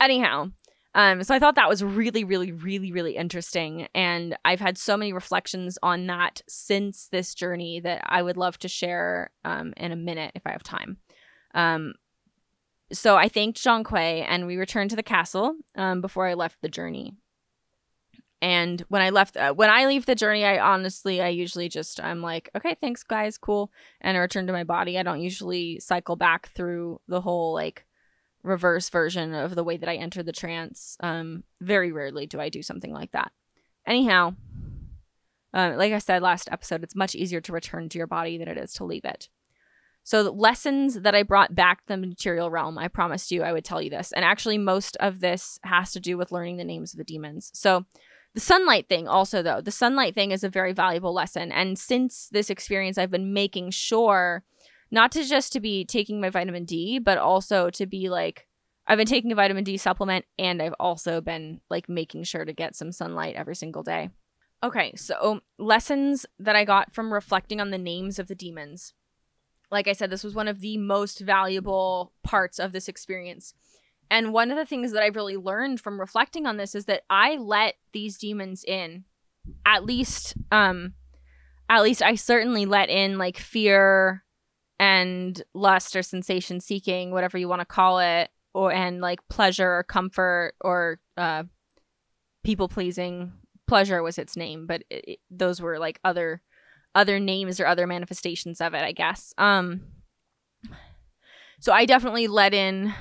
Anyhow, 0.00 0.50
um, 0.94 1.22
so 1.22 1.34
I 1.34 1.38
thought 1.38 1.54
that 1.54 1.68
was 1.68 1.84
really, 1.84 2.24
really, 2.24 2.50
really, 2.50 2.90
really 2.90 3.16
interesting. 3.16 3.86
And 3.94 4.36
I've 4.44 4.60
had 4.60 4.76
so 4.76 4.96
many 4.96 5.12
reflections 5.12 5.78
on 5.82 6.06
that 6.08 6.42
since 6.48 7.08
this 7.08 7.34
journey 7.34 7.80
that 7.80 8.02
I 8.04 8.22
would 8.22 8.36
love 8.36 8.58
to 8.58 8.68
share 8.68 9.30
um, 9.44 9.72
in 9.76 9.92
a 9.92 9.96
minute 9.96 10.32
if 10.34 10.42
I 10.46 10.50
have 10.50 10.64
time. 10.64 10.96
Um, 11.54 11.94
so 12.92 13.16
I 13.16 13.28
thanked 13.28 13.58
Zhong 13.58 13.84
Kui 13.84 14.22
and 14.22 14.46
we 14.46 14.56
returned 14.56 14.90
to 14.90 14.96
the 14.96 15.02
castle 15.02 15.54
um, 15.76 16.00
before 16.00 16.26
I 16.26 16.34
left 16.34 16.60
the 16.60 16.68
journey. 16.68 17.14
And 18.42 18.80
when 18.88 19.02
I 19.02 19.10
left, 19.10 19.36
uh, 19.36 19.52
when 19.52 19.68
I 19.68 19.86
leave 19.86 20.06
the 20.06 20.14
journey, 20.14 20.44
I 20.44 20.58
honestly, 20.58 21.20
I 21.20 21.28
usually 21.28 21.68
just, 21.68 22.02
I'm 22.02 22.22
like, 22.22 22.48
okay, 22.56 22.74
thanks, 22.80 23.02
guys, 23.02 23.36
cool. 23.36 23.70
And 24.00 24.16
I 24.16 24.20
return 24.20 24.46
to 24.46 24.52
my 24.52 24.64
body. 24.64 24.98
I 24.98 25.02
don't 25.02 25.20
usually 25.20 25.78
cycle 25.78 26.16
back 26.16 26.48
through 26.54 27.00
the 27.06 27.20
whole 27.20 27.52
like 27.52 27.84
reverse 28.42 28.88
version 28.88 29.34
of 29.34 29.54
the 29.54 29.64
way 29.64 29.76
that 29.76 29.88
I 29.88 29.96
enter 29.96 30.22
the 30.22 30.32
trance. 30.32 30.96
Um, 31.00 31.44
very 31.60 31.92
rarely 31.92 32.26
do 32.26 32.40
I 32.40 32.48
do 32.48 32.62
something 32.62 32.92
like 32.92 33.12
that. 33.12 33.30
Anyhow, 33.86 34.34
uh, 35.52 35.74
like 35.76 35.92
I 35.92 35.98
said 35.98 36.22
last 36.22 36.48
episode, 36.50 36.82
it's 36.82 36.96
much 36.96 37.14
easier 37.14 37.42
to 37.42 37.52
return 37.52 37.88
to 37.90 37.98
your 37.98 38.06
body 38.06 38.38
than 38.38 38.48
it 38.48 38.56
is 38.56 38.72
to 38.74 38.84
leave 38.84 39.04
it. 39.04 39.28
So, 40.02 40.24
the 40.24 40.32
lessons 40.32 40.94
that 40.94 41.14
I 41.14 41.22
brought 41.22 41.54
back 41.54 41.82
the 41.86 41.96
material 41.96 42.50
realm, 42.50 42.78
I 42.78 42.88
promised 42.88 43.30
you 43.30 43.42
I 43.42 43.52
would 43.52 43.64
tell 43.64 43.82
you 43.82 43.90
this. 43.90 44.12
And 44.12 44.24
actually, 44.24 44.58
most 44.58 44.96
of 44.96 45.20
this 45.20 45.58
has 45.62 45.92
to 45.92 46.00
do 46.00 46.16
with 46.16 46.32
learning 46.32 46.56
the 46.56 46.64
names 46.64 46.92
of 46.92 46.98
the 46.98 47.04
demons. 47.04 47.50
So, 47.54 47.84
the 48.34 48.40
sunlight 48.40 48.88
thing, 48.88 49.08
also, 49.08 49.42
though, 49.42 49.60
the 49.60 49.72
sunlight 49.72 50.14
thing 50.14 50.30
is 50.30 50.44
a 50.44 50.48
very 50.48 50.72
valuable 50.72 51.12
lesson. 51.12 51.50
And 51.50 51.78
since 51.78 52.28
this 52.30 52.48
experience, 52.48 52.96
I've 52.96 53.10
been 53.10 53.32
making 53.32 53.70
sure 53.70 54.44
not 54.90 55.12
to 55.12 55.24
just 55.24 55.52
to 55.52 55.60
be 55.60 55.84
taking 55.84 56.20
my 56.20 56.30
vitamin 56.30 56.64
D, 56.64 56.98
but 56.98 57.18
also 57.18 57.70
to 57.70 57.86
be 57.86 58.08
like, 58.08 58.46
I've 58.86 58.98
been 58.98 59.06
taking 59.06 59.30
a 59.30 59.36
vitamin 59.36 59.64
D 59.64 59.76
supplement 59.76 60.24
and 60.38 60.60
I've 60.60 60.74
also 60.80 61.20
been 61.20 61.60
like 61.70 61.88
making 61.88 62.24
sure 62.24 62.44
to 62.44 62.52
get 62.52 62.74
some 62.74 62.90
sunlight 62.90 63.36
every 63.36 63.54
single 63.54 63.82
day. 63.82 64.10
Okay, 64.62 64.92
so 64.96 65.40
lessons 65.58 66.26
that 66.38 66.56
I 66.56 66.64
got 66.64 66.92
from 66.92 67.12
reflecting 67.12 67.60
on 67.60 67.70
the 67.70 67.78
names 67.78 68.18
of 68.18 68.26
the 68.26 68.34
demons 68.34 68.92
like 69.70 69.88
I 69.88 69.92
said, 69.92 70.10
this 70.10 70.24
was 70.24 70.34
one 70.34 70.48
of 70.48 70.60
the 70.60 70.76
most 70.78 71.20
valuable 71.20 72.12
parts 72.22 72.58
of 72.58 72.72
this 72.72 72.88
experience. 72.88 73.54
And 74.10 74.32
one 74.32 74.50
of 74.50 74.56
the 74.56 74.66
things 74.66 74.92
that 74.92 75.02
I've 75.02 75.16
really 75.16 75.36
learned 75.36 75.80
from 75.80 76.00
reflecting 76.00 76.46
on 76.46 76.56
this 76.56 76.74
is 76.74 76.86
that 76.86 77.02
I 77.08 77.36
let 77.36 77.76
these 77.92 78.18
demons 78.18 78.64
in. 78.64 79.04
At 79.64 79.84
least, 79.84 80.34
um, 80.50 80.94
at 81.68 81.82
least 81.82 82.02
I 82.02 82.16
certainly 82.16 82.66
let 82.66 82.90
in 82.90 83.18
like 83.18 83.38
fear 83.38 84.24
and 84.80 85.40
lust 85.54 85.94
or 85.94 86.02
sensation 86.02 86.60
seeking, 86.60 87.12
whatever 87.12 87.38
you 87.38 87.48
want 87.48 87.60
to 87.60 87.66
call 87.66 88.00
it, 88.00 88.30
or 88.52 88.72
and 88.72 89.00
like 89.00 89.20
pleasure 89.28 89.70
or 89.70 89.84
comfort 89.84 90.54
or 90.60 90.98
uh, 91.16 91.44
people 92.42 92.68
pleasing. 92.68 93.32
Pleasure 93.68 94.02
was 94.02 94.18
its 94.18 94.36
name, 94.36 94.66
but 94.66 94.82
it, 94.90 95.04
it, 95.06 95.18
those 95.30 95.60
were 95.60 95.78
like 95.78 96.00
other 96.02 96.42
other 96.94 97.18
names 97.18 97.60
or 97.60 97.66
other 97.66 97.86
manifestations 97.86 98.60
of 98.60 98.74
it, 98.74 98.82
I 98.82 98.92
guess. 98.92 99.34
Um 99.38 99.82
so 101.60 101.72
I 101.72 101.84
definitely 101.84 102.26
let 102.26 102.54
in 102.54 102.94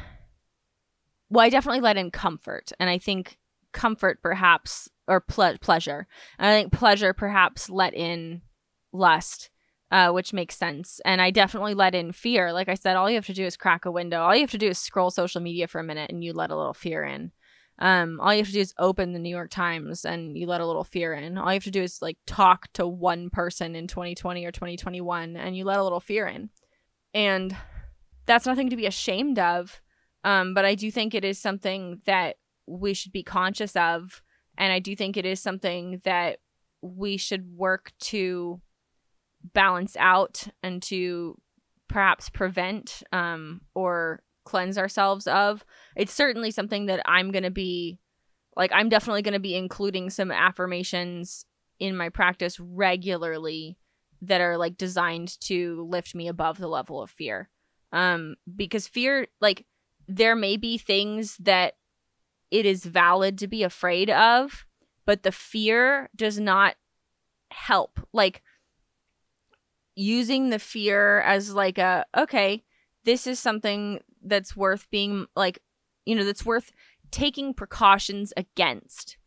well, 1.29 1.45
I 1.45 1.49
definitely 1.49 1.81
let 1.81 1.97
in 1.97 2.09
comfort, 2.11 2.71
and 2.79 2.89
I 2.89 2.97
think 2.97 3.37
comfort 3.71 4.21
perhaps 4.21 4.89
or 5.07 5.21
ple- 5.21 5.57
pleasure. 5.59 6.07
And 6.37 6.47
I 6.47 6.53
think 6.53 6.73
pleasure 6.73 7.13
perhaps 7.13 7.69
let 7.69 7.93
in 7.93 8.41
lust, 8.91 9.49
uh, 9.91 10.11
which 10.11 10.33
makes 10.33 10.55
sense. 10.57 10.99
And 11.05 11.21
I 11.21 11.31
definitely 11.31 11.75
let 11.75 11.93
in 11.95 12.11
fear. 12.11 12.51
Like 12.51 12.69
I 12.69 12.73
said, 12.73 12.95
all 12.95 13.09
you 13.09 13.15
have 13.15 13.27
to 13.27 13.33
do 13.33 13.45
is 13.45 13.57
crack 13.57 13.85
a 13.85 13.91
window. 13.91 14.21
All 14.21 14.35
you 14.35 14.41
have 14.41 14.51
to 14.51 14.57
do 14.57 14.69
is 14.69 14.79
scroll 14.79 15.11
social 15.11 15.41
media 15.41 15.67
for 15.67 15.79
a 15.79 15.83
minute, 15.83 16.09
and 16.09 16.23
you 16.23 16.33
let 16.33 16.51
a 16.51 16.57
little 16.57 16.73
fear 16.73 17.03
in. 17.03 17.31
Um, 17.79 18.19
all 18.19 18.33
you 18.33 18.39
have 18.39 18.47
to 18.47 18.53
do 18.53 18.59
is 18.59 18.73
open 18.77 19.13
the 19.13 19.19
New 19.19 19.29
York 19.29 19.49
Times 19.49 20.03
and 20.03 20.37
you 20.37 20.45
let 20.47 20.59
a 20.59 20.67
little 20.67 20.83
fear 20.83 21.13
in. 21.13 21.37
All 21.37 21.47
you 21.47 21.55
have 21.55 21.63
to 21.63 21.71
do 21.71 21.81
is 21.81 22.01
like 22.01 22.17
talk 22.27 22.67
to 22.73 22.85
one 22.85 23.29
person 23.29 23.73
in 23.75 23.87
2020 23.87 24.45
or 24.45 24.51
2021 24.51 25.37
and 25.37 25.55
you 25.55 25.63
let 25.63 25.79
a 25.79 25.83
little 25.83 26.01
fear 26.01 26.27
in. 26.27 26.49
And 27.13 27.55
that's 28.25 28.45
nothing 28.45 28.69
to 28.69 28.75
be 28.75 28.85
ashamed 28.85 29.39
of. 29.39 29.81
Um, 30.25 30.53
but 30.53 30.65
I 30.65 30.75
do 30.75 30.91
think 30.91 31.15
it 31.15 31.23
is 31.23 31.39
something 31.39 32.01
that 32.05 32.35
we 32.67 32.93
should 32.93 33.13
be 33.13 33.23
conscious 33.23 33.75
of. 33.77 34.21
And 34.57 34.73
I 34.73 34.79
do 34.79 34.93
think 34.95 35.15
it 35.15 35.25
is 35.25 35.39
something 35.39 36.01
that 36.03 36.39
we 36.81 37.15
should 37.15 37.55
work 37.55 37.93
to 37.99 38.61
balance 39.53 39.95
out 39.97 40.47
and 40.61 40.83
to 40.83 41.37
perhaps 41.87 42.29
prevent 42.29 43.03
um, 43.13 43.61
or 43.73 44.21
cleanse 44.49 44.77
ourselves 44.77 45.27
of. 45.27 45.63
It's 45.95 46.13
certainly 46.13 46.49
something 46.51 46.87
that 46.87 47.01
I'm 47.05 47.31
going 47.31 47.43
to 47.43 47.51
be 47.51 47.99
like 48.55 48.71
I'm 48.73 48.89
definitely 48.89 49.21
going 49.21 49.33
to 49.33 49.39
be 49.39 49.55
including 49.55 50.09
some 50.09 50.31
affirmations 50.31 51.45
in 51.79 51.95
my 51.95 52.09
practice 52.09 52.59
regularly 52.59 53.77
that 54.21 54.41
are 54.41 54.57
like 54.57 54.77
designed 54.77 55.39
to 55.41 55.87
lift 55.89 56.15
me 56.15 56.27
above 56.27 56.57
the 56.57 56.67
level 56.67 57.01
of 57.01 57.09
fear. 57.09 57.49
Um, 57.91 58.35
because 58.55 58.87
fear, 58.87 59.27
like, 59.39 59.65
there 60.07 60.35
may 60.35 60.57
be 60.57 60.77
things 60.77 61.37
that 61.37 61.75
it 62.51 62.65
is 62.65 62.83
valid 62.83 63.37
to 63.37 63.47
be 63.47 63.63
afraid 63.63 64.09
of, 64.09 64.65
but 65.05 65.23
the 65.23 65.31
fear 65.31 66.09
does 66.15 66.39
not 66.39 66.75
help. 67.51 67.99
Like, 68.11 68.41
using 69.95 70.49
the 70.49 70.59
fear 70.59 71.21
as 71.21 71.53
like 71.53 71.77
a, 71.77 72.05
okay, 72.15 72.63
this 73.05 73.27
is 73.27 73.39
something 73.39 73.99
that's 74.23 74.55
worth 74.55 74.89
being 74.89 75.25
like, 75.35 75.59
you 76.05 76.15
know, 76.15 76.23
that's 76.23 76.45
worth 76.45 76.71
taking 77.11 77.53
precautions 77.53 78.33
against. 78.37 79.17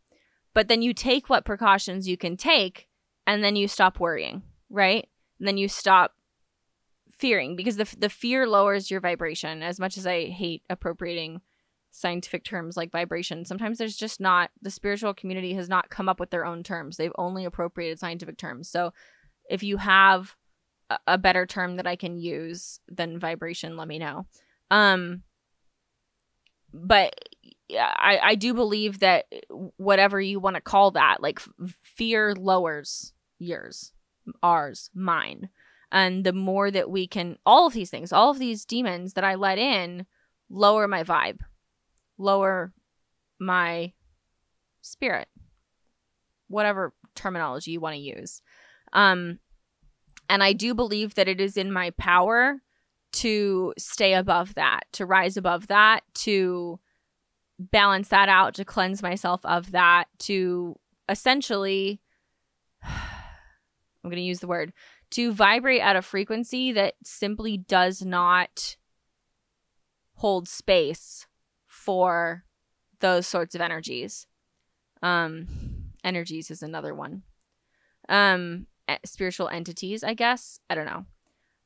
But 0.54 0.68
then 0.68 0.82
you 0.82 0.92
take 0.92 1.30
what 1.30 1.44
precautions 1.44 2.06
you 2.06 2.16
can 2.16 2.36
take 2.36 2.88
and 3.26 3.42
then 3.42 3.56
you 3.56 3.68
stop 3.68 3.98
worrying, 3.98 4.42
right? 4.70 5.08
And 5.38 5.48
then 5.48 5.56
you 5.56 5.68
stop 5.68 6.12
fearing 7.10 7.56
because 7.56 7.76
the 7.76 7.88
the 7.98 8.08
fear 8.08 8.48
lowers 8.48 8.90
your 8.90 9.00
vibration 9.00 9.62
as 9.62 9.78
much 9.78 9.96
as 9.96 10.06
I 10.06 10.26
hate 10.26 10.62
appropriating 10.68 11.40
scientific 11.92 12.42
terms 12.42 12.76
like 12.76 12.90
vibration. 12.90 13.44
Sometimes 13.44 13.78
there's 13.78 13.96
just 13.96 14.20
not 14.20 14.50
the 14.60 14.70
spiritual 14.70 15.14
community 15.14 15.54
has 15.54 15.68
not 15.68 15.90
come 15.90 16.08
up 16.08 16.18
with 16.18 16.30
their 16.30 16.44
own 16.44 16.62
terms. 16.62 16.96
They've 16.96 17.12
only 17.16 17.44
appropriated 17.44 17.98
scientific 17.98 18.38
terms. 18.38 18.68
So 18.68 18.92
if 19.48 19.62
you 19.62 19.76
have 19.76 20.36
a, 21.06 21.18
better 21.18 21.46
term 21.46 21.76
that 21.76 21.86
I 21.86 21.96
can 21.96 22.16
use 22.16 22.80
than 22.88 23.18
vibration, 23.18 23.76
let 23.76 23.88
me 23.88 23.98
know. 23.98 24.26
Um 24.70 25.22
but 26.72 27.14
I, 27.70 28.18
I 28.22 28.34
do 28.34 28.54
believe 28.54 29.00
that 29.00 29.26
whatever 29.76 30.20
you 30.20 30.40
want 30.40 30.56
to 30.56 30.62
call 30.62 30.92
that, 30.92 31.22
like 31.22 31.40
fear 31.82 32.34
lowers 32.34 33.12
yours, 33.42 33.92
ours, 34.42 34.90
mine. 34.94 35.50
And 35.90 36.24
the 36.24 36.32
more 36.32 36.70
that 36.70 36.90
we 36.90 37.06
can, 37.06 37.36
all 37.44 37.66
of 37.66 37.74
these 37.74 37.90
things, 37.90 38.12
all 38.12 38.30
of 38.30 38.38
these 38.38 38.64
demons 38.64 39.12
that 39.14 39.24
I 39.24 39.34
let 39.34 39.58
in, 39.58 40.06
lower 40.48 40.88
my 40.88 41.02
vibe, 41.02 41.40
lower 42.16 42.72
my 43.38 43.92
spirit, 44.80 45.28
whatever 46.48 46.94
terminology 47.14 47.72
you 47.72 47.80
want 47.80 47.96
to 47.96 48.00
use. 48.00 48.40
Um, 48.92 49.38
and 50.28 50.42
I 50.42 50.52
do 50.52 50.74
believe 50.74 51.14
that 51.14 51.28
it 51.28 51.40
is 51.40 51.56
in 51.56 51.72
my 51.72 51.90
power 51.90 52.60
to 53.12 53.74
stay 53.78 54.14
above 54.14 54.54
that, 54.54 54.84
to 54.92 55.06
rise 55.06 55.36
above 55.36 55.66
that, 55.66 56.02
to 56.14 56.80
balance 57.58 58.08
that 58.08 58.28
out, 58.28 58.54
to 58.54 58.64
cleanse 58.64 59.02
myself 59.02 59.44
of 59.44 59.72
that, 59.72 60.08
to 60.18 60.78
essentially, 61.08 62.00
I'm 62.82 64.10
going 64.10 64.16
to 64.16 64.22
use 64.22 64.40
the 64.40 64.46
word, 64.46 64.72
to 65.10 65.32
vibrate 65.32 65.82
at 65.82 65.96
a 65.96 66.02
frequency 66.02 66.72
that 66.72 66.94
simply 67.04 67.58
does 67.58 68.02
not 68.02 68.76
hold 70.14 70.48
space 70.48 71.26
for 71.66 72.44
those 73.00 73.26
sorts 73.26 73.54
of 73.54 73.60
energies. 73.60 74.26
Um, 75.02 75.92
energies 76.02 76.50
is 76.50 76.62
another 76.62 76.94
one. 76.94 77.22
Um, 78.08 78.66
spiritual 79.04 79.48
entities, 79.48 80.04
I 80.04 80.14
guess. 80.14 80.60
I 80.70 80.74
don't 80.74 80.86
know. 80.86 81.04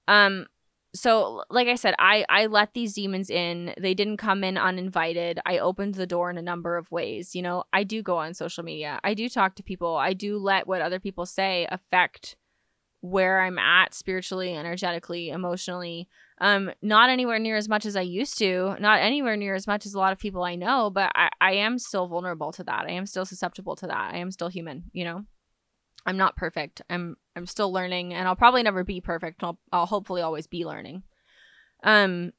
Um, 0.09 0.47
so 0.97 1.45
like 1.51 1.69
i 1.69 1.75
said 1.75 1.95
i 1.99 2.25
i 2.29 2.47
let 2.47 2.75
these 2.75 2.95
demons 2.95 3.31
in. 3.31 3.75
They 3.79 3.95
didn't 3.95 4.17
come 4.17 4.43
in 4.43 4.57
uninvited. 4.59 5.39
I 5.47 5.59
opened 5.59 5.95
the 5.95 6.07
door 6.07 6.31
in 6.31 6.39
a 6.39 6.43
number 6.43 6.77
of 6.77 6.91
ways. 6.91 7.35
You 7.35 7.43
know 7.43 7.65
i 7.73 7.85
do 7.85 8.03
go 8.03 8.17
on 8.17 8.35
social 8.35 8.65
media. 8.65 8.99
I 9.05 9.15
do 9.15 9.29
talk 9.29 9.55
to 9.57 9.63
people. 9.63 9.97
I 9.97 10.15
do 10.15 10.39
let 10.39 10.67
what 10.67 10.83
other 10.83 10.99
people 10.99 11.27
say 11.27 11.67
affect 11.71 12.37
where 13.03 13.43
i'm 13.43 13.59
at 13.59 13.95
spiritually 13.95 14.55
energetically 14.57 15.29
emotionally. 15.29 16.09
Um 16.41 16.71
not 16.83 17.11
anywhere 17.11 17.39
near 17.39 17.57
as 17.57 17.69
much 17.69 17.85
as 17.87 17.95
i 17.95 18.01
used 18.01 18.39
to. 18.39 18.77
Not 18.81 19.01
anywhere 19.01 19.37
near 19.37 19.55
as 19.55 19.67
much 19.67 19.87
as 19.87 19.95
a 19.95 19.99
lot 19.99 20.13
of 20.13 20.19
people 20.19 20.43
i 20.43 20.57
know 20.57 20.91
but 20.91 21.13
i 21.15 21.29
i 21.41 21.53
am 21.53 21.79
still 21.79 22.09
vulnerable 22.09 22.53
to 22.53 22.65
that. 22.65 22.87
I 22.87 22.93
am 22.93 23.07
still 23.07 23.27
susceptible 23.27 23.77
to 23.77 23.87
that. 23.87 24.15
I 24.15 24.19
am 24.19 24.31
still 24.31 24.49
human 24.49 24.85
you 24.93 25.05
know 25.05 25.25
I'm 26.07 26.17
not 26.17 26.37
perfect. 26.37 26.81
I'm 26.89 27.17
I'm 27.35 27.47
still 27.47 27.73
learning 27.73 28.15
and 28.15 28.27
I'll 28.27 28.37
probably 28.37 28.63
never 28.63 28.85
be 28.85 29.01
perfect. 29.01 29.43
I'll 29.43 29.59
I'll 29.73 29.87
hopefully 29.87 30.23
always 30.23 30.47
be 30.47 30.65
learning. 30.65 31.03
Um 31.83 32.33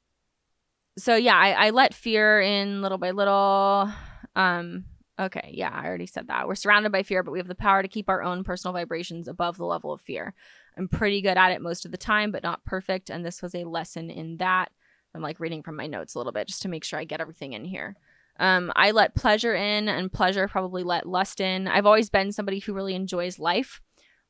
so 0.98 1.14
yeah, 1.14 1.36
I, 1.36 1.66
I 1.66 1.70
let 1.70 1.94
fear 1.94 2.40
in 2.40 2.82
little 2.82 2.98
by 2.98 3.12
little. 3.12 3.92
Um 4.34 4.86
okay, 5.20 5.50
yeah, 5.52 5.70
I 5.72 5.86
already 5.86 6.06
said 6.06 6.28
that. 6.28 6.48
We're 6.48 6.54
surrounded 6.54 6.92
by 6.92 7.02
fear, 7.02 7.22
but 7.22 7.32
we 7.32 7.38
have 7.38 7.48
the 7.48 7.54
power 7.54 7.82
to 7.82 7.88
keep 7.88 8.08
our 8.08 8.22
own 8.22 8.42
personal 8.42 8.72
vibrations 8.72 9.28
above 9.28 9.58
the 9.58 9.66
level 9.66 9.92
of 9.92 10.00
fear. 10.00 10.34
I'm 10.76 10.88
pretty 10.88 11.20
good 11.20 11.36
at 11.36 11.52
it 11.52 11.60
most 11.60 11.84
of 11.84 11.90
the 11.90 11.98
time, 11.98 12.30
but 12.30 12.44
not 12.44 12.64
perfect, 12.64 13.10
and 13.10 13.26
this 13.26 13.42
was 13.42 13.54
a 13.54 13.64
lesson 13.64 14.10
in 14.10 14.36
that. 14.36 14.70
I'm 15.14 15.22
like 15.22 15.40
reading 15.40 15.62
from 15.62 15.74
my 15.74 15.88
notes 15.88 16.14
a 16.14 16.18
little 16.18 16.32
bit 16.32 16.46
just 16.46 16.62
to 16.62 16.68
make 16.68 16.84
sure 16.84 17.00
I 17.00 17.04
get 17.04 17.20
everything 17.20 17.52
in 17.52 17.64
here. 17.64 17.96
Um, 18.38 18.72
I 18.76 18.92
let 18.92 19.14
pleasure 19.14 19.54
in, 19.54 19.88
and 19.88 20.12
pleasure 20.12 20.48
probably 20.48 20.82
let 20.82 21.08
lust 21.08 21.40
in. 21.40 21.66
I've 21.66 21.86
always 21.86 22.10
been 22.10 22.32
somebody 22.32 22.60
who 22.60 22.72
really 22.72 22.94
enjoys 22.94 23.38
life. 23.38 23.80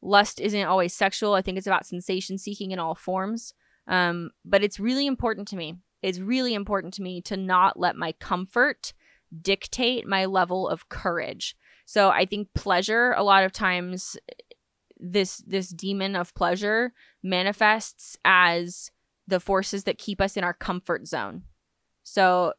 Lust 0.00 0.40
isn't 0.40 0.64
always 0.64 0.94
sexual. 0.94 1.34
I 1.34 1.42
think 1.42 1.58
it's 1.58 1.66
about 1.66 1.86
sensation 1.86 2.38
seeking 2.38 2.70
in 2.70 2.78
all 2.78 2.94
forms. 2.94 3.52
Um, 3.86 4.30
but 4.44 4.62
it's 4.62 4.80
really 4.80 5.06
important 5.06 5.48
to 5.48 5.56
me. 5.56 5.76
It's 6.02 6.20
really 6.20 6.54
important 6.54 6.94
to 6.94 7.02
me 7.02 7.20
to 7.22 7.36
not 7.36 7.78
let 7.78 7.96
my 7.96 8.12
comfort 8.12 8.92
dictate 9.42 10.06
my 10.06 10.24
level 10.26 10.68
of 10.68 10.88
courage. 10.88 11.56
So 11.84 12.10
I 12.10 12.24
think 12.24 12.48
pleasure 12.54 13.12
a 13.12 13.22
lot 13.22 13.44
of 13.44 13.52
times 13.52 14.16
this 15.00 15.38
this 15.46 15.68
demon 15.68 16.16
of 16.16 16.34
pleasure 16.34 16.92
manifests 17.22 18.16
as 18.24 18.90
the 19.26 19.40
forces 19.40 19.84
that 19.84 19.98
keep 19.98 20.20
us 20.20 20.36
in 20.36 20.44
our 20.44 20.54
comfort 20.54 21.06
zone. 21.06 21.44
So 22.02 22.54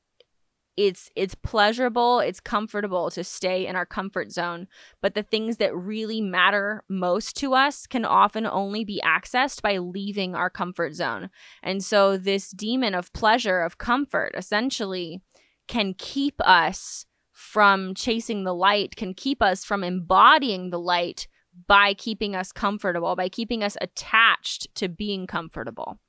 it's 0.80 1.10
it's 1.15 1.35
pleasurable 1.35 2.19
it's 2.19 2.39
comfortable 2.39 3.11
to 3.11 3.22
stay 3.22 3.68
in 3.68 3.76
our 3.76 3.85
comfort 3.85 4.31
zone 4.31 4.65
but 5.01 5.14
the 5.14 5.23
things 5.23 5.57
that 5.57 5.76
really 5.76 6.22
matter 6.22 6.84
most 6.88 7.35
to 7.35 7.53
us 7.53 7.85
can 7.85 8.06
often 8.06 8.45
only 8.45 8.85
be 8.85 9.01
accessed 9.03 9.61
by 9.61 9.77
leaving 9.77 10.35
our 10.35 10.49
comfort 10.49 10.93
zone. 10.93 11.30
And 11.61 11.84
so 11.84 12.18
this 12.18 12.51
demon 12.51 12.95
of 12.95 13.11
pleasure 13.14 13.61
of 13.61 13.77
comfort 13.77 14.31
essentially 14.35 15.22
can 15.68 15.93
keep 15.97 16.35
us 16.41 17.06
from 17.34 17.93
chasing 17.95 18.43
the 18.43 18.53
light 18.53 18.97
can 18.97 19.14
keep 19.14 19.41
us 19.41 19.64
from 19.64 19.81
embodying 19.81 20.72
the 20.72 20.80
light 20.80 21.26
by 21.68 21.93
keeping 21.93 22.35
us 22.35 22.51
comfortable 22.51 23.15
by 23.15 23.30
keeping 23.30 23.64
us 23.64 23.77
attached 23.80 24.68
to 24.76 24.89
being 24.89 25.26
comfortable 25.26 26.01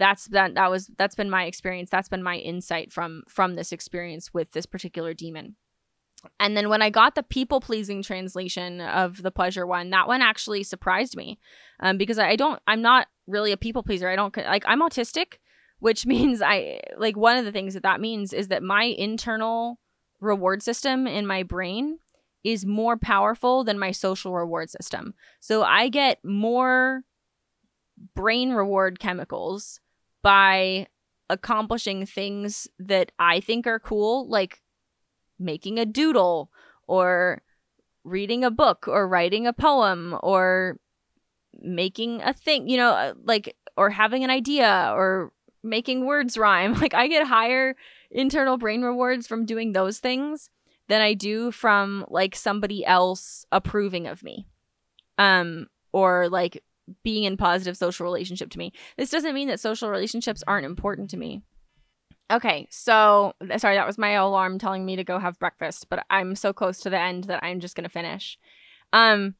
that's 0.00 0.26
that 0.28 0.54
that 0.54 0.70
was 0.70 0.90
that's 0.98 1.14
been 1.14 1.30
my 1.30 1.44
experience. 1.44 1.90
That's 1.90 2.08
been 2.08 2.22
my 2.22 2.36
insight 2.36 2.92
from 2.92 3.22
from 3.28 3.54
this 3.54 3.70
experience 3.70 4.34
with 4.34 4.50
this 4.52 4.66
particular 4.66 5.14
demon. 5.14 5.54
And 6.38 6.56
then 6.56 6.68
when 6.68 6.82
i 6.82 6.90
got 6.90 7.14
the 7.14 7.22
people 7.22 7.60
pleasing 7.60 8.02
translation 8.02 8.80
of 8.80 9.22
the 9.22 9.30
pleasure 9.30 9.66
one 9.66 9.90
that 9.90 10.08
one 10.08 10.20
actually 10.20 10.62
surprised 10.62 11.16
me 11.16 11.38
um, 11.80 11.96
because 11.96 12.18
i 12.18 12.36
don't 12.36 12.60
i'm 12.66 12.82
not 12.82 13.06
really 13.26 13.52
a 13.52 13.56
people 13.56 13.82
pleaser. 13.82 14.08
I 14.08 14.16
don't 14.16 14.36
like 14.36 14.64
i'm 14.66 14.82
autistic 14.82 15.38
which 15.78 16.04
means 16.14 16.42
i 16.42 16.80
like 16.98 17.16
one 17.16 17.36
of 17.36 17.44
the 17.44 17.52
things 17.52 17.74
that 17.74 17.84
that 17.84 18.00
means 18.00 18.32
is 18.32 18.48
that 18.48 18.62
my 18.62 18.84
internal 18.84 19.78
reward 20.20 20.62
system 20.62 21.06
in 21.06 21.26
my 21.26 21.42
brain 21.42 21.98
is 22.44 22.66
more 22.66 22.96
powerful 22.98 23.64
than 23.64 23.78
my 23.78 23.90
social 23.90 24.34
reward 24.34 24.68
system. 24.70 25.14
So 25.40 25.62
i 25.62 25.88
get 25.88 26.18
more 26.22 27.02
brain 28.14 28.52
reward 28.52 28.98
chemicals 28.98 29.80
by 30.22 30.86
accomplishing 31.28 32.06
things 32.06 32.68
that 32.78 33.12
I 33.18 33.40
think 33.40 33.66
are 33.66 33.78
cool, 33.78 34.28
like 34.28 34.60
making 35.38 35.78
a 35.78 35.86
doodle 35.86 36.50
or 36.86 37.42
reading 38.04 38.44
a 38.44 38.50
book 38.50 38.86
or 38.88 39.06
writing 39.06 39.46
a 39.46 39.52
poem 39.52 40.16
or 40.22 40.78
making 41.60 42.20
a 42.22 42.32
thing, 42.32 42.68
you 42.68 42.76
know, 42.76 42.90
uh, 42.90 43.14
like, 43.24 43.56
or 43.76 43.90
having 43.90 44.24
an 44.24 44.30
idea 44.30 44.92
or 44.94 45.32
making 45.62 46.06
words 46.06 46.36
rhyme. 46.36 46.74
Like, 46.80 46.94
I 46.94 47.06
get 47.06 47.26
higher 47.26 47.76
internal 48.10 48.58
brain 48.58 48.82
rewards 48.82 49.26
from 49.26 49.46
doing 49.46 49.72
those 49.72 49.98
things 49.98 50.50
than 50.88 51.00
I 51.00 51.14
do 51.14 51.52
from 51.52 52.04
like 52.08 52.34
somebody 52.34 52.84
else 52.84 53.46
approving 53.52 54.06
of 54.06 54.22
me. 54.22 54.46
Um, 55.18 55.68
or 55.92 56.28
like 56.28 56.62
being 57.02 57.24
in 57.24 57.36
positive 57.36 57.76
social 57.76 58.04
relationship 58.04 58.50
to 58.50 58.58
me. 58.58 58.72
This 58.96 59.10
doesn't 59.10 59.34
mean 59.34 59.48
that 59.48 59.60
social 59.60 59.90
relationships 59.90 60.42
aren't 60.46 60.66
important 60.66 61.10
to 61.10 61.16
me. 61.16 61.42
Okay, 62.30 62.68
so 62.70 63.34
sorry, 63.56 63.74
that 63.74 63.86
was 63.86 63.98
my 63.98 64.10
alarm 64.10 64.58
telling 64.58 64.86
me 64.86 64.94
to 64.96 65.04
go 65.04 65.18
have 65.18 65.38
breakfast, 65.40 65.86
but 65.90 66.04
I'm 66.10 66.36
so 66.36 66.52
close 66.52 66.78
to 66.80 66.90
the 66.90 66.98
end 66.98 67.24
that 67.24 67.42
I'm 67.42 67.58
just 67.58 67.74
gonna 67.74 67.88
finish. 67.88 68.38
Um, 68.92 69.34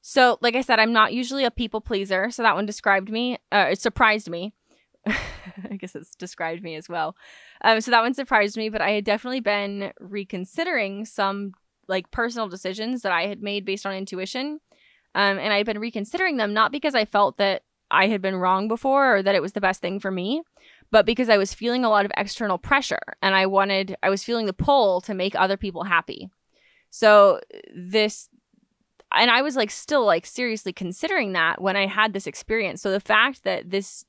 so 0.00 0.38
like 0.40 0.56
I 0.56 0.60
said, 0.60 0.80
I'm 0.80 0.92
not 0.92 1.12
usually 1.12 1.44
a 1.44 1.50
people 1.50 1.80
pleaser, 1.80 2.30
so 2.30 2.42
that 2.42 2.56
one 2.56 2.66
described 2.66 3.08
me. 3.08 3.38
Uh, 3.52 3.68
it 3.70 3.80
surprised 3.80 4.28
me. 4.28 4.52
I 5.06 5.76
guess 5.78 5.94
it's 5.94 6.16
described 6.16 6.62
me 6.62 6.74
as 6.74 6.88
well. 6.88 7.16
Um, 7.62 7.80
so 7.80 7.90
that 7.92 8.02
one 8.02 8.14
surprised 8.14 8.56
me, 8.56 8.68
but 8.68 8.80
I 8.80 8.90
had 8.90 9.04
definitely 9.04 9.40
been 9.40 9.92
reconsidering 10.00 11.04
some 11.04 11.52
like 11.86 12.10
personal 12.10 12.48
decisions 12.48 13.02
that 13.02 13.12
I 13.12 13.26
had 13.26 13.42
made 13.42 13.64
based 13.64 13.86
on 13.86 13.94
intuition 13.94 14.60
um, 15.14 15.38
and 15.38 15.52
I've 15.52 15.66
been 15.66 15.78
reconsidering 15.78 16.36
them, 16.36 16.52
not 16.52 16.72
because 16.72 16.94
I 16.94 17.04
felt 17.04 17.36
that 17.38 17.62
I 17.90 18.08
had 18.08 18.20
been 18.20 18.36
wrong 18.36 18.68
before 18.68 19.16
or 19.16 19.22
that 19.22 19.34
it 19.34 19.42
was 19.42 19.52
the 19.52 19.60
best 19.60 19.80
thing 19.80 20.00
for 20.00 20.10
me, 20.10 20.42
but 20.90 21.06
because 21.06 21.28
I 21.28 21.36
was 21.36 21.54
feeling 21.54 21.84
a 21.84 21.88
lot 21.88 22.04
of 22.04 22.12
external 22.16 22.58
pressure 22.58 23.14
and 23.22 23.34
I 23.34 23.46
wanted, 23.46 23.96
I 24.02 24.10
was 24.10 24.24
feeling 24.24 24.46
the 24.46 24.52
pull 24.52 25.00
to 25.02 25.14
make 25.14 25.34
other 25.34 25.56
people 25.56 25.84
happy. 25.84 26.30
So 26.90 27.40
this, 27.74 28.28
and 29.12 29.30
I 29.30 29.42
was 29.42 29.54
like 29.54 29.70
still 29.70 30.04
like 30.04 30.26
seriously 30.26 30.72
considering 30.72 31.32
that 31.32 31.60
when 31.60 31.76
I 31.76 31.86
had 31.86 32.12
this 32.12 32.26
experience. 32.26 32.82
So 32.82 32.90
the 32.90 33.00
fact 33.00 33.44
that 33.44 33.70
this 33.70 34.04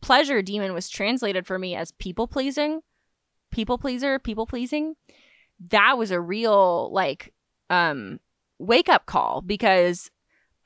pleasure 0.00 0.42
demon 0.42 0.74
was 0.74 0.88
translated 0.88 1.46
for 1.46 1.58
me 1.58 1.76
as 1.76 1.92
people 1.92 2.26
pleasing, 2.26 2.80
people 3.52 3.78
pleaser, 3.78 4.18
people 4.18 4.46
pleasing, 4.46 4.94
that 5.70 5.96
was 5.96 6.10
a 6.10 6.20
real 6.20 6.92
like 6.92 7.32
um 7.70 8.20
wake 8.58 8.88
up 8.88 9.06
call 9.06 9.42
because 9.42 10.10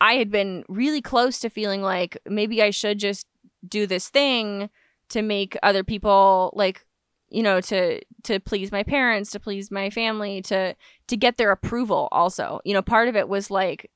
I 0.01 0.15
had 0.15 0.31
been 0.31 0.65
really 0.69 1.03
close 1.03 1.41
to 1.41 1.51
feeling 1.51 1.83
like 1.83 2.19
maybe 2.27 2.63
I 2.63 2.71
should 2.71 2.99
just 2.99 3.27
do 3.69 3.87
this 3.87 4.09
thing 4.09 4.71
to 5.11 5.23
make 5.23 5.57
other 5.63 5.85
people 5.85 6.53
like 6.55 6.87
you 7.29 7.43
know 7.43 7.61
to 7.61 8.01
to 8.25 8.41
please 8.41 8.73
my 8.73 8.83
parents 8.83 9.31
to 9.31 9.41
please 9.41 9.71
my 9.71 9.91
family 9.91 10.41
to 10.43 10.75
to 11.09 11.17
get 11.17 11.37
their 11.37 11.53
approval 11.53 12.09
also. 12.13 12.61
You 12.65 12.75
know 12.75 12.83
part 12.83 13.09
of 13.09 13.17
it 13.17 13.29
was 13.29 13.51
like 13.51 13.91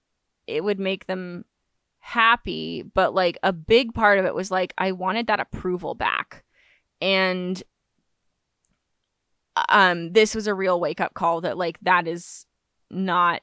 it 0.46 0.62
would 0.62 0.78
make 0.78 1.06
them 1.06 1.44
happy 2.00 2.82
but 2.82 3.14
like 3.14 3.38
a 3.42 3.52
big 3.52 3.94
part 3.94 4.18
of 4.18 4.26
it 4.26 4.34
was 4.34 4.50
like 4.50 4.74
i 4.76 4.92
wanted 4.92 5.26
that 5.26 5.40
approval 5.40 5.94
back. 5.94 6.44
And 7.00 7.62
um 9.68 10.12
this 10.12 10.34
was 10.34 10.46
a 10.46 10.54
real 10.54 10.78
wake 10.80 11.00
up 11.00 11.14
call 11.14 11.40
that 11.42 11.56
like 11.56 11.78
that 11.82 12.06
is 12.06 12.44
not 12.90 13.40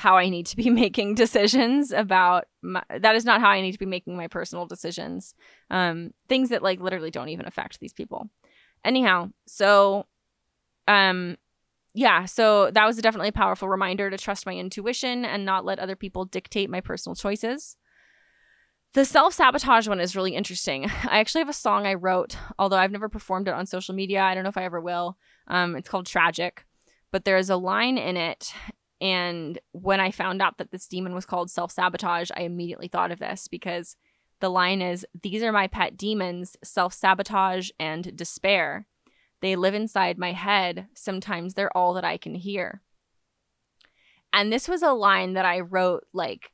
how 0.00 0.16
I 0.16 0.30
need 0.30 0.46
to 0.46 0.56
be 0.56 0.70
making 0.84 1.14
decisions 1.14 1.92
about 1.92 2.46
my, 2.62 2.82
that 3.00 3.14
is 3.16 3.26
not 3.26 3.42
how 3.42 3.50
I 3.50 3.60
need 3.60 3.72
to 3.72 3.78
be 3.78 3.84
making 3.84 4.16
my 4.16 4.28
personal 4.28 4.64
decisions. 4.64 5.34
Um, 5.68 6.12
things 6.26 6.48
that 6.48 6.62
like 6.62 6.80
literally 6.80 7.10
don't 7.10 7.28
even 7.28 7.46
affect 7.46 7.80
these 7.80 7.92
people. 7.92 8.30
Anyhow, 8.82 9.28
so 9.46 10.06
um 10.88 11.36
yeah, 11.92 12.24
so 12.24 12.70
that 12.70 12.86
was 12.86 12.96
definitely 12.96 13.28
a 13.28 13.32
powerful 13.32 13.68
reminder 13.68 14.08
to 14.08 14.16
trust 14.16 14.46
my 14.46 14.54
intuition 14.54 15.24
and 15.24 15.44
not 15.44 15.64
let 15.64 15.80
other 15.80 15.96
people 15.96 16.24
dictate 16.24 16.70
my 16.70 16.80
personal 16.80 17.14
choices. 17.14 17.76
The 18.94 19.04
self 19.04 19.34
sabotage 19.34 19.86
one 19.86 20.00
is 20.00 20.16
really 20.16 20.34
interesting. 20.34 20.86
I 21.04 21.20
actually 21.20 21.42
have 21.42 21.48
a 21.50 21.52
song 21.52 21.86
I 21.86 21.94
wrote, 21.94 22.36
although 22.58 22.78
I've 22.78 22.90
never 22.90 23.10
performed 23.10 23.48
it 23.48 23.54
on 23.54 23.66
social 23.66 23.94
media. 23.94 24.22
I 24.22 24.34
don't 24.34 24.44
know 24.44 24.48
if 24.48 24.56
I 24.56 24.64
ever 24.64 24.80
will. 24.80 25.18
Um, 25.46 25.76
it's 25.76 25.90
called 25.90 26.06
Tragic, 26.06 26.64
but 27.12 27.26
there 27.26 27.36
is 27.36 27.50
a 27.50 27.56
line 27.56 27.98
in 27.98 28.16
it 28.16 28.54
and 29.00 29.58
when 29.72 29.98
I 29.98 30.10
found 30.10 30.42
out 30.42 30.58
that 30.58 30.70
this 30.70 30.86
demon 30.86 31.14
was 31.14 31.24
called 31.24 31.50
self 31.50 31.72
sabotage, 31.72 32.30
I 32.36 32.42
immediately 32.42 32.88
thought 32.88 33.10
of 33.10 33.18
this 33.18 33.48
because 33.48 33.96
the 34.40 34.50
line 34.50 34.82
is 34.82 35.06
These 35.22 35.42
are 35.42 35.52
my 35.52 35.66
pet 35.66 35.96
demons, 35.96 36.56
self 36.62 36.92
sabotage 36.92 37.70
and 37.78 38.14
despair. 38.16 38.86
They 39.40 39.56
live 39.56 39.74
inside 39.74 40.18
my 40.18 40.32
head. 40.32 40.88
Sometimes 40.94 41.54
they're 41.54 41.74
all 41.74 41.94
that 41.94 42.04
I 42.04 42.18
can 42.18 42.34
hear. 42.34 42.82
And 44.32 44.52
this 44.52 44.68
was 44.68 44.82
a 44.82 44.92
line 44.92 45.32
that 45.32 45.46
I 45.46 45.60
wrote 45.60 46.04
like 46.12 46.52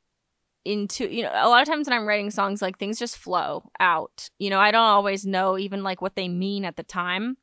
into, 0.63 1.07
you 1.13 1.23
know, 1.23 1.31
a 1.33 1.49
lot 1.49 1.61
of 1.61 1.67
times 1.67 1.87
when 1.87 1.97
I'm 1.97 2.07
writing 2.07 2.31
songs, 2.31 2.61
like 2.61 2.77
things 2.77 2.97
just 2.97 3.17
flow 3.17 3.69
out. 3.79 4.29
You 4.39 4.49
know, 4.49 4.59
I 4.59 4.71
don't 4.71 4.81
always 4.81 5.25
know 5.25 5.57
even 5.57 5.83
like 5.83 6.01
what 6.01 6.15
they 6.15 6.29
mean 6.29 6.63
at 6.63 6.77
the 6.77 6.83
time. 6.83 7.37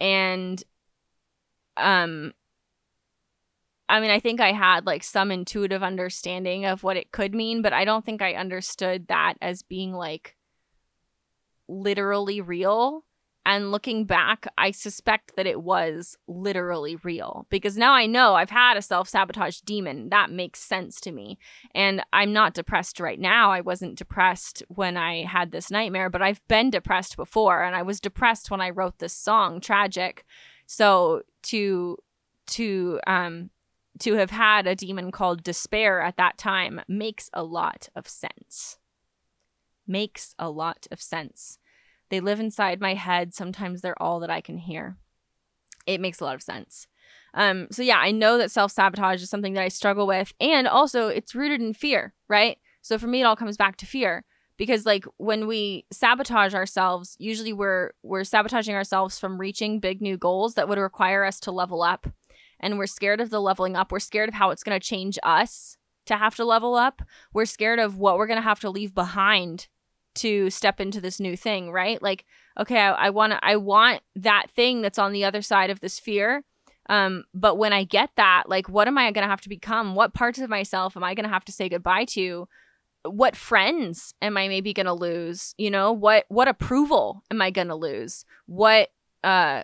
And 0.00 0.62
um 1.76 2.32
I 3.88 4.00
mean, 4.00 4.10
I 4.10 4.20
think 4.20 4.40
I 4.40 4.52
had 4.52 4.86
like 4.86 5.04
some 5.04 5.30
intuitive 5.30 5.82
understanding 5.82 6.64
of 6.64 6.82
what 6.82 6.96
it 6.96 7.12
could 7.12 7.34
mean, 7.34 7.60
but 7.62 7.72
I 7.72 7.84
don't 7.84 8.04
think 8.04 8.22
I 8.22 8.34
understood 8.34 9.08
that 9.08 9.34
as 9.42 9.62
being 9.62 9.92
like 9.92 10.36
literally 11.68 12.40
real. 12.40 13.04
And 13.46 13.70
looking 13.70 14.06
back, 14.06 14.46
I 14.56 14.70
suspect 14.70 15.36
that 15.36 15.46
it 15.46 15.60
was 15.60 16.16
literally 16.26 16.96
real 16.96 17.46
because 17.50 17.76
now 17.76 17.92
I 17.92 18.06
know 18.06 18.34
I've 18.34 18.48
had 18.48 18.78
a 18.78 18.82
self 18.82 19.06
sabotage 19.06 19.60
demon. 19.60 20.08
That 20.08 20.30
makes 20.30 20.60
sense 20.60 20.98
to 21.02 21.12
me. 21.12 21.38
And 21.74 22.02
I'm 22.10 22.32
not 22.32 22.54
depressed 22.54 23.00
right 23.00 23.20
now. 23.20 23.50
I 23.50 23.60
wasn't 23.60 23.98
depressed 23.98 24.62
when 24.68 24.96
I 24.96 25.24
had 25.24 25.52
this 25.52 25.70
nightmare, 25.70 26.08
but 26.08 26.22
I've 26.22 26.40
been 26.48 26.70
depressed 26.70 27.18
before. 27.18 27.62
And 27.62 27.76
I 27.76 27.82
was 27.82 28.00
depressed 28.00 28.50
when 28.50 28.62
I 28.62 28.70
wrote 28.70 28.98
this 28.98 29.12
song, 29.12 29.60
Tragic. 29.60 30.24
So 30.64 31.20
to, 31.42 31.98
to, 32.46 33.00
um, 33.06 33.50
to 34.00 34.14
have 34.14 34.30
had 34.30 34.66
a 34.66 34.74
demon 34.74 35.10
called 35.12 35.42
despair 35.42 36.00
at 36.00 36.16
that 36.16 36.38
time 36.38 36.80
makes 36.88 37.30
a 37.32 37.42
lot 37.42 37.88
of 37.94 38.08
sense. 38.08 38.78
Makes 39.86 40.34
a 40.38 40.50
lot 40.50 40.86
of 40.90 41.00
sense. 41.00 41.58
They 42.10 42.20
live 42.20 42.40
inside 42.40 42.80
my 42.80 42.94
head. 42.94 43.34
Sometimes 43.34 43.80
they're 43.80 44.00
all 44.00 44.20
that 44.20 44.30
I 44.30 44.40
can 44.40 44.58
hear. 44.58 44.96
It 45.86 46.00
makes 46.00 46.20
a 46.20 46.24
lot 46.24 46.34
of 46.34 46.42
sense. 46.42 46.86
Um, 47.34 47.66
so 47.70 47.82
yeah, 47.82 47.98
I 47.98 48.10
know 48.10 48.38
that 48.38 48.50
self 48.50 48.72
sabotage 48.72 49.22
is 49.22 49.30
something 49.30 49.54
that 49.54 49.64
I 49.64 49.68
struggle 49.68 50.06
with, 50.06 50.32
and 50.40 50.66
also 50.66 51.08
it's 51.08 51.34
rooted 51.34 51.60
in 51.60 51.74
fear, 51.74 52.14
right? 52.28 52.58
So 52.80 52.98
for 52.98 53.06
me, 53.06 53.20
it 53.20 53.24
all 53.24 53.36
comes 53.36 53.56
back 53.56 53.76
to 53.78 53.86
fear 53.86 54.24
because 54.56 54.86
like 54.86 55.04
when 55.16 55.46
we 55.46 55.84
sabotage 55.90 56.54
ourselves, 56.54 57.16
usually 57.18 57.52
we're 57.52 57.90
we're 58.02 58.24
sabotaging 58.24 58.74
ourselves 58.74 59.18
from 59.18 59.40
reaching 59.40 59.80
big 59.80 60.00
new 60.00 60.16
goals 60.16 60.54
that 60.54 60.68
would 60.68 60.78
require 60.78 61.24
us 61.24 61.40
to 61.40 61.52
level 61.52 61.82
up 61.82 62.06
and 62.60 62.78
we're 62.78 62.86
scared 62.86 63.20
of 63.20 63.30
the 63.30 63.40
leveling 63.40 63.76
up. 63.76 63.92
We're 63.92 63.98
scared 63.98 64.28
of 64.28 64.34
how 64.34 64.50
it's 64.50 64.62
going 64.62 64.78
to 64.78 64.86
change 64.86 65.18
us 65.22 65.76
to 66.06 66.16
have 66.16 66.36
to 66.36 66.44
level 66.44 66.74
up. 66.74 67.02
We're 67.32 67.44
scared 67.44 67.78
of 67.78 67.98
what 67.98 68.16
we're 68.16 68.26
going 68.26 68.38
to 68.38 68.48
have 68.48 68.60
to 68.60 68.70
leave 68.70 68.94
behind 68.94 69.68
to 70.16 70.50
step 70.50 70.80
into 70.80 71.00
this 71.00 71.18
new 71.18 71.36
thing, 71.36 71.72
right? 71.72 72.00
Like, 72.00 72.24
okay, 72.58 72.78
I, 72.78 72.92
I 72.92 73.10
want 73.10 73.32
to, 73.32 73.44
I 73.44 73.56
want 73.56 74.02
that 74.16 74.46
thing 74.54 74.82
that's 74.82 74.98
on 74.98 75.12
the 75.12 75.24
other 75.24 75.42
side 75.42 75.70
of 75.70 75.80
this 75.80 75.98
fear. 75.98 76.44
Um, 76.88 77.24
but 77.32 77.56
when 77.56 77.72
I 77.72 77.84
get 77.84 78.10
that, 78.16 78.44
like, 78.46 78.68
what 78.68 78.86
am 78.86 78.98
I 78.98 79.10
going 79.10 79.24
to 79.24 79.30
have 79.30 79.40
to 79.42 79.48
become? 79.48 79.94
What 79.94 80.14
parts 80.14 80.38
of 80.38 80.50
myself 80.50 80.96
am 80.96 81.04
I 81.04 81.14
going 81.14 81.24
to 81.24 81.32
have 81.32 81.44
to 81.46 81.52
say 81.52 81.68
goodbye 81.68 82.04
to? 82.06 82.46
What 83.02 83.36
friends 83.36 84.14
am 84.22 84.36
I 84.36 84.48
maybe 84.48 84.72
going 84.72 84.86
to 84.86 84.92
lose? 84.92 85.54
You 85.58 85.70
know, 85.70 85.92
what, 85.92 86.26
what 86.28 86.48
approval 86.48 87.22
am 87.30 87.42
I 87.42 87.50
going 87.50 87.68
to 87.68 87.74
lose? 87.74 88.24
What, 88.46 88.90
uh, 89.22 89.62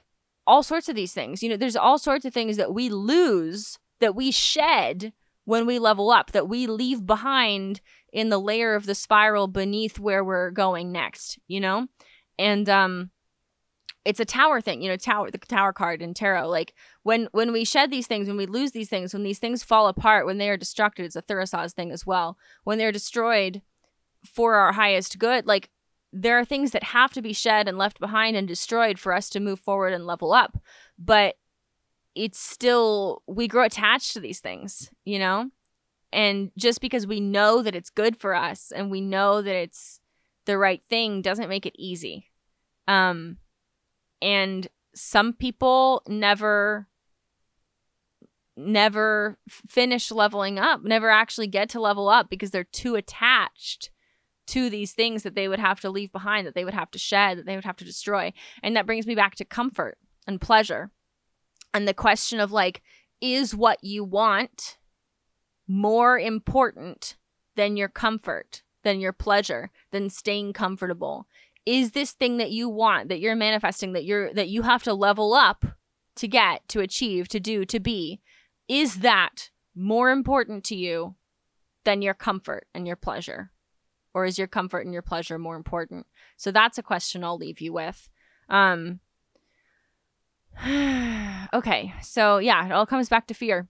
all 0.51 0.65
sorts 0.65 0.89
of 0.89 0.97
these 0.97 1.13
things. 1.13 1.45
You 1.45 1.49
know, 1.49 1.57
there's 1.57 1.77
all 1.77 1.97
sorts 1.97 2.25
of 2.25 2.35
things 2.35 2.57
that 2.57 2.75
we 2.75 2.89
lose, 2.89 3.79
that 4.01 4.17
we 4.17 4.33
shed 4.33 5.13
when 5.45 5.65
we 5.65 5.79
level 5.79 6.11
up, 6.11 6.33
that 6.33 6.49
we 6.49 6.67
leave 6.67 7.07
behind 7.07 7.81
in 8.13 8.31
the 8.31 8.41
layer 8.41 8.75
of 8.75 8.85
the 8.85 8.97
spiral 8.97 9.47
beneath 9.47 10.01
where 10.01 10.25
we're 10.25 10.51
going 10.51 10.91
next, 10.91 11.39
you 11.47 11.61
know? 11.61 11.87
And 12.37 12.69
um 12.69 13.11
it's 14.05 14.19
a 14.19 14.25
tower 14.25 14.61
thing, 14.61 14.83
you 14.83 14.89
know, 14.89 14.97
tower 14.97 15.31
the 15.31 15.39
tower 15.39 15.73
card 15.73 16.03
in 16.03 16.15
tarot. 16.15 16.49
Like 16.49 16.75
when 17.05 17.29
when 17.31 17.53
we 17.53 17.65
shed 17.65 17.93
these 17.93 18.09
things, 18.09 18.27
when 18.27 18.37
we 18.37 18.47
lose 18.47 18.73
these 18.73 18.89
things, 18.89 19.15
when 19.15 19.23
these 19.23 19.39
things 19.39 19.63
fall 19.63 19.87
apart, 19.87 20.27
when 20.27 20.39
they 20.39 20.51
are 20.51 20.59
destructed, 20.59 21.05
it's 21.05 21.17
a 21.17 21.23
Thurisaz 21.23 21.75
thing 21.75 21.93
as 21.93 22.05
well. 22.05 22.37
When 22.65 22.77
they're 22.77 22.91
destroyed 22.91 23.63
for 24.25 24.57
our 24.57 24.73
highest 24.73 25.19
good, 25.19 25.47
like 25.47 25.71
there 26.13 26.39
are 26.39 26.45
things 26.45 26.73
that 26.73 26.83
have 26.83 27.13
to 27.13 27.23
be 27.23 27.33
shed 27.33 27.69
and 27.69 27.79
left 27.79 28.01
behind 28.01 28.37
and 28.37 28.49
destroyed 28.49 28.99
for 28.99 29.13
us 29.13 29.31
to 29.31 29.41
move 29.41 29.61
forward 29.61 29.93
and 29.93 30.07
level 30.07 30.33
up. 30.33 30.59
But 30.99 31.37
it's 32.15 32.39
still, 32.39 33.23
we 33.27 33.47
grow 33.47 33.65
attached 33.65 34.13
to 34.15 34.21
these 34.21 34.41
things, 34.41 34.91
you 35.05 35.19
know? 35.19 35.51
And 36.13 36.51
just 36.57 36.81
because 36.81 37.07
we 37.07 37.21
know 37.21 37.63
that 37.63 37.77
it's 37.77 37.91
good 37.91 38.17
for 38.17 38.35
us 38.35 38.73
and 38.75 38.91
we 38.91 39.01
know 39.01 39.43
that 39.43 39.55
it's 39.55 40.01
the 40.45 40.59
right 40.59 40.83
thing 40.91 41.23
doesn't 41.23 41.49
make 41.49 41.67
it 41.67 41.77
easy. 41.79 42.27
Um, 42.89 43.37
and 44.21 44.67
some 44.95 45.33
people 45.33 46.03
never 46.09 46.89
never 48.57 49.39
finish 49.47 50.11
leveling 50.11 50.59
up, 50.59 50.83
never 50.83 51.09
actually 51.09 51.47
get 51.47 51.71
to 51.71 51.81
level 51.81 52.09
up 52.11 52.29
because 52.29 52.51
they're 52.51 52.65
too 52.65 52.95
attached 52.95 53.91
to 54.51 54.71
these 54.71 54.93
things 54.93 55.23
that 55.23 55.35
they 55.35 55.49
would 55.49 55.59
have 55.59 55.81
to 55.81 55.91
leave 55.91 56.13
behind, 56.13 56.47
that 56.47 56.55
they 56.55 56.65
would 56.65 56.75
have 56.75 56.91
to 56.91 56.99
shed, 56.99 57.39
that 57.39 57.47
they 57.47 57.57
would 57.57 57.65
have 57.65 57.77
to 57.77 57.85
destroy. 57.85 58.33
And 58.63 58.77
that 58.77 58.87
brings 58.87 59.07
me 59.07 59.15
back 59.15 59.35
to 59.37 59.45
comfort 59.45 59.99
and 60.27 60.41
pleasure. 60.41 60.91
And 61.73 61.87
the 61.87 61.95
question 61.95 62.41
of 62.41 62.53
like, 62.53 62.83
is 63.21 63.55
what 63.55 63.83
you 63.83 64.05
want 64.05 64.79
more 65.69 66.19
important 66.19 67.17
than 67.55 67.77
your 67.77 67.89
comfort, 67.89 68.63
than 68.83 69.01
your 69.01 69.13
pleasure, 69.13 69.71
than 69.93 70.11
staying 70.11 70.53
comfortable? 70.53 71.27
Is 71.67 71.93
this 71.93 72.13
thing 72.13 72.39
that 72.39 72.51
you 72.51 72.69
want, 72.69 73.09
that 73.09 73.21
you're 73.21 73.37
manifesting, 73.37 73.93
that 73.93 74.05
you're 74.05 74.33
that 74.33 74.49
you 74.49 74.63
have 74.63 74.83
to 74.85 74.95
level 74.95 75.35
up 75.35 75.65
to 76.17 76.27
get, 76.27 76.67
to 76.69 76.81
achieve, 76.81 77.29
to 77.29 77.39
do, 77.39 77.65
to 77.67 77.79
be, 77.79 78.21
is 78.67 79.01
that 79.01 79.51
more 79.75 80.11
important 80.11 80.65
to 80.65 80.75
you 80.75 81.15
than 81.85 82.03
your 82.03 82.15
comfort 82.15 82.67
and 82.75 82.87
your 82.87 82.97
pleasure? 82.97 83.53
Or 84.15 84.25
is 84.25 84.39
your 84.39 84.49
comfort 84.49 84.85
and 84.85 84.93
your 84.93 85.03
pleasure 85.03 85.39
more 85.39 85.57
important? 85.57 86.07
So 86.37 86.51
that's 86.51 86.79
a 86.79 86.83
question 86.83 87.25
I'll 87.25 87.39
leave 87.39 87.61
you 87.61 87.73
with. 87.73 88.09
Um, 88.49 89.01
okay, 91.53 91.95
so 92.03 92.39
yeah, 92.39 92.67
it 92.67 92.73
all 92.73 92.87
comes 92.87 93.09
back 93.09 93.27
to 93.29 93.35
fear. 93.35 93.69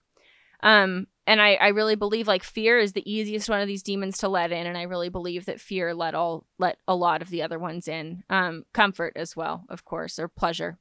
Um, 0.63 1.07
and 1.27 1.41
I, 1.41 1.53
I 1.55 1.67
really 1.69 1.95
believe 1.95 2.27
like 2.27 2.43
fear 2.43 2.79
is 2.79 2.93
the 2.93 3.09
easiest 3.11 3.49
one 3.49 3.61
of 3.61 3.67
these 3.67 3.83
demons 3.83 4.17
to 4.19 4.27
let 4.27 4.51
in 4.51 4.67
and 4.67 4.77
i 4.77 4.83
really 4.83 5.09
believe 5.09 5.45
that 5.45 5.61
fear 5.61 5.93
let 5.93 6.15
all 6.15 6.45
let 6.57 6.77
a 6.87 6.95
lot 6.95 7.21
of 7.21 7.29
the 7.29 7.41
other 7.41 7.59
ones 7.59 7.87
in 7.87 8.23
um 8.29 8.63
comfort 8.73 9.13
as 9.15 9.35
well 9.35 9.63
of 9.69 9.85
course 9.85 10.19
or 10.19 10.27
pleasure 10.27 10.77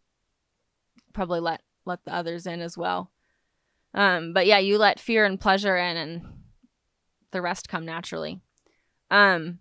probably 1.13 1.41
let 1.41 1.63
let 1.85 2.05
the 2.05 2.15
others 2.15 2.47
in 2.47 2.61
as 2.61 2.77
well 2.77 3.11
um 3.95 4.33
but 4.33 4.47
yeah 4.47 4.59
you 4.59 4.79
let 4.79 5.01
fear 5.01 5.25
and 5.25 5.41
pleasure 5.41 5.77
in 5.77 5.97
and 5.97 6.23
the 7.33 7.43
rest 7.43 7.69
come 7.69 7.85
naturally 7.85 8.41
um 9.11 9.59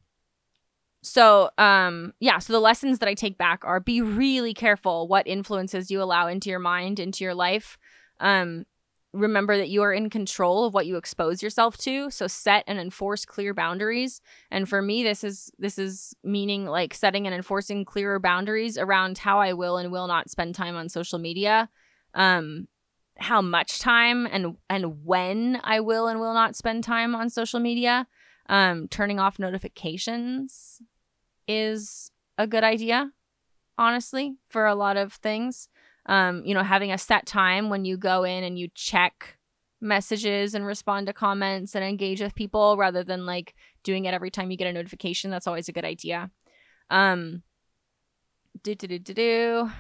so 1.01 1.49
um 1.57 2.13
yeah 2.19 2.39
so 2.39 2.51
the 2.51 2.59
lessons 2.59 2.99
that 2.99 3.07
i 3.07 3.13
take 3.13 3.37
back 3.37 3.63
are 3.63 3.79
be 3.79 4.01
really 4.01 4.53
careful 4.53 5.07
what 5.07 5.27
influences 5.27 5.89
you 5.89 6.01
allow 6.01 6.27
into 6.27 6.49
your 6.49 6.59
mind 6.59 6.99
into 6.99 7.23
your 7.23 7.33
life. 7.35 7.77
Um 8.19 8.65
remember 9.11 9.57
that 9.57 9.69
you 9.69 9.81
are 9.81 9.93
in 9.93 10.09
control 10.09 10.65
of 10.65 10.73
what 10.75 10.85
you 10.85 10.95
expose 10.95 11.41
yourself 11.41 11.75
to. 11.77 12.11
So 12.11 12.27
set 12.27 12.63
and 12.67 12.77
enforce 12.77 13.25
clear 13.25 13.55
boundaries. 13.55 14.21
And 14.51 14.69
for 14.69 14.81
me 14.81 15.03
this 15.03 15.23
is 15.23 15.51
this 15.57 15.79
is 15.79 16.13
meaning 16.23 16.65
like 16.65 16.93
setting 16.93 17.25
and 17.25 17.33
enforcing 17.33 17.85
clearer 17.85 18.19
boundaries 18.19 18.77
around 18.77 19.17
how 19.17 19.39
i 19.39 19.53
will 19.53 19.77
and 19.77 19.91
will 19.91 20.07
not 20.07 20.29
spend 20.29 20.53
time 20.53 20.75
on 20.75 20.89
social 20.89 21.17
media. 21.17 21.69
Um 22.13 22.67
how 23.17 23.41
much 23.41 23.79
time 23.79 24.25
and 24.31 24.55
and 24.69 25.03
when 25.05 25.59
i 25.63 25.79
will 25.79 26.07
and 26.07 26.21
will 26.21 26.33
not 26.33 26.55
spend 26.55 26.83
time 26.85 27.13
on 27.13 27.29
social 27.29 27.59
media 27.59 28.07
um 28.49 28.87
turning 28.89 29.19
off 29.19 29.39
notifications 29.39 30.81
is 31.47 32.11
a 32.37 32.45
good 32.45 32.63
idea 32.63 33.11
honestly 33.77 34.35
for 34.49 34.65
a 34.65 34.75
lot 34.75 34.97
of 34.97 35.13
things 35.13 35.69
um, 36.09 36.43
you 36.43 36.55
know, 36.55 36.63
having 36.63 36.91
a 36.91 36.97
set 36.97 37.27
time 37.27 37.69
when 37.69 37.85
you 37.85 37.95
go 37.95 38.23
in 38.23 38.43
and 38.43 38.57
you 38.57 38.69
check 38.73 39.37
messages 39.79 40.55
and 40.55 40.65
respond 40.65 41.07
to 41.07 41.13
comments 41.13 41.75
and 41.75 41.85
engage 41.85 42.19
with 42.19 42.33
people 42.33 42.77
rather 42.77 43.03
than 43.03 43.27
like 43.27 43.53
doing 43.83 44.05
it 44.05 44.13
every 44.13 44.31
time 44.31 44.49
you 44.49 44.57
get 44.57 44.67
a 44.67 44.73
notification. 44.73 45.29
That's 45.29 45.45
always 45.45 45.69
a 45.69 45.71
good 45.71 45.85
idea. 45.85 46.31
Um, 46.89 47.43
do 48.63 48.73
do 48.73 48.87
do 48.87 48.97
do 48.97 49.13
do. 49.13 49.71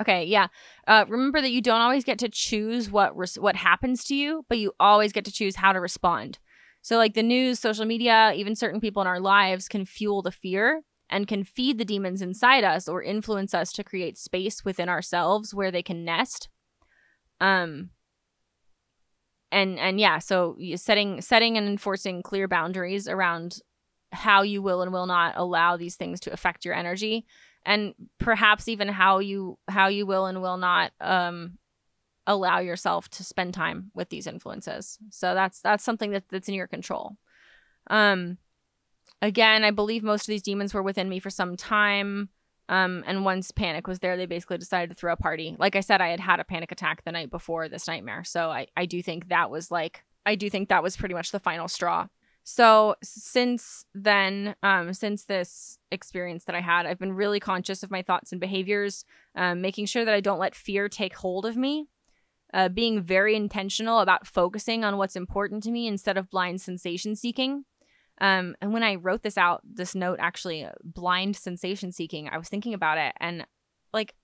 Okay, 0.00 0.24
yeah. 0.24 0.48
Uh, 0.88 1.04
remember 1.06 1.40
that 1.42 1.52
you 1.52 1.60
don't 1.60 1.82
always 1.82 2.02
get 2.02 2.18
to 2.20 2.30
choose 2.30 2.90
what 2.90 3.16
res- 3.16 3.38
what 3.38 3.54
happens 3.54 4.04
to 4.04 4.14
you, 4.14 4.44
but 4.48 4.58
you 4.58 4.72
always 4.80 5.12
get 5.12 5.26
to 5.26 5.32
choose 5.32 5.56
how 5.56 5.72
to 5.72 5.80
respond. 5.80 6.38
So, 6.84 6.98
like 6.98 7.14
the 7.14 7.22
news, 7.22 7.58
social 7.58 7.86
media, 7.86 8.34
even 8.36 8.54
certain 8.54 8.78
people 8.78 9.00
in 9.00 9.08
our 9.08 9.18
lives 9.18 9.68
can 9.68 9.86
fuel 9.86 10.20
the 10.20 10.30
fear 10.30 10.82
and 11.08 11.26
can 11.26 11.42
feed 11.42 11.78
the 11.78 11.84
demons 11.86 12.20
inside 12.20 12.62
us 12.62 12.88
or 12.88 13.02
influence 13.02 13.54
us 13.54 13.72
to 13.72 13.82
create 13.82 14.18
space 14.18 14.66
within 14.66 14.90
ourselves 14.90 15.54
where 15.54 15.70
they 15.70 15.82
can 15.82 16.04
nest. 16.04 16.50
Um 17.40 17.88
and 19.50 19.78
and 19.78 19.98
yeah 19.98 20.18
so 20.18 20.58
setting 20.76 21.22
setting 21.22 21.56
and 21.56 21.66
enforcing 21.66 22.22
clear 22.22 22.46
boundaries 22.48 23.08
around 23.08 23.60
how 24.12 24.42
you 24.42 24.60
will 24.60 24.82
and 24.82 24.92
will 24.92 25.06
not 25.06 25.32
allow 25.36 25.78
these 25.78 25.96
things 25.96 26.20
to 26.20 26.32
affect 26.34 26.66
your 26.66 26.74
energy 26.74 27.24
and 27.64 27.94
perhaps 28.18 28.68
even 28.68 28.88
how 28.88 29.20
you 29.20 29.56
how 29.68 29.88
you 29.88 30.04
will 30.04 30.26
and 30.26 30.42
will 30.42 30.58
not 30.58 30.92
um 31.00 31.56
allow 32.26 32.58
yourself 32.58 33.08
to 33.08 33.22
spend 33.22 33.52
time 33.54 33.90
with 33.94 34.08
these 34.08 34.26
influences 34.26 34.98
so 35.10 35.34
that's 35.34 35.60
that's 35.60 35.84
something 35.84 36.10
that, 36.10 36.24
that's 36.30 36.48
in 36.48 36.54
your 36.54 36.66
control 36.66 37.16
um 37.88 38.38
Again, 39.24 39.64
I 39.64 39.70
believe 39.70 40.02
most 40.02 40.22
of 40.22 40.26
these 40.26 40.42
demons 40.42 40.74
were 40.74 40.82
within 40.82 41.08
me 41.08 41.18
for 41.18 41.30
some 41.30 41.56
time. 41.56 42.28
Um, 42.68 43.02
and 43.06 43.24
once 43.24 43.50
panic 43.50 43.86
was 43.86 43.98
there, 44.00 44.18
they 44.18 44.26
basically 44.26 44.58
decided 44.58 44.90
to 44.90 44.94
throw 44.94 45.14
a 45.14 45.16
party. 45.16 45.56
Like 45.58 45.76
I 45.76 45.80
said, 45.80 46.02
I 46.02 46.08
had 46.08 46.20
had 46.20 46.40
a 46.40 46.44
panic 46.44 46.70
attack 46.70 47.04
the 47.04 47.12
night 47.12 47.30
before 47.30 47.68
this 47.68 47.88
nightmare. 47.88 48.22
So 48.24 48.50
I, 48.50 48.66
I 48.76 48.84
do 48.84 49.02
think 49.02 49.28
that 49.28 49.50
was 49.50 49.70
like, 49.70 50.04
I 50.26 50.34
do 50.34 50.50
think 50.50 50.68
that 50.68 50.82
was 50.82 50.96
pretty 50.96 51.14
much 51.14 51.30
the 51.30 51.40
final 51.40 51.68
straw. 51.68 52.08
So 52.42 52.96
since 53.02 53.86
then, 53.94 54.56
um, 54.62 54.92
since 54.92 55.24
this 55.24 55.78
experience 55.90 56.44
that 56.44 56.54
I 56.54 56.60
had, 56.60 56.84
I've 56.84 56.98
been 56.98 57.14
really 57.14 57.40
conscious 57.40 57.82
of 57.82 57.90
my 57.90 58.02
thoughts 58.02 58.30
and 58.30 58.40
behaviors, 58.42 59.06
um, 59.34 59.62
making 59.62 59.86
sure 59.86 60.04
that 60.04 60.14
I 60.14 60.20
don't 60.20 60.38
let 60.38 60.54
fear 60.54 60.90
take 60.90 61.16
hold 61.16 61.46
of 61.46 61.56
me, 61.56 61.88
uh, 62.54 62.68
being 62.68 63.02
very 63.02 63.34
intentional 63.34 63.98
about 63.98 64.26
focusing 64.26 64.84
on 64.84 64.96
what's 64.96 65.16
important 65.16 65.62
to 65.64 65.72
me 65.72 65.88
instead 65.88 66.16
of 66.16 66.30
blind 66.30 66.60
sensation 66.60 67.16
seeking. 67.16 67.64
Um, 68.20 68.54
and 68.62 68.72
when 68.72 68.84
I 68.84 68.94
wrote 68.94 69.24
this 69.24 69.36
out, 69.36 69.60
this 69.64 69.96
note 69.96 70.20
actually, 70.20 70.64
uh, 70.64 70.70
blind 70.84 71.36
sensation 71.36 71.90
seeking, 71.90 72.28
I 72.28 72.38
was 72.38 72.48
thinking 72.48 72.72
about 72.72 72.96
it 72.96 73.12
and 73.18 73.44
like, 73.92 74.14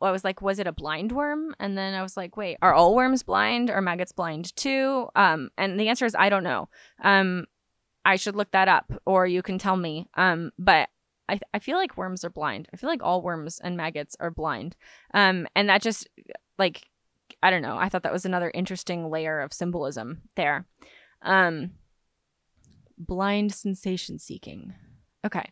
I 0.00 0.12
was 0.12 0.24
like, 0.24 0.40
was 0.40 0.60
it 0.60 0.68
a 0.68 0.72
blind 0.72 1.12
worm? 1.12 1.54
And 1.58 1.76
then 1.76 1.92
I 1.92 2.02
was 2.02 2.16
like, 2.16 2.36
wait, 2.36 2.56
are 2.62 2.72
all 2.72 2.94
worms 2.94 3.24
blind? 3.24 3.68
Are 3.68 3.82
maggots 3.82 4.12
blind 4.12 4.54
too? 4.56 5.08
Um, 5.16 5.50
and 5.58 5.78
the 5.78 5.88
answer 5.88 6.06
is 6.06 6.14
I 6.14 6.28
don't 6.28 6.44
know. 6.44 6.68
Um, 7.02 7.46
I 8.04 8.16
should 8.16 8.36
look 8.36 8.52
that 8.52 8.68
up 8.68 8.90
or 9.04 9.26
you 9.26 9.42
can 9.42 9.58
tell 9.58 9.76
me. 9.76 10.06
Um, 10.14 10.52
but 10.56 10.88
I, 11.28 11.40
I 11.52 11.58
feel 11.58 11.76
like 11.76 11.96
worms 11.96 12.24
are 12.24 12.30
blind. 12.30 12.68
I 12.72 12.76
feel 12.76 12.88
like 12.88 13.02
all 13.02 13.22
worms 13.22 13.60
and 13.62 13.76
maggots 13.76 14.16
are 14.20 14.30
blind. 14.30 14.76
Um, 15.12 15.48
and 15.54 15.68
that 15.68 15.82
just 15.82 16.08
like, 16.58 16.88
I 17.42 17.50
don't 17.50 17.62
know. 17.62 17.76
I 17.78 17.88
thought 17.88 18.02
that 18.02 18.12
was 18.12 18.24
another 18.24 18.50
interesting 18.52 19.10
layer 19.10 19.40
of 19.40 19.52
symbolism 19.52 20.22
there. 20.36 20.66
Um, 21.22 21.72
blind 22.98 23.52
sensation 23.52 24.18
seeking. 24.18 24.74
Okay. 25.24 25.50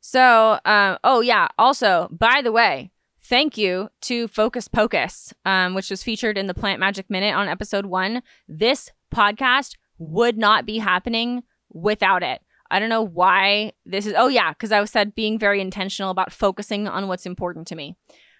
So, 0.00 0.58
um, 0.64 0.98
oh 1.04 1.20
yeah. 1.20 1.48
Also, 1.58 2.08
by 2.10 2.40
the 2.42 2.52
way, 2.52 2.90
thank 3.22 3.56
you 3.56 3.90
to 4.02 4.28
Focus 4.28 4.66
Pocus, 4.66 5.32
um, 5.44 5.74
which 5.74 5.90
was 5.90 6.02
featured 6.02 6.38
in 6.38 6.46
the 6.46 6.54
Plant 6.54 6.80
Magic 6.80 7.08
Minute 7.10 7.34
on 7.34 7.48
episode 7.48 7.86
one. 7.86 8.22
This 8.48 8.90
podcast 9.14 9.76
would 9.98 10.38
not 10.38 10.66
be 10.66 10.78
happening 10.78 11.42
without 11.72 12.22
it. 12.22 12.40
I 12.70 12.78
don't 12.78 12.88
know 12.88 13.02
why 13.02 13.72
this 13.84 14.06
is. 14.06 14.14
Oh 14.16 14.28
yeah, 14.28 14.52
because 14.52 14.72
I 14.72 14.80
was 14.80 14.90
said 14.90 15.14
being 15.14 15.38
very 15.38 15.60
intentional 15.60 16.10
about 16.10 16.32
focusing 16.32 16.86
on 16.88 17.08
what's 17.08 17.26
important 17.26 17.66
to 17.68 17.76
me. 17.76 17.96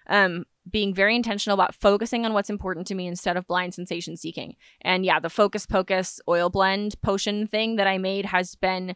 Um, 0.07 0.45
being 0.69 0.93
very 0.93 1.15
intentional 1.15 1.55
about 1.55 1.73
focusing 1.73 2.25
on 2.25 2.33
what's 2.33 2.49
important 2.49 2.87
to 2.87 2.95
me 2.95 3.07
instead 3.07 3.37
of 3.37 3.47
blind 3.47 3.73
sensation 3.73 4.15
seeking. 4.15 4.55
And 4.81 5.05
yeah, 5.05 5.19
the 5.19 5.29
Focus 5.29 5.65
Pocus 5.65 6.19
oil 6.27 6.49
blend 6.49 6.95
potion 7.01 7.47
thing 7.47 7.77
that 7.77 7.87
I 7.87 7.97
made 7.97 8.25
has 8.25 8.55
been 8.55 8.95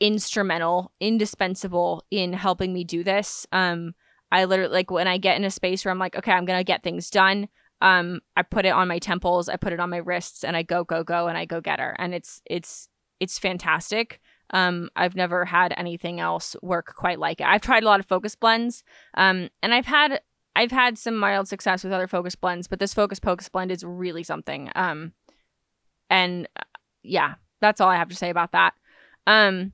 instrumental, 0.00 0.92
indispensable 1.00 2.04
in 2.10 2.32
helping 2.32 2.72
me 2.72 2.84
do 2.84 3.04
this. 3.04 3.46
Um, 3.52 3.94
I 4.30 4.44
literally 4.44 4.72
like 4.72 4.90
when 4.90 5.08
I 5.08 5.18
get 5.18 5.36
in 5.36 5.44
a 5.44 5.50
space 5.50 5.84
where 5.84 5.92
I'm 5.92 5.98
like, 5.98 6.16
okay, 6.16 6.32
I'm 6.32 6.44
gonna 6.44 6.64
get 6.64 6.82
things 6.82 7.10
done. 7.10 7.48
Um, 7.80 8.20
I 8.36 8.42
put 8.42 8.64
it 8.64 8.70
on 8.70 8.88
my 8.88 8.98
temples, 8.98 9.48
I 9.48 9.56
put 9.56 9.72
it 9.72 9.80
on 9.80 9.90
my 9.90 9.98
wrists, 9.98 10.44
and 10.44 10.56
I 10.56 10.62
go, 10.62 10.84
go, 10.84 11.02
go, 11.02 11.26
and 11.26 11.36
I 11.36 11.44
go 11.44 11.60
get 11.60 11.80
her. 11.80 11.96
And 11.98 12.14
it's 12.14 12.40
it's 12.46 12.88
it's 13.20 13.38
fantastic. 13.38 14.20
Um, 14.50 14.90
I've 14.96 15.16
never 15.16 15.44
had 15.44 15.74
anything 15.76 16.20
else 16.20 16.56
work 16.62 16.94
quite 16.96 17.18
like 17.18 17.40
it. 17.40 17.46
I've 17.46 17.62
tried 17.62 17.82
a 17.82 17.86
lot 17.86 18.00
of 18.00 18.06
focus 18.06 18.34
blends, 18.34 18.84
um, 19.14 19.50
and 19.62 19.74
I've 19.74 19.86
had 19.86 20.20
I've 20.54 20.70
had 20.70 20.98
some 20.98 21.16
mild 21.16 21.48
success 21.48 21.82
with 21.82 21.92
other 21.92 22.06
focus 22.06 22.34
blends, 22.34 22.66
but 22.66 22.78
this 22.78 22.94
focus 22.94 23.18
pocus 23.18 23.48
blend 23.48 23.70
is 23.70 23.84
really 23.84 24.22
something. 24.22 24.70
Um, 24.74 25.12
and 26.10 26.46
uh, 26.56 26.64
yeah, 27.02 27.34
that's 27.60 27.80
all 27.80 27.88
I 27.88 27.96
have 27.96 28.10
to 28.10 28.16
say 28.16 28.30
about 28.30 28.52
that. 28.52 28.74
Um, 29.26 29.72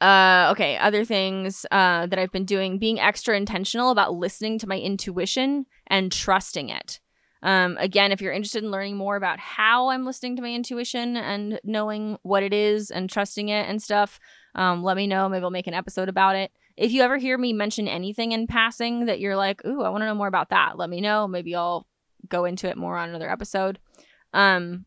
uh, 0.00 0.48
okay, 0.50 0.76
other 0.78 1.04
things 1.04 1.64
uh, 1.70 2.06
that 2.06 2.18
I've 2.18 2.32
been 2.32 2.44
doing, 2.44 2.78
being 2.78 2.98
extra 2.98 3.36
intentional 3.36 3.90
about 3.90 4.14
listening 4.14 4.58
to 4.58 4.66
my 4.66 4.78
intuition 4.78 5.66
and 5.86 6.10
trusting 6.10 6.70
it. 6.70 7.00
Um, 7.42 7.76
again, 7.78 8.12
if 8.12 8.20
you're 8.20 8.32
interested 8.32 8.62
in 8.62 8.70
learning 8.70 8.96
more 8.96 9.16
about 9.16 9.38
how 9.38 9.88
I'm 9.88 10.04
listening 10.04 10.36
to 10.36 10.42
my 10.42 10.52
intuition 10.52 11.16
and 11.16 11.60
knowing 11.64 12.18
what 12.22 12.42
it 12.42 12.52
is 12.52 12.90
and 12.90 13.08
trusting 13.08 13.48
it 13.48 13.68
and 13.68 13.82
stuff, 13.82 14.20
um, 14.54 14.82
let 14.82 14.96
me 14.96 15.06
know. 15.06 15.28
Maybe 15.28 15.44
I'll 15.44 15.50
make 15.50 15.66
an 15.66 15.74
episode 15.74 16.08
about 16.08 16.36
it. 16.36 16.52
If 16.76 16.92
you 16.92 17.02
ever 17.02 17.18
hear 17.18 17.36
me 17.36 17.52
mention 17.52 17.88
anything 17.88 18.32
in 18.32 18.46
passing 18.46 19.06
that 19.06 19.20
you're 19.20 19.36
like, 19.36 19.64
ooh, 19.64 19.82
I 19.82 19.90
want 19.90 20.02
to 20.02 20.06
know 20.06 20.14
more 20.14 20.28
about 20.28 20.50
that, 20.50 20.78
let 20.78 20.90
me 20.90 21.00
know. 21.00 21.28
Maybe 21.28 21.54
I'll 21.54 21.86
go 22.28 22.44
into 22.44 22.68
it 22.68 22.76
more 22.76 22.96
on 22.96 23.08
another 23.08 23.30
episode. 23.30 23.78
Um, 24.32 24.86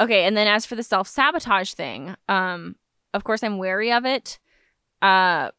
okay, 0.00 0.24
and 0.24 0.36
then 0.36 0.46
as 0.46 0.66
for 0.66 0.74
the 0.74 0.82
self 0.82 1.08
sabotage 1.08 1.72
thing, 1.74 2.14
um, 2.28 2.76
of 3.12 3.24
course 3.24 3.42
I'm 3.42 3.58
wary 3.58 3.92
of 3.92 4.04
it. 4.06 4.38
Uh, 5.00 5.50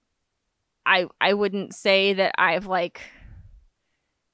I 0.86 1.08
I 1.22 1.34
wouldn't 1.34 1.74
say 1.74 2.14
that 2.14 2.36
I've 2.38 2.66
like 2.66 3.02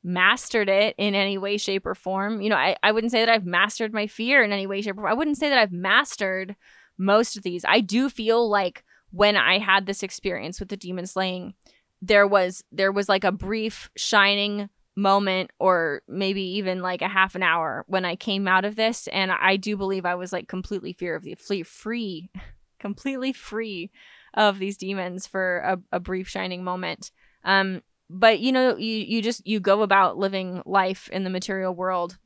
mastered 0.04 0.70
it 0.70 0.96
in 0.98 1.16
any 1.16 1.38
way, 1.38 1.58
shape, 1.58 1.86
or 1.86 1.96
form. 1.96 2.42
You 2.42 2.50
know, 2.50 2.56
I, 2.56 2.76
I 2.82 2.92
wouldn't 2.92 3.12
say 3.12 3.20
that 3.20 3.30
I've 3.30 3.46
mastered 3.46 3.94
my 3.94 4.08
fear 4.08 4.44
in 4.44 4.52
any 4.52 4.68
way, 4.68 4.82
shape, 4.82 4.98
or 4.98 5.02
form. 5.02 5.12
I 5.12 5.16
wouldn't 5.16 5.38
say 5.38 5.50
that 5.50 5.58
I've 5.58 5.72
mastered 5.72 6.56
most 6.98 7.38
of 7.38 7.44
these. 7.44 7.66
I 7.68 7.82
do 7.82 8.10
feel 8.10 8.50
like 8.50 8.84
when 9.12 9.36
I 9.36 9.60
had 9.60 9.86
this 9.86 10.04
experience 10.04 10.60
with 10.60 10.70
the 10.70 10.78
demon 10.78 11.06
slaying, 11.06 11.54
there 12.02 12.28
was 12.28 12.64
there 12.72 12.92
was 12.92 13.10
like 13.10 13.24
a 13.24 13.32
brief 13.32 13.90
shining 13.96 14.70
moment 14.96 15.52
or 15.60 16.02
maybe 16.08 16.42
even 16.42 16.82
like 16.82 17.02
a 17.02 17.08
half 17.08 17.36
an 17.36 17.44
hour 17.44 17.86
when 17.88 18.06
I 18.06 18.16
came 18.16 18.48
out 18.48 18.66
of 18.66 18.76
this 18.76 19.08
and 19.08 19.32
I 19.32 19.56
do 19.56 19.78
believe 19.78 20.06
I 20.06 20.16
was 20.16 20.34
like 20.34 20.48
completely 20.48 20.94
fear 20.94 21.16
of 21.16 21.24
the 21.24 21.36
free 21.36 21.64
free 21.64 22.30
completely 22.80 23.34
free 23.34 23.92
of 24.34 24.60
these 24.60 24.78
demons 24.78 25.26
for 25.26 25.60
a, 25.60 25.80
a 25.94 26.00
brief 26.00 26.28
shining 26.28 26.64
moment. 26.64 27.12
Um 27.44 27.82
but 28.10 28.40
you 28.40 28.52
know 28.52 28.76
you 28.76 28.98
you 28.98 29.22
just 29.22 29.46
you 29.48 29.60
go 29.60 29.82
about 29.84 30.18
living 30.18 30.62
life 30.66 31.10
in 31.12 31.24
the 31.24 31.30
material 31.30 31.74
world 31.74 32.18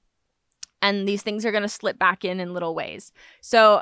and 0.82 1.08
these 1.08 1.22
things 1.22 1.46
are 1.46 1.52
going 1.52 1.64
to 1.64 1.70
slip 1.70 1.98
back 1.98 2.26
in 2.26 2.40
in 2.40 2.54
little 2.54 2.76
ways. 2.76 3.14
So 3.42 3.82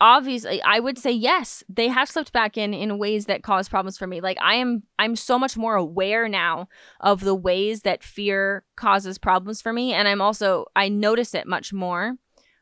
obviously 0.00 0.60
I 0.62 0.80
would 0.80 0.98
say 0.98 1.10
yes, 1.10 1.64
they 1.68 1.88
have 1.88 2.08
slipped 2.08 2.32
back 2.32 2.56
in 2.56 2.74
in 2.74 2.98
ways 2.98 3.26
that 3.26 3.42
cause 3.42 3.68
problems 3.68 3.98
for 3.98 4.06
me. 4.06 4.20
Like 4.20 4.38
I 4.40 4.54
am 4.54 4.82
I'm 4.98 5.16
so 5.16 5.38
much 5.38 5.56
more 5.56 5.74
aware 5.74 6.28
now 6.28 6.68
of 7.00 7.20
the 7.20 7.34
ways 7.34 7.82
that 7.82 8.02
fear 8.02 8.64
causes 8.76 9.18
problems 9.18 9.62
for 9.62 9.72
me 9.72 9.92
and 9.92 10.06
I'm 10.08 10.20
also 10.20 10.66
I 10.74 10.88
notice 10.88 11.34
it 11.34 11.46
much 11.46 11.72
more 11.72 12.16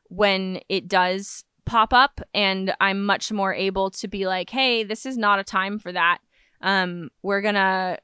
when 0.09 0.61
it 0.69 0.89
does 0.89 1.44
pop 1.65 1.93
up 1.93 2.20
and 2.35 2.74
I'm 2.81 3.05
much 3.05 3.32
more 3.32 3.55
able 3.55 3.90
to 3.90 4.09
be 4.09 4.27
like, 4.27 4.51
"Hey, 4.51 4.85
this 4.85 5.06
is 5.06 5.16
not 5.16 5.39
a 5.39 5.44
time 5.44 5.78
for 5.78 5.93
that. 5.93 6.19
Um 6.61 7.11
we're 7.23 7.43
to 7.55 7.98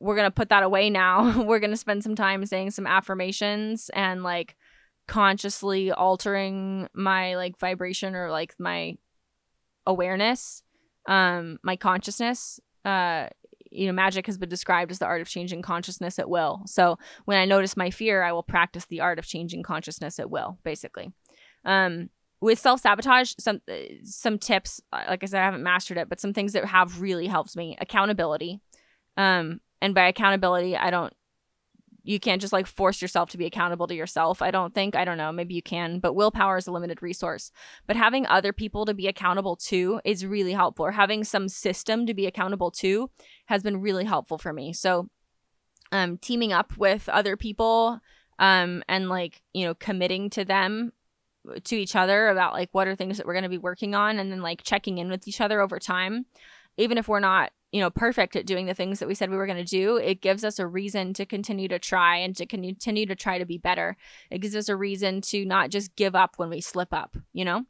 we're 0.00 0.16
to 0.16 0.30
put 0.30 0.50
that 0.50 0.62
away 0.62 0.90
now. 0.90 1.42
we're 1.46 1.60
to 1.70 1.76
spend 1.76 2.02
some 2.02 2.14
time 2.14 2.44
saying 2.46 2.70
some 2.70 2.86
affirmations 2.86 3.90
and 3.94 4.22
like 4.22 4.56
consciously 5.06 5.92
altering 5.92 6.88
my 6.94 7.36
like 7.36 7.58
vibration 7.58 8.14
or 8.14 8.30
like 8.30 8.54
my 8.58 8.96
awareness 9.86 10.62
um 11.06 11.58
my 11.62 11.76
consciousness 11.76 12.58
uh 12.86 13.28
you 13.74 13.86
know 13.86 13.92
magic 13.92 14.26
has 14.26 14.38
been 14.38 14.48
described 14.48 14.90
as 14.90 14.98
the 14.98 15.06
art 15.06 15.20
of 15.20 15.28
changing 15.28 15.60
consciousness 15.60 16.18
at 16.18 16.30
will. 16.30 16.62
So 16.66 16.98
when 17.24 17.36
i 17.36 17.44
notice 17.44 17.76
my 17.76 17.90
fear 17.90 18.22
i 18.22 18.32
will 18.32 18.42
practice 18.42 18.86
the 18.86 19.00
art 19.00 19.18
of 19.18 19.26
changing 19.26 19.62
consciousness 19.62 20.18
at 20.18 20.30
will 20.30 20.58
basically. 20.62 21.12
Um 21.64 22.10
with 22.40 22.58
self-sabotage 22.58 23.34
some 23.38 23.60
uh, 23.70 23.74
some 24.04 24.38
tips 24.38 24.80
uh, 24.92 25.04
like 25.08 25.22
i 25.22 25.26
said 25.26 25.40
i 25.40 25.44
haven't 25.44 25.62
mastered 25.62 25.98
it 25.98 26.08
but 26.08 26.20
some 26.20 26.32
things 26.32 26.52
that 26.52 26.64
have 26.64 27.00
really 27.00 27.26
helped 27.26 27.56
me 27.56 27.76
accountability. 27.80 28.60
Um 29.16 29.60
and 29.82 29.94
by 29.94 30.06
accountability 30.06 30.76
i 30.76 30.90
don't 30.90 31.12
you 32.04 32.20
can't 32.20 32.40
just 32.40 32.52
like 32.52 32.66
force 32.66 33.00
yourself 33.00 33.30
to 33.30 33.38
be 33.38 33.46
accountable 33.46 33.86
to 33.86 33.94
yourself. 33.94 34.42
I 34.42 34.50
don't 34.50 34.74
think. 34.74 34.94
I 34.94 35.04
don't 35.04 35.16
know. 35.16 35.32
Maybe 35.32 35.54
you 35.54 35.62
can, 35.62 35.98
but 35.98 36.14
willpower 36.14 36.58
is 36.58 36.66
a 36.66 36.72
limited 36.72 37.02
resource. 37.02 37.50
But 37.86 37.96
having 37.96 38.26
other 38.26 38.52
people 38.52 38.84
to 38.84 38.94
be 38.94 39.08
accountable 39.08 39.56
to 39.56 40.00
is 40.04 40.26
really 40.26 40.52
helpful. 40.52 40.86
Or 40.86 40.92
having 40.92 41.24
some 41.24 41.48
system 41.48 42.06
to 42.06 42.14
be 42.14 42.26
accountable 42.26 42.70
to 42.72 43.10
has 43.46 43.62
been 43.62 43.80
really 43.80 44.04
helpful 44.04 44.36
for 44.36 44.52
me. 44.52 44.74
So, 44.74 45.08
um, 45.92 46.18
teaming 46.18 46.52
up 46.52 46.76
with 46.76 47.08
other 47.08 47.36
people, 47.36 48.00
um, 48.38 48.82
and 48.88 49.08
like 49.08 49.42
you 49.54 49.64
know, 49.64 49.74
committing 49.74 50.28
to 50.30 50.44
them 50.44 50.92
to 51.64 51.76
each 51.76 51.96
other 51.96 52.28
about 52.28 52.52
like 52.52 52.68
what 52.72 52.88
are 52.88 52.94
things 52.94 53.16
that 53.16 53.26
we're 53.26 53.34
going 53.34 53.42
to 53.44 53.48
be 53.48 53.58
working 53.58 53.94
on 53.94 54.18
and 54.18 54.30
then 54.30 54.40
like 54.40 54.62
checking 54.62 54.98
in 54.98 55.10
with 55.10 55.28
each 55.28 55.40
other 55.42 55.60
over 55.60 55.78
time 55.78 56.24
even 56.76 56.98
if 56.98 57.08
we're 57.08 57.20
not 57.20 57.52
you 57.74 57.80
know, 57.80 57.90
perfect 57.90 58.36
at 58.36 58.46
doing 58.46 58.66
the 58.66 58.72
things 58.72 59.00
that 59.00 59.08
we 59.08 59.16
said 59.16 59.30
we 59.30 59.36
were 59.36 59.48
going 59.48 59.58
to 59.58 59.64
do, 59.64 59.96
it 59.96 60.20
gives 60.20 60.44
us 60.44 60.60
a 60.60 60.66
reason 60.66 61.12
to 61.12 61.26
continue 61.26 61.66
to 61.66 61.76
try 61.76 62.18
and 62.18 62.36
to 62.36 62.46
continue 62.46 63.04
to 63.04 63.16
try 63.16 63.36
to 63.36 63.44
be 63.44 63.58
better. 63.58 63.96
It 64.30 64.38
gives 64.38 64.54
us 64.54 64.68
a 64.68 64.76
reason 64.76 65.20
to 65.22 65.44
not 65.44 65.70
just 65.70 65.96
give 65.96 66.14
up 66.14 66.34
when 66.36 66.50
we 66.50 66.60
slip 66.60 66.92
up, 66.92 67.16
you 67.32 67.44
know? 67.44 67.64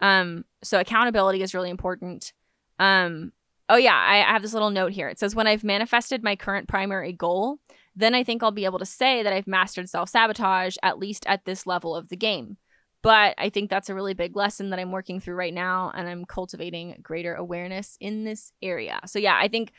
Um, 0.00 0.44
so 0.62 0.78
accountability 0.78 1.42
is 1.42 1.54
really 1.54 1.70
important. 1.70 2.32
Um, 2.78 3.32
oh 3.68 3.74
yeah, 3.74 3.96
I, 3.96 4.18
I 4.18 4.32
have 4.32 4.42
this 4.42 4.52
little 4.52 4.70
note 4.70 4.92
here. 4.92 5.08
It 5.08 5.18
says, 5.18 5.34
when 5.34 5.48
I've 5.48 5.64
manifested 5.64 6.22
my 6.22 6.36
current 6.36 6.68
primary 6.68 7.12
goal, 7.12 7.58
then 7.96 8.14
I 8.14 8.22
think 8.22 8.44
I'll 8.44 8.52
be 8.52 8.64
able 8.64 8.78
to 8.78 8.86
say 8.86 9.24
that 9.24 9.32
I've 9.32 9.48
mastered 9.48 9.90
self 9.90 10.08
sabotage, 10.08 10.76
at 10.84 11.00
least 11.00 11.26
at 11.26 11.46
this 11.46 11.66
level 11.66 11.96
of 11.96 12.10
the 12.10 12.16
game. 12.16 12.58
But 13.02 13.34
I 13.36 13.50
think 13.50 13.68
that's 13.68 13.88
a 13.88 13.94
really 13.94 14.14
big 14.14 14.36
lesson 14.36 14.70
that 14.70 14.78
I'm 14.78 14.92
working 14.92 15.18
through 15.20 15.34
right 15.34 15.52
now, 15.52 15.90
and 15.94 16.08
I'm 16.08 16.24
cultivating 16.24 16.98
greater 17.02 17.34
awareness 17.34 17.96
in 18.00 18.24
this 18.24 18.52
area. 18.62 19.00
So, 19.06 19.18
yeah, 19.18 19.36
I 19.40 19.48
think 19.48 19.72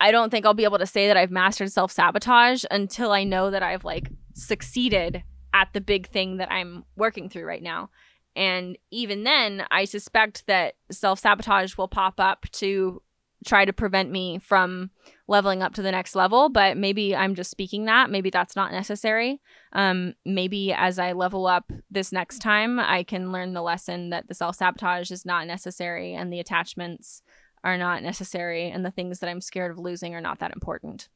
I 0.00 0.10
don't 0.10 0.30
think 0.30 0.44
I'll 0.44 0.54
be 0.54 0.64
able 0.64 0.78
to 0.78 0.86
say 0.86 1.06
that 1.06 1.16
I've 1.16 1.30
mastered 1.30 1.72
self 1.72 1.92
sabotage 1.92 2.64
until 2.70 3.12
I 3.12 3.24
know 3.24 3.50
that 3.50 3.62
I've 3.62 3.84
like 3.84 4.10
succeeded 4.34 5.22
at 5.54 5.68
the 5.72 5.80
big 5.80 6.08
thing 6.08 6.36
that 6.36 6.50
I'm 6.52 6.84
working 6.96 7.28
through 7.28 7.44
right 7.44 7.62
now. 7.62 7.90
And 8.34 8.76
even 8.90 9.24
then, 9.24 9.64
I 9.70 9.86
suspect 9.86 10.46
that 10.46 10.74
self 10.90 11.18
sabotage 11.20 11.76
will 11.76 11.88
pop 11.88 12.20
up 12.20 12.46
to 12.52 13.02
try 13.46 13.64
to 13.64 13.72
prevent 13.72 14.10
me 14.10 14.38
from 14.38 14.90
leveling 15.28 15.62
up 15.62 15.74
to 15.74 15.82
the 15.82 15.90
next 15.90 16.14
level 16.14 16.48
but 16.48 16.76
maybe 16.76 17.14
i'm 17.14 17.34
just 17.34 17.50
speaking 17.50 17.84
that 17.86 18.10
maybe 18.10 18.30
that's 18.30 18.56
not 18.56 18.72
necessary. 18.72 19.40
Um, 19.72 20.14
maybe 20.24 20.72
as 20.72 20.98
i 20.98 21.12
level 21.12 21.46
up 21.46 21.70
this 21.90 22.12
next 22.12 22.38
time 22.38 22.78
i 22.78 23.02
can 23.02 23.32
learn 23.32 23.52
the 23.52 23.62
lesson 23.62 24.10
that 24.10 24.28
the 24.28 24.34
self-sabotage 24.34 25.10
is 25.10 25.26
not 25.26 25.46
necessary 25.46 26.14
and 26.14 26.32
the 26.32 26.40
attachments 26.40 27.22
are 27.64 27.76
not 27.76 28.02
necessary 28.02 28.70
and 28.70 28.84
the 28.84 28.90
things 28.90 29.18
that 29.18 29.28
i'm 29.28 29.40
scared 29.40 29.70
of 29.70 29.78
losing 29.78 30.14
are 30.14 30.20
not 30.20 30.38
that 30.38 30.52
important. 30.52 31.08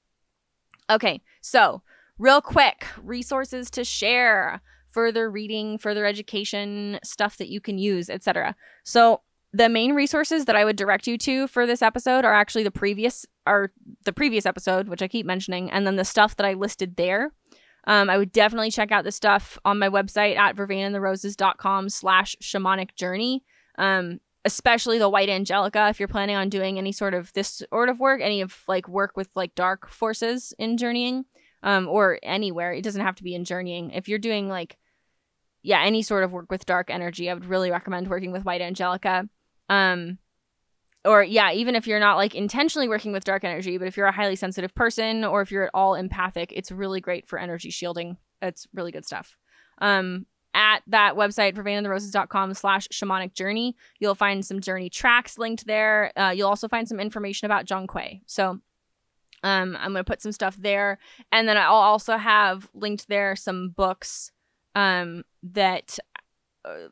Okay 0.88 1.22
so 1.40 1.82
real 2.18 2.40
quick 2.40 2.86
resources 3.02 3.70
to 3.70 3.84
share 3.84 4.60
further 4.90 5.30
reading 5.30 5.78
further 5.78 6.04
education 6.04 6.98
stuff 7.04 7.36
that 7.36 7.48
you 7.48 7.60
can 7.60 7.78
use 7.78 8.10
etc 8.10 8.56
so 8.84 9.20
the 9.52 9.68
main 9.68 9.94
resources 9.94 10.44
that 10.44 10.56
I 10.56 10.64
would 10.64 10.76
direct 10.76 11.06
you 11.06 11.18
to 11.18 11.48
for 11.48 11.66
this 11.66 11.82
episode 11.82 12.24
are 12.24 12.34
actually 12.34 12.64
the 12.64 12.70
previous 12.70 13.26
are 13.46 13.72
the 14.04 14.12
previous 14.12 14.46
episode, 14.46 14.88
which 14.88 15.02
I 15.02 15.08
keep 15.08 15.26
mentioning, 15.26 15.70
and 15.70 15.86
then 15.86 15.96
the 15.96 16.04
stuff 16.04 16.36
that 16.36 16.46
I 16.46 16.54
listed 16.54 16.96
there. 16.96 17.32
Um, 17.86 18.10
I 18.10 18.18
would 18.18 18.30
definitely 18.30 18.70
check 18.70 18.92
out 18.92 19.04
the 19.04 19.12
stuff 19.12 19.58
on 19.64 19.78
my 19.78 19.88
website 19.88 20.36
at 20.36 20.54
vervainandtheroses.com 20.54 21.88
slash 21.88 22.36
shamanic 22.42 22.94
journey. 22.94 23.42
Um, 23.78 24.20
especially 24.44 24.98
the 24.98 25.08
white 25.08 25.28
angelica 25.28 25.88
if 25.90 26.00
you're 26.00 26.08
planning 26.08 26.34
on 26.34 26.48
doing 26.48 26.78
any 26.78 26.92
sort 26.92 27.12
of 27.12 27.32
this 27.34 27.62
sort 27.70 27.88
of 27.88 28.00
work, 28.00 28.20
any 28.22 28.40
of 28.40 28.62
like 28.68 28.88
work 28.88 29.16
with 29.16 29.28
like 29.34 29.54
dark 29.54 29.88
forces 29.88 30.54
in 30.58 30.76
journeying, 30.76 31.24
um, 31.62 31.88
or 31.88 32.18
anywhere. 32.22 32.72
It 32.72 32.82
doesn't 32.82 33.02
have 33.02 33.16
to 33.16 33.24
be 33.24 33.34
in 33.34 33.44
journeying. 33.44 33.90
If 33.90 34.08
you're 34.08 34.18
doing 34.18 34.48
like 34.48 34.76
yeah, 35.62 35.82
any 35.82 36.02
sort 36.02 36.24
of 36.24 36.32
work 36.32 36.50
with 36.50 36.64
dark 36.64 36.90
energy, 36.90 37.28
I 37.28 37.34
would 37.34 37.44
really 37.44 37.70
recommend 37.70 38.08
working 38.08 38.32
with 38.32 38.44
white 38.44 38.62
angelica. 38.62 39.28
Um, 39.70 40.18
or 41.04 41.22
yeah, 41.22 41.52
even 41.52 41.74
if 41.74 41.86
you're 41.86 42.00
not 42.00 42.16
like 42.16 42.34
intentionally 42.34 42.88
working 42.88 43.12
with 43.12 43.24
dark 43.24 43.44
energy, 43.44 43.78
but 43.78 43.88
if 43.88 43.96
you're 43.96 44.06
a 44.06 44.12
highly 44.12 44.36
sensitive 44.36 44.74
person 44.74 45.24
or 45.24 45.40
if 45.40 45.50
you're 45.50 45.64
at 45.64 45.70
all 45.72 45.94
empathic, 45.94 46.52
it's 46.54 46.70
really 46.70 47.00
great 47.00 47.26
for 47.26 47.38
energy 47.38 47.70
shielding. 47.70 48.18
It's 48.42 48.66
really 48.74 48.92
good 48.92 49.06
stuff. 49.06 49.36
Um, 49.80 50.26
at 50.52 50.82
that 50.88 51.14
website, 51.14 51.54
vervainandtheroses.com 51.54 52.54
slash 52.54 52.88
shamanic 52.88 53.32
journey, 53.34 53.76
you'll 53.98 54.14
find 54.14 54.44
some 54.44 54.60
journey 54.60 54.90
tracks 54.90 55.38
linked 55.38 55.66
there. 55.66 56.12
Uh, 56.16 56.30
you'll 56.36 56.48
also 56.48 56.68
find 56.68 56.88
some 56.88 57.00
information 57.00 57.46
about 57.46 57.66
Zhong 57.66 57.86
Kui. 57.86 58.22
So 58.26 58.58
um, 59.42 59.76
I'm 59.80 59.92
going 59.92 59.94
to 59.94 60.04
put 60.04 60.20
some 60.20 60.32
stuff 60.32 60.56
there. 60.56 60.98
And 61.32 61.48
then 61.48 61.56
I'll 61.56 61.74
also 61.74 62.16
have 62.16 62.68
linked 62.74 63.08
there 63.08 63.36
some 63.36 63.70
books 63.70 64.32
um, 64.74 65.24
that 65.42 65.98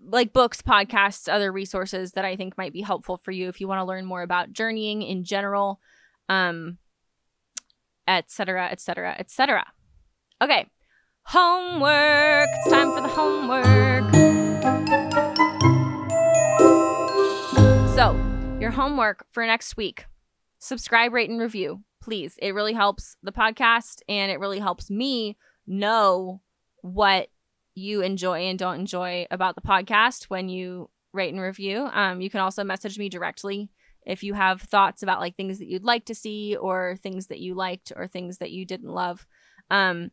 like 0.03 0.33
books, 0.33 0.63
podcasts, 0.63 1.33
other 1.33 1.53
resources 1.53 2.13
that 2.13 2.25
I 2.25 2.37
think 2.37 2.57
might 2.57 2.73
be 2.73 2.81
helpful 2.81 3.17
for 3.17 3.33
you 3.33 3.49
if 3.49 3.61
you 3.61 3.69
want 3.69 3.81
to 3.81 3.85
learn 3.85 4.05
more 4.05 4.23
about 4.23 4.53
journeying 4.53 5.03
in 5.03 5.25
general, 5.25 5.81
um, 6.29 6.79
etc., 8.07 8.69
etc., 8.71 9.15
etc. 9.19 9.67
Okay, 10.43 10.67
homework. 11.25 12.49
It's 12.51 12.71
time 12.71 12.93
for 12.93 13.01
the 13.03 13.09
homework. 13.09 14.15
So, 17.95 18.15
your 18.61 18.71
homework 18.71 19.27
for 19.31 19.45
next 19.45 19.77
week: 19.77 20.07
subscribe, 20.59 21.13
rate, 21.13 21.29
and 21.29 21.41
review, 21.41 21.83
please. 22.03 22.37
It 22.41 22.55
really 22.55 22.73
helps 22.73 23.17
the 23.23 23.33
podcast, 23.33 24.01
and 24.09 24.33
it 24.33 24.41
really 24.41 24.61
helps 24.61 24.91
me 24.91 25.37
know 25.67 26.41
what 26.81 27.29
you 27.79 28.03
enjoy 28.03 28.41
and 28.47 28.59
don't 28.59 28.81
enjoy 28.81 29.27
about 29.31 29.55
the 29.55 29.63
podcast 29.63 30.25
when 30.25 30.49
you 30.49 30.91
rate 31.13 31.33
and 31.33 31.43
review. 31.43 31.89
Um, 31.93 32.21
you 32.21 32.31
can 32.31 32.41
also 32.41 32.65
message 32.65 32.99
me 32.99 33.09
directly 33.09 33.71
if 34.05 34.23
you 34.23 34.35
have 34.35 34.63
thoughts 34.63 35.03
about 35.03 35.21
like 35.21 35.37
things 35.37 35.59
that 35.59 35.69
you'd 35.69 35.85
like 35.85 36.07
to 36.07 36.15
see 36.15 36.57
or 36.57 36.97
things 37.03 37.27
that 37.29 37.41
you 37.41 37.55
liked 37.55 37.93
or 37.95 38.07
things 38.07 38.39
that 38.39 38.51
you 38.51 38.65
didn't 38.65 38.91
love. 38.93 39.27
Um, 39.71 40.11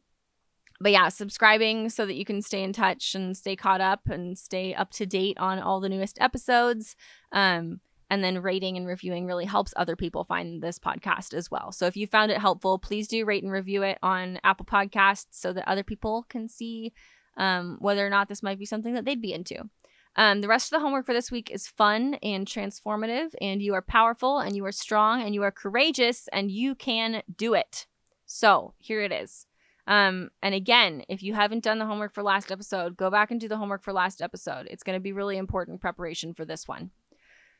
but 0.82 0.92
yeah, 0.92 1.08
subscribing 1.10 1.90
so 1.90 2.06
that 2.06 2.16
you 2.16 2.26
can 2.26 2.42
stay 2.42 2.62
in 2.62 2.74
touch 2.74 3.16
and 3.16 3.38
stay 3.38 3.56
caught 3.56 3.82
up 3.82 4.02
and 4.08 4.38
stay 4.38 4.74
up 4.74 4.92
to 4.92 5.06
date 5.06 5.38
on 5.38 5.60
all 5.60 5.80
the 5.80 5.90
newest 5.90 6.20
episodes. 6.20 6.96
Um, 7.32 7.80
and 8.10 8.24
then 8.24 8.42
rating 8.42 8.78
and 8.78 8.86
reviewing 8.86 9.26
really 9.26 9.46
helps 9.46 9.74
other 9.76 9.96
people 9.96 10.26
find 10.26 10.62
this 10.62 10.78
podcast 10.78 11.34
as 11.34 11.50
well. 11.50 11.72
So 11.72 11.88
if 11.88 11.98
you 11.98 12.06
found 12.06 12.32
it 12.32 12.38
helpful, 12.38 12.78
please 12.78 13.08
do 13.08 13.26
rate 13.26 13.44
and 13.44 13.52
review 13.52 13.84
it 13.84 13.98
on 14.04 14.40
Apple 14.44 14.66
Podcasts 14.66 15.28
so 15.32 15.54
that 15.54 15.68
other 15.68 15.84
people 15.84 16.26
can 16.30 16.48
see 16.48 16.94
um, 17.38 17.78
whether 17.80 18.06
or 18.06 18.10
not 18.10 18.28
this 18.28 18.44
might 18.44 18.60
be 18.60 18.66
something 18.66 18.94
that 18.94 19.06
they'd 19.06 19.22
be 19.22 19.34
into. 19.34 19.70
Um, 20.18 20.41
the 20.41 20.48
rest 20.48 20.72
of 20.72 20.78
the 20.78 20.84
homework 20.84 21.06
for 21.06 21.14
this 21.14 21.30
week 21.30 21.52
is 21.52 21.68
fun 21.68 22.16
and 22.24 22.48
transformative, 22.48 23.36
and 23.41 23.62
you 23.62 23.74
are 23.74 23.82
powerful, 23.82 24.40
and 24.40 24.56
you 24.56 24.66
are 24.66 24.72
strong, 24.72 25.22
and 25.22 25.34
you 25.34 25.44
are 25.44 25.52
courageous, 25.52 26.30
and 26.32 26.49
you 26.49 26.74
can 26.74 27.22
do 27.36 27.53
it. 27.53 27.86
So 28.26 28.74
here 28.78 29.02
it 29.02 29.12
is. 29.12 29.45
Um, 29.88 30.32
and 30.41 30.56
again, 30.56 31.03
if 31.10 31.22
you 31.22 31.34
haven't 31.34 31.64
done 31.64 31.80
the 31.80 31.86
homework 31.86 32.14
for 32.14 32.24
last 32.24 32.52
episode, 32.52 32.98
go 32.98 33.12
back 33.12 33.30
and 33.30 33.40
do 33.40 33.48
the 33.48 33.57
homework 33.57 33.84
for 33.84 33.94
last 33.94 34.22
episode. 34.22 34.68
It's 34.70 34.84
going 34.84 34.95
to 34.95 35.02
be 35.02 35.12
really 35.12 35.38
important 35.38 35.82
preparation 35.82 36.34
for 36.34 36.45
this 36.45 36.68
one. 36.68 36.91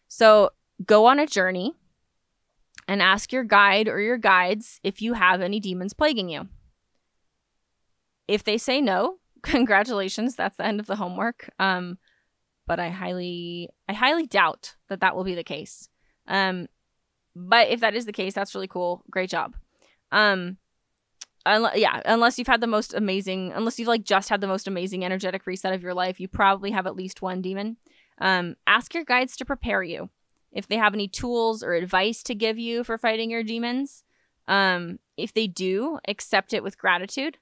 So 0.08 0.52
go 0.84 1.06
on 1.06 1.20
a 1.20 1.28
journey 1.28 1.74
and 2.88 3.02
ask 3.02 3.32
your 3.32 3.44
guide 3.44 3.88
or 3.88 4.00
your 4.00 4.18
guides 4.18 4.80
if 4.84 5.02
you 5.02 5.14
have 5.14 5.42
any 5.42 5.60
demons 5.60 5.94
plaguing 5.94 6.30
you. 6.30 6.48
If 8.28 8.44
they 8.44 8.58
say 8.58 8.82
no, 8.82 9.18
congratulations, 9.46 10.36
that's 10.36 10.58
the 10.58 10.66
end 10.66 10.80
of 10.80 10.88
the 10.88 10.96
homework. 10.96 11.50
Um, 11.60 11.98
but 12.68 12.80
I 12.80 12.90
highly, 12.90 13.70
I 13.88 13.94
highly 13.94 14.26
doubt 14.26 14.76
that 14.90 15.02
that 15.02 15.16
will 15.16 15.24
be 15.24 15.36
the 15.36 15.44
case. 15.44 15.88
Um, 16.28 16.68
but 17.36 17.70
if 17.70 17.82
that 17.82 17.96
is 17.96 18.06
the 18.06 18.12
case, 18.14 18.34
that's 18.34 18.56
really 18.56 18.68
cool. 18.68 19.04
Great 19.10 19.30
job. 19.30 19.56
Um, 20.12 20.58
yeah, 21.46 22.02
unless 22.06 22.40
you've 22.40 22.48
had 22.48 22.62
the 22.62 22.68
most 22.68 22.94
amazing, 22.94 23.52
unless 23.54 23.78
you've 23.78 23.88
like 23.88 24.04
just 24.04 24.30
had 24.30 24.42
the 24.42 24.48
most 24.48 24.68
amazing 24.68 25.06
energetic 25.06 25.46
reset 25.46 25.74
of 25.74 25.84
your 25.84 25.94
life, 25.94 26.20
you 26.20 26.28
probably 26.28 26.72
have 26.72 26.88
at 26.88 26.96
least 26.96 27.22
one 27.22 27.42
demon. 27.42 27.78
Um, 28.20 28.56
ask 28.66 28.94
your 28.94 29.04
guides 29.04 29.36
to 29.38 29.46
prepare 29.46 29.84
you 29.84 30.10
if 30.52 30.68
they 30.68 30.78
have 30.78 30.94
any 30.94 31.08
tools 31.08 31.62
or 31.62 31.74
advice 31.74 32.24
to 32.24 32.34
give 32.34 32.58
you 32.58 32.84
for 32.84 32.98
fighting 32.98 33.30
your 33.30 33.44
demons. 33.44 34.04
Um, 34.48 35.00
if 35.18 35.34
they 35.34 35.48
do, 35.48 36.00
accept 36.08 36.54
it 36.54 36.64
with 36.64 36.78
gratitude. 36.78 37.38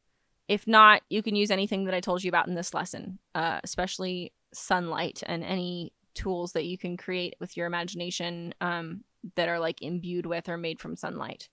If 0.48 0.68
not, 0.68 1.02
you 1.10 1.24
can 1.24 1.36
use 1.36 1.52
anything 1.52 1.86
that 1.86 1.94
I 1.94 2.00
told 2.02 2.24
you 2.24 2.30
about 2.30 2.48
in 2.48 2.56
this 2.56 2.74
lesson, 2.74 3.20
uh, 3.34 3.60
especially 3.64 4.34
sunlight 4.54 5.24
and 5.26 5.44
any 5.44 5.94
tools 6.14 6.52
that 6.54 6.66
you 6.66 6.78
can 6.78 6.98
create 6.98 7.36
with 7.40 7.58
your 7.58 7.66
imagination 7.66 8.54
um, 8.62 9.04
that 9.36 9.50
are 9.50 9.60
like 9.60 9.82
imbued 9.82 10.26
with 10.26 10.50
or 10.50 10.58
made 10.58 10.80
from 10.80 10.96
sunlight. 10.96 11.50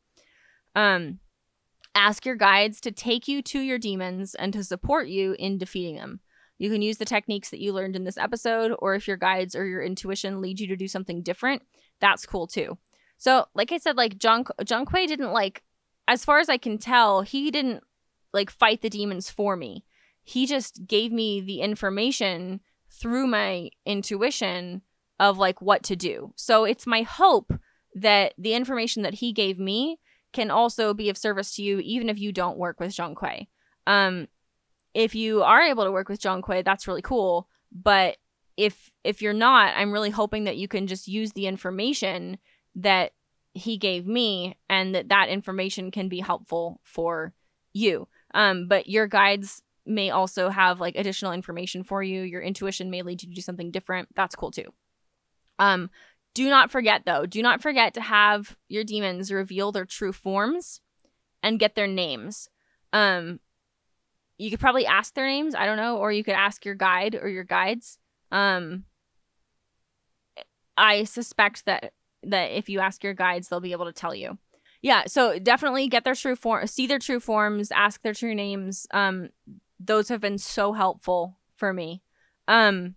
Um, 0.74 1.20
ask 1.94 2.26
your 2.26 2.36
guides 2.36 2.80
to 2.82 2.92
take 2.92 3.28
you 3.28 3.42
to 3.42 3.60
your 3.60 3.78
demons 3.78 4.34
and 4.34 4.52
to 4.52 4.64
support 4.64 5.08
you 5.08 5.34
in 5.38 5.58
defeating 5.58 5.96
them. 5.96 6.20
You 6.58 6.70
can 6.70 6.82
use 6.82 6.98
the 6.98 7.06
techniques 7.06 7.50
that 7.50 7.60
you 7.60 7.72
learned 7.72 7.96
in 7.96 8.04
this 8.04 8.18
episode, 8.18 8.76
or 8.80 8.94
if 8.94 9.08
your 9.08 9.16
guides 9.16 9.54
or 9.54 9.64
your 9.64 9.82
intuition 9.82 10.42
lead 10.42 10.60
you 10.60 10.66
to 10.66 10.76
do 10.76 10.88
something 10.88 11.22
different, 11.22 11.62
that's 12.00 12.26
cool 12.26 12.46
too. 12.46 12.76
So, 13.16 13.46
like 13.54 13.72
I 13.72 13.78
said, 13.78 13.96
like 13.96 14.18
John 14.18 14.44
Zhong 14.44 14.86
Kui 14.86 15.06
didn't 15.06 15.32
like, 15.32 15.62
as 16.06 16.24
far 16.24 16.38
as 16.38 16.50
I 16.50 16.58
can 16.58 16.76
tell, 16.76 17.22
he 17.22 17.50
didn't 17.50 17.82
like 18.32 18.50
fight 18.50 18.82
the 18.82 18.90
demons 18.90 19.30
for 19.30 19.56
me. 19.56 19.84
He 20.22 20.46
just 20.46 20.86
gave 20.86 21.12
me 21.12 21.40
the 21.40 21.60
information 21.60 22.60
through 22.90 23.26
my 23.26 23.70
intuition 23.86 24.82
of 25.18 25.38
like 25.38 25.60
what 25.60 25.82
to 25.84 25.96
do. 25.96 26.32
So 26.36 26.64
it's 26.64 26.86
my 26.86 27.02
hope 27.02 27.52
that 27.94 28.34
the 28.38 28.54
information 28.54 29.02
that 29.02 29.14
he 29.14 29.32
gave 29.32 29.58
me 29.58 29.98
can 30.32 30.50
also 30.50 30.94
be 30.94 31.10
of 31.10 31.18
service 31.18 31.54
to 31.56 31.62
you, 31.62 31.78
even 31.80 32.08
if 32.08 32.18
you 32.18 32.32
don't 32.32 32.58
work 32.58 32.78
with 32.78 32.92
Zhong 32.92 33.16
Kui. 33.16 33.48
Um, 33.86 34.28
if 34.94 35.14
you 35.14 35.42
are 35.42 35.62
able 35.62 35.84
to 35.84 35.92
work 35.92 36.08
with 36.08 36.20
Zhong 36.20 36.42
Kui, 36.42 36.62
that's 36.62 36.86
really 36.86 37.02
cool. 37.02 37.48
But 37.72 38.16
if 38.56 38.90
if 39.04 39.22
you're 39.22 39.32
not, 39.32 39.74
I'm 39.76 39.92
really 39.92 40.10
hoping 40.10 40.44
that 40.44 40.56
you 40.56 40.68
can 40.68 40.86
just 40.86 41.08
use 41.08 41.32
the 41.32 41.46
information 41.46 42.38
that 42.76 43.12
he 43.54 43.76
gave 43.76 44.06
me, 44.06 44.56
and 44.68 44.94
that 44.94 45.08
that 45.08 45.28
information 45.28 45.90
can 45.90 46.08
be 46.08 46.20
helpful 46.20 46.80
for 46.84 47.32
you. 47.72 48.06
Um, 48.34 48.68
but 48.68 48.88
your 48.88 49.06
guides 49.06 49.62
may 49.86 50.10
also 50.10 50.48
have 50.48 50.80
like 50.80 50.96
additional 50.96 51.32
information 51.32 51.82
for 51.82 52.02
you. 52.02 52.22
Your 52.22 52.42
intuition 52.42 52.90
may 52.90 53.02
lead 53.02 53.22
you 53.22 53.28
to 53.28 53.34
do 53.34 53.40
something 53.40 53.70
different. 53.70 54.08
That's 54.14 54.36
cool 54.36 54.50
too. 54.50 54.72
Um, 55.58 55.90
do 56.34 56.48
not 56.48 56.70
forget 56.70 57.02
though, 57.04 57.26
do 57.26 57.42
not 57.42 57.60
forget 57.60 57.94
to 57.94 58.00
have 58.00 58.56
your 58.68 58.84
demons 58.84 59.32
reveal 59.32 59.72
their 59.72 59.84
true 59.84 60.12
forms 60.12 60.80
and 61.42 61.58
get 61.58 61.74
their 61.74 61.88
names. 61.88 62.48
Um, 62.92 63.40
you 64.38 64.50
could 64.50 64.60
probably 64.60 64.86
ask 64.86 65.14
their 65.14 65.26
names, 65.26 65.54
I 65.54 65.66
don't 65.66 65.76
know, 65.76 65.98
or 65.98 66.12
you 66.12 66.24
could 66.24 66.34
ask 66.34 66.64
your 66.64 66.74
guide 66.74 67.14
or 67.14 67.28
your 67.28 67.44
guides. 67.44 67.98
Um, 68.30 68.84
I 70.76 71.04
suspect 71.04 71.66
that 71.66 71.92
that 72.22 72.56
if 72.56 72.68
you 72.68 72.80
ask 72.80 73.02
your 73.02 73.14
guides, 73.14 73.48
they'll 73.48 73.60
be 73.60 73.72
able 73.72 73.86
to 73.86 73.92
tell 73.92 74.14
you 74.14 74.38
yeah 74.82 75.04
so 75.06 75.38
definitely 75.38 75.88
get 75.88 76.04
their 76.04 76.14
true 76.14 76.36
form 76.36 76.66
see 76.66 76.86
their 76.86 76.98
true 76.98 77.20
forms 77.20 77.70
ask 77.72 78.02
their 78.02 78.14
true 78.14 78.34
names. 78.34 78.86
Um 78.92 79.30
those 79.78 80.08
have 80.08 80.20
been 80.20 80.38
so 80.38 80.72
helpful 80.72 81.38
for 81.54 81.72
me. 81.72 82.02
Um 82.48 82.96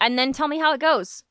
and 0.00 0.18
then 0.18 0.32
tell 0.32 0.48
me 0.48 0.58
how 0.58 0.72
it 0.72 0.80
goes. 0.80 1.24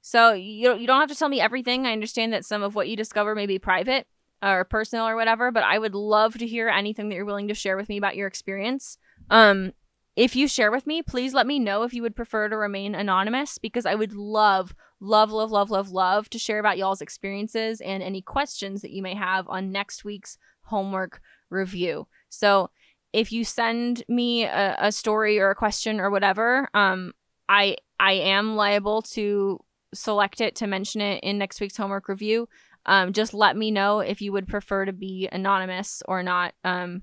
So 0.00 0.32
you 0.32 0.74
you 0.74 0.86
don't 0.86 1.00
have 1.00 1.10
to 1.10 1.16
tell 1.16 1.28
me 1.28 1.40
everything. 1.40 1.86
I 1.86 1.92
understand 1.92 2.32
that 2.32 2.44
some 2.44 2.62
of 2.62 2.74
what 2.74 2.88
you 2.88 2.96
discover 2.96 3.34
may 3.34 3.46
be 3.46 3.58
private 3.58 4.06
or 4.42 4.64
personal 4.64 5.08
or 5.08 5.16
whatever 5.16 5.50
but 5.50 5.64
i 5.64 5.76
would 5.76 5.96
love 5.96 6.38
to 6.38 6.46
hear 6.46 6.68
anything 6.68 7.08
that 7.08 7.16
you're 7.16 7.24
willing 7.24 7.48
to 7.48 7.54
share 7.54 7.76
with 7.76 7.88
me 7.88 7.96
about 7.96 8.14
your 8.14 8.28
experience. 8.28 8.98
Um 9.30 9.72
if 10.18 10.34
you 10.34 10.48
share 10.48 10.72
with 10.72 10.84
me, 10.84 11.00
please 11.00 11.32
let 11.32 11.46
me 11.46 11.60
know 11.60 11.84
if 11.84 11.94
you 11.94 12.02
would 12.02 12.16
prefer 12.16 12.48
to 12.48 12.56
remain 12.56 12.96
anonymous 12.96 13.56
because 13.56 13.86
I 13.86 13.94
would 13.94 14.12
love, 14.12 14.74
love, 14.98 15.30
love, 15.30 15.52
love, 15.52 15.70
love, 15.70 15.92
love 15.92 16.28
to 16.30 16.40
share 16.40 16.58
about 16.58 16.76
y'all's 16.76 17.00
experiences 17.00 17.80
and 17.80 18.02
any 18.02 18.20
questions 18.20 18.82
that 18.82 18.90
you 18.90 19.00
may 19.00 19.14
have 19.14 19.48
on 19.48 19.70
next 19.70 20.04
week's 20.04 20.36
homework 20.62 21.20
review. 21.50 22.08
So 22.30 22.70
if 23.12 23.30
you 23.30 23.44
send 23.44 24.02
me 24.08 24.42
a, 24.42 24.74
a 24.80 24.90
story 24.90 25.38
or 25.38 25.50
a 25.50 25.54
question 25.54 26.00
or 26.00 26.10
whatever, 26.10 26.68
um, 26.74 27.12
I 27.48 27.76
I 28.00 28.14
am 28.14 28.56
liable 28.56 29.02
to 29.02 29.60
select 29.94 30.40
it 30.40 30.56
to 30.56 30.66
mention 30.66 31.00
it 31.00 31.22
in 31.22 31.38
next 31.38 31.60
week's 31.60 31.76
homework 31.76 32.08
review. 32.08 32.48
Um, 32.86 33.12
just 33.12 33.34
let 33.34 33.56
me 33.56 33.70
know 33.70 34.00
if 34.00 34.20
you 34.20 34.32
would 34.32 34.48
prefer 34.48 34.84
to 34.84 34.92
be 34.92 35.28
anonymous 35.30 36.02
or 36.08 36.24
not. 36.24 36.54
Um, 36.64 37.02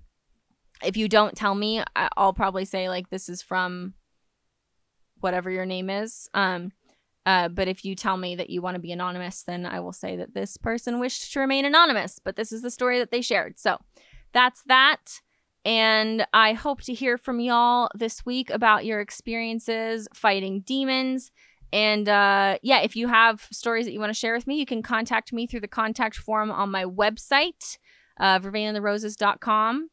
if 0.85 0.97
you 0.97 1.07
don't 1.07 1.35
tell 1.35 1.55
me, 1.55 1.83
I'll 1.95 2.33
probably 2.33 2.65
say 2.65 2.89
like 2.89 3.09
this 3.09 3.29
is 3.29 3.41
from 3.41 3.93
whatever 5.19 5.49
your 5.49 5.65
name 5.65 5.89
is. 5.89 6.29
Um, 6.33 6.71
uh, 7.25 7.49
but 7.49 7.67
if 7.67 7.83
you 7.83 7.95
tell 7.95 8.17
me 8.17 8.35
that 8.35 8.49
you 8.49 8.61
want 8.61 8.75
to 8.75 8.81
be 8.81 8.91
anonymous, 8.91 9.43
then 9.43 9.65
I 9.65 9.79
will 9.79 9.93
say 9.93 10.15
that 10.17 10.33
this 10.33 10.57
person 10.57 10.99
wished 10.99 11.33
to 11.33 11.39
remain 11.39 11.65
anonymous. 11.65 12.19
But 12.23 12.35
this 12.35 12.51
is 12.51 12.61
the 12.61 12.69
story 12.69 12.99
that 12.99 13.11
they 13.11 13.21
shared. 13.21 13.57
So 13.59 13.77
that's 14.33 14.61
that. 14.67 15.21
And 15.63 16.27
I 16.31 16.53
hope 16.53 16.81
to 16.83 16.93
hear 16.93 17.17
from 17.17 17.39
y'all 17.39 17.89
this 17.95 18.23
week 18.25 18.51
about 18.51 18.85
your 18.85 18.99
experiences 18.99 20.07
fighting 20.13 20.61
demons. 20.61 21.31
And 21.73 22.07
uh, 22.07 22.59
yeah, 22.61 22.81
if 22.81 22.95
you 22.95 23.07
have 23.07 23.47
stories 23.51 23.85
that 23.85 23.91
you 23.91 23.99
want 23.99 24.11
to 24.11 24.19
share 24.19 24.35
with 24.35 24.45
me, 24.45 24.57
you 24.57 24.65
can 24.67 24.83
contact 24.83 25.33
me 25.33 25.47
through 25.47 25.61
the 25.61 25.67
contact 25.67 26.17
form 26.17 26.51
on 26.51 26.69
my 26.69 26.85
website, 26.85 27.77
uh, 28.19 28.39
vervainandtheroses.com 28.39 29.89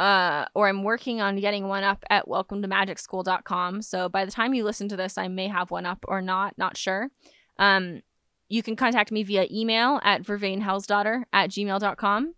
uh, 0.00 0.46
or 0.54 0.66
I'm 0.66 0.82
working 0.82 1.20
on 1.20 1.36
getting 1.36 1.68
one 1.68 1.84
up 1.84 2.02
at 2.08 2.26
welcome 2.26 2.62
to. 2.62 3.82
So 3.82 4.08
by 4.08 4.24
the 4.24 4.30
time 4.30 4.54
you 4.54 4.64
listen 4.64 4.88
to 4.88 4.96
this, 4.96 5.18
I 5.18 5.28
may 5.28 5.46
have 5.46 5.70
one 5.70 5.84
up 5.84 6.06
or 6.08 6.22
not, 6.22 6.56
not 6.56 6.78
sure. 6.78 7.10
Um, 7.58 8.00
you 8.48 8.62
can 8.62 8.76
contact 8.76 9.12
me 9.12 9.22
via 9.22 9.46
email 9.52 10.00
at 10.02 10.22
vervainhellsdaughter 10.22 11.24
at 11.34 11.50
gmail.com. 11.50 12.34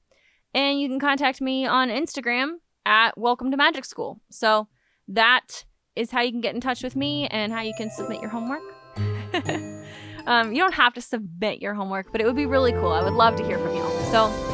And 0.52 0.80
you 0.80 0.88
can 0.88 0.98
contact 0.98 1.40
me 1.40 1.64
on 1.64 1.88
Instagram 1.88 2.54
at 2.84 3.16
welcome 3.16 3.52
to 3.52 3.56
magic 3.56 3.84
school. 3.84 4.20
So 4.28 4.66
that 5.06 5.64
is 5.94 6.10
how 6.10 6.20
you 6.20 6.32
can 6.32 6.40
get 6.40 6.56
in 6.56 6.60
touch 6.60 6.82
with 6.82 6.96
me 6.96 7.28
and 7.28 7.52
how 7.52 7.62
you 7.62 7.74
can 7.78 7.90
submit 7.90 8.20
your 8.20 8.30
homework. 8.30 8.62
um, 10.26 10.52
you 10.52 10.60
don't 10.60 10.74
have 10.74 10.94
to 10.94 11.00
submit 11.00 11.62
your 11.62 11.74
homework, 11.74 12.10
but 12.10 12.20
it 12.20 12.26
would 12.26 12.36
be 12.36 12.46
really 12.46 12.72
cool. 12.72 12.90
I 12.90 13.04
would 13.04 13.12
love 13.12 13.36
to 13.36 13.44
hear 13.44 13.58
from 13.58 13.76
y'all. 13.76 14.10
So 14.10 14.51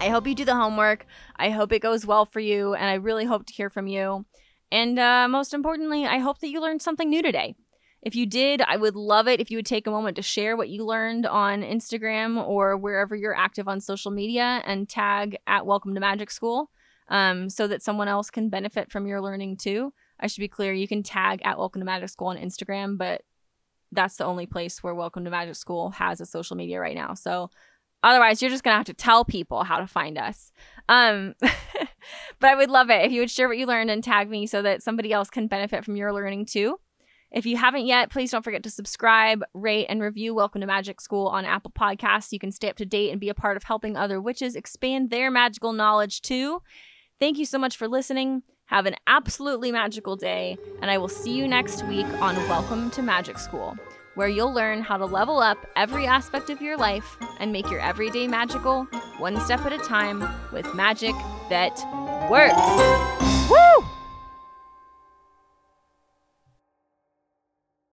I 0.00 0.10
hope 0.10 0.26
you 0.26 0.34
do 0.34 0.44
the 0.44 0.54
homework. 0.54 1.06
I 1.36 1.50
hope 1.50 1.72
it 1.72 1.80
goes 1.82 2.06
well 2.06 2.26
for 2.26 2.40
you, 2.40 2.74
and 2.74 2.84
I 2.84 2.94
really 2.94 3.24
hope 3.24 3.46
to 3.46 3.52
hear 3.52 3.70
from 3.70 3.86
you. 3.86 4.24
And 4.70 4.98
uh, 4.98 5.26
most 5.28 5.54
importantly, 5.54 6.06
I 6.06 6.18
hope 6.18 6.38
that 6.40 6.48
you 6.48 6.60
learned 6.60 6.82
something 6.82 7.08
new 7.08 7.22
today. 7.22 7.54
If 8.02 8.14
you 8.14 8.26
did, 8.26 8.62
I 8.62 8.76
would 8.76 8.94
love 8.94 9.26
it 9.26 9.40
if 9.40 9.50
you 9.50 9.58
would 9.58 9.66
take 9.66 9.86
a 9.86 9.90
moment 9.90 10.16
to 10.16 10.22
share 10.22 10.56
what 10.56 10.68
you 10.68 10.84
learned 10.84 11.26
on 11.26 11.62
Instagram 11.62 12.46
or 12.46 12.76
wherever 12.76 13.16
you're 13.16 13.34
active 13.34 13.66
on 13.66 13.80
social 13.80 14.12
media 14.12 14.62
and 14.64 14.88
tag 14.88 15.38
at 15.46 15.66
Welcome 15.66 15.94
to 15.94 16.00
Magic 16.00 16.30
School 16.30 16.70
um, 17.08 17.48
so 17.50 17.66
that 17.66 17.82
someone 17.82 18.06
else 18.06 18.30
can 18.30 18.48
benefit 18.48 18.92
from 18.92 19.06
your 19.06 19.20
learning 19.20 19.56
too. 19.56 19.92
I 20.20 20.28
should 20.28 20.40
be 20.40 20.48
clear, 20.48 20.72
you 20.72 20.86
can 20.86 21.02
tag 21.02 21.40
at 21.42 21.58
Welcome 21.58 21.80
to 21.80 21.86
Magic 21.86 22.10
School 22.10 22.28
on 22.28 22.36
Instagram, 22.36 22.96
but 22.96 23.22
that's 23.92 24.16
the 24.16 24.24
only 24.24 24.46
place 24.46 24.82
where 24.82 24.94
Welcome 24.94 25.24
to 25.24 25.30
Magic 25.30 25.56
School 25.56 25.90
has 25.90 26.20
a 26.20 26.26
social 26.26 26.56
media 26.56 26.78
right 26.80 26.94
now. 26.94 27.14
So 27.14 27.50
Otherwise, 28.02 28.40
you're 28.40 28.50
just 28.50 28.62
gonna 28.62 28.76
have 28.76 28.86
to 28.86 28.94
tell 28.94 29.24
people 29.24 29.64
how 29.64 29.78
to 29.78 29.86
find 29.86 30.18
us. 30.18 30.52
Um, 30.88 31.34
but 31.40 32.50
I 32.50 32.54
would 32.54 32.70
love 32.70 32.90
it 32.90 33.04
if 33.04 33.12
you 33.12 33.20
would 33.20 33.30
share 33.30 33.48
what 33.48 33.58
you 33.58 33.66
learned 33.66 33.90
and 33.90 34.02
tag 34.02 34.30
me 34.30 34.46
so 34.46 34.62
that 34.62 34.82
somebody 34.82 35.12
else 35.12 35.30
can 35.30 35.48
benefit 35.48 35.84
from 35.84 35.96
your 35.96 36.12
learning 36.12 36.46
too. 36.46 36.78
If 37.32 37.44
you 37.44 37.56
haven't 37.56 37.86
yet, 37.86 38.10
please 38.10 38.30
don't 38.30 38.42
forget 38.44 38.62
to 38.62 38.70
subscribe, 38.70 39.42
rate, 39.52 39.86
and 39.88 40.00
review 40.00 40.34
Welcome 40.34 40.60
to 40.60 40.66
Magic 40.66 41.00
School 41.00 41.26
on 41.26 41.44
Apple 41.44 41.72
Podcasts. 41.72 42.32
You 42.32 42.38
can 42.38 42.52
stay 42.52 42.70
up 42.70 42.76
to 42.76 42.86
date 42.86 43.10
and 43.10 43.20
be 43.20 43.28
a 43.28 43.34
part 43.34 43.56
of 43.56 43.64
helping 43.64 43.96
other 43.96 44.20
witches 44.20 44.54
expand 44.54 45.10
their 45.10 45.30
magical 45.30 45.72
knowledge 45.72 46.22
too. 46.22 46.62
Thank 47.18 47.38
you 47.38 47.44
so 47.44 47.58
much 47.58 47.76
for 47.76 47.88
listening. 47.88 48.42
Have 48.66 48.86
an 48.86 48.96
absolutely 49.06 49.72
magical 49.72 50.16
day, 50.16 50.56
and 50.80 50.90
I 50.90 50.98
will 50.98 51.08
see 51.08 51.32
you 51.32 51.48
next 51.48 51.84
week 51.86 52.06
on 52.20 52.36
Welcome 52.48 52.90
to 52.92 53.02
Magic 53.02 53.38
School 53.38 53.76
where 54.16 54.28
you'll 54.28 54.52
learn 54.52 54.82
how 54.82 54.96
to 54.96 55.06
level 55.06 55.38
up 55.38 55.58
every 55.76 56.06
aspect 56.06 56.50
of 56.50 56.60
your 56.60 56.76
life 56.76 57.16
and 57.38 57.52
make 57.52 57.70
your 57.70 57.80
everyday 57.80 58.26
magical, 58.26 58.84
one 59.18 59.38
step 59.42 59.60
at 59.60 59.72
a 59.72 59.78
time, 59.78 60.28
with 60.52 60.74
magic 60.74 61.14
that 61.48 61.78
works. 62.28 63.95